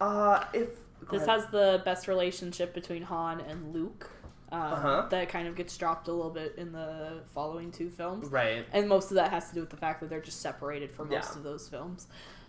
Uh, 0.00 0.44
if 0.52 0.68
This 1.10 1.22
ahead. 1.22 1.40
has 1.40 1.46
the 1.50 1.82
best 1.84 2.08
relationship 2.08 2.74
between 2.74 3.02
Han 3.02 3.40
and 3.40 3.72
Luke. 3.72 4.10
Um, 4.52 4.60
Uh-huh. 4.62 5.06
That 5.10 5.28
kind 5.28 5.48
of 5.48 5.56
gets 5.56 5.76
dropped 5.76 6.06
a 6.08 6.12
little 6.12 6.30
bit 6.30 6.54
in 6.56 6.72
the 6.72 7.22
following 7.34 7.72
two 7.72 7.90
films. 7.90 8.28
right. 8.30 8.64
and 8.72 8.88
most 8.88 9.10
of 9.10 9.16
that 9.16 9.30
has 9.30 9.48
to 9.48 9.54
do 9.54 9.60
with 9.60 9.70
the 9.70 9.76
fact 9.76 10.00
that 10.00 10.08
they're 10.10 10.20
just 10.20 10.40
separated 10.40 10.92
for 10.92 11.04
most 11.04 11.30
Yeah. 11.32 11.36
of 11.38 11.42
those 11.42 11.68
films. 11.68 12.06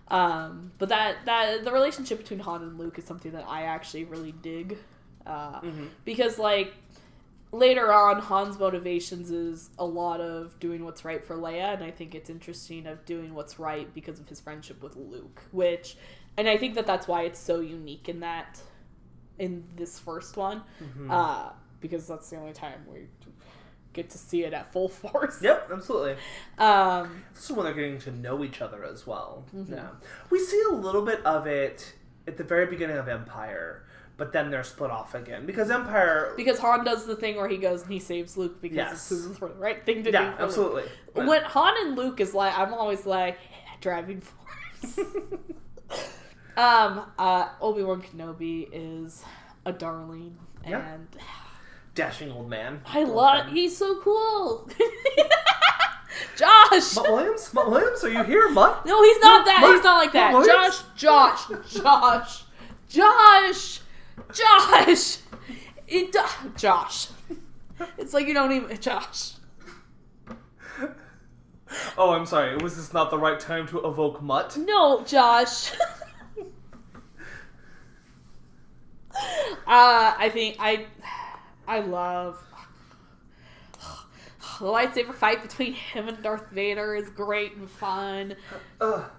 Um, 0.09 0.71
but 0.77 0.89
that 0.89 1.25
that 1.25 1.63
the 1.65 1.71
relationship 1.71 2.19
between 2.19 2.39
Han 2.39 2.61
and 2.61 2.77
Luke 2.77 2.97
is 2.97 3.03
something 3.05 3.31
that 3.33 3.45
I 3.47 3.63
actually 3.63 4.05
really 4.05 4.31
dig, 4.31 4.77
uh, 5.27 5.61
Mhm. 5.61 5.89
because 6.05 6.39
like 6.39 6.73
later 7.51 7.93
on, 7.93 8.21
Han's 8.21 8.57
motivations 8.59 9.31
is 9.31 9.69
a 9.79 9.85
lot 9.85 10.19
of 10.21 10.59
doing 10.59 10.83
what's 10.83 11.05
right 11.05 11.23
for 11.23 11.35
Leia, 11.35 11.73
and 11.73 11.83
I 11.83 11.91
think 11.91 12.13
it's 12.15 12.29
interesting 12.29 12.85
of 12.87 13.05
doing 13.05 13.33
what's 13.33 13.57
right 13.59 13.93
because 13.93 14.19
of 14.19 14.27
his 14.27 14.39
friendship 14.39 14.81
with 14.83 14.95
Luke, 14.95 15.41
which, 15.51 15.97
and 16.37 16.47
I 16.49 16.57
think 16.57 16.75
that 16.75 16.85
that's 16.85 17.07
why 17.07 17.23
it's 17.23 17.39
so 17.39 17.59
unique 17.61 18.09
in 18.09 18.19
that 18.21 18.59
in 19.39 19.63
this 19.75 19.99
first 19.99 20.35
one, 20.35 20.63
Mhm. 20.81 21.11
uh, 21.11 21.51
because 21.79 22.07
that's 22.07 22.29
the 22.29 22.37
only 22.37 22.53
time 22.53 22.85
we 22.91 23.07
get 23.93 24.09
to 24.11 24.17
see 24.17 24.43
it 24.43 24.53
at 24.53 24.71
full 24.73 24.89
force. 25.01 25.41
Yep, 25.41 25.69
absolutely. 25.71 26.15
Um, 26.57 27.23
This 27.33 27.45
is 27.49 27.51
when 27.55 27.65
they're 27.65 27.73
getting 27.73 27.99
to 27.99 28.11
know 28.11 28.43
each 28.43 28.61
other 28.61 28.83
as 28.83 29.07
well. 29.07 29.45
Mhm. 29.55 29.71
Yeah, 29.71 29.89
we 30.29 30.39
see 30.39 30.61
a 30.69 30.73
little 30.73 31.03
bit 31.03 31.25
of 31.25 31.47
it 31.47 31.93
at 32.27 32.37
the 32.37 32.43
very 32.43 32.65
beginning 32.65 32.97
of 32.97 33.07
Empire, 33.07 33.85
but 34.17 34.33
then 34.33 34.49
they're 34.51 34.63
split 34.63 34.89
off 34.91 35.13
again 35.15 35.45
because 35.45 35.69
Empire. 35.69 36.33
because 36.35 36.59
Han 36.59 36.83
does 36.83 37.05
the 37.05 37.15
thing 37.15 37.35
where 37.37 37.47
he 37.47 37.57
goes 37.57 37.83
and 37.83 37.91
he 37.93 37.99
saves 37.99 38.35
Luke 38.35 38.61
because 38.61 38.75
Yes. 38.75 39.09
the 39.09 39.47
right 39.59 39.85
thing 39.85 40.03
to 40.03 40.11
do. 40.11 40.17
yeah, 40.17 40.31
for 40.31 40.41
Luke. 40.41 40.41
absolutely. 40.49 40.83
When 41.13 41.41
Han 41.43 41.73
and 41.85 41.95
Luke 41.95 42.19
is 42.19 42.33
like, 42.33 42.57
I'm 42.57 42.73
always 42.73 43.05
like 43.05 43.37
yeah, 43.51 43.73
driving 43.81 44.21
force. 44.21 44.99
um, 46.57 47.05
uh, 47.19 47.49
Obi 47.61 47.83
Wan 47.83 48.01
Kenobi 48.01 48.67
is 48.71 49.23
a 49.65 49.71
darling, 49.73 50.37
Yeah. 50.67 50.93
and 50.93 51.07
Dashing 51.95 52.31
old 52.31 52.47
man. 52.49 52.81
I 52.85 53.03
love. 53.03 53.47
He's 53.49 53.75
so 53.75 53.99
cool. 54.01 54.69
Josh. 56.35 56.95
Mutt 56.95 57.11
Williams? 57.11 57.51
Mutt 57.53 57.71
Williams? 57.71 58.03
Are 58.03 58.09
you 58.09 58.23
here, 58.23 58.49
Mutt? 58.49 58.85
No, 58.85 59.01
he's 59.03 59.19
not 59.19 59.45
that. 59.45 59.59
What? 59.63 59.73
He's 59.75 59.83
not 59.83 59.97
like 59.97 60.11
that. 60.13 60.31
Josh, 60.45 60.83
Josh, 60.95 61.73
Josh, 61.73 62.43
Josh, 62.87 63.79
Josh. 64.33 65.17
It, 65.87 66.15
Josh. 66.57 67.07
It's 67.97 68.13
like 68.13 68.27
you 68.27 68.33
don't 68.33 68.51
even 68.51 68.79
Josh. 68.79 69.33
Oh, 71.97 72.11
I'm 72.11 72.25
sorry. 72.25 72.55
Was 72.57 72.77
this 72.77 72.93
not 72.93 73.09
the 73.11 73.17
right 73.17 73.39
time 73.39 73.67
to 73.67 73.79
evoke 73.85 74.21
Mutt? 74.21 74.57
No, 74.57 75.03
Josh. 75.03 75.71
uh, 79.15 79.15
I 79.67 80.29
think 80.33 80.57
I, 80.59 80.85
I 81.67 81.79
love 81.79 82.41
the 84.59 84.65
lightsaber 84.65 85.13
fight 85.13 85.41
between 85.41 85.73
him 85.73 86.07
and 86.07 86.21
Darth 86.21 86.49
Vader 86.51 86.95
is 86.95 87.09
great 87.09 87.55
and 87.55 87.69
fun. 87.69 88.35
Ugh. 88.79 89.09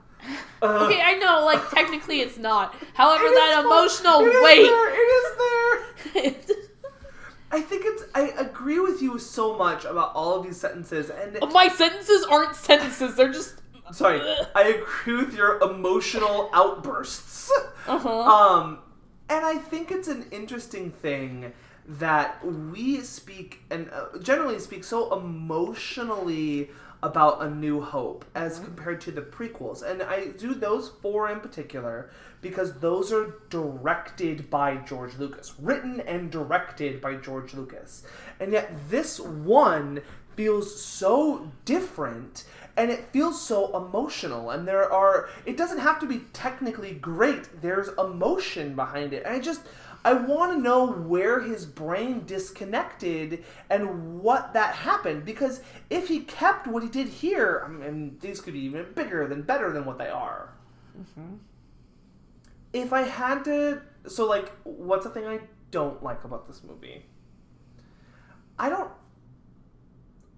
Uh, 0.62 0.86
Okay, 0.86 1.00
I 1.00 1.14
know, 1.14 1.44
like 1.44 1.68
technically 1.70 2.20
it's 2.20 2.36
not. 2.38 2.74
However, 2.94 3.24
it 3.26 3.34
that 3.34 3.62
emotional 3.64 4.20
It 4.20 4.34
is 4.34 4.42
weight. 4.42 4.66
there. 4.66 4.90
It 4.92 6.24
is 6.24 6.44
there. 6.46 6.56
I 7.50 7.60
think 7.62 7.82
it's. 7.86 8.02
I 8.14 8.28
agree 8.38 8.78
with 8.80 9.00
you 9.00 9.18
so 9.18 9.56
much 9.56 9.84
about 9.86 10.12
all 10.14 10.34
of 10.36 10.44
these 10.44 10.58
sentences, 10.60 11.08
and 11.10 11.38
My 11.52 11.68
sentences 11.68 12.24
aren't 12.30 12.54
sentences; 12.54 13.14
they're 13.16 13.32
just. 13.32 13.62
sorry, 13.92 14.20
I 14.54 14.64
agree 14.82 15.16
with 15.24 15.34
your 15.34 15.58
emotional 15.62 16.50
outbursts. 16.52 17.50
Uh 17.86 17.98
huh. 17.98 18.20
Um, 18.20 18.78
and 19.30 19.46
I 19.46 19.56
think 19.56 19.90
it's 19.90 20.08
an 20.08 20.26
interesting 20.30 20.90
thing 20.90 21.52
that 21.86 22.44
we 22.46 23.00
speak 23.00 23.60
and 23.70 23.88
uh, 23.90 24.18
generally 24.18 24.58
speak 24.58 24.84
so 24.84 25.10
emotionally 25.18 26.68
about 27.02 27.42
A 27.42 27.50
New 27.50 27.80
Hope 27.80 28.24
as 28.34 28.56
mm-hmm. 28.56 28.64
compared 28.66 29.00
to 29.02 29.10
the 29.10 29.22
prequels. 29.22 29.82
And 29.82 30.02
I 30.02 30.28
do 30.28 30.54
those 30.54 30.88
four 30.88 31.30
in 31.30 31.40
particular 31.40 32.10
because 32.40 32.78
those 32.78 33.12
are 33.12 33.34
directed 33.50 34.50
by 34.50 34.76
George 34.76 35.16
Lucas, 35.18 35.54
written 35.58 36.00
and 36.00 36.30
directed 36.30 37.00
by 37.00 37.14
George 37.14 37.54
Lucas. 37.54 38.04
And 38.40 38.52
yet 38.52 38.72
this 38.88 39.18
one 39.20 40.02
feels 40.36 40.80
so 40.80 41.50
different 41.64 42.44
and 42.76 42.92
it 42.92 43.08
feels 43.12 43.42
so 43.42 43.76
emotional 43.76 44.50
and 44.50 44.68
there 44.68 44.90
are 44.90 45.28
it 45.44 45.56
doesn't 45.56 45.80
have 45.80 45.98
to 45.98 46.06
be 46.06 46.20
technically 46.32 46.92
great 46.92 47.60
there's 47.60 47.88
emotion 47.98 48.76
behind 48.76 49.12
it 49.12 49.24
and 49.26 49.34
i 49.34 49.40
just 49.40 49.62
i 50.08 50.12
want 50.12 50.52
to 50.52 50.58
know 50.58 50.86
where 50.86 51.40
his 51.40 51.66
brain 51.66 52.24
disconnected 52.26 53.44
and 53.70 54.20
what 54.20 54.52
that 54.52 54.74
happened 54.74 55.24
because 55.24 55.60
if 55.90 56.08
he 56.08 56.20
kept 56.20 56.66
what 56.66 56.82
he 56.82 56.88
did 56.88 57.08
here 57.08 57.62
I 57.64 57.68
mean, 57.68 58.16
these 58.20 58.40
could 58.40 58.54
be 58.54 58.60
even 58.60 58.86
bigger 58.94 59.26
than 59.26 59.42
better 59.42 59.72
than 59.72 59.84
what 59.84 59.98
they 59.98 60.08
are. 60.08 60.54
Mm-hmm. 60.98 61.34
If 62.72 62.92
i 62.92 63.02
had 63.02 63.44
to 63.44 63.82
so 64.06 64.26
like 64.26 64.50
what's 64.64 65.04
the 65.04 65.10
thing 65.10 65.26
i 65.26 65.40
don't 65.70 66.02
like 66.02 66.24
about 66.24 66.46
this 66.46 66.62
movie? 66.64 67.04
I 68.58 68.68
don't 68.68 68.90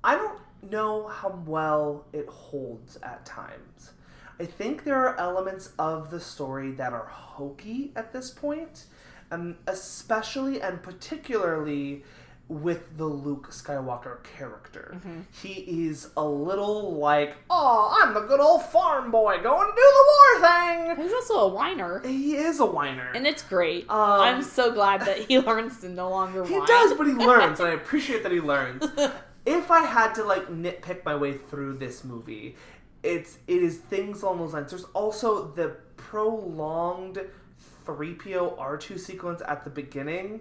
I 0.02 0.16
don't 0.16 0.40
know 0.70 1.09
how 1.09 1.42
well 1.47 2.06
it 2.12 2.26
holds 2.28 2.97
at 3.02 3.24
times. 3.24 3.92
I 4.38 4.47
think 4.47 4.84
there 4.84 4.97
are 4.97 5.18
elements 5.18 5.72
of 5.78 6.10
the 6.10 6.20
story 6.20 6.72
that 6.72 6.94
are 6.94 7.06
hokey 7.06 7.92
at 7.94 8.12
this 8.12 8.30
point, 8.30 8.86
and 9.31 9.57
especially 9.66 10.61
and 10.61 10.82
particularly 10.82 12.05
with 12.48 12.97
the 12.98 13.05
Luke 13.05 13.51
Skywalker 13.52 14.24
character. 14.36 15.01
He 15.40 15.86
is 15.86 16.11
a 16.16 16.24
little 16.24 16.94
like, 16.97 17.36
oh, 17.48 17.97
I'm 18.02 18.12
the 18.12 18.23
good 18.23 18.40
old 18.40 18.65
farm 18.65 19.12
boy 19.12 19.36
going 19.40 19.69
to 19.69 19.73
do 19.77 19.93
the 19.98 20.07
war 20.11 20.97
thing. 20.97 21.05
He's 21.05 21.12
also 21.12 21.35
a 21.35 21.48
whiner, 21.48 22.01
He 22.05 22.35
is 22.35 22.59
a 22.59 22.66
whiner. 22.66 23.12
and 23.15 23.24
it's 23.24 23.43
great. 23.43 23.89
Um, 23.89 24.20
I'm 24.20 24.43
so 24.43 24.73
glad 24.73 25.02
that 25.02 25.19
he 25.19 25.39
learns 25.51 25.81
to 25.82 25.89
no 25.89 26.11
longer 26.11 26.44
He 26.44 26.55
whine. 26.59 26.66
does, 26.66 26.94
but 26.94 27.07
he 27.07 27.12
learns, 27.31 27.61
and 27.61 27.69
I 27.69 27.73
appreciate 27.73 28.24
that 28.24 28.32
he 28.32 28.40
learns. 28.40 28.85
if 29.47 29.70
I 29.70 29.82
had 29.85 30.12
to 30.16 30.24
like 30.24 30.48
nitpick 30.48 31.05
my 31.05 31.15
way 31.15 31.35
through 31.35 31.74
this 31.78 32.02
movie, 32.02 32.57
it's 33.05 33.39
it 33.47 33.62
is 33.62 33.77
things 33.78 34.23
along 34.23 34.39
those 34.39 34.55
lines. 34.55 34.70
There's 34.73 34.85
also 34.93 35.47
the 35.52 35.77
prolonged 35.97 37.20
3PO 37.97 38.59
R2 38.59 38.99
sequence 38.99 39.43
at 39.47 39.65
the 39.65 39.71
beginning 39.71 40.41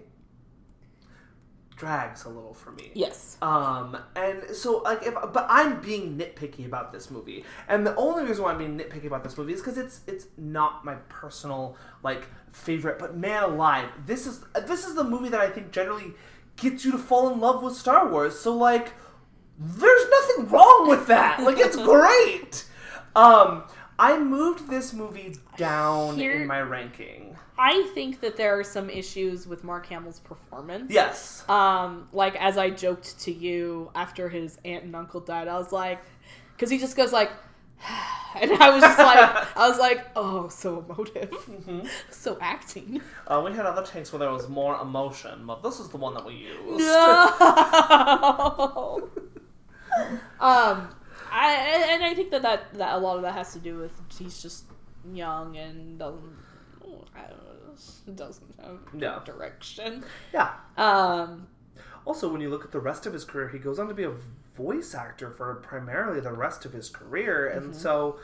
drags 1.76 2.24
a 2.24 2.28
little 2.28 2.52
for 2.52 2.72
me. 2.72 2.90
Yes. 2.92 3.38
Um, 3.40 3.96
and 4.14 4.54
so 4.54 4.78
like 4.78 5.02
if 5.02 5.14
but 5.14 5.46
I'm 5.48 5.80
being 5.80 6.18
nitpicky 6.18 6.66
about 6.66 6.92
this 6.92 7.10
movie. 7.10 7.42
And 7.68 7.86
the 7.86 7.96
only 7.96 8.24
reason 8.24 8.44
why 8.44 8.52
I'm 8.52 8.58
being 8.58 8.78
nitpicky 8.78 9.06
about 9.06 9.24
this 9.24 9.36
movie 9.38 9.54
is 9.54 9.60
because 9.60 9.78
it's 9.78 10.00
it's 10.06 10.26
not 10.36 10.84
my 10.84 10.96
personal 11.08 11.76
like 12.02 12.28
favorite, 12.52 12.98
but 12.98 13.16
man 13.16 13.42
alive, 13.44 13.88
this 14.04 14.26
is 14.26 14.44
this 14.66 14.86
is 14.86 14.94
the 14.94 15.04
movie 15.04 15.30
that 15.30 15.40
I 15.40 15.48
think 15.48 15.72
generally 15.72 16.12
gets 16.56 16.84
you 16.84 16.92
to 16.92 16.98
fall 16.98 17.32
in 17.32 17.40
love 17.40 17.62
with 17.62 17.74
Star 17.74 18.10
Wars. 18.10 18.38
So 18.38 18.54
like 18.54 18.92
there's 19.58 20.10
nothing 20.10 20.48
wrong 20.50 20.86
with 20.86 21.06
that. 21.06 21.42
Like 21.42 21.56
it's 21.58 21.76
great. 21.82 22.66
Um 23.16 23.64
I 23.98 24.18
moved 24.18 24.68
this 24.68 24.92
movie 24.92 25.36
down 25.56 26.16
Here- 26.16 26.42
in 26.42 26.46
my 26.46 26.60
ranking. 26.60 27.29
I 27.62 27.82
think 27.92 28.20
that 28.20 28.38
there 28.38 28.58
are 28.58 28.64
some 28.64 28.88
issues 28.88 29.46
with 29.46 29.64
Mark 29.64 29.84
Hamill's 29.86 30.20
performance. 30.20 30.90
Yes. 30.90 31.46
Um, 31.46 32.08
like 32.10 32.34
as 32.36 32.56
I 32.56 32.70
joked 32.70 33.20
to 33.20 33.32
you 33.32 33.90
after 33.94 34.30
his 34.30 34.58
aunt 34.64 34.84
and 34.84 34.96
uncle 34.96 35.20
died, 35.20 35.46
I 35.46 35.58
was 35.58 35.70
like, 35.70 36.00
because 36.56 36.70
he 36.70 36.78
just 36.78 36.96
goes 36.96 37.12
like, 37.12 37.30
and 38.40 38.50
I 38.52 38.70
was 38.70 38.82
just 38.82 38.98
like, 38.98 39.18
I 39.56 39.68
was 39.68 39.78
like, 39.78 40.06
oh, 40.16 40.48
so 40.48 40.78
emotive, 40.78 41.30
Mm-hmm. 41.30 41.80
so 42.10 42.38
acting. 42.40 43.02
Uh, 43.26 43.42
we 43.44 43.52
had 43.52 43.66
other 43.66 43.84
takes 43.84 44.10
where 44.10 44.20
there 44.20 44.30
was 44.30 44.48
more 44.48 44.80
emotion, 44.80 45.44
but 45.46 45.62
this 45.62 45.80
is 45.80 45.90
the 45.90 45.98
one 45.98 46.14
that 46.14 46.24
we 46.24 46.32
used. 46.34 46.78
No. 46.78 47.90
Um, 50.40 50.88
I 51.30 51.88
and 51.90 52.04
I 52.04 52.14
think 52.14 52.30
that, 52.30 52.42
that 52.42 52.72
that 52.74 52.94
a 52.94 52.98
lot 52.98 53.16
of 53.16 53.22
that 53.22 53.34
has 53.34 53.52
to 53.54 53.58
do 53.58 53.76
with 53.76 53.92
he's 54.16 54.40
just 54.40 54.64
young 55.12 55.56
and 55.56 55.98
doesn't 55.98 56.36
I 57.14 57.22
don't 57.22 57.44
know, 57.44 57.49
doesn't 58.14 58.54
have 59.00 59.24
direction. 59.24 60.04
Yeah. 60.32 60.52
Um, 60.76 61.46
Also, 62.06 62.30
when 62.32 62.40
you 62.40 62.48
look 62.50 62.64
at 62.64 62.72
the 62.72 62.80
rest 62.80 63.06
of 63.06 63.12
his 63.12 63.24
career, 63.24 63.48
he 63.48 63.58
goes 63.58 63.78
on 63.78 63.88
to 63.88 63.94
be 63.94 64.04
a 64.04 64.14
voice 64.56 64.94
actor 64.94 65.30
for 65.30 65.54
primarily 65.56 66.20
the 66.20 66.32
rest 66.32 66.64
of 66.64 66.72
his 66.72 66.88
career, 66.88 67.48
and 67.48 67.74
so 67.76 68.18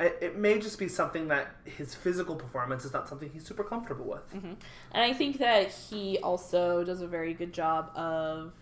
it, 0.00 0.18
it 0.20 0.36
may 0.36 0.58
just 0.58 0.78
be 0.78 0.88
something 0.88 1.28
that 1.28 1.48
his 1.64 1.94
physical 1.94 2.36
performance 2.36 2.84
is 2.84 2.92
not 2.92 3.08
something 3.08 3.30
he's 3.32 3.44
super 3.46 3.64
comfortable 3.64 4.04
with. 4.06 4.22
and 4.34 4.56
I 4.92 5.12
think 5.12 5.38
that 5.38 5.70
he 5.72 6.18
also 6.18 6.84
does 6.84 7.00
a 7.00 7.06
very 7.06 7.32
good 7.34 7.52
job 7.52 7.90
of. 7.96 8.52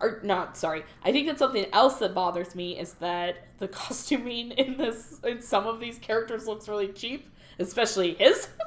Or 0.00 0.20
not, 0.24 0.56
sorry. 0.56 0.82
I 1.04 1.12
think 1.12 1.28
that 1.28 1.38
something 1.38 1.66
else 1.72 1.96
that 2.00 2.12
bothers 2.12 2.56
me 2.56 2.76
is 2.76 2.94
that 2.94 3.36
the 3.58 3.68
costuming 3.82 4.50
in 4.52 4.76
this 4.76 5.20
in 5.22 5.40
some 5.40 5.66
of 5.66 5.78
these 5.80 5.98
characters 5.98 6.46
looks 6.48 6.68
really 6.68 6.88
cheap, 6.88 7.28
especially 7.58 8.14
his. 8.14 8.48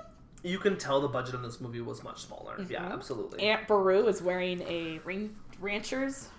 You 0.46 0.60
can 0.60 0.78
tell 0.78 1.02
the 1.02 1.08
budget 1.08 1.34
on 1.34 1.42
this 1.42 1.60
movie 1.60 1.82
was 1.82 2.04
much 2.04 2.22
smaller. 2.22 2.56
Yeah, 2.70 2.84
Mhm. 2.84 2.94
absolutely. 2.94 3.40
Aunt 3.42 3.68
Beru 3.68 4.06
is 4.08 4.22
wearing 4.22 4.62
a 4.62 5.00
ring, 5.04 5.36
rancher's. 5.60 6.30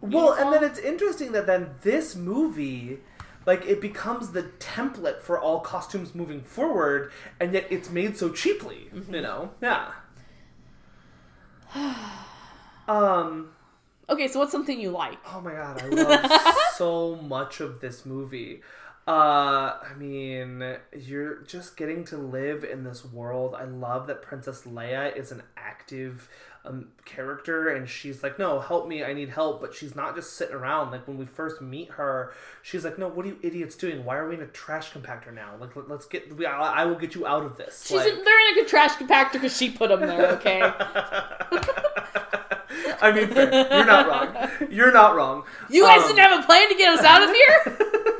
Well, 0.00 0.32
and 0.34 0.52
then 0.52 0.62
it's 0.62 0.78
interesting 0.78 1.32
that 1.32 1.46
then 1.46 1.74
this 1.82 2.14
movie, 2.14 3.00
like, 3.46 3.66
it 3.66 3.80
becomes 3.80 4.30
the 4.30 4.44
template 4.60 5.22
for 5.22 5.40
all 5.40 5.58
costumes 5.58 6.14
moving 6.14 6.40
forward, 6.42 7.10
and 7.40 7.52
yet 7.52 7.66
it's 7.68 7.90
made 7.90 8.16
so 8.16 8.30
cheaply. 8.30 8.90
You 9.10 9.20
know? 9.22 9.50
Yeah. 9.60 9.90
um. 12.88 13.50
Okay, 14.10 14.26
so 14.28 14.38
what's 14.38 14.52
something 14.52 14.80
you 14.80 14.90
like? 14.90 15.18
Oh 15.34 15.40
my 15.40 15.52
god, 15.52 15.82
I 15.82 15.88
love 15.88 16.40
so 16.76 17.16
much 17.16 17.60
of 17.60 17.80
this 17.80 18.06
movie. 18.06 18.62
Uh, 19.08 19.78
I 19.82 19.94
mean, 19.96 20.76
you're 20.94 21.36
just 21.44 21.78
getting 21.78 22.04
to 22.06 22.18
live 22.18 22.62
in 22.62 22.84
this 22.84 23.06
world. 23.06 23.54
I 23.58 23.64
love 23.64 24.06
that 24.08 24.20
Princess 24.20 24.62
Leia 24.66 25.16
is 25.16 25.32
an 25.32 25.42
active 25.56 26.28
um, 26.66 26.88
character, 27.06 27.70
and 27.70 27.88
she's 27.88 28.22
like, 28.22 28.38
"No, 28.38 28.60
help 28.60 28.86
me! 28.86 29.02
I 29.02 29.14
need 29.14 29.30
help." 29.30 29.62
But 29.62 29.72
she's 29.72 29.96
not 29.96 30.14
just 30.14 30.34
sitting 30.34 30.54
around. 30.54 30.90
Like 30.90 31.08
when 31.08 31.16
we 31.16 31.24
first 31.24 31.62
meet 31.62 31.92
her, 31.92 32.34
she's 32.60 32.84
like, 32.84 32.98
"No, 32.98 33.08
what 33.08 33.24
are 33.24 33.30
you 33.30 33.38
idiots 33.42 33.76
doing? 33.76 34.04
Why 34.04 34.16
are 34.16 34.28
we 34.28 34.34
in 34.34 34.42
a 34.42 34.46
trash 34.48 34.92
compactor 34.92 35.32
now? 35.32 35.54
Like, 35.58 35.74
let, 35.74 35.90
us 35.90 36.04
get. 36.04 36.36
We, 36.36 36.44
I, 36.44 36.82
I 36.82 36.84
will 36.84 36.96
get 36.96 37.14
you 37.14 37.26
out 37.26 37.44
of 37.44 37.56
this." 37.56 37.86
She's 37.86 37.96
like, 37.96 38.08
in, 38.12 38.22
they're 38.22 38.58
in 38.58 38.62
a 38.62 38.68
trash 38.68 38.92
compactor 38.96 39.32
because 39.34 39.56
she 39.56 39.70
put 39.70 39.88
them 39.88 40.00
there. 40.00 40.32
Okay. 40.32 40.60
I 43.00 43.12
mean, 43.12 43.28
fair. 43.28 43.52
you're 43.74 43.86
not 43.86 44.06
wrong. 44.08 44.50
You're 44.70 44.92
not 44.92 45.14
wrong. 45.16 45.44
You 45.70 45.84
guys 45.84 46.02
Um, 46.02 46.08
didn't 46.08 46.18
have 46.30 46.42
a 46.42 46.46
plan 46.46 46.68
to 46.68 46.74
get 46.74 46.98
us 46.98 47.04
out 47.04 47.22
of 47.22 47.30
here. 47.30 47.78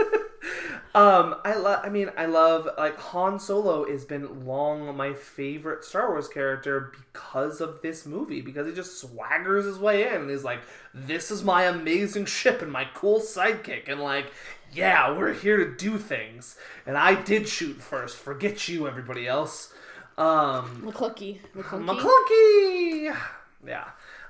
Um, 0.94 1.36
I 1.44 1.54
love. 1.54 1.80
I 1.84 1.88
mean, 1.90 2.10
I 2.16 2.26
love 2.26 2.68
like 2.78 2.96
Han 2.98 3.38
Solo 3.38 3.88
has 3.90 4.04
been 4.04 4.46
long 4.46 4.96
my 4.96 5.12
favorite 5.12 5.84
Star 5.84 6.10
Wars 6.10 6.28
character 6.28 6.92
because 7.12 7.60
of 7.60 7.82
this 7.82 8.06
movie. 8.06 8.40
Because 8.40 8.66
he 8.66 8.72
just 8.72 9.04
swaggers 9.04 9.66
his 9.66 9.78
way 9.78 10.08
in 10.08 10.22
and 10.22 10.30
he's 10.30 10.44
like, 10.44 10.60
"This 10.94 11.30
is 11.30 11.44
my 11.44 11.64
amazing 11.64 12.24
ship 12.24 12.62
and 12.62 12.72
my 12.72 12.86
cool 12.94 13.20
sidekick," 13.20 13.88
and 13.88 14.00
like, 14.00 14.32
"Yeah, 14.72 15.16
we're 15.16 15.34
here 15.34 15.58
to 15.58 15.76
do 15.76 15.98
things." 15.98 16.56
And 16.86 16.96
I 16.96 17.20
did 17.20 17.48
shoot 17.48 17.80
first. 17.82 18.16
Forget 18.16 18.68
you, 18.68 18.88
everybody 18.88 19.26
else. 19.28 19.74
Um, 20.16 20.82
McClunky. 20.84 21.38
McClunky. 21.56 22.00
McClunky. 22.00 23.16
Yeah. 23.66 23.84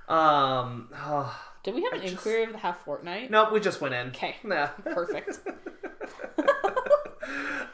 Um. 0.09 0.89
oh, 0.95 1.48
Did 1.69 1.75
we 1.75 1.83
have 1.85 1.93
an 1.93 2.01
just- 2.01 2.13
inquiry 2.13 2.45
of 2.45 2.53
the 2.53 2.59
half 2.59 2.83
fortnight? 2.83 3.31
nope. 3.31 3.53
We 3.53 3.61
just 3.61 3.83
went 3.83 3.93
in. 3.93 4.09
Okay. 4.09 4.37
Nah. 4.43 4.69
Perfect. 4.69 5.41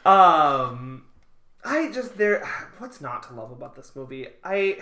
um 0.05 1.03
i 1.63 1.89
just 1.91 2.17
there 2.17 2.45
what's 2.77 3.01
not 3.01 3.23
to 3.23 3.33
love 3.33 3.51
about 3.51 3.75
this 3.75 3.95
movie 3.95 4.27
i 4.43 4.77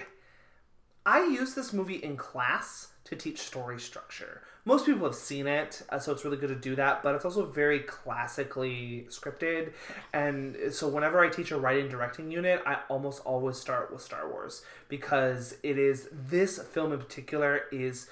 i 1.06 1.24
use 1.26 1.54
this 1.54 1.72
movie 1.72 1.96
in 1.96 2.18
class 2.18 2.90
to 3.06 3.16
teach 3.16 3.40
story 3.40 3.80
structure 3.80 4.42
most 4.66 4.86
people 4.86 5.06
have 5.06 5.16
seen 5.16 5.48
it 5.48 5.82
uh, 5.90 6.00
so 6.00 6.12
it's 6.12 6.26
really 6.26 6.36
good 6.38 6.50
to 6.50 6.56
do 6.56 6.76
that 6.76 7.02
but 7.04 7.16
it's 7.16 7.24
also 7.24 7.46
very 7.46 7.80
classically 7.82 9.06
scripted 9.10 9.72
and 10.12 10.58
so 10.72 10.88
whenever 10.90 11.24
i 11.24 11.30
teach 11.30 11.52
a 11.52 11.58
writing 11.58 11.88
directing 11.88 12.30
unit 12.32 12.62
i 12.66 12.80
almost 12.90 13.22
always 13.26 13.56
start 13.58 13.94
with 13.94 14.02
star 14.02 14.30
wars 14.30 14.64
because 14.90 15.56
it 15.64 15.78
is 15.78 16.10
this 16.12 16.58
film 16.62 16.92
in 16.92 17.00
particular 17.00 17.62
is 17.72 18.10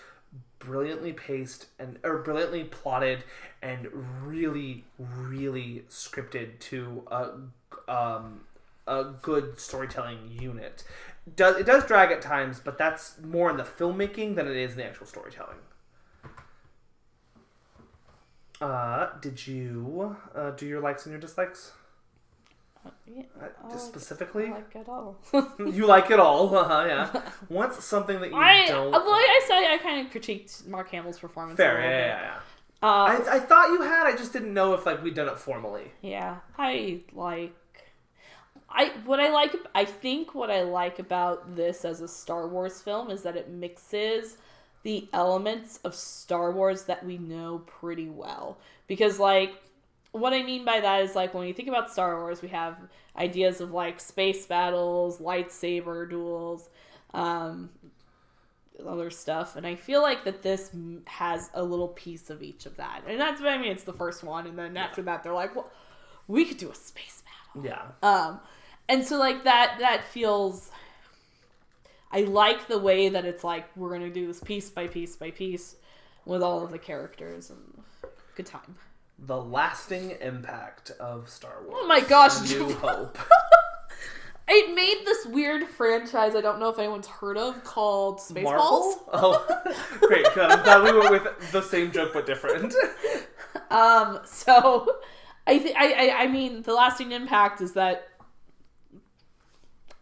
brilliantly 0.62 1.14
paced 1.14 1.68
and 1.80 2.00
or 2.04 2.20
brilliantly 2.20 2.64
plotted 2.64 3.24
and 3.62 3.88
really 4.24 4.86
really 4.98 5.84
scripted 5.90 6.60
to 6.60 7.04
a 7.08 7.92
um 7.92 8.42
a 8.88 9.06
good 9.22 9.60
storytelling 9.60 10.20
unit. 10.40 10.84
Does 11.36 11.58
it 11.58 11.66
does 11.66 11.86
drag 11.86 12.12
at 12.12 12.22
times 12.22 12.60
but 12.64 12.78
that's 12.78 13.20
more 13.22 13.50
in 13.50 13.58
the 13.58 13.64
filmmaking 13.64 14.36
than 14.36 14.48
it 14.48 14.56
is 14.56 14.72
in 14.72 14.78
the 14.78 14.86
actual 14.86 15.08
storytelling. 15.08 15.58
Uh 18.60 19.10
did 19.20 19.48
you 19.48 20.16
uh, 20.36 20.52
do 20.52 20.66
your 20.66 20.80
likes 20.80 21.06
and 21.06 21.12
your 21.12 21.22
dislikes 21.22 21.74
Yeah, 23.06 23.24
uh, 23.41 23.45
I 23.64 23.72
just 23.72 23.94
like- 23.94 24.02
specifically 24.02 24.48
I 24.48 24.52
like 24.52 24.76
it 24.76 24.88
all. 24.90 25.18
you 25.60 25.86
like 25.86 26.10
it 26.12 26.20
all 26.20 26.56
uh-huh, 26.56 26.86
yeah 26.88 27.22
what's 27.49 27.84
something 27.84 28.22
that 28.22 28.32
you 28.32 28.36
I, 28.38 28.68
don't 28.68 28.91
well, 28.91 29.12
like 29.12 29.26
I 29.26 29.41
said, 29.48 29.58
I 29.72 29.78
kind 29.78 30.06
of 30.06 30.14
critiqued 30.14 30.68
Mark 30.68 30.90
Hamill's 30.91 31.20
performance. 31.20 31.60
a 31.60 31.64
fair 31.64 31.76
little 31.76 31.90
yeah, 31.90 32.08
yeah, 32.08 32.22
yeah. 32.22 32.40
Uh, 32.84 32.88
I, 32.88 33.36
I 33.36 33.40
thought 33.40 33.68
you 33.70 33.82
had. 33.84 34.08
I 34.08 34.16
just 34.18 34.34
didn't 34.34 34.53
know 34.56 34.74
if 34.74 34.88
like 34.88 35.03
we'd 35.03 35.14
done 35.14 35.28
it 35.28 35.38
formally. 35.38 35.91
Yeah, 36.02 36.38
I 36.58 37.02
like. 37.14 37.53
I 38.68 38.91
what 39.06 39.20
I 39.20 39.30
like. 39.30 39.56
I 39.76 39.86
think 39.86 40.34
what 40.34 40.49
I 40.49 40.64
like 40.64 40.98
about 40.98 41.56
this 41.56 41.86
as 41.86 42.02
a 42.02 42.08
Star 42.08 42.48
Wars 42.48 42.82
film 42.82 43.12
is 43.12 43.22
that 43.22 43.36
it 43.38 43.49
mixes 43.52 44.38
the 44.82 45.08
elements 45.14 45.80
of 45.84 45.94
Star 45.94 46.52
Wars 46.52 46.86
that 46.86 47.06
we 47.06 47.20
know 47.20 47.60
pretty 47.68 48.10
well. 48.10 48.58
Because 48.88 49.20
like, 49.20 49.53
what 50.12 50.34
I 50.34 50.44
mean 50.44 50.66
by 50.66 50.80
that 50.80 51.04
is 51.04 51.16
like 51.16 51.34
when 51.34 51.48
you 51.48 51.54
think 51.54 51.70
about 51.70 51.92
Star 51.92 52.20
Wars, 52.20 52.42
we 52.42 52.50
have 52.50 52.78
ideas 53.16 53.62
of 53.62 53.72
like 53.72 54.00
space 54.00 54.46
battles, 54.46 55.20
lightsaber 55.20 56.10
duels, 56.10 56.70
um, 57.14 57.70
other 58.86 59.10
stuff, 59.10 59.56
and 59.56 59.66
I 59.66 59.76
feel 59.76 60.02
like 60.02 60.24
that 60.26 60.42
this 60.42 60.72
has 61.06 61.50
a 61.54 61.64
little 61.64 61.90
piece 61.90 62.30
of 62.30 62.42
each 62.42 62.66
of 62.66 62.78
that, 62.78 63.04
and 63.08 63.20
that's 63.20 63.40
what 63.40 63.50
I 63.50 63.58
mean. 63.58 63.72
It's 63.72 63.84
the 63.84 63.94
first 63.94 64.24
one, 64.24 64.48
and 64.48 64.58
then 64.58 64.76
after 64.76 65.02
that, 65.04 65.24
they're 65.24 65.34
like, 65.34 65.56
well, 65.56 65.70
we 66.28 66.46
could 66.46 66.58
do 66.58 66.72
a 66.72 66.76
space 66.76 67.24
battle. 67.54 67.70
Yeah. 67.70 68.08
Um, 68.08 68.40
and 68.90 69.06
so 69.06 69.18
like 69.18 69.44
that 69.44 69.78
that 69.80 70.04
feels. 70.04 70.72
I 72.14 72.22
like 72.22 72.68
the 72.68 72.78
way 72.78 73.08
that 73.08 73.24
it's 73.24 73.44
like 73.44 73.66
we're 73.78 73.92
gonna 73.92 74.10
do 74.10 74.28
this 74.28 74.42
piece 74.42 74.70
by 74.70 74.88
piece 74.88 75.16
by 75.16 75.32
piece 75.32 75.76
with 76.26 76.44
all 76.44 76.64
of 76.64 76.72
the 76.72 76.80
characters 76.80 77.50
and 77.50 77.84
good 78.36 78.46
time. 78.46 78.76
The 79.23 79.38
lasting 79.39 80.18
impact 80.19 80.91
of 80.99 81.30
Star 81.30 81.61
Wars. 81.64 81.77
Oh 81.80 81.88
my 81.88 81.99
gosh, 82.02 82.49
New 82.49 82.73
Hope. 82.73 83.18
It 84.53 84.76
made 84.76 85.06
this 85.06 85.26
weird 85.27 85.64
franchise 85.69 86.35
I 86.35 86.41
don't 86.41 86.60
know 86.60 86.68
if 86.68 86.77
anyone's 86.77 87.07
heard 87.07 87.38
of 87.38 87.64
called 87.64 88.19
Spaceballs. 88.19 88.43
Marvel? 88.43 89.10
Oh, 89.14 89.64
great. 90.02 90.26
I'm 90.35 90.61
glad 90.64 90.84
we 90.84 90.99
went 90.99 91.11
with 91.11 91.52
the 91.53 91.61
same 91.61 91.91
joke 91.91 92.11
but 92.14 92.26
different. 92.26 92.73
Um, 93.69 94.19
so 94.26 94.98
I 95.48 95.57
think 95.60 95.77
I, 95.77 95.93
I 96.10 96.23
I 96.23 96.27
mean 96.27 96.61
the 96.64 96.73
lasting 96.73 97.14
impact 97.14 97.61
is 97.61 97.72
that 97.73 98.10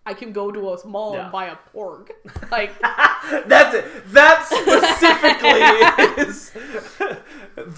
I 0.05 0.13
can 0.13 0.31
go 0.31 0.51
to 0.51 0.69
a 0.69 0.87
mall 0.87 1.13
Yeah. 1.13 1.23
and 1.23 1.31
buy 1.31 1.45
a 1.47 1.57
porg. 1.73 2.09
Like 2.51 2.79
That's 2.81 3.75
it. 3.75 3.85
That 4.13 4.45
specifically 4.45 6.23
is 6.23 6.51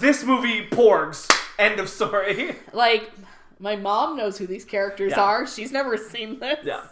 this 0.00 0.24
movie. 0.24 0.66
Porgs. 0.68 1.28
End 1.58 1.78
of 1.78 1.88
story. 1.88 2.56
like 2.72 3.10
my 3.58 3.76
mom 3.76 4.16
knows 4.16 4.38
who 4.38 4.46
these 4.46 4.64
characters 4.64 5.12
Yeah. 5.14 5.22
are. 5.22 5.46
She's 5.46 5.70
never 5.72 5.96
seen 5.96 6.38
this. 6.40 6.58
Yeah. 6.64 6.84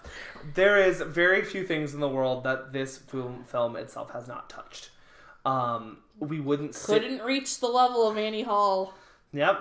There 0.55 0.77
is 0.79 1.01
very 1.01 1.43
few 1.45 1.65
things 1.67 1.95
in 1.95 2.01
the 2.01 2.09
world 2.09 2.45
that 2.45 2.73
this 2.73 2.99
film 2.99 3.45
film 3.45 3.77
itself 3.77 4.11
has 4.13 4.29
not 4.29 4.49
touched. 4.51 4.91
Um, 5.45 5.99
we 6.19 6.39
wouldn't 6.41 6.75
sit 6.75 7.01
Couldn't 7.03 7.23
reach 7.23 7.61
the 7.61 7.67
level 7.67 8.07
of 8.09 8.19
Annie 8.19 8.43
Hall. 8.43 8.93
Yep. 9.33 9.61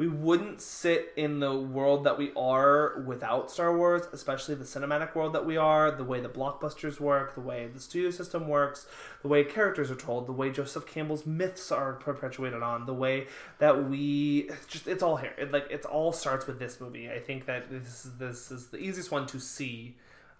We 0.00 0.08
wouldn't 0.08 0.62
sit 0.62 1.12
in 1.14 1.40
the 1.40 1.54
world 1.54 2.04
that 2.04 2.16
we 2.16 2.32
are 2.34 3.00
without 3.00 3.50
Star 3.50 3.76
Wars, 3.76 4.04
especially 4.14 4.54
the 4.54 4.64
cinematic 4.64 5.14
world 5.14 5.34
that 5.34 5.44
we 5.44 5.58
are, 5.58 5.90
the 5.90 6.04
way 6.04 6.20
the 6.20 6.28
blockbusters 6.30 6.98
work, 6.98 7.34
the 7.34 7.42
way 7.42 7.66
the 7.66 7.78
studio 7.78 8.10
system 8.10 8.48
works, 8.48 8.86
the 9.20 9.28
way 9.28 9.44
characters 9.44 9.90
are 9.90 9.96
told, 9.96 10.26
the 10.26 10.32
way 10.32 10.50
Joseph 10.50 10.86
Campbell's 10.86 11.26
myths 11.26 11.70
are 11.70 11.92
perpetuated 11.92 12.62
on, 12.62 12.86
the 12.86 12.94
way 12.94 13.26
that 13.58 13.90
we 13.90 14.48
just 14.68 14.88
it's 14.88 15.02
all 15.02 15.16
here. 15.16 15.34
It 15.36 15.52
like 15.52 15.66
it's 15.68 15.84
all 15.84 16.14
starts 16.14 16.46
with 16.46 16.58
this 16.58 16.80
movie. 16.80 17.10
I 17.10 17.18
think 17.18 17.44
that 17.44 17.70
this 17.70 18.06
is 18.06 18.12
this 18.16 18.50
is 18.50 18.68
the 18.68 18.78
easiest 18.78 19.10
one 19.10 19.26
to 19.26 19.38
see 19.38 19.96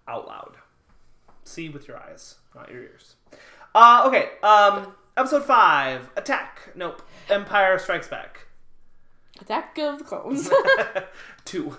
out 0.07 0.25
loud. 0.27 0.55
See 1.43 1.69
with 1.69 1.87
your 1.87 1.97
eyes, 1.97 2.37
not 2.55 2.71
your 2.71 2.81
ears. 2.81 3.13
Uh, 3.75 4.05
okay. 4.07 4.29
Um, 4.41 4.95
episode 5.15 5.45
five, 5.45 6.09
attack. 6.17 6.71
Nope. 6.73 7.03
Empire 7.29 7.77
Strikes 7.77 8.07
Back. 8.07 8.47
Attack 9.41 9.77
of 9.79 9.99
the 9.99 10.03
Clones. 10.03 10.49
Two. 11.45 11.77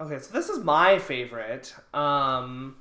Okay, 0.00 0.18
so 0.18 0.32
this 0.32 0.48
is 0.48 0.64
my 0.64 0.98
favorite. 0.98 1.74
Um, 1.92 2.76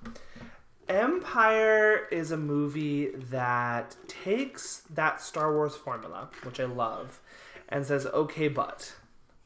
Empire 0.88 2.08
is 2.12 2.32
a 2.32 2.38
movie 2.38 3.10
that 3.14 3.96
takes 4.08 4.84
that 4.90 5.22
Star 5.22 5.54
Wars 5.54 5.76
formula, 5.76 6.30
which 6.44 6.60
I 6.60 6.66
love, 6.66 7.20
and 7.68 7.86
says, 7.86 8.06
okay, 8.08 8.48
but 8.48 8.96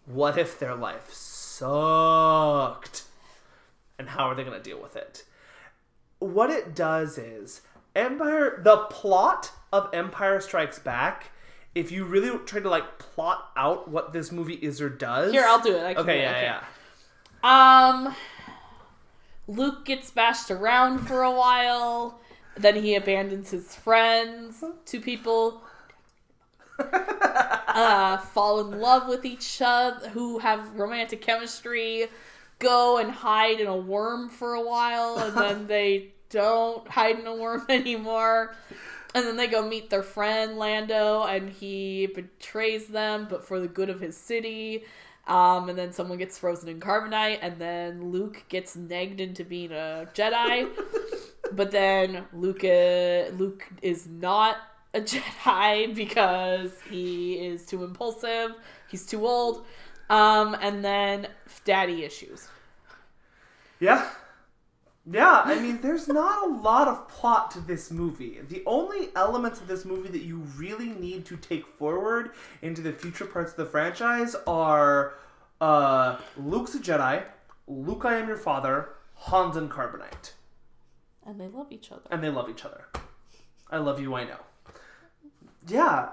what 0.05 0.37
if 0.37 0.59
their 0.59 0.75
life 0.75 1.11
sucked? 1.11 3.03
And 3.97 4.09
how 4.09 4.29
are 4.29 4.35
they 4.35 4.43
going 4.43 4.57
to 4.57 4.63
deal 4.63 4.81
with 4.81 4.95
it? 4.95 5.25
What 6.19 6.49
it 6.49 6.75
does 6.75 7.17
is, 7.17 7.61
Empire, 7.95 8.61
the 8.63 8.77
plot 8.89 9.51
of 9.73 9.89
Empire 9.93 10.39
Strikes 10.39 10.79
Back, 10.79 11.31
if 11.75 11.91
you 11.91 12.05
really 12.05 12.37
try 12.45 12.59
to 12.59 12.69
like 12.69 12.99
plot 12.99 13.51
out 13.55 13.87
what 13.89 14.13
this 14.13 14.31
movie 14.31 14.55
is 14.55 14.81
or 14.81 14.89
does. 14.89 15.31
Here, 15.31 15.45
I'll 15.47 15.61
do 15.61 15.75
it. 15.75 15.83
I 15.83 15.93
can 15.93 16.03
Okay, 16.03 16.13
do 16.13 16.19
it. 16.19 16.23
yeah, 16.23 16.31
Okay. 16.31 16.51
yeah. 17.43 17.89
Um, 17.89 18.15
Luke 19.47 19.85
gets 19.85 20.11
bashed 20.11 20.51
around 20.51 20.99
for 20.99 21.23
a 21.23 21.31
while. 21.31 22.19
Then 22.55 22.75
he 22.75 22.95
abandons 22.95 23.49
his 23.51 23.75
friends. 23.75 24.63
Two 24.85 25.01
people 25.01 25.63
uh, 26.79 28.17
fall 28.17 28.59
in 28.61 28.79
love 28.79 29.07
with 29.07 29.25
each 29.25 29.61
other, 29.63 30.09
who 30.09 30.39
have 30.39 30.75
romantic 30.79 31.21
chemistry, 31.21 32.07
go 32.59 32.97
and 32.97 33.11
hide 33.11 33.59
in 33.59 33.67
a 33.67 33.75
worm 33.75 34.29
for 34.29 34.53
a 34.53 34.61
while, 34.61 35.17
and 35.19 35.35
then 35.37 35.67
they 35.67 36.09
don't 36.29 36.87
hide 36.87 37.19
in 37.19 37.27
a 37.27 37.35
worm 37.35 37.65
anymore. 37.69 38.55
And 39.15 39.27
then 39.27 39.37
they 39.37 39.47
go 39.47 39.67
meet 39.67 39.89
their 39.89 40.03
friend 40.03 40.57
Lando, 40.57 41.23
and 41.23 41.49
he 41.49 42.07
betrays 42.07 42.87
them, 42.87 43.27
but 43.29 43.45
for 43.45 43.59
the 43.59 43.67
good 43.67 43.89
of 43.89 43.99
his 43.99 44.17
city. 44.17 44.85
Um, 45.27 45.69
and 45.69 45.77
then 45.77 45.93
someone 45.93 46.17
gets 46.17 46.37
frozen 46.37 46.67
in 46.69 46.79
carbonite, 46.79 47.39
and 47.41 47.57
then 47.57 48.11
Luke 48.11 48.43
gets 48.49 48.75
negged 48.75 49.19
into 49.19 49.45
being 49.45 49.71
a 49.71 50.07
Jedi. 50.13 50.69
but 51.53 51.71
then 51.71 52.25
Luke, 52.33 52.63
uh, 52.63 53.33
Luke 53.37 53.67
is 53.81 54.07
not 54.07 54.57
a 54.93 54.99
Jedi 55.01 55.93
because 55.95 56.71
he 56.89 57.35
is 57.35 57.65
too 57.65 57.83
impulsive. 57.83 58.55
He's 58.89 59.05
too 59.05 59.25
old. 59.25 59.65
Um, 60.09 60.57
and 60.61 60.83
then 60.83 61.27
daddy 61.65 62.03
issues. 62.03 62.47
Yeah. 63.79 64.09
Yeah, 65.09 65.41
I 65.43 65.59
mean, 65.59 65.81
there's 65.81 66.07
not 66.07 66.47
a 66.47 66.49
lot 66.49 66.87
of 66.87 67.09
plot 67.09 67.51
to 67.51 67.59
this 67.59 67.91
movie. 67.91 68.39
The 68.47 68.63
only 68.65 69.09
elements 69.17 69.59
of 69.59 69.67
this 69.67 69.83
movie 69.83 70.07
that 70.09 70.23
you 70.23 70.37
really 70.55 70.89
need 70.89 71.25
to 71.25 71.35
take 71.35 71.67
forward 71.67 72.31
into 72.61 72.81
the 72.81 72.93
future 72.93 73.25
parts 73.25 73.51
of 73.51 73.57
the 73.57 73.65
franchise 73.65 74.33
are 74.47 75.15
uh, 75.59 76.17
Luke's 76.37 76.73
a 76.75 76.79
Jedi, 76.79 77.23
Luke, 77.67 78.05
I 78.05 78.15
am 78.15 78.29
your 78.29 78.37
father, 78.37 78.89
Hans 79.15 79.57
and 79.57 79.69
Carbonite. 79.69 80.31
And 81.25 81.39
they 81.39 81.47
love 81.47 81.67
each 81.71 81.91
other. 81.91 82.01
And 82.09 82.23
they 82.23 82.29
love 82.29 82.49
each 82.49 82.63
other. 82.63 82.85
I 83.69 83.77
love 83.77 83.99
you, 83.99 84.13
I 84.15 84.23
know. 84.23 84.39
Yeah. 85.67 86.09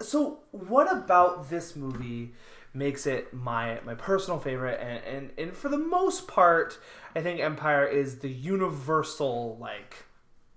So, 0.00 0.40
what 0.50 0.90
about 0.90 1.50
this 1.50 1.76
movie 1.76 2.32
makes 2.74 3.06
it 3.06 3.32
my 3.32 3.80
my 3.84 3.94
personal 3.94 4.38
favorite? 4.38 4.80
And, 4.80 5.04
and, 5.04 5.30
and 5.38 5.56
for 5.56 5.68
the 5.68 5.78
most 5.78 6.28
part, 6.28 6.78
I 7.14 7.20
think 7.20 7.40
Empire 7.40 7.86
is 7.86 8.18
the 8.18 8.30
universal, 8.30 9.56
like, 9.60 10.04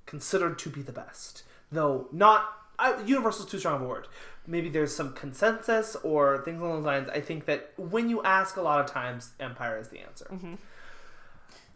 considered 0.05 0.57
to 0.59 0.69
be 0.69 0.81
the 0.81 0.91
best. 0.91 1.43
Though, 1.71 2.07
not. 2.11 2.53
I, 2.79 3.01
universal 3.03 3.45
is 3.45 3.51
too 3.51 3.57
strong 3.57 3.75
of 3.75 3.81
a 3.81 3.85
word. 3.85 4.07
Maybe 4.45 4.69
there's 4.69 4.95
some 4.95 5.13
consensus 5.13 5.95
or 6.03 6.43
things 6.43 6.61
along 6.61 6.75
those 6.75 6.85
lines. 6.85 7.09
I 7.09 7.21
think 7.21 7.45
that 7.45 7.73
when 7.75 8.07
you 8.07 8.21
ask 8.21 8.55
a 8.55 8.61
lot 8.61 8.79
of 8.79 8.85
times, 8.85 9.31
Empire 9.39 9.79
is 9.79 9.89
the 9.89 9.99
answer. 9.99 10.27
Mm-hmm. 10.31 10.53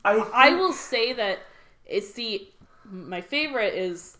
I, 0.05 0.25
I 0.33 0.49
think- 0.49 0.59
will 0.59 0.73
say 0.73 1.13
that 1.13 1.39
it's 1.85 2.13
the 2.13 2.47
my 2.85 3.21
favorite 3.21 3.73
is 3.73 4.17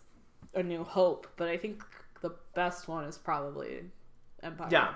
A 0.54 0.62
New 0.62 0.84
Hope, 0.84 1.26
but 1.36 1.48
I 1.48 1.56
think 1.56 1.82
the 2.20 2.34
best 2.54 2.88
one 2.88 3.04
is 3.04 3.16
probably 3.16 3.82
Empire. 4.42 4.68
Yeah. 4.70 4.94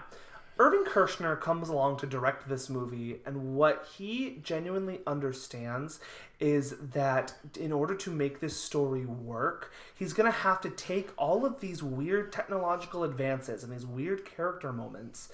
Irving 0.59 0.85
Kershner 0.85 1.39
comes 1.39 1.69
along 1.69 1.99
to 1.99 2.07
direct 2.07 2.49
this 2.49 2.71
movie, 2.71 3.21
and 3.27 3.57
what 3.57 3.87
he 3.97 4.39
genuinely 4.43 5.01
understands 5.07 6.01
is 6.41 6.77
that 6.93 7.35
in 7.61 7.73
order 7.73 7.95
to 7.95 8.11
make 8.11 8.41
this 8.41 8.57
story 8.57 9.05
work, 9.05 9.71
he's 9.95 10.15
going 10.15 10.31
to 10.31 10.39
have 10.39 10.63
to 10.63 10.71
take 10.71 11.11
all 11.19 11.45
of 11.45 11.61
these 11.61 11.83
weird 11.83 12.33
technological 12.33 13.05
advances 13.05 13.65
and 13.65 13.73
these 13.73 13.85
weird 13.85 14.25
character 14.25 14.73
moments, 14.73 15.31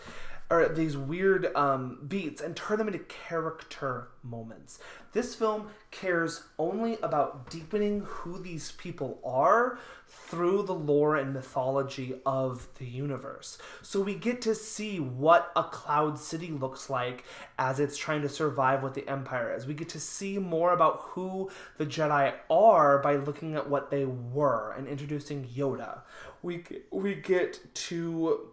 or 0.53 0.69
these 0.69 0.99
weird 0.99 1.55
um, 1.57 1.99
beats, 2.07 2.43
and 2.43 2.55
turn 2.55 2.77
them 2.77 2.87
into 2.87 2.99
character 2.99 4.09
moments. 4.23 4.79
This 5.13 5.35
film 5.35 5.69
cares 5.91 6.45
only 6.59 6.99
about 7.03 7.49
deepening 7.49 8.01
who 8.01 8.39
these 8.39 8.73
people 8.73 9.19
are 9.25 9.79
through 10.07 10.65
the 10.65 10.75
lore 10.75 11.17
and 11.17 11.33
mythology 11.33 12.17
of 12.27 12.69
the 12.79 12.85
universe. 12.85 13.57
So 13.81 14.03
we 14.03 14.15
get 14.15 14.43
to 14.43 14.55
see 14.55 15.01
what 15.01 15.51
a 15.57 15.65
cloud 15.65 16.19
city 16.19 16.49
looks 16.49 16.91
like 16.91 17.25
as 17.59 17.81
it's 17.81 17.97
trying 17.97 18.21
to 18.21 18.29
survive 18.29 18.83
what 18.83 18.93
the 18.93 19.09
empire 19.09 19.55
is. 19.55 19.67
We 19.67 19.73
get 19.73 19.89
to 19.91 20.01
see 20.01 20.37
more 20.37 20.75
about 20.75 21.01
who 21.01 21.51
the 21.79 21.87
Jedi 21.87 22.35
are 22.51 22.99
by 22.99 23.17
looking 23.17 23.55
at 23.55 23.71
what 23.71 23.91
they 23.91 24.05
were 24.05 24.75
and 24.77 24.87
introducing 24.87 25.47
Yoda. 25.47 26.01
We 26.43 26.65
we 26.91 27.15
get 27.15 27.75
to 27.75 28.52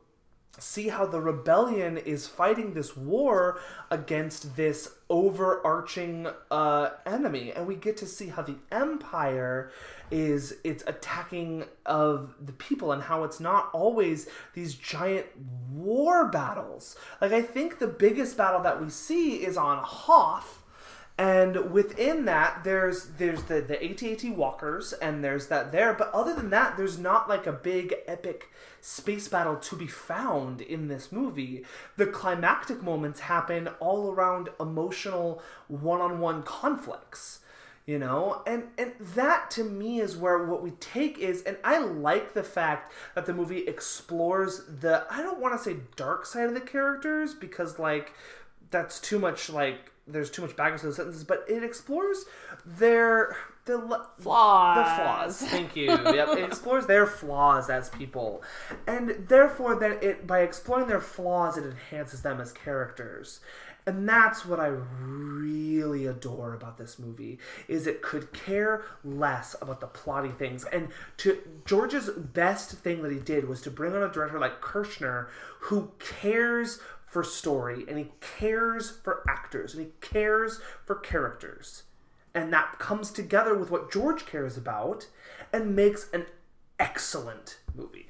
see 0.57 0.89
how 0.89 1.05
the 1.05 1.21
rebellion 1.21 1.97
is 1.97 2.27
fighting 2.27 2.73
this 2.73 2.97
war 2.97 3.59
against 3.91 4.55
this 4.55 4.95
overarching 5.09 6.27
uh, 6.51 6.89
enemy. 7.05 7.51
And 7.51 7.67
we 7.67 7.75
get 7.75 7.97
to 7.97 8.05
see 8.05 8.27
how 8.27 8.41
the 8.41 8.55
empire 8.71 9.71
is 10.11 10.55
it's 10.63 10.83
attacking 10.87 11.65
of 11.85 12.33
the 12.41 12.53
people 12.53 12.91
and 12.91 13.03
how 13.03 13.23
it's 13.23 13.39
not 13.39 13.69
always 13.73 14.27
these 14.53 14.73
giant 14.73 15.27
war 15.71 16.27
battles. 16.27 16.95
Like 17.21 17.31
i 17.31 17.41
think 17.41 17.77
the 17.77 17.87
biggest 17.87 18.35
battle 18.35 18.61
that 18.63 18.81
we 18.81 18.89
see 18.89 19.45
is 19.45 19.55
on 19.55 19.83
hoth 19.83 20.58
and 21.19 21.71
within 21.73 22.23
that 22.23 22.63
there's 22.63 23.07
there's 23.17 23.43
the 23.43 23.59
the 23.59 23.83
AT-AT 23.83 24.23
walkers 24.37 24.93
and 24.93 25.21
there's 25.21 25.47
that 25.47 25.73
there 25.73 25.93
but 25.93 26.09
other 26.13 26.33
than 26.33 26.49
that 26.49 26.77
there's 26.77 26.97
not 26.97 27.27
like 27.27 27.45
a 27.45 27.51
big 27.51 27.93
epic 28.07 28.49
space 28.79 29.27
battle 29.27 29.57
to 29.57 29.75
be 29.75 29.85
found 29.85 30.61
in 30.61 30.87
this 30.87 31.11
movie. 31.11 31.65
The 31.97 32.07
climactic 32.07 32.81
moments 32.81 33.19
happen 33.19 33.67
all 33.81 34.09
around 34.09 34.47
emotional 34.61 35.43
one-on-one 35.67 36.43
conflicts 36.43 37.41
you 37.85 37.99
know? 37.99 38.43
And 38.47 38.67
and 38.77 38.93
that 38.99 39.51
to 39.51 39.63
me 39.65 39.99
is 39.99 40.15
where 40.15 40.45
what 40.45 40.63
we 40.63 40.71
take 40.71 41.17
is 41.17 41.41
and 41.41 41.57
i 41.65 41.79
like 41.79 42.33
the 42.33 42.43
fact 42.43 42.93
that 43.15 43.25
the 43.25 43.33
movie 43.33 43.67
explores 43.67 44.61
the 44.65 45.05
i 45.09 45.21
don't 45.21 45.39
want 45.39 45.57
to 45.57 45.63
say 45.63 45.77
dark 45.97 46.25
side 46.25 46.47
of 46.47 46.53
the 46.53 46.61
characters 46.61 47.33
because 47.33 47.79
like 47.79 48.13
that's 48.69 48.99
too 48.99 49.17
much 49.17 49.49
like 49.49 49.91
there's 50.11 50.29
too 50.29 50.41
much 50.41 50.55
baggage 50.55 50.81
to 50.81 50.87
the 50.87 50.93
sentences 50.93 51.23
but 51.23 51.45
it 51.47 51.63
explores 51.63 52.25
their 52.65 53.35
the 53.65 53.77
Flaws. 54.19 54.77
the 54.77 54.95
flaws 54.95 55.41
thank 55.51 55.75
you 55.75 55.87
yep 55.87 56.29
it 56.29 56.43
explores 56.43 56.85
their 56.87 57.05
flaws 57.05 57.69
as 57.69 57.89
people 57.89 58.41
and 58.87 59.27
therefore 59.27 59.75
then 59.75 59.97
it 60.01 60.25
by 60.25 60.39
exploring 60.39 60.87
their 60.87 61.01
flaws 61.01 61.57
it 61.57 61.63
enhances 61.63 62.21
them 62.21 62.41
as 62.41 62.51
characters 62.51 63.39
and 63.89 64.07
that's 64.07 64.45
what 64.45 64.59
I 64.59 64.67
really 64.67 66.05
adore 66.05 66.53
about 66.53 66.77
this 66.77 66.99
movie 66.99 67.39
is 67.67 67.87
it 67.87 68.03
could 68.03 68.31
care 68.33 68.83
less 69.03 69.55
about 69.61 69.79
the 69.79 69.87
plotty 69.87 70.37
things. 70.37 70.63
And 70.65 70.89
to 71.17 71.39
George's 71.65 72.09
best 72.09 72.71
thing 72.71 73.01
that 73.01 73.11
he 73.11 73.17
did 73.17 73.47
was 73.47 73.61
to 73.61 73.71
bring 73.71 73.95
on 73.95 74.03
a 74.03 74.11
director 74.11 74.37
like 74.37 74.61
Kershner 74.61 75.27
who 75.61 75.91
cares 75.97 76.79
for 77.09 77.23
story 77.23 77.85
and 77.87 77.97
he 77.97 78.11
cares 78.21 78.89
for 79.03 79.23
actors 79.27 79.73
and 79.73 79.85
he 79.85 79.91
cares 79.99 80.59
for 80.85 80.95
characters. 80.95 81.83
And 82.33 82.53
that 82.53 82.77
comes 82.77 83.11
together 83.11 83.55
with 83.55 83.71
what 83.71 83.91
George 83.91 84.25
cares 84.25 84.55
about 84.55 85.07
and 85.51 85.75
makes 85.75 86.09
an 86.13 86.27
excellent 86.79 87.57
movie. 87.75 88.09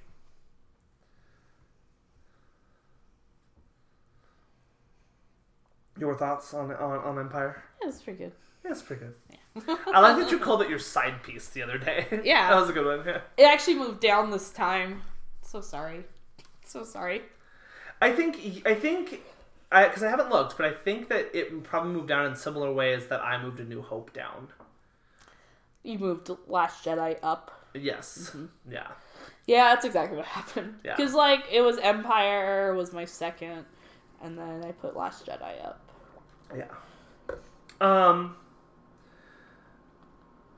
Your 5.97 6.15
thoughts 6.15 6.53
on 6.53 6.71
on, 6.71 6.99
on 6.99 7.19
Empire? 7.19 7.63
Yeah, 7.81 7.89
it's 7.89 8.01
pretty 8.01 8.19
good. 8.19 8.31
Yeah, 8.63 8.71
it's 8.71 8.81
pretty 8.81 9.05
good. 9.05 9.13
Yeah. 9.29 9.75
I 9.87 9.99
like 9.99 10.17
that 10.19 10.31
you 10.31 10.39
called 10.39 10.61
it 10.61 10.69
your 10.69 10.79
side 10.79 11.23
piece 11.23 11.47
the 11.49 11.63
other 11.63 11.77
day. 11.77 12.07
Yeah. 12.23 12.49
that 12.53 12.59
was 12.59 12.69
a 12.69 12.73
good 12.73 12.85
one. 12.85 13.05
Yeah. 13.05 13.21
It 13.37 13.43
actually 13.43 13.75
moved 13.75 13.99
down 13.99 14.31
this 14.31 14.51
time. 14.51 15.01
So 15.41 15.61
sorry. 15.61 16.05
So 16.65 16.83
sorry. 16.83 17.23
I 18.01 18.11
think 18.11 18.63
I 18.65 18.73
think 18.73 19.21
because 19.71 20.03
I, 20.03 20.09
haven't 20.09 20.29
looked, 20.29 20.57
but 20.57 20.65
I 20.65 20.73
think 20.73 21.09
that 21.09 21.29
it 21.33 21.63
probably 21.63 21.93
moved 21.93 22.07
down 22.07 22.25
in 22.25 22.35
similar 22.35 22.73
ways 22.73 23.07
that 23.07 23.21
I 23.21 23.41
moved 23.41 23.59
A 23.59 23.63
New 23.63 23.81
Hope 23.81 24.13
down. 24.13 24.47
You 25.83 25.99
moved 25.99 26.29
Last 26.47 26.83
Jedi 26.83 27.17
up. 27.21 27.67
Yes. 27.73 28.35
Yeah. 28.69 28.87
Yeah, 29.45 29.69
that's 29.69 29.85
exactly 29.85 30.17
what 30.17 30.25
happened. 30.39 30.75
Yeah. 30.83 30.95
Because 30.95 31.13
like 31.13 31.43
it 31.51 31.61
was 31.61 31.77
Empire 31.79 32.73
was 32.73 32.93
my 32.93 33.05
second, 33.05 33.65
and 34.23 34.37
then 34.37 34.63
I 34.63 34.71
put 34.71 34.95
Last 34.95 35.25
Jedi 35.25 35.65
up. 35.65 35.81
Yeah. 36.55 36.65
Um. 37.81 38.35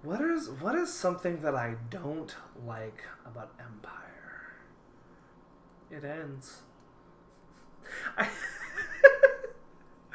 What 0.04 0.22
is 0.22 0.50
what 0.50 0.76
is 0.76 0.92
something 0.92 1.42
that 1.42 1.54
I 1.54 1.76
don't 1.90 2.34
like 2.66 3.04
about 3.26 3.54
Empire? 3.60 4.54
It 5.92 6.04
ends. 6.04 6.62
I, 8.18 8.28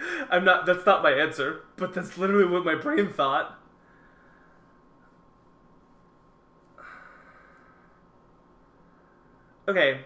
I'm 0.31 0.45
not. 0.45 0.67
That's 0.67 0.85
not 0.87 1.03
my 1.03 1.13
answer, 1.13 1.63
but 1.77 1.95
that's 1.95 2.19
literally 2.19 2.47
what 2.47 2.65
my 2.65 2.75
brain 2.75 3.09
thought. 3.09 3.59
Okay. 9.69 10.01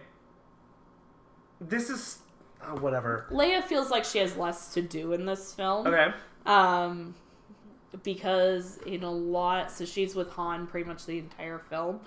This 1.60 1.90
is 1.90 2.20
oh, 2.64 2.76
whatever. 2.76 3.26
Leia 3.30 3.62
feels 3.62 3.90
like 3.90 4.04
she 4.04 4.18
has 4.18 4.36
less 4.36 4.72
to 4.74 4.82
do 4.82 5.12
in 5.12 5.26
this 5.26 5.52
film. 5.52 5.86
Okay. 5.86 6.12
Um, 6.46 7.14
because 8.02 8.78
in 8.86 9.02
a 9.02 9.10
lot, 9.10 9.70
so 9.70 9.84
she's 9.84 10.14
with 10.14 10.30
Han 10.30 10.66
pretty 10.66 10.88
much 10.88 11.04
the 11.06 11.18
entire 11.18 11.58
film, 11.58 12.00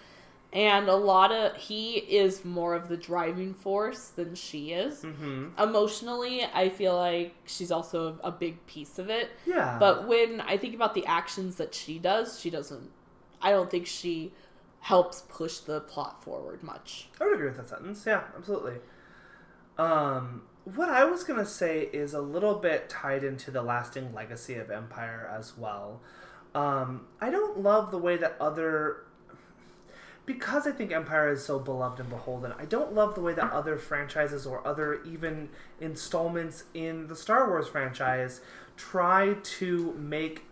and 0.54 0.88
a 0.88 0.96
lot 0.96 1.32
of 1.32 1.58
he 1.58 1.96
is 1.96 2.46
more 2.46 2.76
of 2.76 2.88
the 2.88 2.96
driving 2.96 3.56
force 3.56 4.10
than 4.10 4.36
she 4.36 4.72
is. 4.72 5.02
Mm-hmm. 5.02 5.60
Emotionally, 5.60 6.44
I 6.54 6.70
feel 6.70 6.96
like 6.96 7.34
she's 7.46 7.72
also 7.72 8.20
a 8.24 8.32
big 8.32 8.66
piece 8.68 9.00
of 9.00 9.10
it. 9.10 9.32
Yeah. 9.48 9.78
But 9.80 10.08
when 10.08 10.42
I 10.42 10.58
think 10.58 10.76
about 10.76 10.94
the 10.94 11.06
actions 11.08 11.56
that 11.56 11.74
she 11.74 11.98
does, 11.98 12.40
she 12.40 12.52
doesn't. 12.52 12.92
I 13.42 13.50
don't 13.50 13.70
think 13.70 13.88
she 13.88 14.32
helps 14.82 15.24
push 15.28 15.58
the 15.58 15.82
plot 15.82 16.24
forward 16.24 16.62
much. 16.62 17.10
I 17.20 17.26
would 17.26 17.34
agree 17.34 17.48
with 17.48 17.58
that 17.58 17.70
sentence. 17.70 18.04
Yeah, 18.06 18.22
absolutely. 18.38 18.76
Um, 19.80 20.44
what 20.66 20.90
I 20.90 21.04
was 21.04 21.24
gonna 21.24 21.48
say 21.48 21.90
is 21.92 22.14
a 22.14 22.22
little 22.22 22.56
bit 22.56 22.90
tied 22.90 23.24
into 23.24 23.50
the 23.50 23.64
lasting 23.64 24.14
legacy 24.14 24.54
of 24.54 24.70
Empire 24.70 25.28
as 25.36 25.58
well. 25.58 26.02
Um, 26.54 27.08
I 27.20 27.32
don't 27.32 27.60
love 27.60 27.90
the 27.90 27.98
way 27.98 28.18
that 28.18 28.36
other 28.40 29.03
because 30.26 30.66
I 30.66 30.72
think 30.72 30.92
Empire 30.92 31.32
is 31.32 31.44
so 31.44 31.60
beloved 31.60 32.00
and 32.00 32.10
beholden, 32.10 32.54
I 32.58 32.66
don't 32.66 32.94
love 32.94 33.16
the 33.16 33.22
way 33.22 33.34
that 33.34 33.52
other 33.52 33.78
franchises 33.78 34.46
or 34.46 34.66
other 34.66 35.04
even 35.04 35.50
installments 35.82 36.64
in 36.74 37.08
the 37.08 37.16
Star 37.16 37.50
Wars 37.50 37.68
franchise 37.68 38.42
try 38.78 39.36
to 39.44 39.94
make 39.94 40.46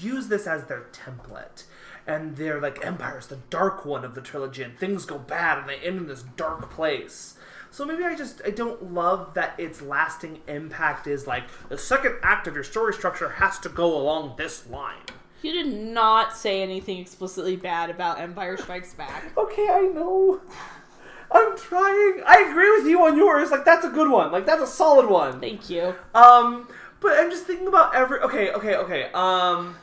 use 0.00 0.28
this 0.28 0.46
as 0.46 0.64
their 0.64 0.86
template. 0.92 1.64
And 2.06 2.36
they're 2.36 2.60
like, 2.60 2.84
Empire's 2.84 3.26
the 3.26 3.38
dark 3.50 3.84
one 3.84 4.04
of 4.04 4.14
the 4.14 4.20
trilogy, 4.20 4.62
and 4.62 4.76
things 4.78 5.04
go 5.04 5.18
bad, 5.18 5.58
and 5.58 5.68
they 5.68 5.76
end 5.76 5.98
in 5.98 6.06
this 6.08 6.22
dark 6.36 6.70
place. 6.70 7.34
So 7.70 7.84
maybe 7.84 8.02
I 8.04 8.14
just 8.14 8.40
I 8.46 8.50
don't 8.50 8.94
love 8.94 9.34
that 9.34 9.58
its 9.60 9.82
lasting 9.82 10.40
impact 10.48 11.06
is 11.06 11.26
like 11.26 11.44
the 11.68 11.76
second 11.76 12.16
act 12.22 12.46
of 12.46 12.54
your 12.54 12.64
story 12.64 12.94
structure 12.94 13.28
has 13.28 13.58
to 13.60 13.68
go 13.68 13.94
along 13.94 14.36
this 14.36 14.66
line. 14.68 15.02
You 15.42 15.52
did 15.52 15.72
not 15.72 16.36
say 16.36 16.62
anything 16.62 16.98
explicitly 16.98 17.56
bad 17.56 17.90
about 17.90 18.20
Empire 18.20 18.56
Strikes 18.56 18.94
Back. 18.94 19.36
Okay, 19.36 19.66
I 19.70 19.82
know. 19.82 20.40
I'm 21.30 21.56
trying. 21.56 22.22
I 22.26 22.46
agree 22.50 22.70
with 22.72 22.86
you 22.86 23.04
on 23.04 23.16
yours. 23.16 23.50
Like 23.50 23.64
that's 23.64 23.84
a 23.84 23.90
good 23.90 24.10
one. 24.10 24.32
Like 24.32 24.46
that's 24.46 24.62
a 24.62 24.66
solid 24.66 25.08
one. 25.08 25.40
Thank 25.40 25.70
you. 25.70 25.94
Um, 26.14 26.68
but 27.00 27.12
I'm 27.18 27.30
just 27.30 27.44
thinking 27.44 27.68
about 27.68 27.94
every. 27.94 28.18
Okay, 28.20 28.50
okay, 28.52 28.76
okay. 28.76 29.10
Um, 29.12 29.76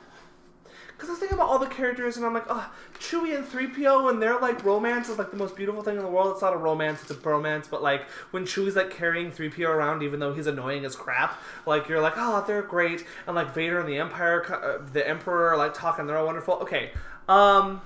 because 0.95 1.09
I 1.09 1.11
was 1.11 1.19
thinking 1.19 1.37
about 1.37 1.49
all 1.49 1.59
the 1.59 1.67
characters, 1.67 2.15
and 2.15 2.25
I'm 2.25 2.33
like, 2.33 2.45
oh, 2.49 2.71
Chewie 2.99 3.35
and 3.35 3.45
3PO, 3.45 4.09
and 4.09 4.21
their 4.21 4.39
like 4.39 4.63
romance 4.63 5.09
is 5.09 5.17
like 5.17 5.29
the 5.29 5.37
most 5.37 5.55
beautiful 5.55 5.81
thing 5.81 5.97
in 5.97 6.03
the 6.03 6.09
world. 6.09 6.31
It's 6.31 6.41
not 6.41 6.53
a 6.53 6.57
romance; 6.57 7.01
it's 7.01 7.11
a 7.11 7.15
bromance. 7.15 7.69
But 7.69 7.83
like 7.83 8.03
when 8.31 8.45
Chewie's 8.45 8.77
like 8.77 8.91
carrying 8.91 9.31
3PO 9.31 9.67
around, 9.67 10.03
even 10.03 10.19
though 10.21 10.33
he's 10.33 10.47
annoying 10.47 10.85
as 10.85 10.95
crap, 10.95 11.37
like 11.65 11.89
you're 11.89 12.01
like, 12.01 12.13
oh, 12.15 12.43
they're 12.47 12.61
great. 12.61 13.05
And 13.27 13.35
like 13.35 13.53
Vader 13.53 13.79
and 13.79 13.89
the 13.89 13.97
Empire, 13.97 14.45
uh, 14.53 14.89
the 14.91 15.07
Emperor, 15.07 15.49
are, 15.49 15.57
like 15.57 15.73
talking, 15.73 16.07
they're 16.07 16.17
all 16.17 16.25
wonderful. 16.25 16.55
Okay, 16.55 16.91
um, 17.27 17.81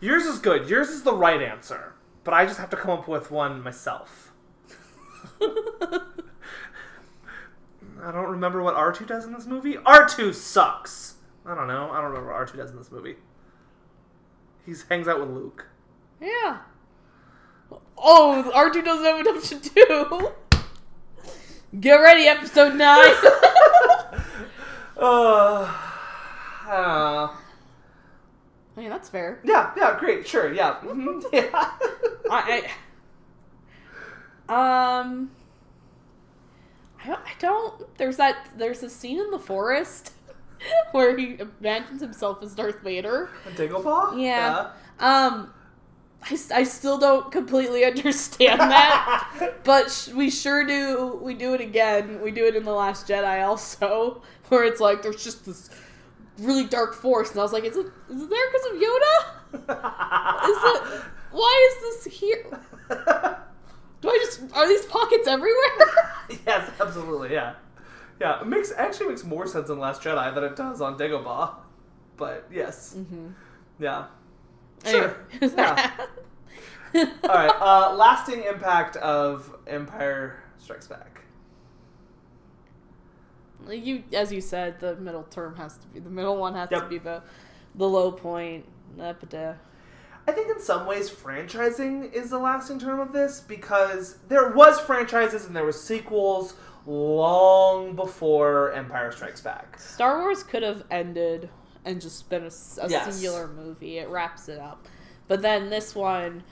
yours 0.00 0.24
is 0.24 0.38
good. 0.38 0.68
Yours 0.68 0.90
is 0.90 1.02
the 1.02 1.14
right 1.14 1.42
answer, 1.42 1.94
but 2.22 2.32
I 2.32 2.46
just 2.46 2.60
have 2.60 2.70
to 2.70 2.76
come 2.76 2.92
up 2.92 3.08
with 3.08 3.32
one 3.32 3.60
myself. 3.60 4.32
I 8.06 8.12
don't 8.12 8.30
remember 8.30 8.62
what 8.62 8.76
R2 8.76 9.06
does 9.06 9.24
in 9.24 9.32
this 9.32 9.46
movie. 9.46 9.74
R2 9.74 10.32
sucks. 10.32 11.15
I 11.46 11.54
don't 11.54 11.68
know. 11.68 11.90
I 11.90 11.96
don't 12.00 12.10
remember 12.10 12.32
what 12.32 12.48
R2 12.48 12.56
does 12.56 12.70
in 12.70 12.76
this 12.76 12.90
movie. 12.90 13.16
He 14.64 14.74
hangs 14.88 15.06
out 15.06 15.20
with 15.20 15.30
Luke. 15.30 15.66
Yeah. 16.20 16.58
Oh, 17.96 18.50
R2 18.54 18.84
doesn't 18.84 19.04
have 19.04 19.20
enough 19.20 19.44
to 19.44 19.58
do. 19.70 20.32
Get 21.80 21.94
ready, 21.96 22.26
episode 22.26 22.74
9. 22.74 22.80
Uh, 24.98 25.00
uh, 26.68 27.28
I 27.28 27.30
mean, 28.76 28.90
that's 28.90 29.08
fair. 29.08 29.40
yeah, 29.44 29.72
yeah, 29.76 29.98
great, 29.98 30.26
sure, 30.26 30.52
yeah. 30.52 30.76
mhm, 30.82 31.22
yeah. 31.32 31.48
I, 32.30 32.70
I 34.48 35.02
um 35.02 35.30
I 37.02 37.08
don't, 37.08 37.20
I 37.20 37.32
don't 37.38 37.96
there's 37.98 38.16
that 38.18 38.48
there's 38.56 38.82
a 38.82 38.90
scene 38.90 39.20
in 39.20 39.30
the 39.30 39.38
forest 39.38 40.12
where 40.92 41.16
he 41.16 41.38
imagines 41.60 42.00
himself 42.00 42.42
as 42.42 42.54
Darth 42.54 42.80
Vader. 42.82 43.30
Dagobah? 43.56 44.20
Yeah. 44.22 44.70
Um 44.98 45.52
I, 46.22 46.38
I 46.54 46.62
still 46.64 46.98
don't 46.98 47.30
completely 47.30 47.84
understand 47.92 48.60
that, 48.60 49.54
but 49.64 49.90
sh- 49.90 50.08
we 50.08 50.30
sure 50.30 50.66
do. 50.66 51.18
We 51.22 51.34
do 51.34 51.54
it 51.54 51.60
again. 51.60 52.20
We 52.20 52.30
do 52.30 52.46
it 52.46 52.56
in 52.56 52.64
the 52.64 52.72
Last 52.72 53.06
Jedi 53.06 53.46
also, 53.46 54.22
where 54.48 54.64
it's 54.64 54.80
like 54.80 55.02
there's 55.02 55.22
just 55.22 55.44
this 55.44 55.70
really 56.38 56.64
dark 56.64 56.94
force, 56.94 57.30
and 57.30 57.40
I 57.40 57.42
was 57.42 57.52
like, 57.52 57.64
is 57.64 57.76
it 57.76 57.86
is 58.10 58.22
it 58.22 58.30
there 58.30 58.50
because 58.50 58.66
of 58.66 58.72
Yoda? 58.72 60.48
Is 60.50 60.58
it? 60.64 61.02
Why 61.30 61.70
is 61.70 62.04
this 62.04 62.14
here? 62.14 62.60
Do 64.00 64.10
I 64.10 64.18
just 64.18 64.40
are 64.54 64.66
these 64.66 64.84
pockets 64.86 65.28
everywhere? 65.28 66.16
yes, 66.46 66.70
absolutely, 66.80 67.32
yeah. 67.32 67.54
Yeah, 68.20 68.40
it 68.40 68.46
makes 68.46 68.72
actually 68.72 69.08
makes 69.08 69.24
more 69.24 69.46
sense 69.46 69.68
in 69.68 69.78
Last 69.78 70.02
Jedi 70.02 70.34
than 70.34 70.44
it 70.44 70.56
does 70.56 70.80
on 70.80 70.98
Dagobah. 70.98 71.54
But 72.16 72.48
yes. 72.52 72.94
Mm-hmm. 72.96 73.28
Yeah. 73.78 74.06
Sure. 74.84 75.16
yeah. 75.40 76.06
All 76.94 77.04
right. 77.28 77.54
Uh, 77.60 77.94
lasting 77.94 78.42
impact 78.44 78.96
of 78.96 79.54
Empire 79.66 80.42
Strikes 80.58 80.86
Back. 80.86 81.22
You, 83.68 84.04
as 84.12 84.32
you 84.32 84.40
said, 84.40 84.80
the 84.80 84.96
middle 84.96 85.24
term 85.24 85.56
has 85.56 85.76
to 85.78 85.86
be 85.88 86.00
the 86.00 86.10
middle 86.10 86.36
one 86.36 86.54
has 86.54 86.68
to 86.70 86.86
be 86.88 86.98
the 86.98 87.22
the 87.74 87.88
low 87.88 88.12
point. 88.12 88.64
I 88.98 90.32
think 90.32 90.50
in 90.50 90.60
some 90.60 90.86
ways 90.86 91.10
franchising 91.10 92.12
is 92.12 92.30
the 92.30 92.38
lasting 92.38 92.78
term 92.78 93.00
of 93.00 93.12
this 93.12 93.40
because 93.40 94.18
there 94.28 94.50
was 94.50 94.80
franchises 94.80 95.44
and 95.46 95.54
there 95.54 95.64
was 95.64 95.82
sequels 95.82 96.54
long 96.86 97.94
before 97.94 98.72
Empire 98.72 99.10
Strikes 99.12 99.40
Back. 99.40 99.78
Star 99.78 100.20
Wars 100.22 100.42
could 100.42 100.62
have 100.62 100.84
ended 100.90 101.48
and 101.84 102.00
just 102.00 102.28
been 102.30 102.42
a 102.42 102.50
Yes. 102.88 103.12
singular 103.14 103.46
movie. 103.48 103.98
It 103.98 104.08
wraps 104.08 104.48
it 104.48 104.58
up, 104.58 104.86
but 105.28 105.42
then 105.42 105.70
this 105.70 105.94
one, 105.94 106.42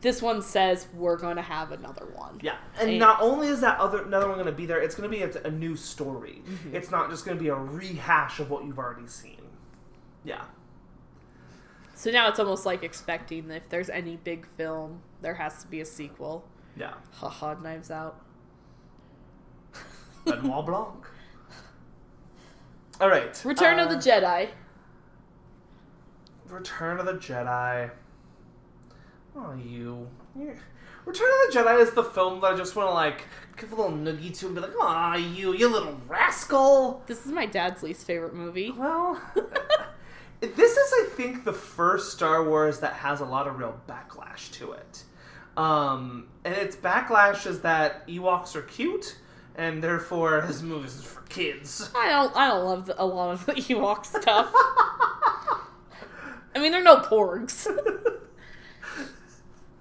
this 0.00 0.22
one 0.22 0.42
says 0.42 0.86
we're 0.94 1.16
going 1.16 1.36
to 1.36 1.42
have 1.42 1.72
another 1.72 2.06
one. 2.14 2.38
Yeah, 2.42 2.56
and 2.80 2.90
And- 2.90 2.98
not 2.98 3.20
only 3.20 3.48
is 3.48 3.60
that 3.60 3.78
other 3.80 4.02
another 4.04 4.26
one 4.28 4.36
going 4.36 4.46
to 4.46 4.52
be 4.52 4.66
there, 4.66 4.80
it's 4.80 4.94
going 4.94 5.10
to 5.10 5.16
be 5.16 5.22
a, 5.22 5.42
a 5.44 5.50
new 5.50 5.74
story. 5.76 6.42
Mm-hmm. 6.46 6.74
It's 6.76 6.90
not 6.90 7.10
just 7.10 7.24
going 7.24 7.36
to 7.36 7.42
be 7.42 7.48
a 7.50 7.54
rehash 7.56 8.38
of 8.40 8.50
what 8.50 8.64
you've 8.64 8.78
already 8.78 9.06
seen. 9.08 9.42
Yeah. 10.24 10.44
So 11.94 12.12
now 12.12 12.28
it's 12.28 12.38
almost 12.38 12.64
like 12.64 12.84
expecting 12.84 13.48
that 13.48 13.56
if 13.56 13.68
there's 13.68 13.90
any 13.90 14.16
big 14.16 14.46
film, 14.46 15.02
there 15.20 15.34
has 15.34 15.62
to 15.62 15.68
be 15.68 15.80
a 15.80 15.84
sequel. 15.84 16.44
Yeah. 16.76 16.94
Haha, 17.14 17.54
Knives 17.54 17.90
Out. 17.90 18.20
Benoit 20.30 20.66
Blanc. 20.66 21.04
All 23.00 23.08
right. 23.08 23.40
Return 23.44 23.78
uh, 23.78 23.84
of 23.84 23.90
the 23.90 23.96
Jedi. 23.96 24.48
Return 26.48 26.98
of 26.98 27.06
the 27.06 27.14
Jedi. 27.14 27.90
Oh, 29.36 29.54
you. 29.54 30.08
you- 30.36 30.56
Return 31.04 31.28
of 31.46 31.52
the 31.54 31.58
Jedi 31.58 31.80
is 31.80 31.92
the 31.92 32.04
film 32.04 32.40
that 32.42 32.52
I 32.52 32.56
just 32.56 32.76
want 32.76 32.90
to 32.90 32.92
like 32.94 33.24
give 33.56 33.72
a 33.72 33.74
little 33.76 33.92
noogie 33.96 34.36
to 34.40 34.46
and 34.46 34.54
be 34.54 34.60
like, 34.60 34.72
"Ah, 34.78 35.14
you, 35.16 35.54
you 35.54 35.66
little 35.68 35.98
rascal." 36.06 37.02
This 37.06 37.24
is 37.24 37.32
my 37.32 37.46
dad's 37.46 37.82
least 37.82 38.04
favorite 38.06 38.34
movie. 38.34 38.72
Well, 38.72 39.18
this 40.40 40.76
is, 40.76 40.92
I 40.92 41.08
think, 41.14 41.44
the 41.44 41.52
first 41.54 42.12
Star 42.12 42.44
Wars 42.44 42.80
that 42.80 42.92
has 42.94 43.20
a 43.20 43.24
lot 43.24 43.46
of 43.48 43.58
real 43.58 43.80
backlash 43.88 44.50
to 44.52 44.72
it. 44.72 45.04
Um, 45.56 46.28
and 46.44 46.54
its 46.54 46.76
backlash 46.76 47.46
is 47.46 47.60
that 47.62 48.06
Ewoks 48.06 48.54
are 48.54 48.62
cute, 48.62 49.16
and 49.58 49.82
therefore 49.82 50.42
this 50.46 50.62
movie 50.62 50.86
is 50.86 51.02
for 51.02 51.20
kids. 51.22 51.90
I 51.96 52.08
don't. 52.08 52.34
I 52.34 52.48
don't 52.48 52.64
love 52.64 52.86
the, 52.86 53.02
a 53.02 53.04
lot 53.04 53.32
of 53.32 53.44
the 53.46 53.52
Ewok 53.52 54.06
stuff. 54.06 54.50
I 56.54 56.60
mean, 56.60 56.72
they're 56.72 56.82
no 56.82 56.96
porgs. 57.00 57.66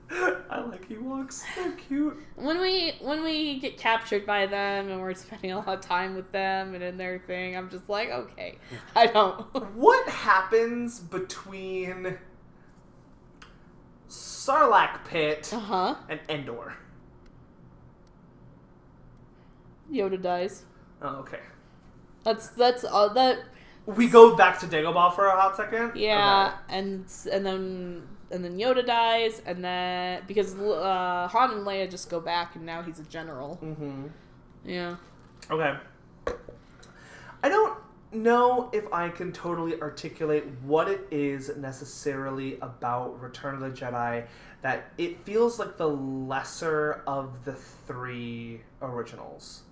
I 0.10 0.62
like 0.62 0.88
Ewoks. 0.90 1.44
They're 1.56 1.72
cute. 1.74 2.18
when 2.36 2.60
we 2.62 2.94
when 3.02 3.24
we 3.24 3.60
get 3.60 3.78
captured 3.78 4.26
by 4.26 4.45
them 4.45 4.90
and 4.90 5.02
we're 5.02 5.14
spending 5.14 5.52
a 5.52 5.58
lot 5.58 5.68
of 5.70 5.82
time 5.82 6.16
with 6.16 6.32
them 6.32 6.74
and 6.76 6.84
in 6.84 6.98
their 6.98 7.20
thing, 7.20 7.56
I'm 7.58 7.70
just 7.70 7.88
like, 7.90 8.10
okay, 8.10 8.58
I 8.95 9.08
don't. 9.08 9.41
What 9.76 10.08
happens 10.10 10.99
between 10.99 12.18
Sarlacc 14.10 15.04
Pit 15.06 15.52
Uh 15.54 15.60
huh. 15.60 15.95
and 16.10 16.20
Endor? 16.30 16.74
Yoda 19.91 20.22
dies. 20.22 20.64
Oh, 21.01 21.18
okay. 21.18 21.39
That's 22.23 22.49
that's 22.49 22.84
all 22.84 23.09
that. 23.11 23.39
We 23.85 24.07
go 24.07 24.35
back 24.35 24.59
to 24.59 24.65
Dagobah 24.65 25.15
for 25.15 25.27
a 25.27 25.39
hot 25.39 25.55
second. 25.55 25.93
Yeah, 25.95 26.57
and 26.68 27.05
and 27.31 27.45
then 27.45 28.07
and 28.31 28.43
then 28.43 28.57
Yoda 28.57 28.85
dies, 28.85 29.41
and 29.45 29.64
then 29.64 30.23
because 30.27 30.55
uh, 30.55 31.27
Han 31.30 31.51
and 31.51 31.65
Leia 31.65 31.89
just 31.89 32.09
go 32.09 32.19
back, 32.19 32.55
and 32.55 32.65
now 32.65 32.81
he's 32.81 32.99
a 32.99 33.03
general. 33.03 33.59
Mm-hmm. 33.64 34.07
Yeah. 34.65 34.97
Okay. 35.49 35.77
I 37.43 37.49
don't 37.49 37.77
know 38.11 38.69
if 38.73 38.91
I 38.91 39.09
can 39.09 39.31
totally 39.31 39.80
articulate 39.81 40.45
what 40.64 40.89
it 40.89 41.07
is 41.11 41.55
necessarily 41.55 42.57
about 42.61 43.22
Return 43.22 43.55
of 43.55 43.61
the 43.61 43.69
Jedi 43.69 44.26
that 44.61 44.91
it 44.97 45.23
feels 45.23 45.59
like 45.59 45.77
the 45.77 45.88
lesser 45.88 47.03
of 47.05 47.45
the 47.45 47.53
three 47.53 48.61
originals. 48.81 49.64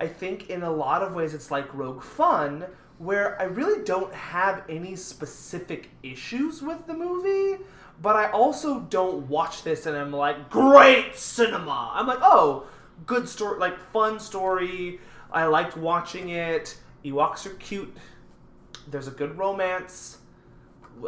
I 0.00 0.06
think 0.06 0.50
in 0.50 0.62
a 0.62 0.70
lot 0.70 1.02
of 1.02 1.14
ways 1.14 1.34
it's 1.34 1.50
like 1.50 1.72
Rogue 1.74 2.02
One, 2.02 2.66
where 2.98 3.40
I 3.40 3.44
really 3.44 3.84
don't 3.84 4.12
have 4.14 4.62
any 4.68 4.96
specific 4.96 5.90
issues 6.02 6.62
with 6.62 6.86
the 6.86 6.94
movie, 6.94 7.62
but 8.00 8.16
I 8.16 8.30
also 8.30 8.80
don't 8.80 9.28
watch 9.28 9.62
this 9.62 9.86
and 9.86 9.96
I'm 9.96 10.12
like, 10.12 10.50
great 10.50 11.16
cinema. 11.16 11.92
I'm 11.94 12.06
like, 12.06 12.20
oh, 12.22 12.66
good 13.06 13.28
story, 13.28 13.58
like 13.58 13.78
fun 13.92 14.18
story. 14.20 15.00
I 15.30 15.46
liked 15.46 15.76
watching 15.76 16.28
it. 16.28 16.76
Ewoks 17.04 17.46
are 17.46 17.54
cute. 17.54 17.96
There's 18.86 19.08
a 19.08 19.12
good 19.12 19.36
romance. 19.36 20.18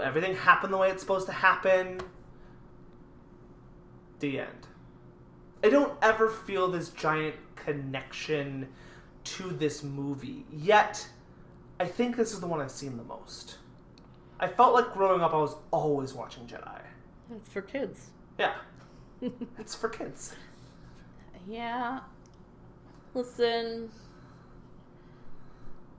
Everything 0.02 0.34
happened 0.34 0.72
the 0.72 0.78
way 0.78 0.90
it's 0.90 1.02
supposed 1.02 1.26
to 1.26 1.32
happen. 1.32 2.00
The 4.18 4.40
end. 4.40 4.66
I 5.62 5.68
don't 5.68 5.92
ever 6.02 6.28
feel 6.28 6.68
this 6.68 6.90
giant 6.90 7.36
connection 7.66 8.68
to 9.24 9.51
this 9.51 9.82
movie. 9.82 10.47
Yet, 10.52 11.09
I 11.80 11.86
think 11.86 12.16
this 12.16 12.32
is 12.32 12.40
the 12.40 12.47
one 12.47 12.60
I've 12.60 12.70
seen 12.70 12.97
the 12.97 13.05
most. 13.05 13.56
I 14.38 14.47
felt 14.47 14.74
like 14.74 14.93
growing 14.93 15.20
up 15.20 15.34
I 15.34 15.38
was 15.38 15.56
always 15.70 16.14
watching 16.14 16.47
Jedi. 16.47 16.80
It's 17.34 17.48
for 17.48 17.62
kids. 17.62 18.10
Yeah. 18.38 18.55
it's 19.59 19.74
for 19.74 19.88
kids. 19.88 20.34
Yeah. 21.48 22.01
Listen. 23.14 23.90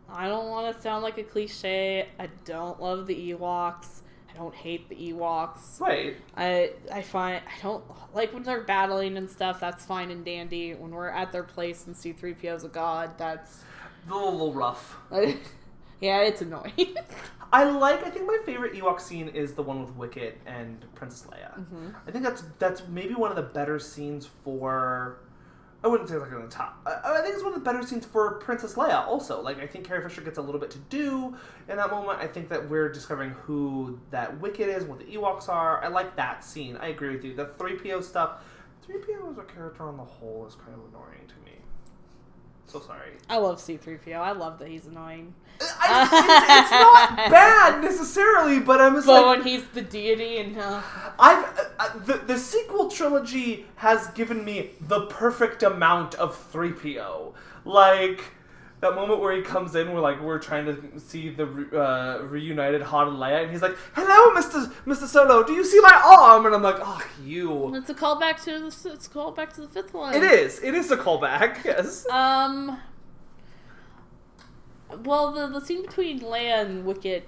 I 0.10 0.28
don't 0.28 0.48
want 0.48 0.74
to 0.74 0.82
sound 0.82 1.04
like 1.04 1.18
a 1.18 1.24
cliche. 1.24 2.08
I 2.18 2.30
don't 2.46 2.82
love 2.82 3.08
the 3.08 3.34
Ewoks. 3.34 4.02
I 4.38 4.40
don't 4.40 4.54
hate 4.54 4.88
the 4.88 4.96
Ewoks. 4.96 5.80
Right. 5.82 6.16
I 6.36 6.72
I 6.92 7.02
find 7.02 7.42
I 7.48 7.62
don't 7.64 7.84
like 8.14 8.34
when 8.34 8.44
they're 8.44 8.62
battling 8.62 9.18
and 9.18 9.28
stuff. 9.30 9.60
That's 9.60 9.84
fine 9.84 10.12
and 10.12 10.24
dandy. 10.24 10.76
When 10.76 10.92
we're 10.92 11.10
at 11.10 11.32
their 11.32 11.44
place 11.44 11.88
and 11.88 11.98
C 11.98 12.14
three 12.14 12.34
PO's 12.36 12.64
a 12.64 12.68
god, 12.68 13.18
that's 13.18 13.64
A 14.08 14.14
little, 14.14 14.32
little 14.32 14.54
rough. 14.54 14.98
yeah, 16.02 16.22
it's 16.22 16.42
annoying. 16.42 16.96
I 17.52 17.64
like. 17.64 18.06
I 18.06 18.10
think 18.12 18.28
my 18.28 18.38
favorite 18.46 18.74
Ewok 18.74 19.00
scene 19.02 19.30
is 19.30 19.54
the 19.54 19.64
one 19.64 19.80
with 19.82 19.96
Wicket 19.96 20.40
and 20.46 20.86
Princess 20.94 21.26
Leia. 21.32 21.58
Mm-hmm. 21.58 21.90
I 22.06 22.12
think 22.12 22.24
that's 22.24 22.44
that's 22.60 22.84
maybe 22.88 23.16
one 23.16 23.32
of 23.32 23.38
the 23.38 23.44
better 23.44 23.80
scenes 23.80 24.28
for. 24.44 25.18
I 25.84 25.88
wouldn't 25.88 26.10
say 26.10 26.16
it's 26.16 26.24
like 26.24 26.34
on 26.34 26.42
the 26.42 26.48
top. 26.48 26.82
I, 26.86 27.20
I 27.20 27.22
think 27.22 27.36
it's 27.36 27.44
one 27.44 27.54
of 27.54 27.60
the 27.60 27.64
better 27.64 27.86
scenes 27.86 28.06
for 28.06 28.32
Princess 28.36 28.74
Leia. 28.74 29.06
Also, 29.08 29.42
like 29.42 29.60
I 29.60 29.68
think 29.68 29.88
Carrie 29.88 30.02
Fisher 30.02 30.22
gets 30.22 30.38
a 30.38 30.42
little 30.42 30.60
bit 30.60 30.72
to 30.72 30.80
do 30.80 31.36
in 31.70 31.78
that 31.78 31.92
moment. 31.92 32.20
I 32.20 32.28
think 32.28 32.50
that 32.50 32.68
we're 32.68 32.90
discovering 32.92 33.32
who 33.32 34.00
that 34.10 34.40
Wicket 34.40 34.70
is, 34.70 34.86
what 34.86 35.00
the 35.00 35.06
Ewoks 35.06 35.50
are. 35.50 35.84
I 35.84 35.88
like 35.88 36.16
that 36.16 36.44
scene. 36.44 36.78
I 36.78 36.88
agree 36.88 37.16
with 37.16 37.24
you. 37.24 37.36
The 37.36 37.46
three 37.46 37.78
PO 37.78 38.02
stuff. 38.02 38.44
Three 38.82 38.98
PO 38.98 39.30
as 39.32 39.38
a 39.38 39.44
character 39.44 39.84
on 39.84 39.98
the 39.98 40.04
whole 40.04 40.46
is 40.48 40.56
kind 40.56 40.74
of 40.74 40.80
annoying 40.90 41.28
to 41.28 41.36
me. 41.46 41.47
So 42.68 42.82
sorry. 42.82 43.12
I 43.30 43.38
love 43.38 43.60
C 43.60 43.78
three 43.78 43.98
PO. 43.98 44.12
I 44.12 44.34
love 44.34 44.60
that 44.60 44.68
he's 44.68 44.86
annoying. 44.86 45.34
I, 45.60 46.04
it's, 46.04 46.62
it's 46.62 46.72
not 46.72 47.16
bad 47.32 47.82
necessarily, 47.82 48.60
but 48.60 48.80
I'm 48.82 48.94
just 48.96 49.08
But 49.08 49.26
like 49.26 49.38
when 49.38 49.48
he's 49.48 49.68
the 49.70 49.82
deity 49.82 50.38
and 50.38 50.58
uh, 50.58 50.82
I've 51.18 51.46
uh, 51.46 51.64
uh, 51.80 51.98
the 52.00 52.14
the 52.18 52.38
sequel 52.38 52.90
trilogy 52.92 53.66
has 53.78 54.08
given 54.10 54.44
me 54.46 54.72
the 54.82 55.06
perfect 55.08 55.64
amount 55.64 56.16
of 56.16 56.38
three 56.38 56.72
PO. 56.74 57.34
Like 57.66 58.24
that 58.80 58.94
moment 58.94 59.20
where 59.20 59.36
he 59.36 59.42
comes 59.42 59.76
in, 59.76 59.92
we're 59.92 60.00
like 60.00 60.22
we're 60.22 60.38
trying 60.40 60.66
to 60.66 61.00
see 61.00 61.30
the 61.30 61.46
uh, 61.46 62.24
reunited 62.26 62.82
Han 62.84 63.08
and 63.08 63.18
Leia, 63.18 63.44
and 63.44 63.52
he's 63.52 63.62
like, 63.62 63.76
"Hello, 63.94 64.34
Mister 64.34 64.72
Mister 64.86 65.08
Solo, 65.08 65.44
do 65.44 65.54
you 65.54 65.66
see 65.66 65.80
my 65.82 66.00
arm?" 66.06 66.46
And 66.46 66.54
I'm 66.54 66.62
like, 66.62 66.78
"Oh, 66.80 67.02
you." 67.24 67.74
it's 67.76 67.90
a 67.90 67.96
callback 67.96 68.44
to 68.44 68.60
the 68.60 68.68
it's 68.94 69.08
a 69.08 69.10
callback 69.10 69.54
to 69.54 69.62
the 69.62 69.68
fifth 69.68 69.94
one. 69.94 70.14
It 70.14 70.24
is. 70.24 70.60
It 70.62 70.74
is 70.76 70.92
a 70.92 70.98
callback. 70.98 71.64
Yes. 71.66 72.08
Um. 72.10 72.80
Well, 75.04 75.32
the 75.34 75.48
the 75.48 75.60
scene 75.66 75.82
between 75.82 76.20
Leia 76.20 76.62
and 76.62 76.86
Wicket 76.86 77.28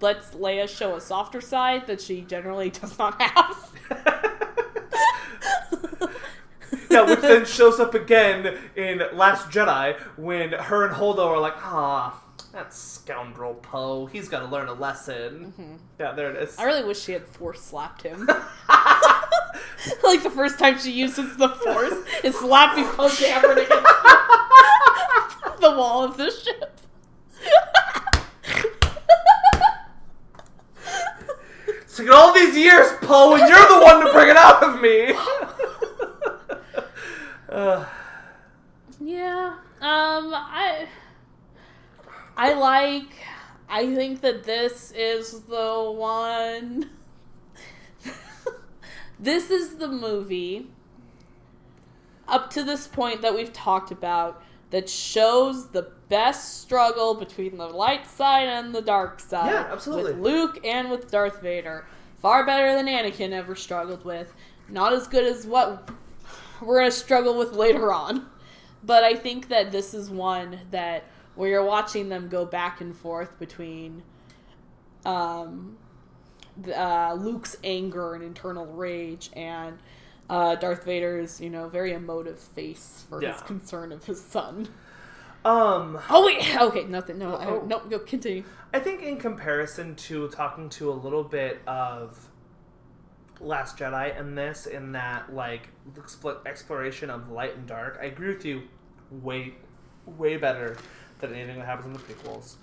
lets 0.00 0.30
Leia 0.30 0.68
show 0.68 0.94
a 0.94 1.00
softer 1.00 1.40
side 1.40 1.86
that 1.86 2.00
she 2.00 2.20
generally 2.22 2.70
does 2.80 2.98
not 2.98 3.20
have. 3.20 3.72
yeah, 6.94 7.02
which 7.02 7.20
then 7.20 7.44
shows 7.44 7.78
up 7.80 7.94
again 7.94 8.56
in 8.76 9.02
Last 9.12 9.50
Jedi 9.50 9.96
when 10.16 10.52
her 10.52 10.86
and 10.86 10.94
Holdo 10.94 11.26
are 11.26 11.38
like, 11.38 11.54
"Ah, 11.58 12.20
that 12.52 12.72
scoundrel 12.72 13.54
Poe. 13.54 14.06
He's 14.06 14.28
got 14.28 14.40
to 14.40 14.46
learn 14.46 14.68
a 14.68 14.74
lesson." 14.74 15.78
Yeah, 16.00 16.12
there 16.12 16.30
it 16.30 16.42
is. 16.42 16.58
I 16.58 16.64
really 16.64 16.84
wish 16.84 17.00
she 17.00 17.12
had 17.12 17.26
force 17.26 17.60
slapped 17.60 18.02
him. 18.02 18.28
like 20.02 20.22
the 20.22 20.30
first 20.30 20.58
time 20.58 20.78
she 20.78 20.90
uses 20.90 21.36
the 21.36 21.48
force 21.48 21.94
is 22.22 22.38
slapping 22.38 22.84
Poe 22.84 23.08
Dameron 23.08 23.64
against 23.64 23.70
the 25.60 25.70
wall 25.70 26.04
of 26.04 26.16
the 26.16 26.30
ship. 26.30 26.80
It's 31.66 31.96
taken 31.96 32.12
all 32.12 32.32
these 32.32 32.56
years, 32.56 32.92
Poe, 33.02 33.34
and 33.36 33.48
you're 33.48 33.68
the 33.68 33.84
one 33.84 34.04
to 34.04 34.12
bring 34.12 34.28
it 34.28 34.36
out 34.36 34.62
of 34.62 34.80
me. 34.80 35.12
Uh, 37.54 37.86
Yeah. 39.00 39.56
Um 39.80 40.34
I 40.34 40.88
I 42.36 42.54
like 42.54 43.14
I 43.68 43.94
think 43.94 44.20
that 44.22 44.42
this 44.44 44.92
is 44.92 45.42
the 45.42 45.94
one 45.96 46.90
This 49.20 49.50
is 49.50 49.76
the 49.76 49.88
movie 49.88 50.66
up 52.26 52.50
to 52.50 52.64
this 52.64 52.88
point 52.88 53.22
that 53.22 53.34
we've 53.34 53.52
talked 53.52 53.92
about 53.92 54.42
that 54.70 54.88
shows 54.88 55.68
the 55.68 55.92
best 56.08 56.60
struggle 56.62 57.14
between 57.14 57.56
the 57.56 57.68
light 57.68 58.06
side 58.06 58.48
and 58.48 58.74
the 58.74 58.82
dark 58.82 59.20
side. 59.20 59.52
Yeah, 59.52 59.68
absolutely. 59.70 60.14
With 60.14 60.22
Luke 60.22 60.60
and 60.64 60.90
with 60.90 61.10
Darth 61.10 61.40
Vader. 61.40 61.86
Far 62.18 62.44
better 62.44 62.74
than 62.74 62.86
Anakin 62.86 63.30
ever 63.32 63.54
struggled 63.54 64.04
with. 64.04 64.34
Not 64.68 64.92
as 64.92 65.06
good 65.06 65.24
as 65.24 65.46
what 65.46 65.88
we're 66.64 66.78
going 66.80 66.90
to 66.90 66.96
struggle 66.96 67.36
with 67.38 67.52
later 67.52 67.92
on. 67.92 68.26
But 68.82 69.02
I 69.04 69.14
think 69.14 69.48
that 69.48 69.72
this 69.72 69.94
is 69.94 70.10
one 70.10 70.60
that 70.70 71.04
where 71.36 71.48
you're 71.48 71.64
watching 71.64 72.08
them 72.10 72.28
go 72.28 72.44
back 72.44 72.80
and 72.80 72.94
forth 72.96 73.38
between 73.38 74.02
um, 75.04 75.76
the, 76.60 76.78
uh, 76.78 77.14
Luke's 77.14 77.56
anger 77.64 78.14
and 78.14 78.22
internal 78.22 78.66
rage 78.66 79.30
and 79.34 79.78
uh, 80.30 80.54
Darth 80.54 80.84
Vader's, 80.84 81.40
you 81.40 81.50
know, 81.50 81.68
very 81.68 81.92
emotive 81.92 82.38
face 82.38 83.04
for 83.08 83.20
his 83.20 83.40
concern 83.42 83.92
of 83.92 84.04
his 84.04 84.22
son. 84.22 84.68
um, 85.44 85.98
Oh 86.08 86.24
wait, 86.26 86.56
okay, 86.56 86.84
nothing. 86.84 87.18
No, 87.18 87.36
I, 87.36 87.46
Oh. 87.46 87.64
no, 87.66 87.80
go 87.80 87.98
continue. 87.98 88.44
I 88.72 88.80
think 88.80 89.02
in 89.02 89.18
comparison 89.18 89.94
to 89.96 90.28
talking 90.28 90.68
to 90.70 90.90
a 90.90 90.94
little 90.94 91.24
bit 91.24 91.60
of 91.66 92.28
Last 93.40 93.78
Jedi 93.78 94.18
and 94.18 94.36
this, 94.38 94.66
in 94.66 94.92
that 94.92 95.34
like 95.34 95.68
exploration 96.46 97.10
of 97.10 97.30
light 97.30 97.56
and 97.56 97.66
dark, 97.66 97.98
I 98.00 98.06
agree 98.06 98.28
with 98.28 98.44
you. 98.44 98.62
Way, 99.10 99.54
way 100.06 100.36
better 100.36 100.76
than 101.20 101.34
anything 101.34 101.58
that 101.58 101.66
happens 101.66 101.86
in 101.86 101.92
the 101.92 101.98
prequels. 101.98 102.56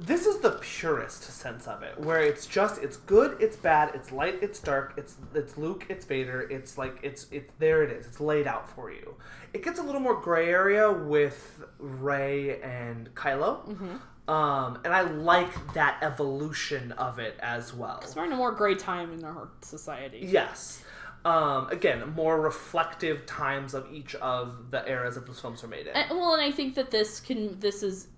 This 0.00 0.26
is 0.26 0.38
the 0.38 0.52
purest 0.60 1.24
sense 1.24 1.66
of 1.66 1.82
it, 1.82 1.98
where 1.98 2.22
it's 2.22 2.46
just 2.46 2.80
it's 2.80 2.96
good, 2.96 3.36
it's 3.40 3.56
bad, 3.56 3.94
it's 3.94 4.12
light, 4.12 4.38
it's 4.42 4.60
dark, 4.60 4.94
it's 4.96 5.16
it's 5.34 5.58
Luke, 5.58 5.86
it's 5.88 6.04
Vader, 6.04 6.42
it's 6.42 6.78
like 6.78 6.98
it's 7.02 7.26
it's 7.32 7.52
there 7.58 7.82
it 7.82 7.90
is, 7.90 8.06
it's 8.06 8.20
laid 8.20 8.46
out 8.46 8.70
for 8.70 8.92
you. 8.92 9.16
It 9.52 9.64
gets 9.64 9.80
a 9.80 9.82
little 9.82 10.00
more 10.00 10.20
gray 10.20 10.50
area 10.50 10.92
with 10.92 11.64
Rey 11.78 12.60
and 12.60 13.12
Kylo. 13.14 13.66
Mm-hmm. 13.66 13.96
Um, 14.28 14.78
and 14.84 14.92
I 14.92 15.00
like 15.00 15.72
that 15.72 15.98
evolution 16.02 16.92
of 16.92 17.18
it 17.18 17.38
as 17.40 17.72
well. 17.72 18.04
We're 18.14 18.26
in 18.26 18.32
a 18.32 18.36
more 18.36 18.52
gray 18.52 18.74
time 18.74 19.12
in 19.12 19.24
our 19.24 19.48
society. 19.62 20.20
Yes. 20.22 20.82
Um, 21.24 21.68
again, 21.70 22.14
more 22.14 22.40
reflective 22.40 23.26
times 23.26 23.74
of 23.74 23.90
each 23.92 24.14
of 24.16 24.70
the 24.70 24.88
eras 24.88 25.14
that 25.14 25.26
those 25.26 25.40
films 25.40 25.62
were 25.62 25.68
made 25.68 25.86
in. 25.86 25.96
And, 25.96 26.10
well, 26.10 26.34
and 26.34 26.42
I 26.42 26.52
think 26.52 26.74
that 26.74 26.90
this 26.90 27.20
can. 27.20 27.58
This 27.58 27.82
is. 27.82 28.08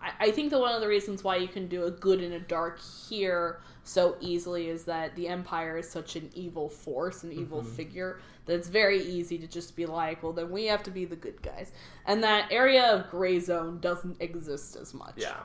I, 0.00 0.26
I 0.26 0.30
think 0.30 0.50
that 0.50 0.60
one 0.60 0.74
of 0.74 0.80
the 0.80 0.88
reasons 0.88 1.24
why 1.24 1.36
you 1.36 1.48
can 1.48 1.66
do 1.68 1.84
a 1.84 1.90
good 1.90 2.20
and 2.20 2.34
a 2.34 2.40
dark 2.40 2.78
here 3.08 3.60
so 3.86 4.16
easily 4.20 4.68
is 4.68 4.84
that 4.84 5.14
the 5.14 5.28
Empire 5.28 5.78
is 5.78 5.88
such 5.88 6.16
an 6.16 6.28
evil 6.34 6.68
force, 6.68 7.22
an 7.22 7.32
evil 7.32 7.62
figure 7.62 8.18
that 8.46 8.54
it's 8.54 8.68
very 8.68 9.00
easy 9.00 9.38
to 9.38 9.46
just 9.46 9.76
be 9.76 9.86
like, 9.86 10.22
well, 10.22 10.32
then 10.32 10.50
we 10.50 10.66
have 10.66 10.82
to 10.82 10.90
be 10.90 11.04
the 11.04 11.14
good 11.14 11.40
guys, 11.40 11.70
and 12.04 12.22
that 12.24 12.50
area 12.50 12.84
of 12.92 13.08
gray 13.10 13.38
zone 13.38 13.78
doesn't 13.80 14.20
exist 14.20 14.76
as 14.76 14.92
much. 14.92 15.14
yeah. 15.16 15.36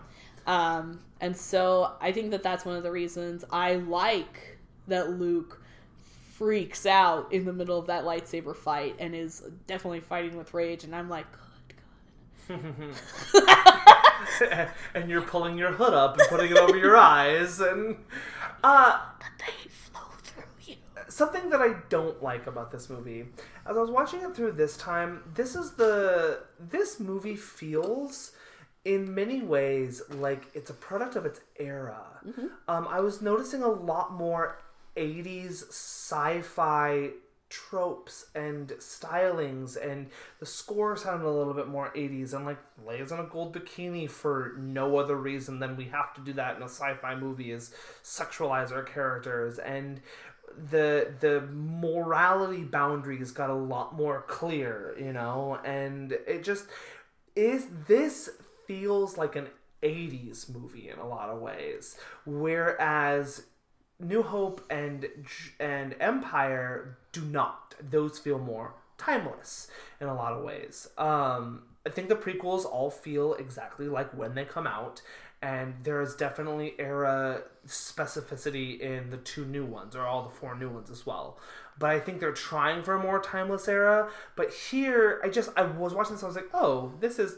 Um, 0.48 1.02
and 1.20 1.38
so 1.38 1.94
I 2.02 2.12
think 2.12 2.32
that 2.32 2.42
that's 2.42 2.66
one 2.66 2.76
of 2.76 2.82
the 2.82 2.90
reasons 2.92 3.46
I 3.52 3.76
like 3.76 4.58
that 4.88 5.12
Luke 5.12 5.62
freaks 6.34 6.88
out 6.88 7.32
in 7.32 7.46
the 7.46 7.54
middle 7.54 7.78
of 7.78 7.86
that 7.86 8.06
lightsaber 8.06 8.56
fight 8.56 8.96
and 8.98 9.14
is 9.14 9.44
definitely 9.68 10.00
fighting 10.00 10.36
with 10.36 10.52
rage. 10.56 10.84
And 10.84 10.96
I'm 10.96 11.10
like, 11.10 11.28
good, 12.48 12.64
good. 13.32 13.44
and 14.96 15.10
you're 15.10 15.22
pulling 15.22 15.58
your 15.58 15.72
hood 15.72 15.94
up 15.94 16.18
and 16.20 16.28
putting 16.30 16.52
it 16.52 16.58
over 16.58 16.78
your 16.78 16.98
eyes 16.98 17.60
and 17.60 17.98
uh 18.64 19.00
But 19.20 19.28
they 19.40 19.70
flow 19.70 20.02
through 20.24 20.44
you. 20.66 20.76
something 21.08 21.50
that 21.50 21.62
I 21.62 21.76
don't 21.90 22.22
like 22.22 22.48
about 22.48 22.72
this 22.72 22.90
movie, 22.90 23.26
as 23.66 23.78
I 23.78 23.80
was 23.80 23.90
watching 23.90 24.22
it 24.22 24.36
through 24.36 24.54
this 24.54 24.78
time, 24.78 25.24
this 25.36 25.56
is 25.56 25.72
the 25.74 26.42
this 26.60 27.00
movie 27.00 27.36
feels 27.36 28.32
in 28.84 29.14
many 29.14 29.42
ways 29.42 30.02
like 30.10 30.48
it's 30.56 30.70
a 30.70 30.74
product 30.74 31.16
of 31.16 31.26
its 31.26 31.40
era. 31.60 32.02
Um, 32.68 32.88
I 32.90 33.00
was 33.00 33.22
noticing 33.22 33.62
a 33.62 33.68
lot 33.70 34.12
more 34.14 34.58
'80s 34.98 35.70
sci-fi 35.70 37.12
tropes 37.52 38.28
and 38.34 38.70
stylings 38.80 39.76
and 39.76 40.10
the 40.40 40.46
score 40.46 40.96
sounded 40.96 41.28
a 41.28 41.30
little 41.30 41.54
bit 41.54 41.68
more 41.68 41.92
80s 41.96 42.34
and 42.34 42.46
like 42.46 42.58
Leia's 42.88 43.12
in 43.12 43.20
a 43.20 43.26
gold 43.26 43.54
bikini 43.54 44.10
for 44.10 44.56
no 44.58 44.98
other 44.98 45.18
reason 45.18 45.60
than 45.60 45.76
we 45.76 45.86
have 45.86 46.14
to 46.16 46.22
do 46.22 46.34
that 46.34 46.56
in 46.56 46.64
a 46.64 46.70
sci-fi 46.70 47.14
movie 47.14 47.52
is 47.52 47.74
sexualize 48.04 48.72
our 48.72 48.84
characters. 48.84 49.60
And 49.60 50.02
the 50.70 51.14
the 51.20 51.42
morality 51.52 52.64
boundaries 52.64 53.32
got 53.32 53.50
a 53.50 53.56
lot 53.56 53.96
more 53.96 54.24
clear 54.28 54.96
you 55.00 55.14
know? 55.14 55.60
And 55.64 56.14
it 56.14 56.44
just 56.44 56.66
is 57.36 57.68
this 57.88 58.30
feels 58.66 59.18
like 59.18 59.36
an 59.36 59.48
80s 59.84 60.50
movie 60.50 60.90
in 60.90 61.00
a 61.00 61.08
lot 61.08 61.30
of 61.30 61.42
ways. 61.42 61.98
Whereas 62.26 63.44
New 64.00 64.24
Hope 64.24 64.66
and 64.70 65.08
and 65.60 65.96
Empire 66.00 66.98
do 67.12 67.22
not. 67.22 67.76
Those 67.82 68.20
feel 68.20 68.40
more 68.40 68.74
timeless 68.98 69.68
in 70.00 70.08
a 70.08 70.14
lot 70.14 70.34
of 70.34 70.44
ways. 70.44 70.88
Um, 70.98 71.64
I 71.86 71.90
think 71.90 72.10
the 72.10 72.16
prequels 72.16 72.66
all 72.66 72.92
feel 72.92 73.34
exactly 73.34 73.88
like 73.88 74.16
when 74.16 74.36
they 74.36 74.46
come 74.46 74.68
out, 74.68 75.02
and 75.42 75.74
there 75.84 76.02
is 76.02 76.16
definitely 76.16 76.76
era 76.78 77.44
specificity 77.68 78.80
in 78.80 79.10
the 79.10 79.18
two 79.18 79.46
new 79.46 79.66
ones, 79.66 79.96
or 79.96 80.06
all 80.06 80.24
the 80.24 80.30
four 80.30 80.56
new 80.56 80.70
ones 80.70 80.90
as 80.92 81.06
well. 81.06 81.40
But 81.80 81.90
I 81.90 82.00
think 82.00 82.20
they're 82.20 82.32
trying 82.32 82.84
for 82.84 82.94
a 82.94 83.02
more 83.02 83.20
timeless 83.20 83.68
era. 83.68 84.12
But 84.36 84.54
here, 84.54 85.20
I 85.24 85.30
just 85.30 85.50
I 85.58 85.64
was 85.64 85.96
watching 85.96 86.14
this, 86.14 86.24
I 86.24 86.28
was 86.28 86.36
like, 86.36 86.50
oh, 86.54 86.94
this 87.00 87.18
is 87.18 87.38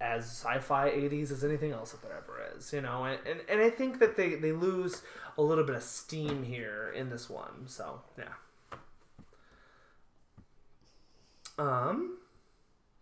as 0.00 0.24
sci-fi 0.24 0.90
80s 0.90 1.30
as 1.30 1.42
anything 1.42 1.72
else 1.72 1.92
that 1.92 2.02
there 2.02 2.16
ever 2.16 2.42
is 2.54 2.70
you 2.72 2.82
know 2.82 3.04
and, 3.04 3.18
and, 3.26 3.40
and 3.48 3.60
i 3.60 3.70
think 3.70 3.98
that 3.98 4.16
they, 4.16 4.34
they 4.34 4.52
lose 4.52 5.02
a 5.38 5.42
little 5.42 5.64
bit 5.64 5.74
of 5.74 5.82
steam 5.82 6.42
here 6.42 6.92
in 6.94 7.08
this 7.08 7.30
one 7.30 7.66
so 7.66 8.02
yeah 8.18 8.24
um 11.58 12.18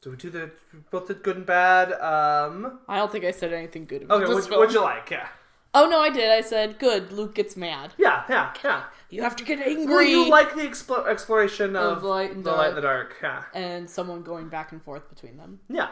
so 0.02 0.10
we 0.10 0.16
do 0.16 0.30
the 0.30 0.50
both 0.90 1.06
the 1.08 1.14
good 1.14 1.36
and 1.36 1.46
bad 1.46 1.92
um 1.92 2.78
I 2.88 2.96
don't 2.98 3.10
think 3.10 3.24
I 3.24 3.30
said 3.30 3.52
anything 3.52 3.84
good 3.86 4.02
about 4.02 4.18
okay 4.22 4.26
this 4.26 4.34
what, 4.34 4.48
film. 4.48 4.60
what'd 4.60 4.74
you 4.74 4.80
like 4.82 5.10
yeah 5.10 5.28
Oh 5.76 5.88
no, 5.88 5.98
I 5.98 6.08
did. 6.08 6.30
I 6.30 6.40
said 6.40 6.78
good. 6.78 7.10
Luke 7.10 7.34
gets 7.34 7.56
mad. 7.56 7.94
yeah 7.98 8.22
yeah 8.28 8.52
yeah 8.62 8.84
You 9.10 9.22
have 9.22 9.34
to 9.34 9.44
get 9.44 9.58
angry. 9.58 9.86
well, 9.92 10.02
you 10.04 10.30
like 10.30 10.54
the 10.54 10.60
explo- 10.62 11.08
exploration 11.08 11.74
of, 11.74 11.98
Of 11.98 12.04
light 12.04 12.30
and 12.30 12.44
the 12.44 12.52
light 12.52 12.68
and 12.68 12.76
the 12.76 12.80
dark 12.82 13.16
yeah 13.20 13.42
and 13.54 13.90
someone 13.90 14.22
going 14.22 14.48
back 14.48 14.70
and 14.70 14.80
forth 14.80 15.08
between 15.08 15.36
them. 15.36 15.58
yeah 15.68 15.88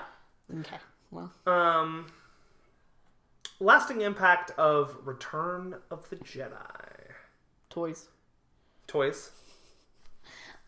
Okay. 0.60 0.76
Well, 1.10 1.32
um 1.46 2.06
lasting 3.58 4.02
impact 4.02 4.52
of 4.56 4.96
return 5.04 5.74
of 5.90 6.08
the 6.10 6.16
jedi 6.16 7.10
toys. 7.68 8.06
toys 8.86 9.30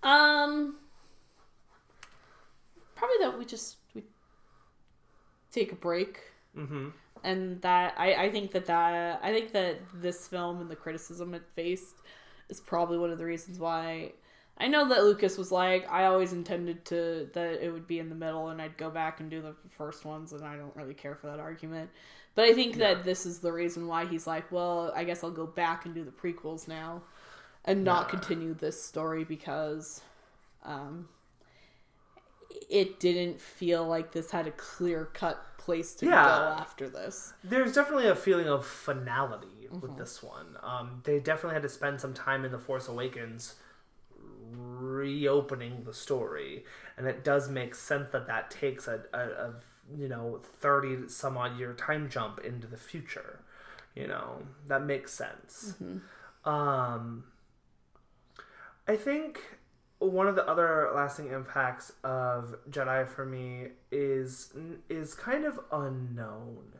Um, 0.02 0.76
probably 2.94 3.16
that 3.20 3.38
we 3.38 3.44
just 3.44 3.76
we 3.94 4.02
take 5.50 5.72
a 5.72 5.76
break, 5.76 6.20
mm-hmm 6.56 6.88
and 7.22 7.60
that 7.62 7.94
I 7.98 8.24
I 8.24 8.30
think 8.30 8.52
that 8.52 8.66
that 8.66 9.20
I 9.22 9.32
think 9.32 9.52
that 9.52 9.78
this 9.94 10.28
film 10.28 10.60
and 10.60 10.70
the 10.70 10.76
criticism 10.76 11.34
it 11.34 11.42
faced 11.54 12.02
is 12.48 12.60
probably 12.60 12.98
one 12.98 13.10
of 13.10 13.18
the 13.18 13.24
reasons 13.24 13.58
why. 13.58 14.12
I 14.56 14.68
know 14.68 14.88
that 14.88 15.02
Lucas 15.02 15.36
was 15.36 15.50
like, 15.50 15.90
I 15.90 16.04
always 16.04 16.32
intended 16.32 16.84
to 16.86 17.28
that 17.34 17.64
it 17.64 17.72
would 17.72 17.88
be 17.88 17.98
in 17.98 18.08
the 18.08 18.14
middle, 18.14 18.48
and 18.50 18.62
I'd 18.62 18.76
go 18.76 18.88
back 18.88 19.18
and 19.20 19.28
do 19.28 19.42
the 19.42 19.54
first 19.70 20.04
ones, 20.04 20.32
and 20.32 20.44
I 20.44 20.56
don't 20.56 20.74
really 20.76 20.94
care 20.94 21.16
for 21.16 21.26
that 21.26 21.40
argument. 21.40 21.90
But 22.36 22.44
I 22.44 22.54
think 22.54 22.76
that 22.78 23.04
this 23.04 23.26
is 23.26 23.40
the 23.40 23.52
reason 23.52 23.88
why 23.88 24.06
he's 24.06 24.26
like, 24.28 24.52
well, 24.52 24.92
I 24.94 25.04
guess 25.04 25.24
I'll 25.24 25.32
go 25.32 25.46
back 25.46 25.86
and 25.86 25.94
do 25.94 26.04
the 26.04 26.12
prequels 26.12 26.68
now, 26.68 27.02
and 27.64 27.84
not 27.84 28.08
Yeah. 28.08 28.10
continue 28.10 28.54
this 28.54 28.82
story 28.82 29.24
because 29.24 30.02
um, 30.64 31.08
it 32.70 33.01
didn't 33.01 33.40
feel 33.40 33.86
like 33.86 34.12
this 34.12 34.31
had 34.31 34.47
a 34.47 34.51
clear 34.52 35.06
cut 35.12 35.43
place 35.59 35.94
to 35.97 36.06
Yeah. 36.06 36.24
go 36.24 36.31
after 36.60 36.89
this. 36.89 37.32
there's 37.43 37.72
definitely 37.74 38.06
a 38.09 38.14
feeling 38.14 38.48
of 38.48 38.64
finality 38.66 39.68
with 39.81 39.97
this 39.97 40.22
one. 40.22 40.56
Um, 40.62 41.01
they 41.05 41.18
definitely 41.18 41.55
had 41.55 41.62
to 41.62 41.68
spend 41.68 42.01
some 42.01 42.14
time 42.14 42.44
in 42.44 42.52
The 42.52 42.59
Force 42.59 42.86
Awakens 42.89 43.55
reopening 44.52 45.85
the 45.85 45.93
story, 45.94 46.64
and 46.97 47.06
it 47.06 47.24
does 47.24 47.48
make 47.48 47.74
sense 47.74 48.10
that 48.10 48.26
that 48.26 48.51
takes 48.51 48.86
a, 48.89 49.02
a, 49.12 49.18
a 49.18 49.55
you 49.97 50.09
know 50.09 50.40
thirty 50.60 51.09
some 51.09 51.36
odd 51.36 51.59
year 51.59 51.72
time 51.74 52.09
jump 52.09 52.39
into 52.40 52.66
the 52.66 52.76
future. 52.76 53.40
You 53.94 54.06
know 54.06 54.43
that 54.68 54.82
makes 54.82 55.12
sense. 55.12 55.74
Um, 56.44 57.24
I 58.86 58.97
think 58.97 59.43
one 60.10 60.26
of 60.28 60.35
the 60.35 60.47
other 60.48 60.90
lasting 60.94 61.31
impacts 61.31 61.93
of 62.02 62.56
Jedi 62.70 63.09
for 63.09 63.24
me 63.24 63.68
is 63.90 64.52
is 64.89 65.14
kind 65.14 65.44
of 65.44 65.60
unknown. 65.72 66.74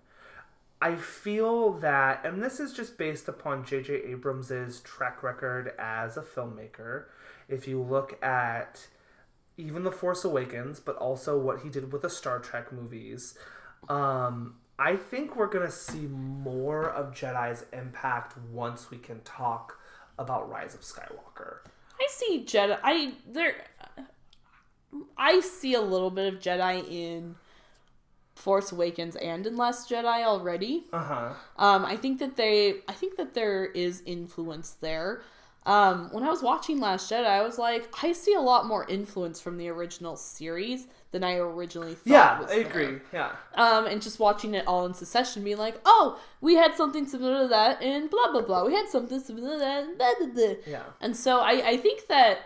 I 0.81 0.97
feel 0.97 1.73
that, 1.79 2.27
and 2.27 2.43
this 2.43 2.61
is 2.61 2.75
just 2.75 2.99
based 2.99 3.27
upon 3.27 3.65
J.J. 3.65 4.03
Abrams's 4.13 4.81
track 4.81 5.23
record 5.23 5.73
as 5.79 6.19
a 6.19 6.23
filmmaker. 6.23 7.05
If 7.49 7.67
you 7.67 7.81
look 7.81 8.23
at 8.23 8.89
even 9.57 9.85
The 9.85 9.93
Force 9.93 10.25
Awakens, 10.25 10.81
but 10.81 10.97
also 10.97 11.39
what 11.39 11.61
he 11.61 11.71
did 11.71 11.91
with 11.91 12.03
the 12.03 12.11
Star 12.11 12.39
Trek 12.39 12.71
movies, 12.71 13.39
um, 13.89 14.57
I 14.79 14.97
think 14.97 15.37
we're 15.37 15.47
gonna 15.47 15.71
see 15.71 16.07
more 16.07 16.91
of 16.91 17.15
Jedi's 17.15 17.65
impact 17.73 18.37
once 18.37 18.91
we 18.91 18.99
can 18.99 19.21
talk 19.23 19.79
about 20.19 20.51
Rise 20.51 20.75
of 20.75 20.81
Skywalker. 20.81 21.61
I 22.01 22.07
see 22.11 22.45
Jedi. 22.47 22.79
I 22.83 23.15
there. 23.27 23.65
I 25.17 25.41
see 25.41 25.75
a 25.75 25.81
little 25.81 26.11
bit 26.11 26.33
of 26.33 26.41
Jedi 26.41 26.89
in 26.89 27.37
Force 28.35 28.73
Awakens 28.73 29.17
and 29.17 29.47
in 29.47 29.57
Last 29.57 29.91
Jedi 29.91 30.25
already. 30.25 30.85
Uh 30.93 31.03
huh. 31.03 31.33
Um, 31.57 31.85
I 31.85 31.97
think 31.97 32.19
that 32.19 32.37
they. 32.37 32.77
I 32.89 32.93
think 32.93 33.17
that 33.17 33.35
there 33.35 33.65
is 33.65 34.03
influence 34.07 34.73
there. 34.73 35.23
Um, 35.67 36.11
when 36.13 36.23
I 36.23 36.29
was 36.29 36.43
watching 36.43 36.79
Last 36.79 37.11
Jedi, 37.11 37.27
I 37.27 37.43
was 37.43 37.59
like, 37.59 37.89
I 38.03 38.13
see 38.13 38.35
a 38.35 38.41
lot 38.41 38.67
more 38.67 38.87
influence 38.87 39.41
from 39.41 39.57
the 39.57 39.69
original 39.69 40.17
series 40.17 40.89
than 41.15 41.23
I 41.23 41.37
originally 41.37 41.95
thought. 41.95 42.07
Yeah, 42.07 42.41
was 42.41 42.51
I 42.51 42.57
agree. 42.57 42.99
Yeah. 43.13 43.31
Um, 43.55 43.87
and 43.87 44.03
just 44.03 44.19
watching 44.19 44.53
it 44.53 44.67
all 44.67 44.85
in 44.85 44.95
succession, 44.95 45.45
being 45.45 45.59
like, 45.59 45.81
oh, 45.85 46.21
we 46.41 46.57
had 46.57 46.75
something 46.75 47.07
similar 47.07 47.43
to 47.43 47.49
that 47.49 47.81
and 47.81 48.11
blah 48.11 48.33
blah 48.33 48.43
blah. 48.43 48.67
We 48.67 48.75
had 48.75 48.89
something 48.89 49.21
similar 49.21 49.53
to 49.53 49.59
that 49.61 49.85
in 49.85 49.97
blah 49.97 50.13
blah 50.19 50.27
blah. 50.27 50.55
Yeah. 50.67 50.83
And 51.01 51.17
so 51.17 51.39
I, 51.39 51.69
I 51.69 51.77
think 51.77 52.09
that 52.09 52.41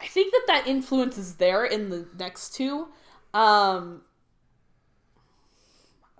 I 0.00 0.06
think 0.08 0.32
that 0.32 0.42
that 0.48 0.66
influence 0.66 1.16
is 1.16 1.36
there 1.36 1.64
in 1.64 1.90
the 1.90 2.08
next 2.18 2.56
two. 2.56 2.88
Um, 3.32 4.02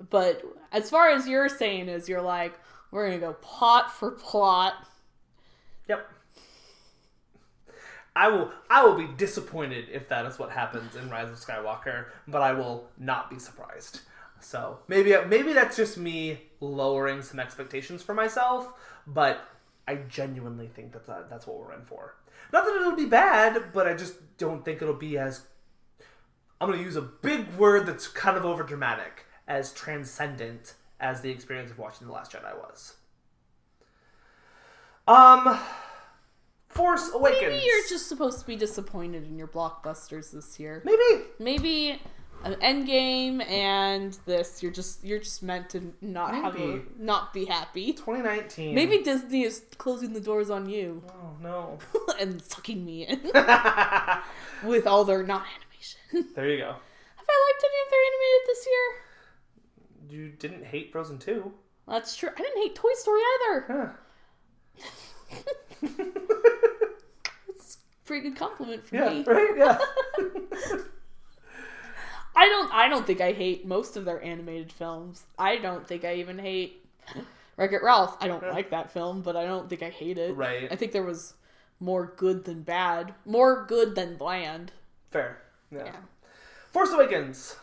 but 0.09 0.43
as 0.71 0.89
far 0.89 1.11
as 1.11 1.27
you're 1.27 1.49
saying 1.49 1.89
is 1.89 2.09
you're 2.09 2.23
like 2.23 2.55
we're 2.93 3.09
gonna 3.09 3.19
go 3.19 3.33
plot 3.33 3.93
for 3.93 4.13
plot. 4.13 4.75
Yep. 5.89 6.09
I 8.17 8.29
will 8.29 8.51
I 8.71 8.83
will 8.83 8.97
be 8.97 9.07
disappointed 9.17 9.89
if 9.93 10.09
that 10.09 10.25
is 10.27 10.39
what 10.39 10.51
happens 10.51 10.97
in 10.97 11.11
Rise 11.11 11.29
of 11.29 11.37
Skywalker, 11.37 12.07
but 12.27 12.41
I 12.43 12.53
will 12.53 12.89
not 12.99 13.31
be 13.31 13.39
surprised. 13.39 14.01
So 14.41 14.79
maybe 14.89 15.15
maybe 15.29 15.53
that's 15.53 15.77
just 15.77 15.99
me 15.99 16.41
lowering 16.61 17.23
some 17.23 17.39
expectations 17.39 18.03
for 18.03 18.15
myself, 18.15 18.73
but 19.07 19.47
I 19.87 19.97
genuinely 19.97 20.67
think 20.67 20.93
that 20.93 21.07
that- 21.07 21.31
that's 21.31 21.47
what 21.47 21.59
we're 21.59 21.73
in 21.75 21.85
for. 21.85 22.17
Not 22.53 22.65
that 22.65 22.75
it'll 22.75 22.97
be 22.97 23.07
bad, 23.07 23.73
but 23.73 23.87
I 23.87 23.95
just 23.95 24.37
don't 24.39 24.65
think 24.65 24.83
it'll 24.83 24.95
be 24.95 25.19
as 25.19 25.47
I'm 26.61 26.69
going 26.69 26.79
to 26.79 26.85
use 26.85 26.97
a 26.97 27.03
big 27.03 27.55
word 27.57 27.87
that's 27.87 28.09
kind 28.09 28.37
of 28.37 28.45
over 28.47 28.63
dramatic, 28.63 29.27
as 29.47 29.75
transcendent 29.75 30.75
as 30.99 31.21
the 31.21 31.31
experience 31.31 31.71
of 31.71 31.79
watching 31.79 32.07
The 32.07 32.13
Last 32.15 32.33
Jedi 32.33 32.57
was. 32.57 32.95
Um, 35.07 35.61
Force 36.77 37.11
Awakens. 37.15 37.43
Maybe 37.43 37.65
you're 37.65 37.89
just 37.89 38.09
supposed 38.09 38.41
to 38.41 38.47
be 38.47 38.57
disappointed 38.57 39.25
in 39.25 39.37
your 39.39 39.49
blockbusters 39.49 40.31
this 40.33 40.59
year. 40.61 40.83
maybe 40.85 41.25
Maybe 41.39 42.03
an 42.45 42.55
Endgame 42.57 43.45
and 43.49 44.17
this. 44.27 44.63
You're 44.63 44.73
just 44.73 45.03
you're 45.05 45.19
just 45.19 45.43
meant 45.43 45.71
to 45.71 45.95
not 46.01 46.35
have 46.35 46.57
a, 46.57 46.83
not 46.99 47.33
be 47.33 47.47
happy. 47.47 47.93
2019. 47.93 48.75
Maybe 48.75 49.03
Disney 49.03 49.43
is 49.43 49.63
closing 49.79 50.13
the 50.13 50.21
doors 50.21 50.51
on 50.51 50.69
you 50.69 51.03
Oh 51.09 51.37
no. 51.43 51.79
and 52.21 52.43
sucking 52.43 52.85
me 52.85 53.07
in 53.07 53.21
with 54.65 54.87
all 54.87 55.05
their 55.05 55.23
not 55.23 55.45
animation. 55.47 56.33
there 56.35 56.49
you 56.49 56.59
go. 56.59 56.67
Have 56.67 57.27
I 57.29 57.53
liked 57.53 57.65
any 57.65 57.81
of 57.85 57.91
their 57.91 58.05
animated 58.07 58.47
this 58.47 58.67
year? 58.67 59.03
You 60.09 60.29
didn't 60.31 60.65
hate 60.67 60.93
Frozen 60.93 61.19
2. 61.19 61.53
That's 61.89 62.15
true. 62.17 62.29
I 62.37 62.41
didn't 62.41 62.63
hate 62.63 62.75
Toy 62.75 62.93
Story 62.95 63.21
either. 63.35 63.65
Huh. 63.69 63.93
Pretty 68.07 68.29
good 68.31 68.39
compliment 68.39 68.85
for 68.85 68.95
Yeah, 68.97 69.11
me. 69.11 69.25
right? 69.27 69.55
Yeah. 69.57 69.79
I 72.37 72.49
don't. 72.49 72.73
I 72.73 72.89
don't 72.89 73.07
think 73.07 73.21
I 73.21 73.33
hate 73.33 73.67
most 73.67 73.97
of 73.97 74.05
their 74.05 74.23
animated 74.23 74.71
films. 74.73 75.25
I 75.39 75.57
don't 75.57 75.87
think 75.87 76.05
I 76.05 76.15
even 76.17 76.39
hate 76.39 76.85
Wreck 77.57 77.73
It 77.73 77.83
Ralph. 77.83 78.17
I 78.21 78.29
don't 78.29 78.43
like 78.43 78.71
that 78.71 78.91
film, 78.91 79.23
but 79.23 79.37
I 79.37 79.45
don't 79.45 79.69
think 79.69 79.83
I 79.83 79.89
hate 79.91 80.19
it. 80.19 80.37
Right. 80.37 80.71
I 80.71 80.77
think 80.77 80.93
there 80.93 81.03
was 81.03 81.35
more 81.81 82.13
good 82.17 82.45
than 82.45 82.63
bad, 82.63 83.15
more 83.25 83.65
good 83.67 83.95
than 83.95 84.17
bland. 84.17 84.73
Fair. 85.11 85.39
Yeah. 85.71 85.87
Yeah. 85.87 85.97
Force 86.73 86.91
Awakens. 86.91 87.57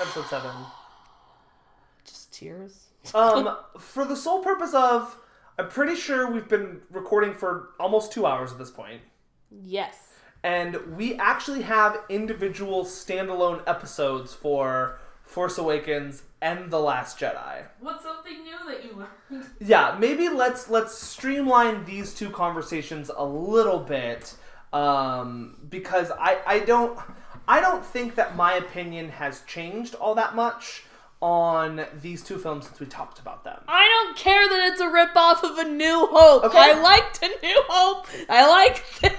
Episode 0.00 0.26
7. 0.26 0.50
Just 2.04 2.32
tears. 2.32 2.86
Um, 3.14 3.56
for 3.78 4.04
the 4.04 4.16
sole 4.16 4.42
purpose 4.42 4.72
of, 4.72 5.16
I'm 5.60 5.68
pretty 5.68 5.94
sure 5.94 6.30
we've 6.30 6.48
been 6.48 6.80
recording 6.90 7.34
for 7.34 7.68
almost 7.78 8.12
two 8.12 8.24
hours 8.24 8.50
at 8.50 8.56
this 8.56 8.70
point, 8.70 9.02
Yes. 9.50 10.14
and 10.42 10.74
we 10.96 11.16
actually 11.16 11.60
have 11.60 11.98
individual 12.08 12.84
standalone 12.86 13.62
episodes 13.66 14.32
for 14.32 14.98
Force 15.22 15.58
Awakens 15.58 16.22
and 16.40 16.70
The 16.70 16.78
Last 16.80 17.18
Jedi. 17.18 17.64
What's 17.78 18.02
something 18.04 18.42
new 18.42 18.56
that 18.68 18.82
you 18.86 19.04
learned? 19.30 19.44
Yeah, 19.60 19.96
maybe 20.00 20.30
let's 20.30 20.70
let's 20.70 20.96
streamline 20.96 21.84
these 21.84 22.14
two 22.14 22.30
conversations 22.30 23.10
a 23.14 23.24
little 23.26 23.80
bit, 23.80 24.34
um, 24.72 25.58
because 25.68 26.10
I 26.10 26.38
I 26.46 26.60
don't 26.60 26.98
I 27.46 27.60
don't 27.60 27.84
think 27.84 28.14
that 28.14 28.34
my 28.34 28.54
opinion 28.54 29.10
has 29.10 29.42
changed 29.42 29.94
all 29.96 30.14
that 30.14 30.34
much 30.34 30.84
on 31.20 31.86
these 32.00 32.22
two 32.22 32.38
films 32.38 32.66
since 32.66 32.80
we 32.80 32.86
talked 32.86 33.18
about 33.18 33.44
them. 33.44 33.60
I 33.68 33.86
don't 33.86 34.16
care 34.16 34.48
that 34.48 34.72
it's 34.72 34.80
a 34.80 34.86
ripoff 34.86 35.42
of 35.42 35.58
A 35.58 35.68
New 35.68 36.06
Hope. 36.10 36.44
Okay. 36.44 36.58
I 36.58 36.80
liked 36.80 37.22
A 37.22 37.28
New 37.28 37.62
Hope. 37.68 38.06
I 38.28 38.48
like 38.48 38.84
this. 39.00 39.12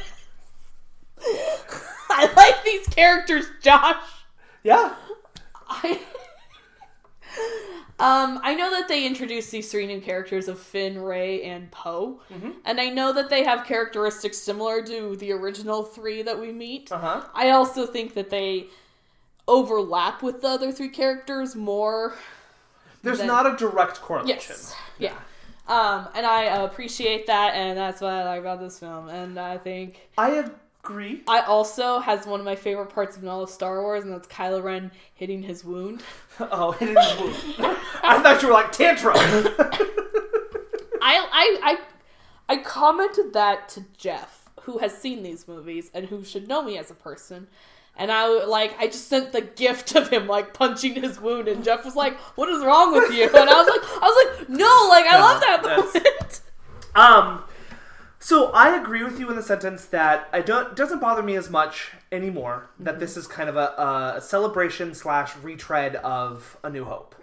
I 2.10 2.32
like 2.36 2.64
these 2.64 2.88
characters, 2.88 3.46
Josh. 3.62 4.04
Yeah. 4.64 4.96
I 5.70 6.00
Um, 8.02 8.40
I 8.42 8.56
know 8.56 8.72
that 8.72 8.88
they 8.88 9.06
introduced 9.06 9.52
these 9.52 9.70
three 9.72 9.86
new 9.86 10.02
characters 10.02 10.48
of 10.48 10.60
Finn, 10.60 10.98
Rey, 10.98 11.44
and 11.44 11.70
Poe, 11.70 12.20
and 12.66 12.82
I 12.82 12.90
know 12.90 13.14
that 13.14 13.30
they 13.30 13.44
have 13.44 13.64
characteristics 13.64 14.40
similar 14.40 14.82
to 14.82 15.16
the 15.18 15.32
original 15.34 15.84
three 15.84 16.24
that 16.24 16.40
we 16.40 16.52
meet. 16.52 16.92
Uh 16.92 16.98
huh. 16.98 17.24
I 17.36 17.52
also 17.52 17.86
think 17.86 18.16
that 18.16 18.32
they 18.32 18.70
overlap 19.48 20.22
with 20.24 20.42
the 20.42 20.48
other 20.50 20.72
three 20.72 20.90
characters 20.90 21.56
more. 21.56 22.16
There's 23.04 23.18
Then- 23.20 23.28
not 23.28 23.46
a 23.48 23.56
direct 23.56 24.02
correlation. 24.02 24.36
Yes, 24.56 24.76
yeah. 25.00 25.14
Um, 25.68 26.08
and 26.16 26.26
I 26.26 26.44
appreciate 26.64 27.28
that, 27.28 27.54
and 27.56 27.78
that's 27.78 28.02
what 28.02 28.12
I 28.12 28.24
like 28.26 28.42
about 28.42 28.60
this 28.60 28.78
film. 28.80 29.08
And 29.10 29.40
I 29.40 29.58
think 29.58 30.10
I 30.18 30.44
agree. 30.84 31.24
I 31.28 31.42
also 31.42 32.00
has 32.00 32.26
one 32.26 32.40
of 32.40 32.46
my 32.46 32.56
favorite 32.56 32.90
parts 32.90 33.16
of 33.16 33.26
all 33.26 33.44
of 33.44 33.50
Star 33.50 33.82
Wars, 33.82 34.04
and 34.04 34.12
that's 34.12 34.28
Kylo 34.28 34.62
Ren 34.62 34.92
hitting 35.14 35.44
his 35.44 35.64
wound. 35.64 36.04
Oh, 36.40 36.76
it 36.80 36.90
is 36.90 37.20
wound! 37.60 37.78
I 38.04 38.20
thought 38.22 38.42
you 38.42 38.48
were 38.48 38.54
like 38.54 38.72
tantrum. 38.72 39.14
I 41.02 41.28
I 41.32 41.60
I 41.64 41.78
I 42.50 42.58
commented 42.58 43.34
that 43.34 43.70
to 43.70 43.86
Jeff, 43.98 44.50
who 44.62 44.80
has 44.80 44.98
seen 44.98 45.24
these 45.24 45.48
movies 45.48 45.92
and 45.94 46.06
who 46.08 46.24
should 46.24 46.48
know 46.48 46.62
me 46.62 46.78
as 46.78 46.90
a 46.92 46.96
person. 46.96 47.48
And 47.98 48.12
I 48.12 48.46
like 48.46 48.76
I 48.80 48.88
just 48.88 49.08
sent 49.08 49.32
the 49.32 49.42
gift 49.42 49.96
of 49.96 50.10
him 50.10 50.28
like 50.28 50.54
punching 50.54 50.96
his 50.96 51.20
wound, 51.20 51.48
and 51.48 51.64
Jeff 51.64 51.86
was 51.86 51.96
like, 51.96 52.18
"What 52.36 52.50
is 52.50 52.64
wrong 52.64 52.94
with 52.94 53.12
you?" 53.12 53.26
And 53.26 53.50
I 53.50 53.54
was 53.62 53.68
like, 53.68 53.84
"I 54.02 54.06
was 54.08 54.40
like, 54.40 54.50
no, 54.50 54.88
like 54.90 55.06
I 55.08 55.18
No, 55.18 55.22
love 55.22 55.42
that 55.42 55.64
moment." 55.64 56.42
Um, 56.96 57.44
so 58.20 58.52
I 58.52 58.76
agree 58.80 59.04
with 59.04 59.20
you 59.20 59.30
in 59.30 59.36
the 59.36 59.44
sentence 59.44 59.86
that 59.86 60.30
I 60.34 60.42
don't 60.42 60.76
doesn't 60.76 61.00
bother 61.00 61.24
me 61.24 61.36
as 61.36 61.50
much 61.50 61.92
anymore 62.12 62.70
that 62.80 63.00
this 63.00 63.18
is 63.18 63.28
kind 63.28 63.50
of 63.50 63.56
a, 63.56 64.16
a 64.18 64.22
celebration 64.22 64.94
slash 64.94 65.36
retread 65.38 65.96
of 65.98 66.58
A 66.64 66.70
New 66.70 66.86
Hope, 66.86 67.16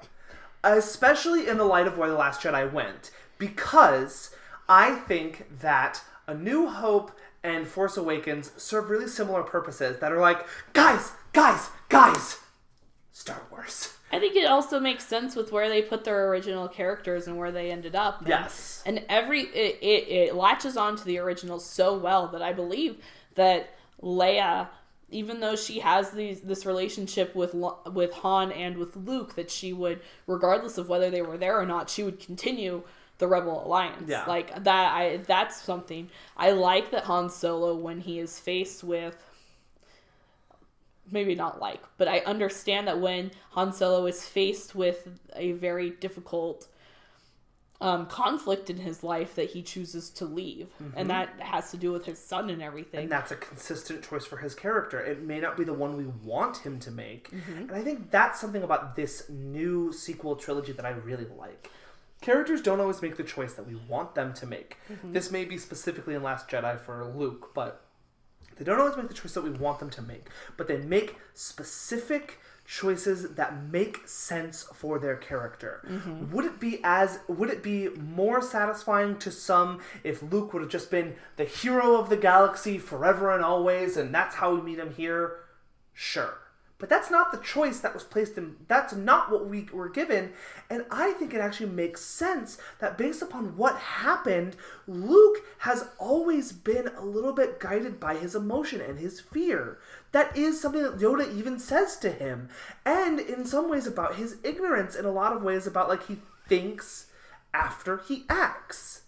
especially 0.65 1.49
in 1.49 1.59
the 1.59 1.65
light 1.65 1.86
of 1.86 1.99
where 1.99 2.09
the 2.09 2.16
Last 2.16 2.40
Jedi 2.40 2.70
went, 2.73 3.11
because 3.39 4.35
I 4.69 4.97
think 4.97 5.47
that 5.61 6.03
A 6.27 6.35
New 6.35 6.69
Hope 6.69 7.18
and 7.43 7.66
Force 7.66 7.97
Awakens 7.97 8.52
serve 8.56 8.90
really 8.90 9.09
similar 9.09 9.43
purposes 9.43 9.98
that 10.01 10.12
are 10.12 10.20
like, 10.20 10.47
guys, 10.73 11.12
guys, 11.32 11.69
guys, 11.89 12.39
Star 13.12 13.43
Wars. 13.51 13.94
I 14.10 14.19
think 14.19 14.36
it 14.36 14.47
also 14.47 14.81
makes 14.81 15.06
sense 15.06 15.36
with 15.36 15.52
where 15.52 15.69
they 15.69 15.82
put 15.82 16.05
their 16.05 16.28
original 16.31 16.66
characters 16.66 17.27
and 17.27 17.36
where 17.36 17.52
they 17.52 17.70
ended 17.70 17.94
up. 17.94 18.20
And- 18.20 18.28
Yes. 18.28 18.82
and 18.86 19.05
every 19.09 19.43
it, 19.43 19.78
it, 19.82 20.09
it 20.09 20.35
latches 20.35 20.77
onto 20.77 21.05
the 21.05 21.19
original 21.19 21.60
so 21.60 21.97
well 21.97 22.28
that 22.28 22.40
I 22.43 22.52
believe 22.55 22.97
that 23.35 23.74
Leia, 24.02 24.69
even 25.10 25.40
though 25.40 25.56
she 25.56 25.81
has 25.81 26.10
these 26.12 26.40
this 26.40 26.65
relationship 26.65 27.35
with 27.35 27.55
with 27.93 28.12
Han 28.15 28.51
and 28.52 28.78
with 28.78 28.97
Luke, 28.97 29.35
that 29.35 29.51
she 29.51 29.73
would, 29.74 30.01
regardless 30.27 30.78
of 30.78 30.89
whether 30.89 31.10
they 31.10 31.23
were 31.23 31.36
there 31.36 31.59
or 31.60 31.66
not, 31.66 31.90
she 31.90 32.02
would 32.02 32.19
continue 32.19 32.82
the 33.19 33.27
Rebel 33.27 33.65
Alliance. 33.66 34.09
Yeah. 34.09 34.24
Like 34.27 34.65
that, 34.65 34.93
I 34.93 35.19
that's 35.19 35.61
something 35.61 36.11
I 36.36 36.53
like 36.53 36.90
that 36.93 37.05
Han 37.05 37.31
Solo 37.31 37.74
when 37.74 38.01
he 38.01 38.19
is 38.19 38.39
faced 38.39 38.82
with 38.82 39.24
maybe 41.11 41.35
not 41.35 41.61
like, 41.61 41.82
but 41.97 42.09
I 42.09 42.19
understand 42.20 42.86
that 42.89 43.01
when 43.01 43.31
Han 43.51 43.73
Solo 43.73 44.07
is 44.07 44.24
faced 44.24 44.74
with 44.74 45.09
a 45.35 45.53
very 45.53 45.90
difficult 45.90 46.69
um, 47.81 48.07
conflict 48.07 48.70
in 48.70 48.78
his 48.78 49.05
life, 49.05 49.36
that 49.36 49.51
he 49.51 49.62
chooses 49.62 50.11
to 50.11 50.24
leave, 50.24 50.69
and 50.97 51.09
that 51.11 51.28
has 51.39 51.70
to 51.70 51.77
do 51.77 51.93
with 51.93 52.05
his 52.05 52.19
son 52.19 52.51
and 52.51 52.61
everything. 52.61 53.03
And 53.03 53.12
that's 53.12 53.31
a 53.31 53.36
consistent 53.36 54.03
choice 54.03 54.24
for 54.24 54.39
his 54.39 54.55
character. 54.55 55.01
It 55.01 55.23
may 55.23 55.39
not 55.39 55.57
be 55.57 55.62
the 55.62 55.74
one 55.74 55.97
we 55.97 56.07
want 56.24 56.57
him 56.59 56.81
to 56.81 56.90
make. 56.90 57.31
Mm-hmm. 57.31 57.59
And 57.59 57.73
I 57.73 57.82
think 57.82 58.11
that's 58.11 58.40
something 58.40 58.65
about 58.65 58.97
this 58.97 59.28
new 59.28 59.93
sequel 59.93 60.35
trilogy 60.35 60.73
that 60.73 60.85
I 60.85 60.90
really 60.90 61.27
like. 61.39 61.70
Characters 62.20 62.61
don't 62.61 62.81
always 62.81 63.01
make 63.01 63.16
the 63.16 63.23
choice 63.23 63.55
that 63.55 63.66
we 63.66 63.77
want 63.89 64.15
them 64.15 64.32
to 64.35 64.47
make. 64.47 64.77
Mm-hmm. 64.90 65.12
This 65.12 65.31
may 65.31 65.45
be 65.45 65.57
specifically 65.57 66.15
in 66.15 66.23
Last 66.23 66.49
Jedi 66.49 66.78
for 66.78 67.05
Luke, 67.05 67.53
but 67.55 67.85
they 68.57 68.65
don't 68.65 68.81
always 68.81 68.97
make 68.97 69.09
the 69.09 69.15
choice 69.15 69.35
that 69.35 69.45
we 69.45 69.51
want 69.51 69.78
them 69.78 69.90
to 69.90 70.03
make. 70.03 70.28
But 70.57 70.66
they 70.66 70.78
make 70.78 71.16
specific 71.35 72.40
choices 72.66 73.35
that 73.36 73.65
make 73.65 74.07
sense 74.07 74.65
for 74.74 74.99
their 74.99 75.16
character. 75.16 75.82
Mm-hmm. 75.89 76.32
Would 76.35 76.45
it 76.45 76.61
be 76.61 76.81
as 76.85 77.20
would 77.28 77.49
it 77.49 77.62
be 77.62 77.89
more 77.90 78.43
satisfying 78.43 79.19
to 79.20 79.31
some 79.31 79.81
if 80.05 80.23
Luke 80.23 80.53
would 80.53 80.62
have 80.62 80.70
just 80.70 80.90
been 80.90 81.15
the 81.36 81.45
hero 81.45 81.97
of 81.97 82.11
the 82.11 82.16
galaxy 82.16 82.77
forever 82.78 83.32
and 83.32 83.43
always 83.43 83.97
and 83.97 84.15
that's 84.15 84.35
how 84.35 84.55
we 84.55 84.61
meet 84.61 84.78
him 84.78 84.93
here? 84.93 85.39
Sure. 85.95 86.36
But 86.78 86.88
that's 86.88 87.10
not 87.10 87.32
the 87.32 87.38
choice 87.38 87.80
that 87.80 87.92
was 87.92 88.05
placed 88.05 88.38
in 88.38 88.56
that's 88.68 88.94
not 88.94 89.32
what 89.32 89.48
we 89.48 89.68
were 89.72 89.88
given 89.88 90.32
and 90.70 90.84
I 90.92 91.10
think 91.12 91.34
it 91.34 91.40
actually 91.40 91.70
makes 91.70 92.00
sense 92.02 92.56
that 92.78 92.96
based 92.96 93.20
upon 93.20 93.56
what 93.56 93.76
happened 93.76 94.55
Luke 94.86 95.38
has 95.59 95.88
always 95.98 96.52
been 96.52 96.88
a 96.96 97.05
little 97.05 97.32
bit 97.32 97.59
guided 97.59 97.98
by 97.98 98.14
his 98.16 98.34
emotion 98.34 98.80
and 98.80 98.98
his 98.98 99.20
fear. 99.20 99.78
That 100.12 100.36
is 100.36 100.60
something 100.60 100.82
that 100.82 100.98
Yoda 100.98 101.36
even 101.36 101.59
says 101.59 101.96
to 101.98 102.10
him. 102.10 102.48
And 102.84 103.20
in 103.20 103.44
some 103.44 103.68
ways 103.68 103.86
about 103.86 104.16
his 104.16 104.36
ignorance, 104.42 104.94
in 104.94 105.05
a 105.05 105.10
lot 105.10 105.34
of 105.34 105.42
ways 105.42 105.66
about 105.66 105.88
like 105.88 106.06
he 106.06 106.18
thinks 106.48 107.06
after 107.52 107.98
he 107.98 108.24
acts. 108.28 109.02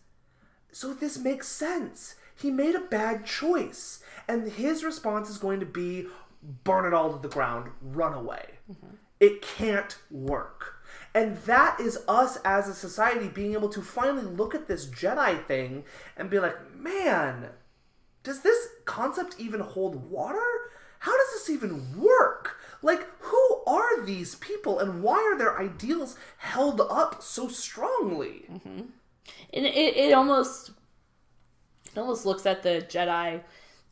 So 0.73 0.93
this 0.93 1.19
makes 1.19 1.49
sense. 1.49 2.17
He 2.35 2.51
made 2.51 2.75
a 2.75 2.81
bad 2.81 3.27
choice. 3.27 4.03
And 4.29 4.53
his 4.53 4.85
response 4.85 5.29
is 5.29 5.39
going 5.39 5.61
to 5.61 5.67
be 5.67 6.07
burn 6.43 6.87
it 6.87 6.95
all 6.95 7.13
to 7.13 7.19
the 7.21 7.33
ground, 7.33 7.71
run 7.81 8.15
away. 8.15 8.45
it 9.19 9.43
can't 9.43 9.99
work. 10.11 10.77
And 11.15 11.37
that 11.39 11.81
is 11.81 11.99
us 12.09 12.39
as 12.45 12.69
a 12.69 12.75
society 12.75 13.29
being 13.29 13.53
able 13.53 13.69
to 13.71 13.83
finally 13.83 14.25
look 14.25 14.55
at 14.55 14.69
this 14.69 14.87
Jedi 14.87 15.45
thing 15.47 15.85
and 16.17 16.31
be 16.31 16.39
like, 16.39 16.75
man, 16.75 17.51
does 18.23 18.41
this 18.43 18.69
concept 18.85 19.35
even 19.39 19.61
hold 19.61 20.11
water? 20.11 20.39
How 21.01 21.17
does 21.17 21.33
this 21.33 21.51
even 21.51 21.99
work? 22.01 22.59
Like, 22.83 23.07
who 23.21 23.63
are 23.67 24.05
these 24.05 24.35
people 24.37 24.79
and 24.79 25.03
why 25.03 25.17
are 25.17 25.37
their 25.37 25.59
ideals 25.59 26.17
held 26.39 26.81
up 26.81 27.23
so 27.23 27.49
strongly? 27.49 28.45
Mm-hmm. 28.51 28.81
and 29.53 29.67
it, 29.67 29.97
it 29.97 30.13
almost 30.13 30.71
it 31.95 31.99
almost 31.99 32.25
looks 32.25 32.47
at 32.47 32.63
the 32.63 32.87
Jedi 32.89 33.43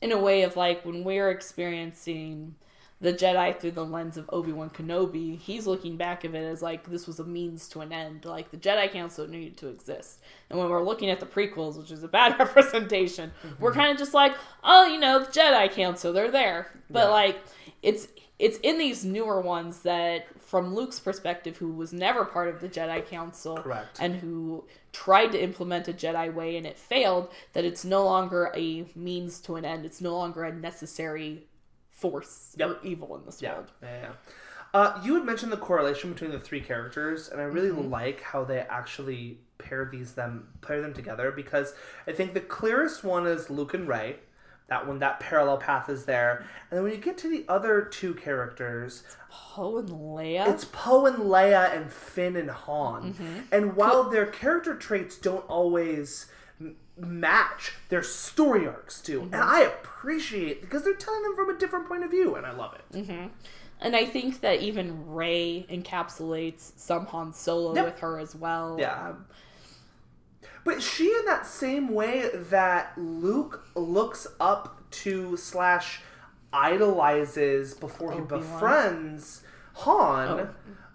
in 0.00 0.12
a 0.12 0.18
way 0.18 0.42
of 0.42 0.56
like 0.56 0.84
when 0.84 1.04
we're 1.04 1.30
experiencing 1.30 2.54
the 3.00 3.12
Jedi 3.12 3.58
through 3.58 3.70
the 3.72 3.84
lens 3.84 4.16
of 4.16 4.28
Obi 4.32 4.50
Wan 4.50 4.70
Kenobi, 4.70 5.38
he's 5.38 5.66
looking 5.66 5.96
back 5.96 6.24
of 6.24 6.34
it 6.34 6.44
as 6.44 6.62
like 6.62 6.90
this 6.90 7.06
was 7.06 7.20
a 7.20 7.24
means 7.24 7.68
to 7.68 7.80
an 7.80 7.92
end. 7.92 8.24
Like 8.24 8.50
the 8.50 8.56
Jedi 8.56 8.90
Council 8.90 9.28
needed 9.28 9.56
to 9.58 9.68
exist. 9.68 10.20
And 10.50 10.58
when 10.58 10.68
we're 10.68 10.82
looking 10.82 11.08
at 11.08 11.20
the 11.20 11.26
prequels, 11.26 11.78
which 11.78 11.92
is 11.92 12.02
a 12.02 12.08
bad 12.08 12.36
representation, 12.38 13.32
we're 13.60 13.70
mm-hmm. 13.70 13.80
kind 13.80 13.92
of 13.92 13.98
just 13.98 14.14
like, 14.14 14.34
oh, 14.64 14.86
you 14.86 14.98
know, 14.98 15.20
the 15.20 15.26
Jedi 15.26 15.70
Council, 15.70 16.12
they're 16.12 16.30
there. 16.30 16.72
But 16.90 17.04
Yeah. 17.04 17.10
like 17.10 17.38
it's 17.82 18.08
it's 18.38 18.58
in 18.58 18.78
these 18.78 19.04
newer 19.04 19.40
ones 19.40 19.80
that 19.80 20.26
from 20.40 20.74
Luke's 20.74 21.00
perspective, 21.00 21.56
who 21.58 21.72
was 21.72 21.92
never 21.92 22.24
part 22.24 22.48
of 22.48 22.60
the 22.60 22.68
Jedi 22.68 23.04
Council 23.06 23.58
Correct. 23.58 23.98
and 24.00 24.16
who 24.16 24.64
tried 24.92 25.32
to 25.32 25.42
implement 25.42 25.88
a 25.88 25.92
Jedi 25.92 26.32
way 26.32 26.56
and 26.56 26.66
it 26.66 26.78
failed, 26.78 27.30
that 27.52 27.64
it's 27.64 27.84
no 27.84 28.04
longer 28.04 28.50
a 28.54 28.86
means 28.94 29.40
to 29.40 29.56
an 29.56 29.64
end. 29.64 29.84
It's 29.84 30.00
no 30.00 30.16
longer 30.16 30.44
a 30.44 30.54
necessary 30.54 31.47
force 31.98 32.54
or 32.60 32.68
Yep. 32.68 32.78
evil 32.84 33.16
in 33.16 33.24
this 33.26 33.42
Yeah, 33.42 33.54
world. 33.54 33.72
yeah, 33.82 34.00
yeah. 34.02 34.10
Uh, 34.74 35.00
you 35.02 35.14
had 35.14 35.24
mentioned 35.24 35.50
the 35.50 35.56
correlation 35.56 36.12
between 36.12 36.30
the 36.30 36.38
three 36.40 36.60
characters, 36.60 37.28
and 37.28 37.40
I 37.40 37.44
really 37.44 37.70
Mm-hmm. 37.70 37.90
like 37.90 38.20
how 38.22 38.44
they 38.44 38.60
actually 38.60 39.40
pair 39.58 39.84
these 39.90 40.12
them 40.12 40.48
pair 40.60 40.80
them 40.80 40.94
together 40.94 41.32
because 41.32 41.74
I 42.06 42.12
think 42.12 42.32
the 42.34 42.40
clearest 42.40 43.02
one 43.02 43.26
is 43.26 43.50
Luke 43.50 43.74
and 43.74 43.88
Rey. 43.88 44.16
That 44.68 44.86
one, 44.86 44.98
that 44.98 45.18
parallel 45.18 45.56
path 45.56 45.88
is 45.88 46.04
there, 46.04 46.44
and 46.70 46.76
then 46.76 46.82
when 46.84 46.92
you 46.92 46.98
get 46.98 47.16
to 47.18 47.28
the 47.30 47.46
other 47.48 47.80
two 47.80 48.12
characters, 48.12 49.02
Poe 49.30 49.78
and 49.78 49.88
Leia. 49.88 50.46
it's 50.46 50.66
Poe 50.66 51.06
and 51.06 51.16
Leia 51.20 51.74
and 51.74 51.90
Finn 51.90 52.36
and 52.36 52.50
Han. 52.50 53.14
Mm-hmm. 53.14 53.38
And 53.50 53.74
while 53.76 54.04
their 54.10 54.26
character 54.26 54.74
traits 54.76 55.16
don't 55.16 55.46
always 55.48 56.26
match, 57.00 57.72
their 57.88 58.02
story 58.02 58.66
arcs 58.66 59.00
do, 59.00 59.20
Mm-hmm. 59.20 59.34
and 59.34 59.42
I 59.42 59.60
appreciate 59.62 60.60
because 60.60 60.84
they're 60.84 60.94
telling 60.94 61.22
them 61.22 61.34
from 61.36 61.50
a 61.50 61.58
different 61.58 61.86
point 61.88 62.04
of 62.04 62.10
view, 62.10 62.34
and 62.36 62.44
I 62.46 62.52
love 62.52 62.74
it. 62.74 62.96
Mm-hmm. 62.96 63.26
and 63.80 63.96
I 63.96 64.04
think 64.06 64.40
that 64.40 64.60
even 64.60 65.06
Rey 65.08 65.66
encapsulates 65.70 66.72
some 66.76 67.06
Han 67.06 67.32
Solo 67.32 67.74
Yep. 67.74 67.84
with 67.84 67.98
her 68.00 68.18
as 68.18 68.34
well. 68.34 68.76
Yeah. 68.78 69.10
Um, 69.10 69.26
But 70.64 70.82
she, 70.82 71.06
in 71.06 71.24
that 71.26 71.46
same 71.46 71.88
way 71.94 72.28
that 72.34 72.92
Luke 72.98 73.64
looks 73.74 74.26
up 74.40 74.90
to 74.90 75.36
slash 75.36 76.00
idolizes 76.52 77.74
before 77.74 78.12
he 78.12 78.18
Obi-Wan. 78.20 78.40
befriends 78.42 79.42
Han. 79.74 80.48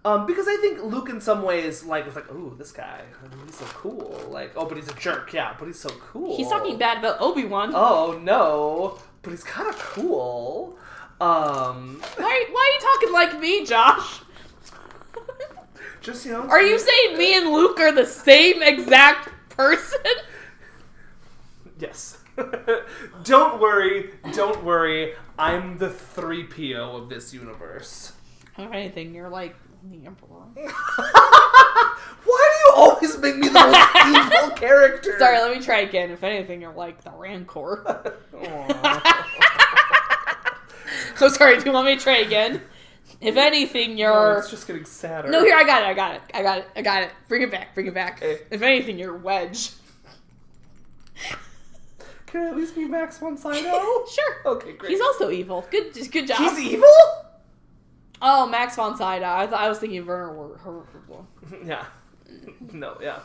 Um, 0.06 0.26
because 0.26 0.48
I 0.50 0.58
think 0.58 0.84
Luke, 0.84 1.10
in 1.10 1.22
some 1.22 1.44
ways, 1.44 1.86
like 1.86 2.06
was 2.06 2.16
like, 2.16 2.30
"Ooh, 2.32 2.56
this 2.58 2.74
guy, 2.74 3.02
he's 3.46 3.56
so 3.56 3.66
cool." 3.66 4.28
Like, 4.30 4.52
oh, 4.56 4.66
but 4.66 4.78
he's 4.78 4.90
a 4.90 4.94
jerk, 4.96 5.32
yeah, 5.32 5.56
but 5.58 5.66
he's 5.66 5.80
so 5.80 5.90
cool. 5.90 6.36
he's 6.36 6.50
talking 6.50 6.78
bad 6.78 6.98
about 6.98 7.22
Obi 7.22 7.46
Wan. 7.46 7.72
Oh 7.74 8.20
no, 8.22 9.00
but 9.22 9.32
he's 9.32 9.44
kind 9.44 9.70
of 9.70 9.78
cool. 9.80 10.78
Um, 11.22 12.02
Why, 12.18 12.46
why 12.52 12.74
are 12.74 12.74
you 12.74 12.94
talking 12.94 13.14
like 13.14 13.40
me, 13.40 13.66
Josh? 13.66 14.22
just 16.02 16.26
you 16.26 16.34
know, 16.34 16.42
Are 16.50 16.62
you 16.62 16.78
saying 16.78 17.18
me 17.18 17.38
and 17.38 17.54
Luke 17.54 17.80
are 17.80 17.94
the 17.94 18.06
same 18.06 18.62
exact 18.62 19.30
person? 19.50 20.02
Yes. 21.80 22.18
don't 23.24 23.62
worry, 23.62 24.10
don't 24.34 24.64
worry. 24.64 25.14
I'm 25.38 25.78
the 25.78 25.90
3PO 25.90 27.04
of 27.04 27.10
this 27.10 27.34
universe. 27.34 28.14
If 28.58 28.72
anything, 28.72 29.14
you're 29.14 29.30
like 29.30 29.56
the 29.92 30.06
Emperor. 30.06 30.28
Why 32.26 32.50
do 32.52 32.70
you 32.70 32.74
always 32.76 33.18
make 33.18 33.38
me 33.38 33.48
the 33.50 33.54
most 33.54 33.90
evil 34.08 34.50
character? 34.56 35.16
Sorry, 35.20 35.38
let 35.38 35.56
me 35.56 35.64
try 35.64 35.82
again. 35.82 36.12
If 36.12 36.24
anything, 36.24 36.62
you're 36.62 36.74
like 36.74 37.04
the 37.04 37.12
Rancor. 37.12 37.84
Aw. 38.38 39.24
oh, 41.22 41.28
sorry. 41.30 41.58
Do 41.60 41.66
you 41.66 41.72
want 41.72 41.88
me 41.88 41.96
to 41.96 42.02
try 42.02 42.18
again? 42.18 42.62
If 43.20 43.38
anything, 43.38 43.98
you're. 43.98 44.40
it's 44.40 44.50
just 44.50 44.68
getting 44.68 44.86
sadder. 44.86 45.30
No, 45.30 45.44
here 45.44 45.56
I 45.56 45.64
got 45.64 45.84
it. 45.84 45.86
I 45.86 45.94
got 45.94 46.16
it. 46.16 46.22
I 46.34 46.42
got 46.42 46.58
it. 46.60 46.68
I 46.76 46.82
got 46.82 47.04
it. 47.04 47.12
Bring 47.28 47.42
it 47.42 47.52
back. 47.52 47.74
Bring 47.74 47.88
it 47.88 47.94
back. 47.94 48.22
Okay. 48.24 48.42
If 48.52 48.62
anything, 48.62 48.98
you're 48.98 49.16
Wedge. 49.18 49.72
Can 52.26 52.42
I 52.42 52.50
at 52.50 52.58
least 52.58 52.76
be 52.76 52.86
Max 52.86 53.20
von 53.20 53.38
Sydow? 53.38 53.70
Oh? 53.72 54.08
Sure. 54.12 54.54
Okay, 54.56 54.74
great. 54.74 54.92
He's 54.92 55.02
also 55.02 55.30
evil. 55.30 55.66
Good. 55.70 55.94
Good 56.12 56.28
job. 56.28 56.38
He's 56.40 56.60
evil? 56.60 56.88
Oh, 58.24 58.48
Max 58.48 58.76
von 58.76 58.98
Sydow. 58.98 59.26
I 59.26 59.46
thought 59.46 59.62
I 59.62 59.70
was 59.70 59.78
thinking 59.80 60.00
of 60.00 60.08
Werner. 60.08 60.48
Yeah. 61.66 61.86
No, 62.72 62.98
yeah. 63.02 63.20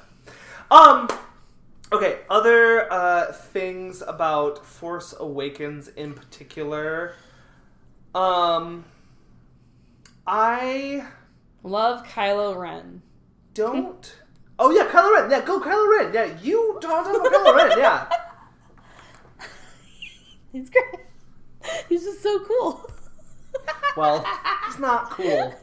Um. 0.70 1.08
Okay. 1.92 2.18
Other 2.28 2.92
uh, 2.92 3.32
things 3.32 4.02
about 4.06 4.66
Force 4.66 5.14
Awakens 5.18 5.88
in 5.88 6.12
particular. 6.12 7.14
Um. 8.14 8.84
I 10.26 11.06
Love 11.62 12.04
Kylo 12.06 12.56
Ren. 12.58 13.00
don't. 13.54 14.14
Oh 14.58 14.70
yeah, 14.70 14.86
Kylo 14.88 15.12
Ren. 15.14 15.30
Yeah, 15.30 15.40
go 15.40 15.58
Kylo 15.60 15.98
Ren. 15.98 16.12
Yeah, 16.12 16.36
you 16.42 16.76
don't 16.80 17.04
talk 17.04 17.16
about 17.16 17.32
Kylo 17.32 17.56
Ren. 17.56 17.78
Yeah. 17.78 18.08
He's 20.52 20.68
great. 20.68 20.84
He's 21.88 22.04
just 22.04 22.22
so 22.22 22.44
cool. 22.44 22.90
Well, 23.96 24.24
he's 24.66 24.78
not 24.78 25.10
cool. 25.10 25.54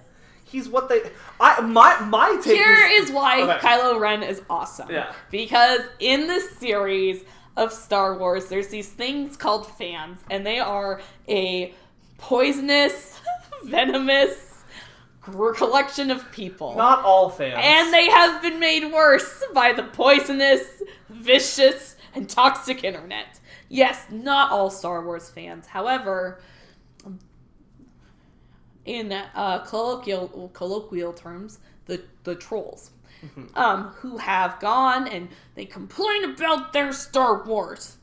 He's 0.44 0.70
what 0.70 0.90
they. 0.90 1.02
I 1.40 1.62
my 1.62 2.00
my 2.06 2.40
take. 2.44 2.56
Here 2.56 2.88
is, 2.92 3.10
is 3.10 3.12
why 3.16 3.42
Okay. 3.42 3.68
Kylo 3.68 4.00
Ren 4.00 4.24
is 4.24 4.42
awesome. 4.50 4.90
Yeah. 4.92 5.14
Because 5.32 5.82
in 6.00 6.28
this 6.28 6.58
series 6.58 7.24
of 7.58 7.72
Star 7.74 8.18
Wars, 8.18 8.48
there's 8.48 8.68
these 8.68 8.90
things 8.90 9.38
called 9.38 9.66
fans, 9.68 10.20
and 10.30 10.46
they 10.46 10.60
are 10.60 11.02
a 11.28 11.74
poisonous, 12.18 13.20
venomous 13.66 14.52
collection 15.56 16.12
of 16.12 16.32
people. 16.32 16.76
not 16.76 17.04
all 17.04 17.30
fans. 17.30 17.56
and 17.58 17.92
they 17.92 18.08
have 18.10 18.42
been 18.44 18.60
made 18.60 18.86
worse 18.94 19.44
by 19.56 19.74
the 19.74 19.82
poisonous, 19.84 20.84
vicious, 21.10 21.96
and 22.14 22.30
toxic 22.30 22.84
internet. 22.84 23.40
Yes, 23.68 24.06
not 24.12 24.52
all 24.52 24.70
Star 24.70 25.04
Wars 25.04 25.30
fans. 25.30 25.66
However, 25.68 26.40
in 28.86 29.12
uh, 29.12 29.60
colloquial 29.66 30.50
colloquial 30.54 31.14
terms, 31.14 31.60
the 31.86 32.02
the 32.24 32.36
trolls, 32.36 32.92
um, 33.56 33.86
who 33.98 34.18
have 34.18 34.60
gone 34.60 35.08
and 35.08 35.30
they 35.56 35.66
complain 35.66 36.24
about 36.26 36.74
their 36.74 36.94
Star 36.94 37.44
Wars. 37.44 37.98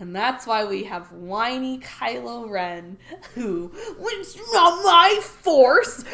And 0.00 0.14
that's 0.14 0.44
why 0.44 0.64
we 0.64 0.84
have 0.84 1.12
whiny 1.12 1.78
Kylo 1.78 2.50
Ren, 2.50 2.98
who, 3.34 3.70
it's 3.76 4.36
not 4.52 4.82
my 4.82 5.20
force. 5.22 6.02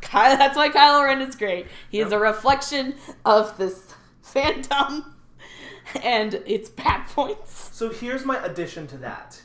Ky- 0.00 0.36
that's 0.36 0.56
why 0.56 0.68
Kylo 0.70 1.04
Ren 1.04 1.22
is 1.22 1.36
great. 1.36 1.68
He 1.88 2.00
is 2.00 2.10
a 2.10 2.18
reflection 2.18 2.96
of 3.24 3.56
this 3.58 3.94
fandom 4.24 5.04
and 6.02 6.34
its 6.46 6.68
bad 6.68 7.06
points. 7.06 7.70
So 7.72 7.90
here's 7.90 8.24
my 8.24 8.44
addition 8.44 8.88
to 8.88 8.96
that. 8.98 9.40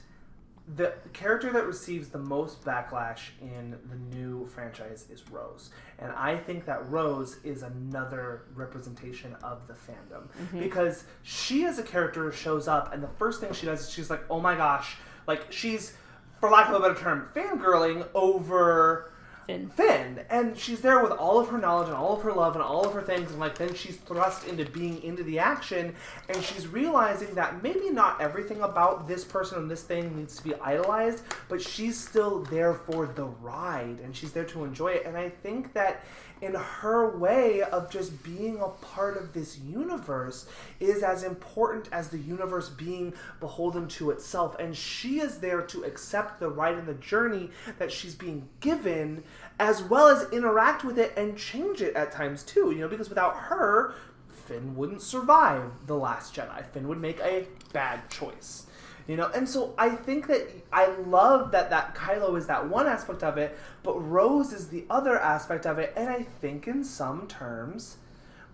The 0.76 0.94
character 1.14 1.52
that 1.54 1.66
receives 1.66 2.10
the 2.10 2.20
most 2.20 2.64
backlash 2.66 3.30
in 3.42 3.78
the 3.90 3.96
new 4.16 4.46
franchise 4.48 5.06
is 5.10 5.24
Rose. 5.32 5.70
And 6.00 6.12
I 6.12 6.36
think 6.36 6.66
that 6.66 6.90
Rose 6.90 7.38
is 7.44 7.64
another 7.64 8.44
representation 8.54 9.36
of 9.44 9.66
the 9.68 9.74
fandom. 9.74 10.28
Mm-hmm. 10.28 10.60
Because 10.60 11.06
she 11.24 11.64
as 11.66 11.80
a 11.80 11.84
character 11.84 12.32
shows 12.34 12.68
up 12.68 12.94
and 12.94 13.02
the 13.02 13.08
first 13.08 13.40
thing 13.40 13.54
she 13.54 13.66
does 13.66 13.88
is 13.88 13.92
she's 13.92 14.10
like, 14.10 14.24
oh 14.30 14.42
my 14.42 14.56
gosh, 14.56 14.98
like 15.26 15.52
she's, 15.52 15.94
for 16.42 16.50
lack 16.50 16.68
of 16.68 16.76
a 16.76 16.80
better 16.82 17.00
term, 17.00 17.30
fangirling 17.34 18.06
over 18.14 19.12
Finn. 19.48 19.70
Finn, 19.70 20.26
and 20.30 20.58
she's 20.58 20.82
there 20.82 21.02
with 21.02 21.14
all 21.14 21.40
of 21.40 21.48
her 21.48 21.58
knowledge 21.58 21.88
and 21.88 21.96
all 21.96 22.16
of 22.16 22.22
her 22.22 22.34
love 22.34 22.56
and 22.56 22.64
all 22.64 22.86
of 22.86 22.94
her 22.94 23.02
things, 23.02 23.32
and 23.32 23.40
like 23.40 23.58
then 23.58 23.74
she's 23.74 23.96
thrust 23.96 24.46
into 24.46 24.66
being 24.66 25.02
into 25.04 25.24
the 25.24 25.40
action, 25.40 25.96
and 26.30 26.44
she's 26.44 26.68
realizing 26.68 27.34
that 27.34 27.64
maybe 27.64 27.90
not 27.90 28.20
everything 28.22 28.62
about 28.62 29.08
this 29.08 29.24
person 29.24 29.58
and 29.58 29.72
this 29.72 29.84
thing 29.84 30.16
needs 30.18 30.36
to 30.36 30.44
be 30.44 30.54
idolized, 30.56 31.24
but 31.48 31.62
she's 31.62 31.98
still 31.98 32.44
there 32.44 32.74
for 32.74 33.08
the 33.08 33.24
ride, 33.24 34.00
and 34.04 34.16
she's 34.16 34.34
there 34.34 34.46
to 34.46 34.66
enjoy 34.66 34.90
it. 34.90 35.06
And 35.06 35.16
I 35.16 35.30
think 35.30 35.74
that 35.74 36.04
in 36.42 36.54
her 36.54 37.18
way 37.18 37.62
of 37.62 37.90
just 37.90 38.24
being 38.24 38.60
a 38.60 38.68
part 38.68 39.18
of 39.18 39.34
this 39.34 39.58
universe 39.60 40.48
is 40.80 41.04
as 41.04 41.24
important 41.24 41.90
as 41.92 42.10
the 42.10 42.18
universe 42.18 42.70
being 42.70 43.14
beholden 43.40 43.88
to 43.88 44.12
itself. 44.12 44.56
And 44.60 44.76
she 44.76 45.20
is 45.20 45.40
there 45.40 45.62
to 45.64 45.84
accept 45.84 46.40
the 46.40 46.50
ride 46.50 46.76
and 46.76 46.88
the 46.88 46.94
journey 46.94 47.50
that 47.80 47.92
she's 47.92 48.16
being 48.16 48.48
given, 48.60 49.24
as 49.60 49.82
well 49.82 50.08
as 50.08 50.32
interact 50.32 50.84
with 50.84 51.00
it 51.00 51.14
and 51.18 51.38
change 51.38 51.82
it 51.82 51.96
at 51.96 52.12
times 52.12 52.44
too. 52.44 52.72
You 52.72 52.82
know, 52.82 52.88
because 52.88 53.10
without 53.10 53.36
her, 53.36 53.96
Finn 54.30 54.76
wouldn't 54.76 55.02
survive 55.02 55.72
The 55.88 55.96
Last 55.96 56.36
Jedi. 56.36 56.66
Finn 56.68 56.88
would 56.88 57.02
make 57.02 57.20
a 57.20 57.48
bad 57.74 58.10
choice. 58.10 58.67
You 59.08 59.16
know, 59.16 59.32
and 59.34 59.48
so 59.48 59.74
I 59.78 59.90
think 59.90 60.28
that 60.28 60.50
I 60.72 60.88
love 60.88 61.52
that 61.52 61.70
that 61.70 61.96
Kylo 61.96 62.38
is 62.38 62.48
that 62.48 62.68
one 62.68 62.88
aspect 62.88 63.24
of 63.24 63.38
it, 63.38 63.58
but 63.82 63.94
Rose 63.94 64.52
is 64.52 64.68
the 64.68 64.84
other 64.90 65.18
aspect 65.18 65.66
of 65.66 65.80
it, 65.80 65.94
and 65.96 66.10
I 66.10 66.24
think 66.24 66.68
in 66.68 66.84
some 66.84 67.26
terms 67.28 67.98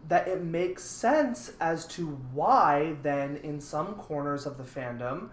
that 0.07 0.27
it 0.27 0.43
makes 0.43 0.84
sense 0.84 1.53
as 1.59 1.85
to 1.88 2.07
why 2.34 2.95
then 3.01 3.38
in 3.38 3.61
some 3.61 3.95
corners 3.95 4.45
of 4.45 4.57
the 4.57 4.63
fandom 4.63 5.30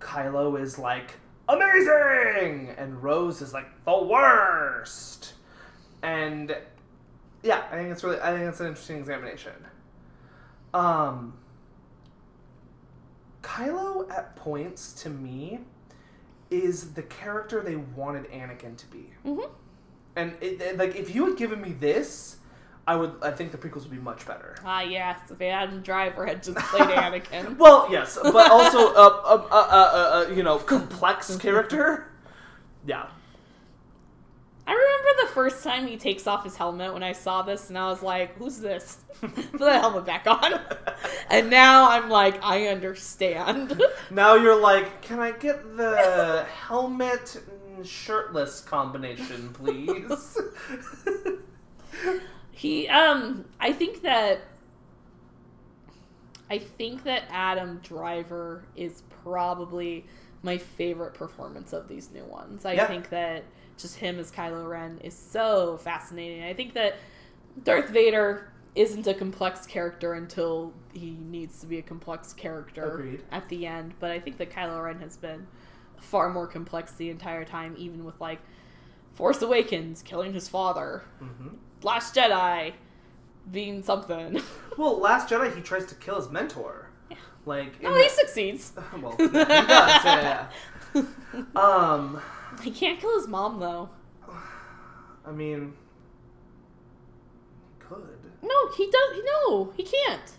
Kylo 0.00 0.60
is 0.60 0.78
like 0.78 1.14
amazing 1.48 2.74
and 2.76 3.02
Rose 3.02 3.40
is 3.42 3.52
like 3.52 3.66
the 3.84 4.04
worst. 4.04 5.34
And 6.02 6.56
yeah, 7.42 7.64
I 7.70 7.76
think 7.76 7.90
it's 7.90 8.04
really 8.04 8.20
I 8.20 8.32
think 8.32 8.48
it's 8.48 8.60
an 8.60 8.68
interesting 8.68 8.98
examination. 8.98 9.52
Um 10.72 11.34
Kylo 13.46 14.10
at 14.10 14.34
points 14.34 14.92
to 15.04 15.08
me 15.08 15.60
is 16.50 16.94
the 16.94 17.02
character 17.02 17.60
they 17.62 17.76
wanted 17.76 18.24
Anakin 18.32 18.76
to 18.76 18.86
be. 18.86 19.10
Mm-hmm. 19.24 19.52
And 20.16 20.32
it, 20.40 20.60
it- 20.60 20.76
like 20.78 20.96
if 20.96 21.14
you 21.14 21.26
had 21.26 21.36
given 21.38 21.60
me 21.60 21.72
this, 21.72 22.36
I 22.88 22.96
would 22.96 23.14
I 23.22 23.30
think 23.30 23.52
the 23.52 23.58
prequels 23.58 23.82
would 23.82 23.90
be 23.90 23.98
much 23.98 24.26
better. 24.26 24.56
Ah, 24.64 24.80
yes, 24.82 25.18
if 25.30 25.40
Adam 25.40 25.80
Driver 25.82 26.26
had 26.26 26.42
just 26.42 26.58
played 26.58 26.88
Anakin. 26.88 27.56
Well, 27.58 27.88
yes, 27.90 28.16
but 28.22 28.50
also 28.50 28.78
a, 28.94 29.08
a, 29.08 29.36
a, 29.50 29.56
a, 29.56 30.26
a 30.32 30.34
you 30.34 30.42
know 30.42 30.58
complex 30.58 31.36
character. 31.36 32.08
Yeah. 32.86 33.06
I 34.66 34.72
remember 34.72 35.22
the 35.28 35.32
first 35.34 35.62
time 35.62 35.86
he 35.86 35.96
takes 35.96 36.26
off 36.26 36.42
his 36.44 36.56
helmet 36.56 36.92
when 36.92 37.02
I 37.02 37.12
saw 37.12 37.42
this, 37.42 37.68
and 37.68 37.78
I 37.78 37.88
was 37.88 38.02
like, 38.02 38.36
"Who's 38.36 38.58
this?" 38.58 38.98
Put 39.20 39.58
the 39.58 39.78
helmet 39.78 40.04
back 40.04 40.26
on. 40.26 40.60
and 41.30 41.48
now 41.50 41.88
I'm 41.90 42.08
like, 42.10 42.42
I 42.44 42.66
understand. 42.66 43.80
Now 44.10 44.34
you're 44.34 44.60
like, 44.60 45.02
can 45.02 45.18
I 45.18 45.32
get 45.32 45.76
the 45.76 46.46
helmet 46.66 47.40
shirtless 47.82 48.60
combination, 48.60 49.52
please? 49.52 50.38
he, 52.52 52.88
um, 52.88 53.44
I 53.60 53.72
think 53.72 54.02
that, 54.02 54.40
I 56.50 56.58
think 56.58 57.02
that 57.04 57.24
Adam 57.30 57.80
Driver 57.82 58.64
is 58.76 59.02
probably 59.24 60.06
my 60.42 60.58
favorite 60.58 61.14
performance 61.14 61.72
of 61.72 61.88
these 61.88 62.10
new 62.12 62.24
ones. 62.24 62.64
I 62.64 62.74
Yeah. 62.74 62.86
think 62.86 63.08
that 63.10 63.44
just 63.78 63.96
him 63.96 64.18
as 64.18 64.30
Kylo 64.30 64.68
Ren 64.68 64.98
is 65.02 65.14
so 65.16 65.76
fascinating. 65.78 66.42
I 66.44 66.54
think 66.54 66.74
that 66.74 66.96
Darth 67.64 67.88
Vader 67.90 68.50
isn't 68.74 69.06
a 69.06 69.14
complex 69.14 69.66
character 69.66 70.12
until 70.14 70.72
he 70.92 71.10
needs 71.10 71.60
to 71.60 71.66
be 71.66 71.78
a 71.78 71.82
complex 71.82 72.32
character 72.34 72.84
Agreed. 72.92 73.22
at 73.30 73.48
the 73.48 73.66
end. 73.66 73.94
But 74.00 74.10
I 74.10 74.20
think 74.20 74.36
that 74.38 74.50
Kylo 74.50 74.82
Ren 74.84 74.98
has 75.00 75.16
been 75.16 75.46
far 75.98 76.28
more 76.30 76.46
complex 76.46 76.92
the 76.92 77.08
entire 77.10 77.44
time, 77.44 77.74
even 77.78 78.04
with 78.04 78.20
like 78.20 78.38
Force 79.14 79.40
Awakens 79.40 80.02
killing 80.02 80.32
his 80.34 80.48
father, 80.48 81.02
hmm 81.18 81.48
Last 81.82 82.14
Jedi 82.14 82.72
being 83.50 83.82
something. 83.82 84.40
Well, 84.78 84.98
Last 85.00 85.30
Jedi, 85.30 85.54
he 85.56 85.62
tries 85.62 85.86
to 85.86 85.94
kill 85.94 86.16
his 86.16 86.28
mentor. 86.30 86.90
Yeah. 87.10 87.16
Like, 87.46 87.80
in 87.80 87.86
oh, 87.86 87.94
he 87.94 88.02
the- 88.02 88.08
succeeds. 88.10 88.72
well, 89.00 89.16
yeah, 89.18 89.26
he 89.26 89.32
does. 89.32 90.04
Yeah. 90.04 90.46
Um, 91.56 92.20
He 92.62 92.70
can't 92.70 93.00
kill 93.00 93.14
his 93.18 93.28
mom 93.28 93.60
though. 93.60 93.90
I 95.26 95.32
mean, 95.32 95.72
he 97.78 97.84
could. 97.84 98.18
No, 98.42 98.70
he 98.76 98.90
does. 98.90 99.22
No, 99.24 99.72
he 99.76 99.82
can't. 99.82 100.30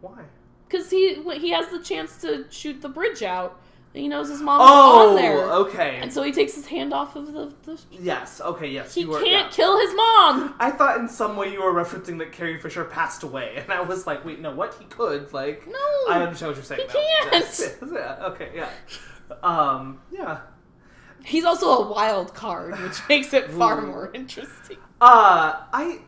Why? 0.00 0.24
Because 0.68 0.90
he 0.90 1.14
he 1.38 1.50
has 1.50 1.68
the 1.68 1.80
chance 1.82 2.20
to 2.22 2.44
shoot 2.50 2.80
the 2.82 2.88
bridge 2.88 3.22
out. 3.22 3.60
He 3.94 4.06
knows 4.06 4.28
his 4.28 4.42
mom's 4.42 4.62
Oh, 4.66 5.08
on 5.10 5.16
there, 5.16 5.50
okay. 5.50 5.98
and 6.02 6.12
so 6.12 6.22
he 6.22 6.30
takes 6.30 6.54
his 6.54 6.66
hand 6.66 6.92
off 6.92 7.16
of 7.16 7.32
the. 7.32 7.52
the 7.64 7.80
yes. 7.90 8.38
Okay. 8.40 8.68
Yes. 8.68 8.94
he 8.94 9.06
can't 9.06 9.26
yeah. 9.26 9.48
kill 9.50 9.80
his 9.80 9.94
mom. 9.94 10.54
I 10.60 10.70
thought 10.70 10.98
in 11.00 11.08
some 11.08 11.36
way 11.38 11.50
you 11.50 11.62
were 11.62 11.72
referencing 11.72 12.18
that 12.18 12.30
Carrie 12.30 12.60
Fisher 12.60 12.84
passed 12.84 13.22
away, 13.22 13.54
and 13.56 13.72
I 13.72 13.80
was 13.80 14.06
like, 14.06 14.24
wait, 14.26 14.40
no, 14.40 14.54
what? 14.54 14.74
He 14.78 14.84
could. 14.84 15.32
Like, 15.32 15.66
No, 15.66 15.78
I 16.10 16.20
understand 16.22 16.50
what 16.50 16.56
you're 16.56 16.64
saying. 16.64 16.82
he 16.82 16.86
now. 16.86 16.92
can't. 16.92 17.32
Yes, 17.32 17.76
yes, 17.82 17.90
yeah. 17.92 18.26
Okay. 18.26 18.50
Yeah. 18.54 18.68
Um. 19.42 20.00
Yeah. 20.12 20.40
He's 21.28 21.44
also 21.44 21.66
a 21.66 21.92
wild 21.92 22.34
card, 22.34 22.78
which 22.80 23.00
makes 23.08 23.32
it 23.32 23.50
far 23.50 23.80
more 23.80 24.10
interesting. 24.12 24.78
Uh, 25.00 25.62
I 25.72 26.00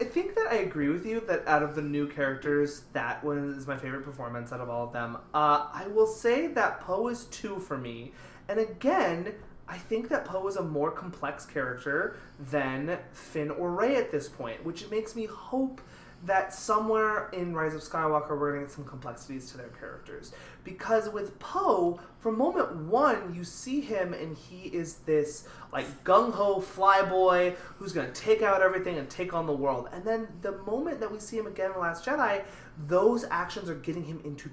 I 0.00 0.04
think 0.04 0.34
that 0.34 0.48
I 0.50 0.56
agree 0.56 0.88
with 0.88 1.06
you 1.06 1.20
that 1.28 1.46
out 1.46 1.62
of 1.62 1.74
the 1.74 1.82
new 1.82 2.08
characters, 2.08 2.82
that 2.92 3.22
one 3.22 3.54
is 3.56 3.66
my 3.66 3.76
favorite 3.76 4.04
performance 4.04 4.52
out 4.52 4.60
of 4.60 4.68
all 4.68 4.84
of 4.84 4.92
them. 4.92 5.16
Uh, 5.32 5.68
I 5.72 5.86
will 5.88 6.06
say 6.06 6.48
that 6.48 6.80
Poe 6.80 7.08
is 7.08 7.26
two 7.26 7.58
for 7.58 7.78
me, 7.78 8.12
and 8.48 8.58
again, 8.58 9.32
I 9.68 9.78
think 9.78 10.08
that 10.08 10.24
Poe 10.24 10.46
is 10.48 10.56
a 10.56 10.62
more 10.62 10.90
complex 10.90 11.46
character 11.46 12.16
than 12.50 12.98
Finn 13.12 13.50
or 13.50 13.70
Rey 13.70 13.96
at 13.96 14.10
this 14.10 14.28
point, 14.28 14.64
which 14.64 14.90
makes 14.90 15.16
me 15.16 15.26
hope 15.26 15.80
that 16.24 16.54
somewhere 16.54 17.28
in 17.30 17.54
Rise 17.54 17.74
of 17.74 17.80
Skywalker 17.80 18.30
we're 18.30 18.52
going 18.52 18.60
to 18.60 18.66
get 18.66 18.74
some 18.74 18.84
complexities 18.84 19.50
to 19.50 19.56
their 19.56 19.68
characters. 19.68 20.32
Because 20.64 21.10
with 21.10 21.38
Poe, 21.38 22.00
from 22.18 22.38
moment 22.38 22.74
one, 22.74 23.34
you 23.34 23.44
see 23.44 23.82
him 23.82 24.14
and 24.14 24.36
he 24.36 24.68
is 24.68 24.94
this 25.06 25.46
like 25.72 26.04
gung 26.04 26.32
ho 26.32 26.60
flyboy 26.60 27.54
who's 27.76 27.92
going 27.92 28.10
to 28.10 28.20
take 28.20 28.42
out 28.42 28.62
everything 28.62 28.96
and 28.96 29.08
take 29.08 29.34
on 29.34 29.46
the 29.46 29.52
world. 29.52 29.88
And 29.92 30.04
then 30.04 30.28
the 30.40 30.52
moment 30.58 31.00
that 31.00 31.12
we 31.12 31.20
see 31.20 31.36
him 31.36 31.46
again 31.46 31.72
in 31.72 31.80
Last 31.80 32.04
Jedi, 32.04 32.42
those 32.86 33.24
actions 33.30 33.68
are 33.68 33.74
getting 33.74 34.04
him 34.04 34.20
into 34.24 34.50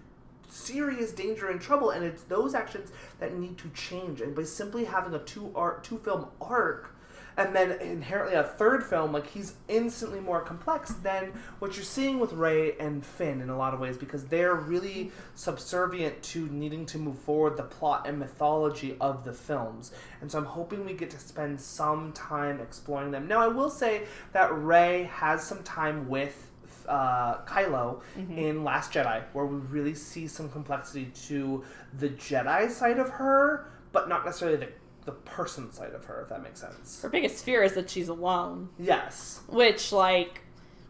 serious 0.50 1.14
danger 1.14 1.50
and 1.50 1.62
trouble 1.62 1.92
and 1.92 2.04
it's 2.04 2.24
those 2.24 2.54
actions 2.54 2.92
that 3.20 3.38
need 3.38 3.58
to 3.58 3.70
change 3.70 4.20
and 4.20 4.36
by 4.36 4.44
simply 4.44 4.84
having 4.84 5.14
a 5.14 5.20
two 5.20 5.50
art 5.56 5.82
two 5.82 5.98
film 6.00 6.28
arc 6.42 6.91
and 7.38 7.56
then 7.56 7.72
inherently 7.80 8.36
a 8.36 8.44
third 8.44 8.84
film 8.84 9.12
like 9.12 9.28
he's 9.28 9.54
instantly 9.68 10.20
more 10.20 10.42
complex 10.42 10.92
than 10.92 11.32
what 11.60 11.76
you're 11.76 11.84
seeing 11.84 12.20
with 12.20 12.34
Rey 12.34 12.78
and 12.80 13.06
Finn 13.06 13.42
in 13.42 13.50
a 13.50 13.58
lot 13.58 13.74
of 13.74 13.80
ways 13.80 13.98
because 13.98 14.26
they're 14.26 14.56
really 14.56 15.12
subservient 15.36 16.22
to 16.24 16.48
needing 16.48 16.86
to 16.88 16.98
move 16.98 17.18
forward 17.20 17.58
the 17.58 17.64
plot 17.64 18.08
and 18.08 18.20
mythology 18.20 18.96
of 19.00 19.24
the 19.24 19.34
films. 19.34 19.92
And 20.22 20.32
so 20.32 20.40
I'm 20.40 20.46
hoping 20.46 20.86
we 20.86 20.94
get 20.94 21.10
to 21.12 21.20
spend 21.20 21.60
some 21.60 22.12
time 22.14 22.60
exploring 22.60 23.12
them. 23.12 23.28
Now 23.28 23.40
I 23.40 23.48
will 23.48 23.70
say 23.70 24.04
that 24.34 24.54
Rey 24.54 25.10
has 25.14 25.44
some 25.44 25.64
time 25.64 26.10
with 26.10 26.52
uh, 26.88 27.38
Kylo 27.46 28.02
in 28.36 28.64
Last 28.64 28.92
Jedi, 28.92 29.24
where 29.34 29.46
we 29.46 29.58
really 29.58 29.94
see 29.94 30.28
some 30.28 30.50
complexity 30.50 31.12
to 31.28 31.64
the 31.98 32.10
Jedi 32.10 32.70
side 32.70 33.00
of 33.00 33.10
her, 33.10 33.68
but 33.92 34.10
not 34.10 34.26
necessarily 34.26 34.58
the, 34.58 34.70
the 35.06 35.12
person 35.12 35.72
side 35.72 35.94
of 35.94 36.06
her, 36.06 36.22
if 36.22 36.30
that 36.30 36.44
makes 36.44 36.62
sense. 36.62 37.02
Her 37.02 37.10
biggest 37.10 37.44
fear 37.44 37.64
is 37.64 37.74
that 37.74 37.90
she's 37.90 38.08
alone. 38.08 38.70
Yes. 38.78 39.42
Which, 39.48 39.92
like, 39.92 40.42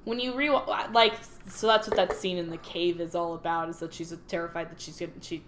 when 0.03 0.19
you 0.19 0.33
re 0.33 0.49
like, 0.49 1.13
so 1.47 1.67
that's 1.67 1.87
what 1.87 1.95
that 1.97 2.13
scene 2.13 2.37
in 2.37 2.49
the 2.49 2.57
cave 2.57 2.99
is 2.99 3.15
all 3.15 3.35
about. 3.35 3.69
Is 3.69 3.79
that 3.79 3.93
she's 3.93 4.15
terrified 4.27 4.69
that 4.71 4.81
she's 4.81 4.99
gonna 4.99 5.11
she 5.21 5.43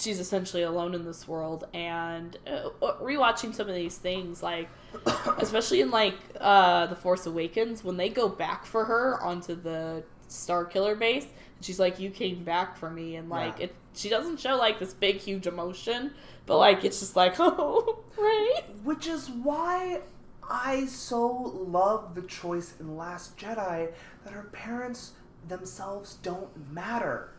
she's 0.00 0.18
essentially 0.18 0.62
alone 0.62 0.94
in 0.94 1.04
this 1.04 1.28
world. 1.28 1.64
And 1.74 2.36
uh, 2.46 2.70
rewatching 3.00 3.54
some 3.54 3.68
of 3.68 3.74
these 3.74 3.96
things, 3.96 4.42
like, 4.42 4.68
especially 5.38 5.80
in 5.80 5.90
like 5.90 6.14
uh, 6.40 6.86
the 6.86 6.96
Force 6.96 7.26
Awakens, 7.26 7.84
when 7.84 7.96
they 7.96 8.08
go 8.08 8.28
back 8.28 8.64
for 8.66 8.84
her 8.86 9.22
onto 9.22 9.54
the 9.54 10.02
Starkiller 10.28 10.98
base, 10.98 11.24
and 11.24 11.64
she's 11.64 11.78
like, 11.80 11.98
"You 11.98 12.10
came 12.10 12.44
back 12.44 12.76
for 12.76 12.90
me," 12.90 13.16
and 13.16 13.28
like 13.28 13.58
Yeah. 13.58 13.64
it, 13.66 13.74
she 13.94 14.08
doesn't 14.08 14.38
show 14.40 14.56
like 14.56 14.78
this 14.78 14.94
big, 14.94 15.16
huge 15.16 15.46
emotion, 15.46 16.12
but 16.46 16.58
like 16.58 16.84
it's 16.84 17.00
just 17.00 17.16
like, 17.16 17.34
"Oh, 17.38 18.00
right." 18.16 18.62
Which 18.84 19.06
is 19.06 19.28
why 19.30 20.00
I 20.48 20.86
so 20.86 21.28
love 21.68 22.14
the 22.14 22.22
choice 22.22 22.74
in 22.80 22.96
Last 22.96 23.36
Jedi 23.36 23.92
that 24.24 24.32
her 24.32 24.48
parents 24.52 25.12
themselves 25.48 26.14
don't 26.22 26.70
matter. 26.72 27.30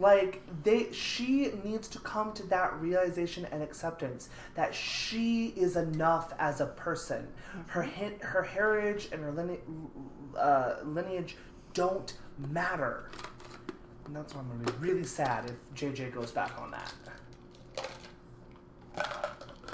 Like 0.00 0.40
they 0.64 0.90
she 0.92 1.52
needs 1.62 1.86
to 1.88 1.98
come 1.98 2.32
to 2.32 2.42
that 2.46 2.74
realization 2.80 3.46
and 3.52 3.62
acceptance 3.62 4.30
that 4.54 4.74
she 4.74 5.48
is 5.56 5.76
enough 5.76 6.32
as 6.38 6.62
a 6.62 6.66
person. 6.66 7.28
Her 7.66 7.82
her 8.22 8.42
heritage 8.42 9.10
and 9.12 9.22
her 9.22 9.30
line, 9.30 9.58
uh, 10.38 10.76
lineage 10.84 11.36
don't 11.74 12.14
matter. 12.48 13.10
And 14.06 14.16
that's 14.16 14.34
why 14.34 14.40
I'm 14.40 14.48
gonna 14.48 14.64
be 14.72 14.86
really 14.88 15.04
sad 15.04 15.50
if 15.50 15.56
JJ 15.78 16.14
goes 16.14 16.30
back 16.30 16.52
on 16.58 16.70
that. 16.70 16.94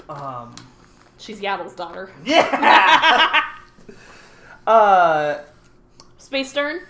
Um 0.09 0.53
She's 1.17 1.39
Yaddle's 1.39 1.73
daughter. 1.73 2.11
yeah. 2.25 3.43
Uh, 4.67 5.39
Space 6.17 6.51
Dern. 6.51 6.81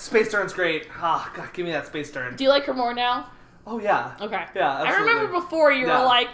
Space 0.00 0.30
Dern's 0.32 0.52
great. 0.52 0.88
Ah, 0.96 1.30
God, 1.34 1.52
give 1.52 1.66
me 1.66 1.72
that 1.72 1.86
Space 1.86 2.10
Dern. 2.10 2.34
Do 2.36 2.44
you 2.44 2.50
like 2.50 2.64
her 2.64 2.74
more 2.74 2.94
now? 2.94 3.30
Oh 3.66 3.78
yeah. 3.78 4.16
Okay. 4.20 4.44
Yeah, 4.54 4.72
I 4.82 4.96
remember 4.96 5.28
before 5.40 5.70
you 5.70 5.86
Yeah. 5.86 6.00
were 6.00 6.06
like, 6.06 6.28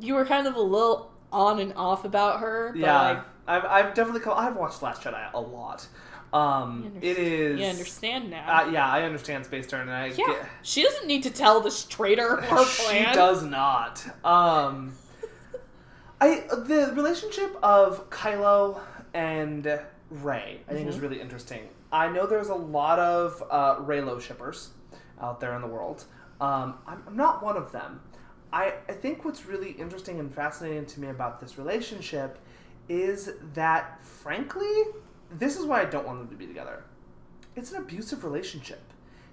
you 0.00 0.14
were 0.14 0.24
kind 0.24 0.46
of 0.46 0.54
a 0.54 0.60
little 0.60 1.10
on 1.32 1.58
and 1.58 1.72
off 1.74 2.04
about 2.04 2.40
her. 2.40 2.70
But 2.72 2.80
Yeah, 2.80 3.00
Like, 3.02 3.24
I've, 3.48 3.64
I've 3.64 3.94
definitely 3.94 4.20
come, 4.20 4.34
I've 4.38 4.56
watched 4.56 4.82
Last 4.82 5.02
Jedi 5.02 5.32
a 5.34 5.40
lot. 5.40 5.86
Um, 6.32 6.92
it 7.02 7.18
is. 7.18 7.60
You 7.60 7.66
understand 7.66 8.30
now. 8.30 8.46
Uh, 8.62 8.70
yeah, 8.70 8.86
I 8.88 9.02
understand 9.02 9.44
Space 9.44 9.66
Dern, 9.66 9.82
and 9.82 9.90
I 9.90 10.06
yeah. 10.06 10.14
get, 10.28 10.46
She 10.62 10.82
doesn't 10.82 11.06
need 11.06 11.24
to 11.24 11.30
tell 11.30 11.60
this 11.60 11.84
traitor 11.84 12.36
her 12.40 12.64
plan. 12.64 13.08
she 13.08 13.12
does 13.14 13.42
not. 13.42 14.02
Um, 14.24 14.94
I 16.20 16.44
the 16.50 16.92
relationship 16.94 17.54
of 17.62 18.08
Kylo 18.10 18.80
and 19.12 19.66
Rey, 20.10 20.60
I 20.68 20.72
think, 20.72 20.88
is 20.88 20.94
Mm-hmm. 20.94 21.02
really 21.02 21.20
interesting. 21.20 21.68
I 21.92 22.08
know 22.08 22.26
there's 22.26 22.48
a 22.48 22.54
lot 22.54 22.98
of 22.98 23.42
uh, 23.50 23.76
Reylo 23.76 24.20
shippers 24.20 24.70
out 25.20 25.40
there 25.40 25.54
in 25.54 25.60
the 25.62 25.68
world. 25.68 26.04
Um, 26.40 26.74
I'm, 26.86 27.02
I'm 27.06 27.16
not 27.16 27.42
one 27.44 27.56
of 27.56 27.70
them. 27.70 28.00
I, 28.52 28.74
I 28.88 28.92
think 28.92 29.24
what's 29.24 29.46
really 29.46 29.72
interesting 29.72 30.18
and 30.18 30.34
fascinating 30.34 30.86
to 30.86 31.00
me 31.00 31.08
about 31.08 31.40
this 31.40 31.58
relationship 31.58 32.38
is 32.88 33.30
that, 33.54 34.02
frankly, 34.02 34.70
this 35.30 35.56
is 35.58 35.64
why 35.64 35.82
I 35.82 35.84
don't 35.84 36.06
want 36.06 36.18
them 36.18 36.28
to 36.28 36.34
be 36.34 36.46
together. 36.46 36.84
It's 37.54 37.70
an 37.72 37.78
abusive 37.78 38.24
relationship. 38.24 38.82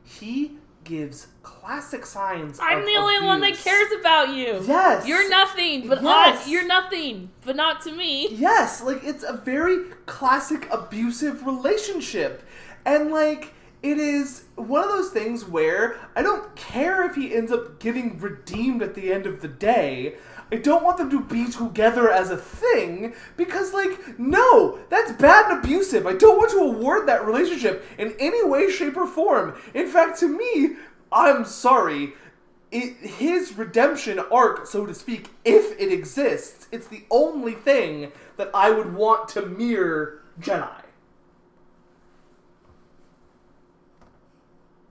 He 0.03 0.57
gives 0.83 1.27
classic 1.43 2.05
signs. 2.05 2.59
I'm 2.61 2.85
the 2.85 2.95
only 2.95 3.25
one 3.25 3.41
that 3.41 3.55
cares 3.57 3.91
about 3.99 4.29
you. 4.29 4.61
Yes. 4.65 5.07
You're 5.07 5.29
nothing, 5.29 5.87
but 5.87 6.01
Yes. 6.01 6.47
I, 6.47 6.49
you're 6.49 6.65
nothing, 6.65 7.29
but 7.45 7.55
not 7.55 7.81
to 7.81 7.91
me. 7.91 8.29
Yes, 8.31 8.81
like 8.81 9.03
it's 9.03 9.23
a 9.23 9.33
very 9.33 9.89
classic 10.05 10.67
abusive 10.71 11.45
relationship. 11.45 12.43
And 12.89 13.11
like 13.11 13.53
it 13.83 13.99
is 13.99 14.45
one 14.55 14.83
of 14.83 14.89
those 14.89 15.11
things 15.11 15.45
where 15.45 15.95
I 16.15 16.23
don't 16.23 16.55
care 16.55 17.07
if 17.07 17.15
he 17.15 17.35
ends 17.35 17.51
up 17.51 17.79
getting 17.79 18.19
redeemed 18.19 18.81
at 18.81 18.95
the 18.95 19.13
end 19.13 19.27
of 19.27 19.41
the 19.41 19.47
day. 19.47 20.15
I 20.51 20.55
don't 20.55 20.83
want 20.83 20.97
them 20.97 21.11
to 21.11 21.21
be 21.21 21.47
together 21.51 22.09
as 22.09 22.31
a 22.31 22.35
thing 22.35 23.13
because 23.37 23.75
like 23.75 24.17
no, 24.17 24.79
that's 24.89 25.11
bad 25.11 25.51
and 25.51 25.63
abusive. 25.63 26.07
I 26.07 26.13
don't 26.13 26.37
want 26.37 26.49
to 26.49 26.57
award 26.57 27.07
that 27.07 27.27
relationship 27.27 27.85
in 27.99 28.15
any 28.17 28.43
way 28.43 28.71
shape 28.71 28.97
or 28.97 29.05
form. 29.05 29.55
In 29.75 29.87
fact, 29.87 30.19
to 30.21 30.27
me, 30.27 30.77
I'm 31.11 31.45
sorry, 31.45 32.13
it, 32.71 32.97
his 32.97 33.55
redemption 33.55 34.17
arc, 34.31 34.65
so 34.65 34.87
to 34.87 34.95
speak, 34.95 35.29
if 35.45 35.79
it 35.79 35.93
exists, 35.93 36.67
it's 36.71 36.87
the 36.87 37.03
only 37.11 37.53
thing 37.53 38.11
that 38.37 38.49
I 38.51 38.71
would 38.71 38.95
want 38.95 39.29
to 39.29 39.45
mirror 39.45 40.23
Jedi. 40.41 40.78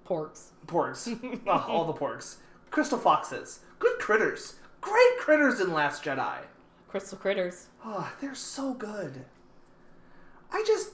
Porgs. 0.09 0.53
Porgs. 0.67 1.07
Ugh, 1.47 1.65
all 1.69 1.85
the 1.85 1.93
porgs. 1.93 2.37
Crystal 2.71 2.99
foxes. 2.99 3.61
Good 3.79 3.99
critters. 3.99 4.55
Great 4.81 5.19
critters 5.19 5.61
in 5.61 5.73
Last 5.73 6.03
Jedi. 6.03 6.39
Crystal 6.89 7.19
critters. 7.19 7.67
Oh, 7.85 8.11
they're 8.21 8.35
so 8.35 8.73
good. 8.73 9.27
I 10.51 10.65
just 10.67 10.93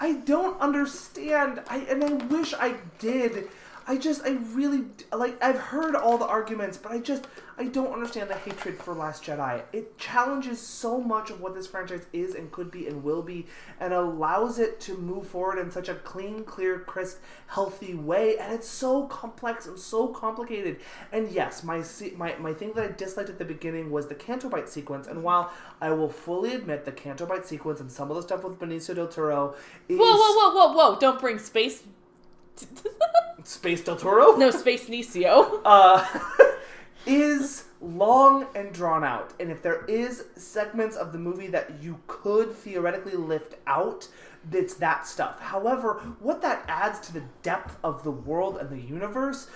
I 0.00 0.14
don't 0.14 0.58
understand. 0.60 1.62
I 1.68 1.78
and 1.90 2.02
I 2.02 2.12
wish 2.12 2.54
I 2.54 2.76
did. 2.98 3.48
I 3.88 3.96
just 3.96 4.24
I 4.24 4.30
really 4.52 4.84
like 5.12 5.42
I've 5.42 5.58
heard 5.58 5.94
all 5.94 6.18
the 6.18 6.26
arguments, 6.26 6.76
but 6.76 6.90
I 6.90 6.98
just 6.98 7.28
I 7.56 7.64
don't 7.64 7.92
understand 7.92 8.28
the 8.28 8.34
hatred 8.34 8.78
for 8.78 8.94
Last 8.94 9.22
Jedi. 9.22 9.62
It 9.72 9.96
challenges 9.96 10.60
so 10.60 11.00
much 11.00 11.30
of 11.30 11.40
what 11.40 11.54
this 11.54 11.68
franchise 11.68 12.04
is 12.12 12.34
and 12.34 12.50
could 12.50 12.72
be 12.72 12.88
and 12.88 13.04
will 13.04 13.22
be 13.22 13.46
and 13.78 13.94
allows 13.94 14.58
it 14.58 14.80
to 14.80 14.98
move 14.98 15.28
forward 15.28 15.58
in 15.58 15.70
such 15.70 15.88
a 15.88 15.94
clean, 15.94 16.42
clear, 16.42 16.80
crisp, 16.80 17.20
healthy 17.46 17.94
way 17.94 18.36
and 18.38 18.52
it's 18.52 18.68
so 18.68 19.06
complex 19.06 19.66
and 19.66 19.78
so 19.78 20.08
complicated. 20.08 20.80
And 21.12 21.30
yes, 21.30 21.62
my 21.62 21.84
my 22.16 22.34
my 22.38 22.54
thing 22.54 22.72
that 22.72 22.84
I 22.84 22.92
disliked 22.92 23.30
at 23.30 23.38
the 23.38 23.44
beginning 23.44 23.92
was 23.92 24.08
the 24.08 24.16
Canto 24.16 24.48
Bight 24.48 24.68
sequence 24.68 25.06
and 25.06 25.22
while 25.22 25.52
I 25.80 25.92
will 25.92 26.10
fully 26.10 26.54
admit 26.54 26.84
the 26.86 26.92
Canto 26.92 27.24
Bight 27.24 27.46
sequence 27.46 27.80
and 27.80 27.92
some 27.92 28.10
of 28.10 28.16
the 28.16 28.22
stuff 28.22 28.42
with 28.42 28.58
Benicio 28.58 28.96
del 28.96 29.06
Toro 29.06 29.54
is 29.88 29.96
Whoa, 29.96 30.16
whoa, 30.16 30.34
whoa, 30.34 30.54
whoa, 30.54 30.72
whoa! 30.72 30.98
Don't 30.98 31.20
bring 31.20 31.38
space. 31.38 31.84
Space 33.46 33.82
del 33.82 33.96
Toro? 33.96 34.32
no, 34.36 34.50
space 34.50 34.88
Nicio. 34.88 35.60
uh, 35.64 36.04
is 37.06 37.64
long 37.80 38.46
and 38.54 38.72
drawn 38.72 39.04
out. 39.04 39.32
And 39.38 39.50
if 39.50 39.62
there 39.62 39.84
is 39.84 40.24
segments 40.36 40.96
of 40.96 41.12
the 41.12 41.18
movie 41.18 41.46
that 41.48 41.82
you 41.82 42.00
could 42.08 42.52
theoretically 42.52 43.14
lift 43.14 43.54
out, 43.66 44.08
it's 44.52 44.74
that 44.74 45.06
stuff. 45.06 45.40
However, 45.40 45.94
what 46.20 46.42
that 46.42 46.64
adds 46.68 47.00
to 47.00 47.12
the 47.12 47.22
depth 47.42 47.76
of 47.84 48.02
the 48.02 48.10
world 48.10 48.58
and 48.58 48.70
the 48.70 48.80
universe, 48.80 49.48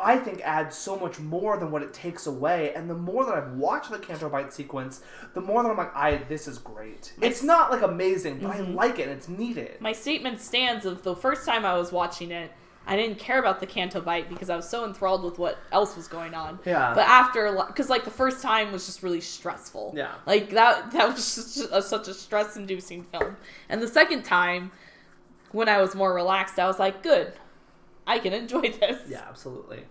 I 0.00 0.16
think 0.16 0.40
adds 0.42 0.76
so 0.76 0.96
much 0.96 1.18
more 1.18 1.56
than 1.56 1.70
what 1.70 1.82
it 1.82 1.92
takes 1.92 2.26
away. 2.26 2.72
And 2.74 2.88
the 2.88 2.94
more 2.94 3.24
that 3.24 3.34
I've 3.34 3.52
watched 3.52 3.90
the 3.90 3.98
Canto 3.98 4.28
Bight 4.28 4.52
sequence, 4.52 5.02
the 5.34 5.40
more 5.40 5.62
that 5.62 5.70
I'm 5.70 5.76
like, 5.76 5.94
I 5.94 6.16
this 6.28 6.48
is 6.48 6.58
great. 6.58 7.12
It's 7.20 7.42
not 7.42 7.70
like 7.70 7.82
amazing, 7.82 8.38
but 8.38 8.50
I 8.50 8.58
mm-hmm. 8.58 8.74
like 8.74 8.98
it 8.98 9.02
and 9.02 9.12
it's 9.12 9.28
needed. 9.28 9.80
My 9.80 9.92
statement 9.92 10.40
stands 10.40 10.86
of 10.86 11.02
the 11.02 11.14
first 11.14 11.46
time 11.46 11.64
I 11.64 11.76
was 11.76 11.92
watching 11.92 12.30
it, 12.30 12.50
I 12.86 12.96
didn't 12.96 13.18
care 13.18 13.38
about 13.38 13.60
the 13.60 13.66
Canto 13.66 14.00
Bight 14.00 14.28
because 14.28 14.50
I 14.50 14.56
was 14.56 14.68
so 14.68 14.84
enthralled 14.84 15.22
with 15.22 15.38
what 15.38 15.58
else 15.70 15.96
was 15.96 16.08
going 16.08 16.34
on. 16.34 16.58
Yeah. 16.64 16.92
But 16.94 17.06
after, 17.06 17.52
because 17.68 17.88
like 17.88 18.04
the 18.04 18.10
first 18.10 18.42
time 18.42 18.72
was 18.72 18.86
just 18.86 19.02
really 19.02 19.20
stressful. 19.20 19.92
Yeah. 19.96 20.14
Like 20.26 20.50
that, 20.50 20.90
that 20.92 21.08
was 21.08 21.34
just 21.56 21.68
a, 21.70 21.82
such 21.82 22.08
a 22.08 22.14
stress-inducing 22.14 23.04
film. 23.04 23.36
And 23.68 23.80
the 23.80 23.88
second 23.88 24.24
time, 24.24 24.72
when 25.52 25.68
I 25.68 25.80
was 25.80 25.94
more 25.94 26.14
relaxed, 26.14 26.58
I 26.58 26.66
was 26.66 26.78
like, 26.78 27.02
good, 27.02 27.32
I 28.06 28.18
can 28.18 28.32
enjoy 28.32 28.60
this. 28.80 29.02
Yeah, 29.08 29.24
absolutely. 29.28 29.84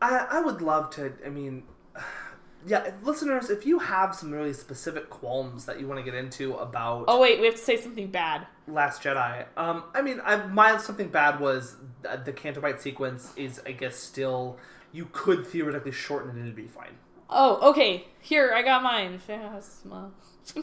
I 0.00 0.26
I 0.30 0.40
would 0.40 0.62
love 0.62 0.90
to. 0.90 1.12
I 1.24 1.28
mean, 1.28 1.64
yeah, 2.66 2.90
listeners, 3.02 3.50
if 3.50 3.66
you 3.66 3.78
have 3.78 4.14
some 4.14 4.32
really 4.32 4.52
specific 4.52 5.10
qualms 5.10 5.64
that 5.66 5.80
you 5.80 5.86
want 5.86 5.98
to 5.98 6.04
get 6.04 6.14
into 6.14 6.54
about 6.54 7.04
Oh 7.08 7.20
wait, 7.20 7.40
we 7.40 7.46
have 7.46 7.56
to 7.56 7.60
say 7.60 7.76
something 7.76 8.08
bad. 8.10 8.46
Last 8.66 9.02
Jedi, 9.02 9.46
um, 9.56 9.84
I 9.94 10.02
mean, 10.02 10.20
I, 10.24 10.36
my 10.46 10.76
something 10.78 11.08
bad 11.08 11.40
was 11.40 11.76
th- 12.02 12.20
the 12.24 12.32
Canto 12.32 12.60
Bight 12.60 12.80
sequence 12.80 13.32
is, 13.36 13.60
I 13.66 13.72
guess, 13.72 13.96
still 13.96 14.58
you 14.92 15.08
could 15.12 15.46
theoretically 15.46 15.92
shorten 15.92 16.30
it 16.30 16.34
and 16.34 16.42
it'd 16.42 16.56
be 16.56 16.66
fine. 16.66 16.96
Oh, 17.30 17.70
okay. 17.70 18.06
Here, 18.20 18.52
I 18.54 18.62
got 18.62 18.82
mine. 18.82 19.20
Phasma. 19.26 20.10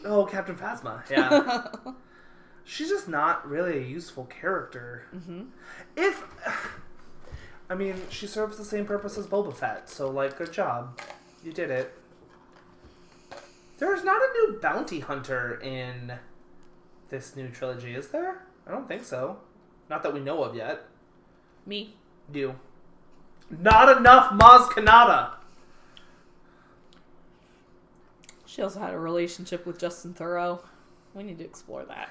Oh, 0.04 0.24
Captain 0.24 0.56
Phasma, 0.56 1.08
yeah. 1.08 1.66
She's 2.68 2.88
just 2.88 3.08
not 3.08 3.48
really 3.48 3.78
a 3.78 3.80
useful 3.80 4.24
character. 4.24 5.04
Mm-hmm. 5.14 5.42
If, 5.96 6.24
I 7.70 7.76
mean, 7.76 7.94
she 8.10 8.26
serves 8.26 8.58
the 8.58 8.64
same 8.64 8.84
purpose 8.84 9.16
as 9.16 9.26
Boba 9.26 9.54
Fett, 9.54 9.88
so 9.88 10.10
like, 10.10 10.36
good 10.36 10.52
job, 10.52 11.00
you 11.44 11.52
did 11.52 11.70
it. 11.70 11.94
There's 13.78 14.02
not 14.02 14.20
a 14.20 14.32
new 14.32 14.58
bounty 14.60 15.00
hunter 15.00 15.60
in 15.60 16.14
this 17.08 17.36
new 17.36 17.48
trilogy, 17.48 17.94
is 17.94 18.08
there? 18.08 18.42
I 18.66 18.72
don't 18.72 18.88
think 18.88 19.04
so. 19.04 19.38
Not 19.88 20.02
that 20.02 20.12
we 20.12 20.18
know 20.18 20.42
of 20.42 20.56
yet. 20.56 20.86
Me. 21.66 21.94
You. 22.32 22.56
Not 23.48 23.96
enough 23.96 24.32
Maz 24.32 24.66
Kanata. 24.70 25.34
She 28.44 28.60
also 28.60 28.80
had 28.80 28.92
a 28.92 28.98
relationship 28.98 29.66
with 29.66 29.78
Justin 29.78 30.14
Thoreau. 30.14 30.60
We 31.14 31.22
need 31.22 31.38
to 31.38 31.44
explore 31.44 31.84
that. 31.84 32.08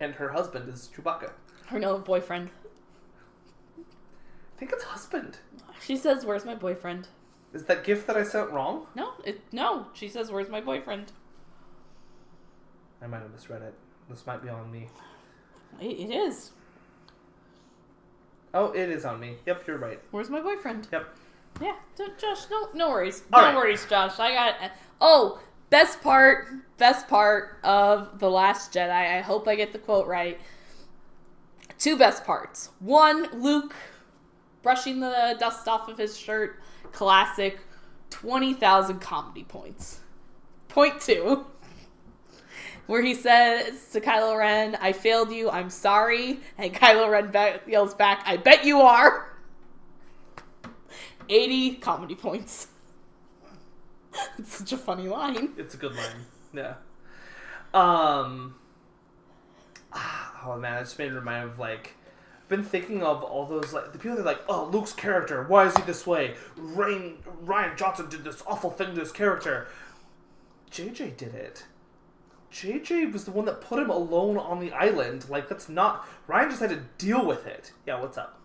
And 0.00 0.14
her 0.14 0.30
husband 0.30 0.68
is 0.68 0.90
Chewbacca. 0.94 1.32
Her 1.66 1.78
no 1.78 1.98
boyfriend. 1.98 2.50
I 3.78 4.58
think 4.58 4.72
it's 4.72 4.84
husband. 4.84 5.38
She 5.80 5.96
says, 5.96 6.24
"Where's 6.24 6.44
my 6.44 6.54
boyfriend?" 6.54 7.08
Is 7.52 7.64
that 7.66 7.84
gift 7.84 8.06
that 8.06 8.16
I 8.16 8.24
sent 8.24 8.50
wrong? 8.50 8.86
No, 8.94 9.12
it 9.24 9.40
no. 9.52 9.86
She 9.94 10.08
says, 10.08 10.30
"Where's 10.30 10.48
my 10.48 10.60
boyfriend?" 10.60 11.12
I 13.02 13.06
might 13.06 13.20
have 13.22 13.30
misread 13.32 13.62
it. 13.62 13.74
This 14.08 14.26
might 14.26 14.42
be 14.42 14.48
on 14.48 14.70
me. 14.70 14.88
It, 15.80 16.10
it 16.10 16.14
is. 16.14 16.50
Oh, 18.52 18.70
it 18.72 18.88
is 18.88 19.04
on 19.04 19.18
me. 19.20 19.36
Yep, 19.46 19.66
you're 19.66 19.78
right. 19.78 20.00
Where's 20.10 20.30
my 20.30 20.40
boyfriend? 20.40 20.86
Yep. 20.92 21.16
Yeah, 21.60 21.74
Josh. 22.18 22.44
No, 22.50 22.68
no 22.74 22.90
worries. 22.90 23.22
All 23.32 23.40
no 23.42 23.48
right. 23.48 23.56
worries, 23.56 23.84
Josh. 23.86 24.18
I 24.18 24.32
got. 24.32 24.62
It. 24.62 24.72
Oh, 25.00 25.40
best 25.74 26.00
part. 26.02 26.46
Best 26.78 27.08
part 27.08 27.58
of 27.64 28.20
the 28.20 28.30
Last 28.30 28.72
Jedi. 28.72 28.92
I 28.92 29.20
hope 29.22 29.48
I 29.48 29.56
get 29.56 29.72
the 29.72 29.78
quote 29.80 30.06
right. 30.06 30.40
Two 31.80 31.98
best 31.98 32.24
parts. 32.24 32.70
One, 32.78 33.28
Luke 33.32 33.74
brushing 34.62 35.00
the 35.00 35.36
dust 35.40 35.66
off 35.66 35.88
of 35.88 35.98
his 35.98 36.16
shirt. 36.16 36.60
Classic. 36.92 37.58
Twenty 38.08 38.54
thousand 38.54 39.00
comedy 39.00 39.42
points. 39.42 39.98
Point 40.68 41.00
two. 41.00 41.44
Where 42.86 43.02
he 43.02 43.14
says 43.14 43.88
to 43.94 44.00
Kylo 44.00 44.38
Ren, 44.38 44.76
I 44.80 44.92
failed 44.92 45.32
you, 45.32 45.50
I'm 45.50 45.70
sorry. 45.70 46.38
And 46.56 46.72
Kylo 46.72 47.10
Ren 47.10 47.32
ba- 47.32 47.60
yells 47.66 47.94
back, 47.94 48.22
I 48.26 48.36
bet 48.36 48.64
you 48.64 48.80
are. 48.82 49.36
80 51.28 51.76
comedy 51.76 52.14
points. 52.14 52.68
it's 54.38 54.56
such 54.56 54.72
a 54.72 54.76
funny 54.76 55.08
line. 55.08 55.52
It's 55.56 55.74
a 55.74 55.76
good 55.76 55.94
line. 55.94 56.26
Yeah. 56.52 56.74
Um. 57.72 58.56
Oh 60.46 60.56
man, 60.58 60.78
it 60.78 60.84
just 60.84 60.98
made 60.98 61.10
me 61.10 61.16
remind 61.16 61.50
of 61.50 61.58
like 61.58 61.94
I've 62.42 62.48
been 62.48 62.62
thinking 62.62 63.02
of 63.02 63.22
all 63.22 63.46
those 63.46 63.72
like 63.72 63.92
the 63.92 63.98
people 63.98 64.16
that 64.16 64.22
are 64.22 64.26
like, 64.26 64.42
oh 64.48 64.68
Luke's 64.70 64.92
character, 64.92 65.44
why 65.44 65.66
is 65.66 65.76
he 65.76 65.82
this 65.82 66.06
way? 66.06 66.34
Rain 66.56 67.16
Rian 67.44 67.76
Johnson 67.76 68.08
did 68.08 68.24
this 68.24 68.42
awful 68.46 68.70
thing 68.70 68.94
to 68.94 69.00
his 69.00 69.12
character. 69.12 69.66
JJ 70.70 71.16
did 71.16 71.34
it. 71.34 71.64
JJ 72.52 73.12
was 73.12 73.24
the 73.24 73.30
one 73.32 73.46
that 73.46 73.60
put 73.60 73.80
him 73.80 73.90
alone 73.90 74.36
on 74.36 74.60
the 74.60 74.72
island. 74.72 75.28
Like 75.28 75.48
that's 75.48 75.68
not 75.68 76.06
Rian 76.28 76.50
just 76.50 76.60
had 76.60 76.70
to 76.70 76.82
deal 76.98 77.24
with 77.24 77.46
it. 77.46 77.72
Yeah, 77.86 78.00
what's 78.00 78.18
up? 78.18 78.40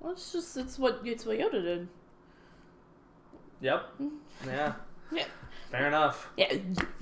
Well, 0.00 0.12
it's 0.12 0.32
just 0.32 0.56
it's 0.56 0.78
what 0.78 1.00
it's 1.04 1.26
what 1.26 1.38
Yoda 1.38 1.62
did. 1.62 1.88
Yep. 3.60 3.92
Yeah. 4.46 4.72
Yeah. 5.12 5.24
Fair 5.70 5.88
enough. 5.88 6.28
Yeah, 6.36 6.54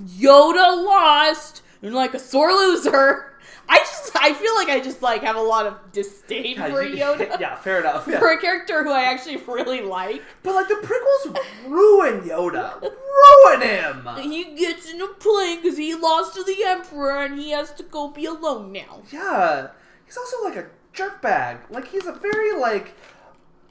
Yoda 0.02 0.85
lost 0.85 1.62
and 1.82 1.94
like 1.94 2.14
a 2.14 2.18
sore 2.18 2.52
loser. 2.52 3.31
I 3.68 3.78
just 3.78 4.10
I 4.16 4.32
feel 4.35 4.55
like 4.56 4.68
I 4.68 4.81
just 4.81 5.01
like 5.02 5.22
have 5.22 5.36
a 5.36 5.40
lot 5.40 5.66
of 5.66 5.74
disdain 5.93 6.56
Yeah, 6.56 6.70
for 6.70 6.82
you- 6.82 6.97
Yoda. 6.97 7.39
yeah, 7.40 7.56
fair 7.56 7.81
enough. 7.81 8.06
Yeah. 8.09 8.18
For 8.18 8.31
a 8.32 8.40
character 8.40 8.85
who 8.85 8.90
I 8.90 9.05
actually 9.05 9.36
really 9.36 9.81
like. 9.82 10.22
But 10.43 10.55
like 10.55 10.68
the 10.68 10.74
prequels 10.74 11.36
ruin 11.68 12.20
Yoda. 12.22 12.81
Ruin 12.82 13.60
him. 13.62 14.09
He 14.20 14.55
gets 14.55 14.90
in 14.90 15.01
a 15.01 15.09
plane 15.09 15.62
because 15.62 15.78
he 15.78 15.94
lost 15.94 16.35
to 16.35 16.43
the 16.44 16.62
Emperor 16.64 17.24
and 17.24 17.39
he 17.39 17.51
has 17.51 17.72
to 17.74 17.82
go 17.82 18.09
be 18.09 18.26
alone 18.26 18.72
now. 18.72 19.02
Yeah. 19.10 19.68
He's 20.05 20.16
also 20.16 20.43
like 20.44 20.56
a 20.56 20.66
jerkbag. 20.94 21.70
Like 21.70 21.89
he's 21.89 22.06
a 22.06 22.12
very 22.12 22.59
like 22.59 22.94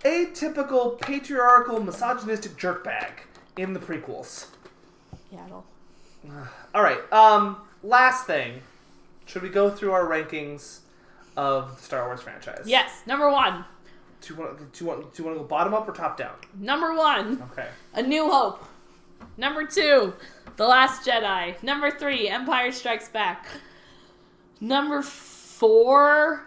atypical 0.03 0.99
patriarchal 0.99 1.79
misogynistic 1.81 2.53
jerkbag 2.57 3.11
in 3.57 3.73
the 3.73 3.79
prequels. 3.79 4.47
Yaddle. 5.33 5.63
All 6.75 6.83
right. 6.83 6.99
Um 7.11 7.57
last 7.83 8.25
thing. 8.27 8.61
Should 9.25 9.41
we 9.43 9.49
go 9.49 9.69
through 9.69 9.91
our 9.91 10.05
rankings 10.05 10.79
of 11.37 11.77
the 11.77 11.81
Star 11.83 12.05
Wars 12.07 12.21
franchise? 12.21 12.63
Yes, 12.65 13.01
number 13.05 13.29
one. 13.31 13.65
Do 14.21 14.33
you 14.33 14.39
want 14.39 14.57
do 14.73 14.83
you 14.83 14.89
want 14.89 15.13
do 15.13 15.21
you 15.23 15.25
want 15.27 15.37
to 15.37 15.41
go 15.43 15.47
bottom 15.47 15.73
up 15.73 15.87
or 15.87 15.93
top 15.93 16.17
down? 16.17 16.35
Number 16.59 16.93
one, 16.93 17.41
Okay. 17.51 17.67
A 17.93 18.01
New 18.01 18.29
Hope. 18.29 18.63
Number 19.37 19.65
two, 19.65 20.13
The 20.57 20.65
Last 20.67 21.07
Jedi. 21.07 21.61
Number 21.63 21.89
three, 21.91 22.27
Empire 22.29 22.71
Strikes 22.71 23.07
Back. 23.09 23.47
Number 24.61 25.01
four, 25.01 26.45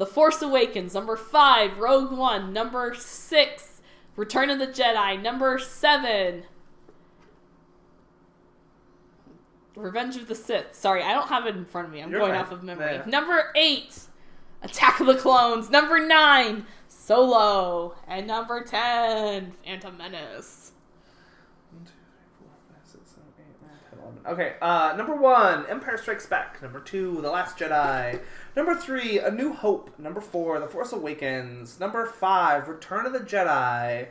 The 0.00 0.06
Force 0.06 0.40
Awakens. 0.40 0.94
Number 0.94 1.14
five, 1.14 1.76
Rogue 1.78 2.10
One. 2.10 2.54
Number 2.54 2.94
six, 2.94 3.82
Return 4.16 4.48
of 4.48 4.58
the 4.58 4.66
Jedi. 4.66 5.20
Number 5.20 5.58
seven, 5.58 6.44
Revenge 9.76 10.16
of 10.16 10.26
the 10.26 10.34
Sith. 10.34 10.74
Sorry, 10.74 11.02
I 11.02 11.12
don't 11.12 11.28
have 11.28 11.44
it 11.44 11.54
in 11.54 11.66
front 11.66 11.88
of 11.88 11.92
me. 11.92 12.00
I'm 12.00 12.10
You're 12.10 12.20
going 12.20 12.32
fine. 12.32 12.40
off 12.40 12.50
of 12.50 12.62
memory. 12.62 12.94
Yeah. 12.94 13.04
Number 13.04 13.52
eight, 13.54 14.00
Attack 14.62 15.00
of 15.00 15.06
the 15.06 15.16
Clones. 15.16 15.68
Number 15.68 15.98
nine, 16.00 16.64
Solo. 16.88 17.94
And 18.08 18.26
number 18.26 18.64
ten, 18.64 19.52
Phantom 19.66 19.98
Menace. 19.98 20.72
One, 21.72 21.84
two, 21.84 21.90
three, 21.90 22.26
four, 22.38 22.48
five, 22.70 22.90
six, 22.90 23.10
seven, 23.10 23.24
eight, 23.38 23.60
nine, 23.60 23.76
10, 23.90 23.98
11. 23.98 24.09
Okay, 24.26 24.54
uh, 24.60 24.94
number 24.98 25.16
one, 25.16 25.64
Empire 25.66 25.96
Strikes 25.96 26.26
Back. 26.26 26.60
Number 26.60 26.78
two, 26.78 27.20
The 27.22 27.30
Last 27.30 27.56
Jedi. 27.56 28.20
Number 28.54 28.74
three, 28.74 29.18
A 29.18 29.30
New 29.30 29.54
Hope. 29.54 29.98
Number 29.98 30.20
four, 30.20 30.60
The 30.60 30.66
Force 30.66 30.92
Awakens. 30.92 31.80
Number 31.80 32.04
five, 32.04 32.68
Return 32.68 33.06
of 33.06 33.14
the 33.14 33.20
Jedi. 33.20 34.08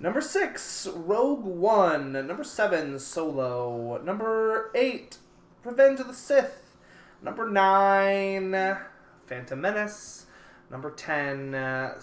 Number 0.00 0.20
six, 0.20 0.88
Rogue 0.92 1.44
One. 1.44 2.12
Number 2.12 2.42
seven, 2.42 2.98
Solo. 2.98 4.02
Number 4.02 4.72
eight, 4.74 5.18
Revenge 5.62 6.00
of 6.00 6.08
the 6.08 6.14
Sith. 6.14 6.76
Number 7.22 7.48
nine, 7.48 8.78
Phantom 9.26 9.60
Menace. 9.60 10.26
Number 10.72 10.90
ten, 10.90 11.54
uh, 11.54 12.00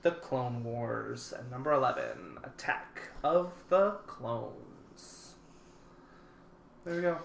The 0.00 0.12
Clone 0.12 0.64
Wars. 0.64 1.34
And 1.38 1.50
number 1.50 1.72
eleven, 1.72 2.38
Attack 2.42 3.10
of 3.22 3.52
the 3.68 3.98
Clones. 4.06 4.65
There 6.86 6.94
we 6.94 7.02
go. 7.02 7.18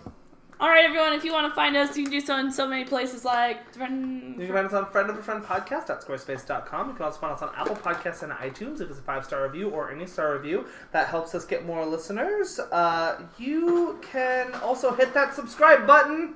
All 0.60 0.70
right, 0.70 0.86
everyone. 0.86 1.14
If 1.14 1.24
you 1.24 1.32
want 1.32 1.52
to 1.52 1.56
find 1.56 1.78
us, 1.78 1.96
you 1.96 2.04
can 2.04 2.12
do 2.12 2.20
so 2.20 2.36
in 2.38 2.52
so 2.52 2.68
many 2.68 2.84
places 2.84 3.24
like. 3.24 3.60
You 3.76 3.80
can 3.80 4.36
find 4.48 4.66
us 4.66 4.74
on 4.74 4.90
Friend 4.92 5.08
of 5.08 5.20
a 5.20 5.22
Friend 5.22 5.44
Podcast 5.44 5.92
at 5.92 6.02
squarespace.com. 6.02 6.88
You 6.90 6.96
can 6.96 7.06
also 7.06 7.20
find 7.20 7.34
us 7.34 7.44
on 7.44 7.52
Apple 7.56 7.76
Podcasts 7.76 8.24
and 8.24 8.32
iTunes. 8.32 8.82
If 8.82 8.90
it's 8.90 8.98
a 8.98 9.04
five 9.04 9.24
star 9.24 9.44
review 9.44 9.70
or 9.70 9.92
any 9.92 10.08
star 10.08 10.34
review, 10.34 10.66
that 10.94 11.10
helps 11.10 11.36
us 11.36 11.46
get 11.46 11.64
more 11.64 11.86
listeners. 11.86 12.60
Uh, 12.60 13.22
you 13.38 14.00
can 14.02 14.56
also 14.56 14.96
hit 14.96 15.14
that 15.14 15.36
subscribe 15.36 15.86
button. 15.86 16.34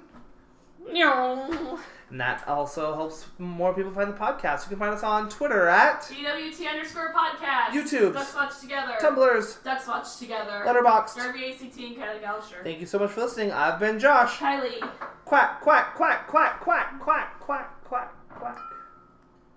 No. 0.91 1.80
And 2.10 2.19
that 2.22 2.48
also 2.48 2.94
helps 2.94 3.26
more 3.40 3.73
people 3.73 3.91
find 3.91 4.14
the 4.14 4.18
podcast. 4.18 4.64
You 4.64 4.69
can 4.69 4.77
find 4.77 4.94
us 4.94 5.02
on 5.03 5.27
Twitter 5.27 5.68
at 5.68 6.02
DWT 6.03 6.69
underscore 6.69 7.14
podcast. 7.14 7.69
YouTube. 7.69 8.14
Ducks 8.14 8.36
Watch 8.36 8.60
Together. 8.60 8.94
Tumblr's, 9.02 9.56
Ducks 9.64 9.88
Watch 9.88 10.18
Together. 10.18 10.64
Letterboxd. 10.65 11.15
Derby 11.15 11.52
ACT 11.52 11.77
and 11.80 11.95
Kelly 11.95 12.19
Gallagher. 12.19 12.64
Thank 12.64 12.80
you 12.80 12.86
so 12.86 12.99
much 12.99 13.11
for 13.11 13.22
listening. 13.22 13.52
I've 13.52 13.80
been 13.80 13.98
Josh. 13.98 14.38
Kylie. 14.38 14.88
Quack, 15.26 15.61
quack, 15.61 15.95
quack, 15.95 16.27
quack, 16.27 16.61
quack, 16.61 16.99
quack, 16.99 17.40
quack, 17.40 17.84
quack, 17.84 18.14
quack. 18.30 18.60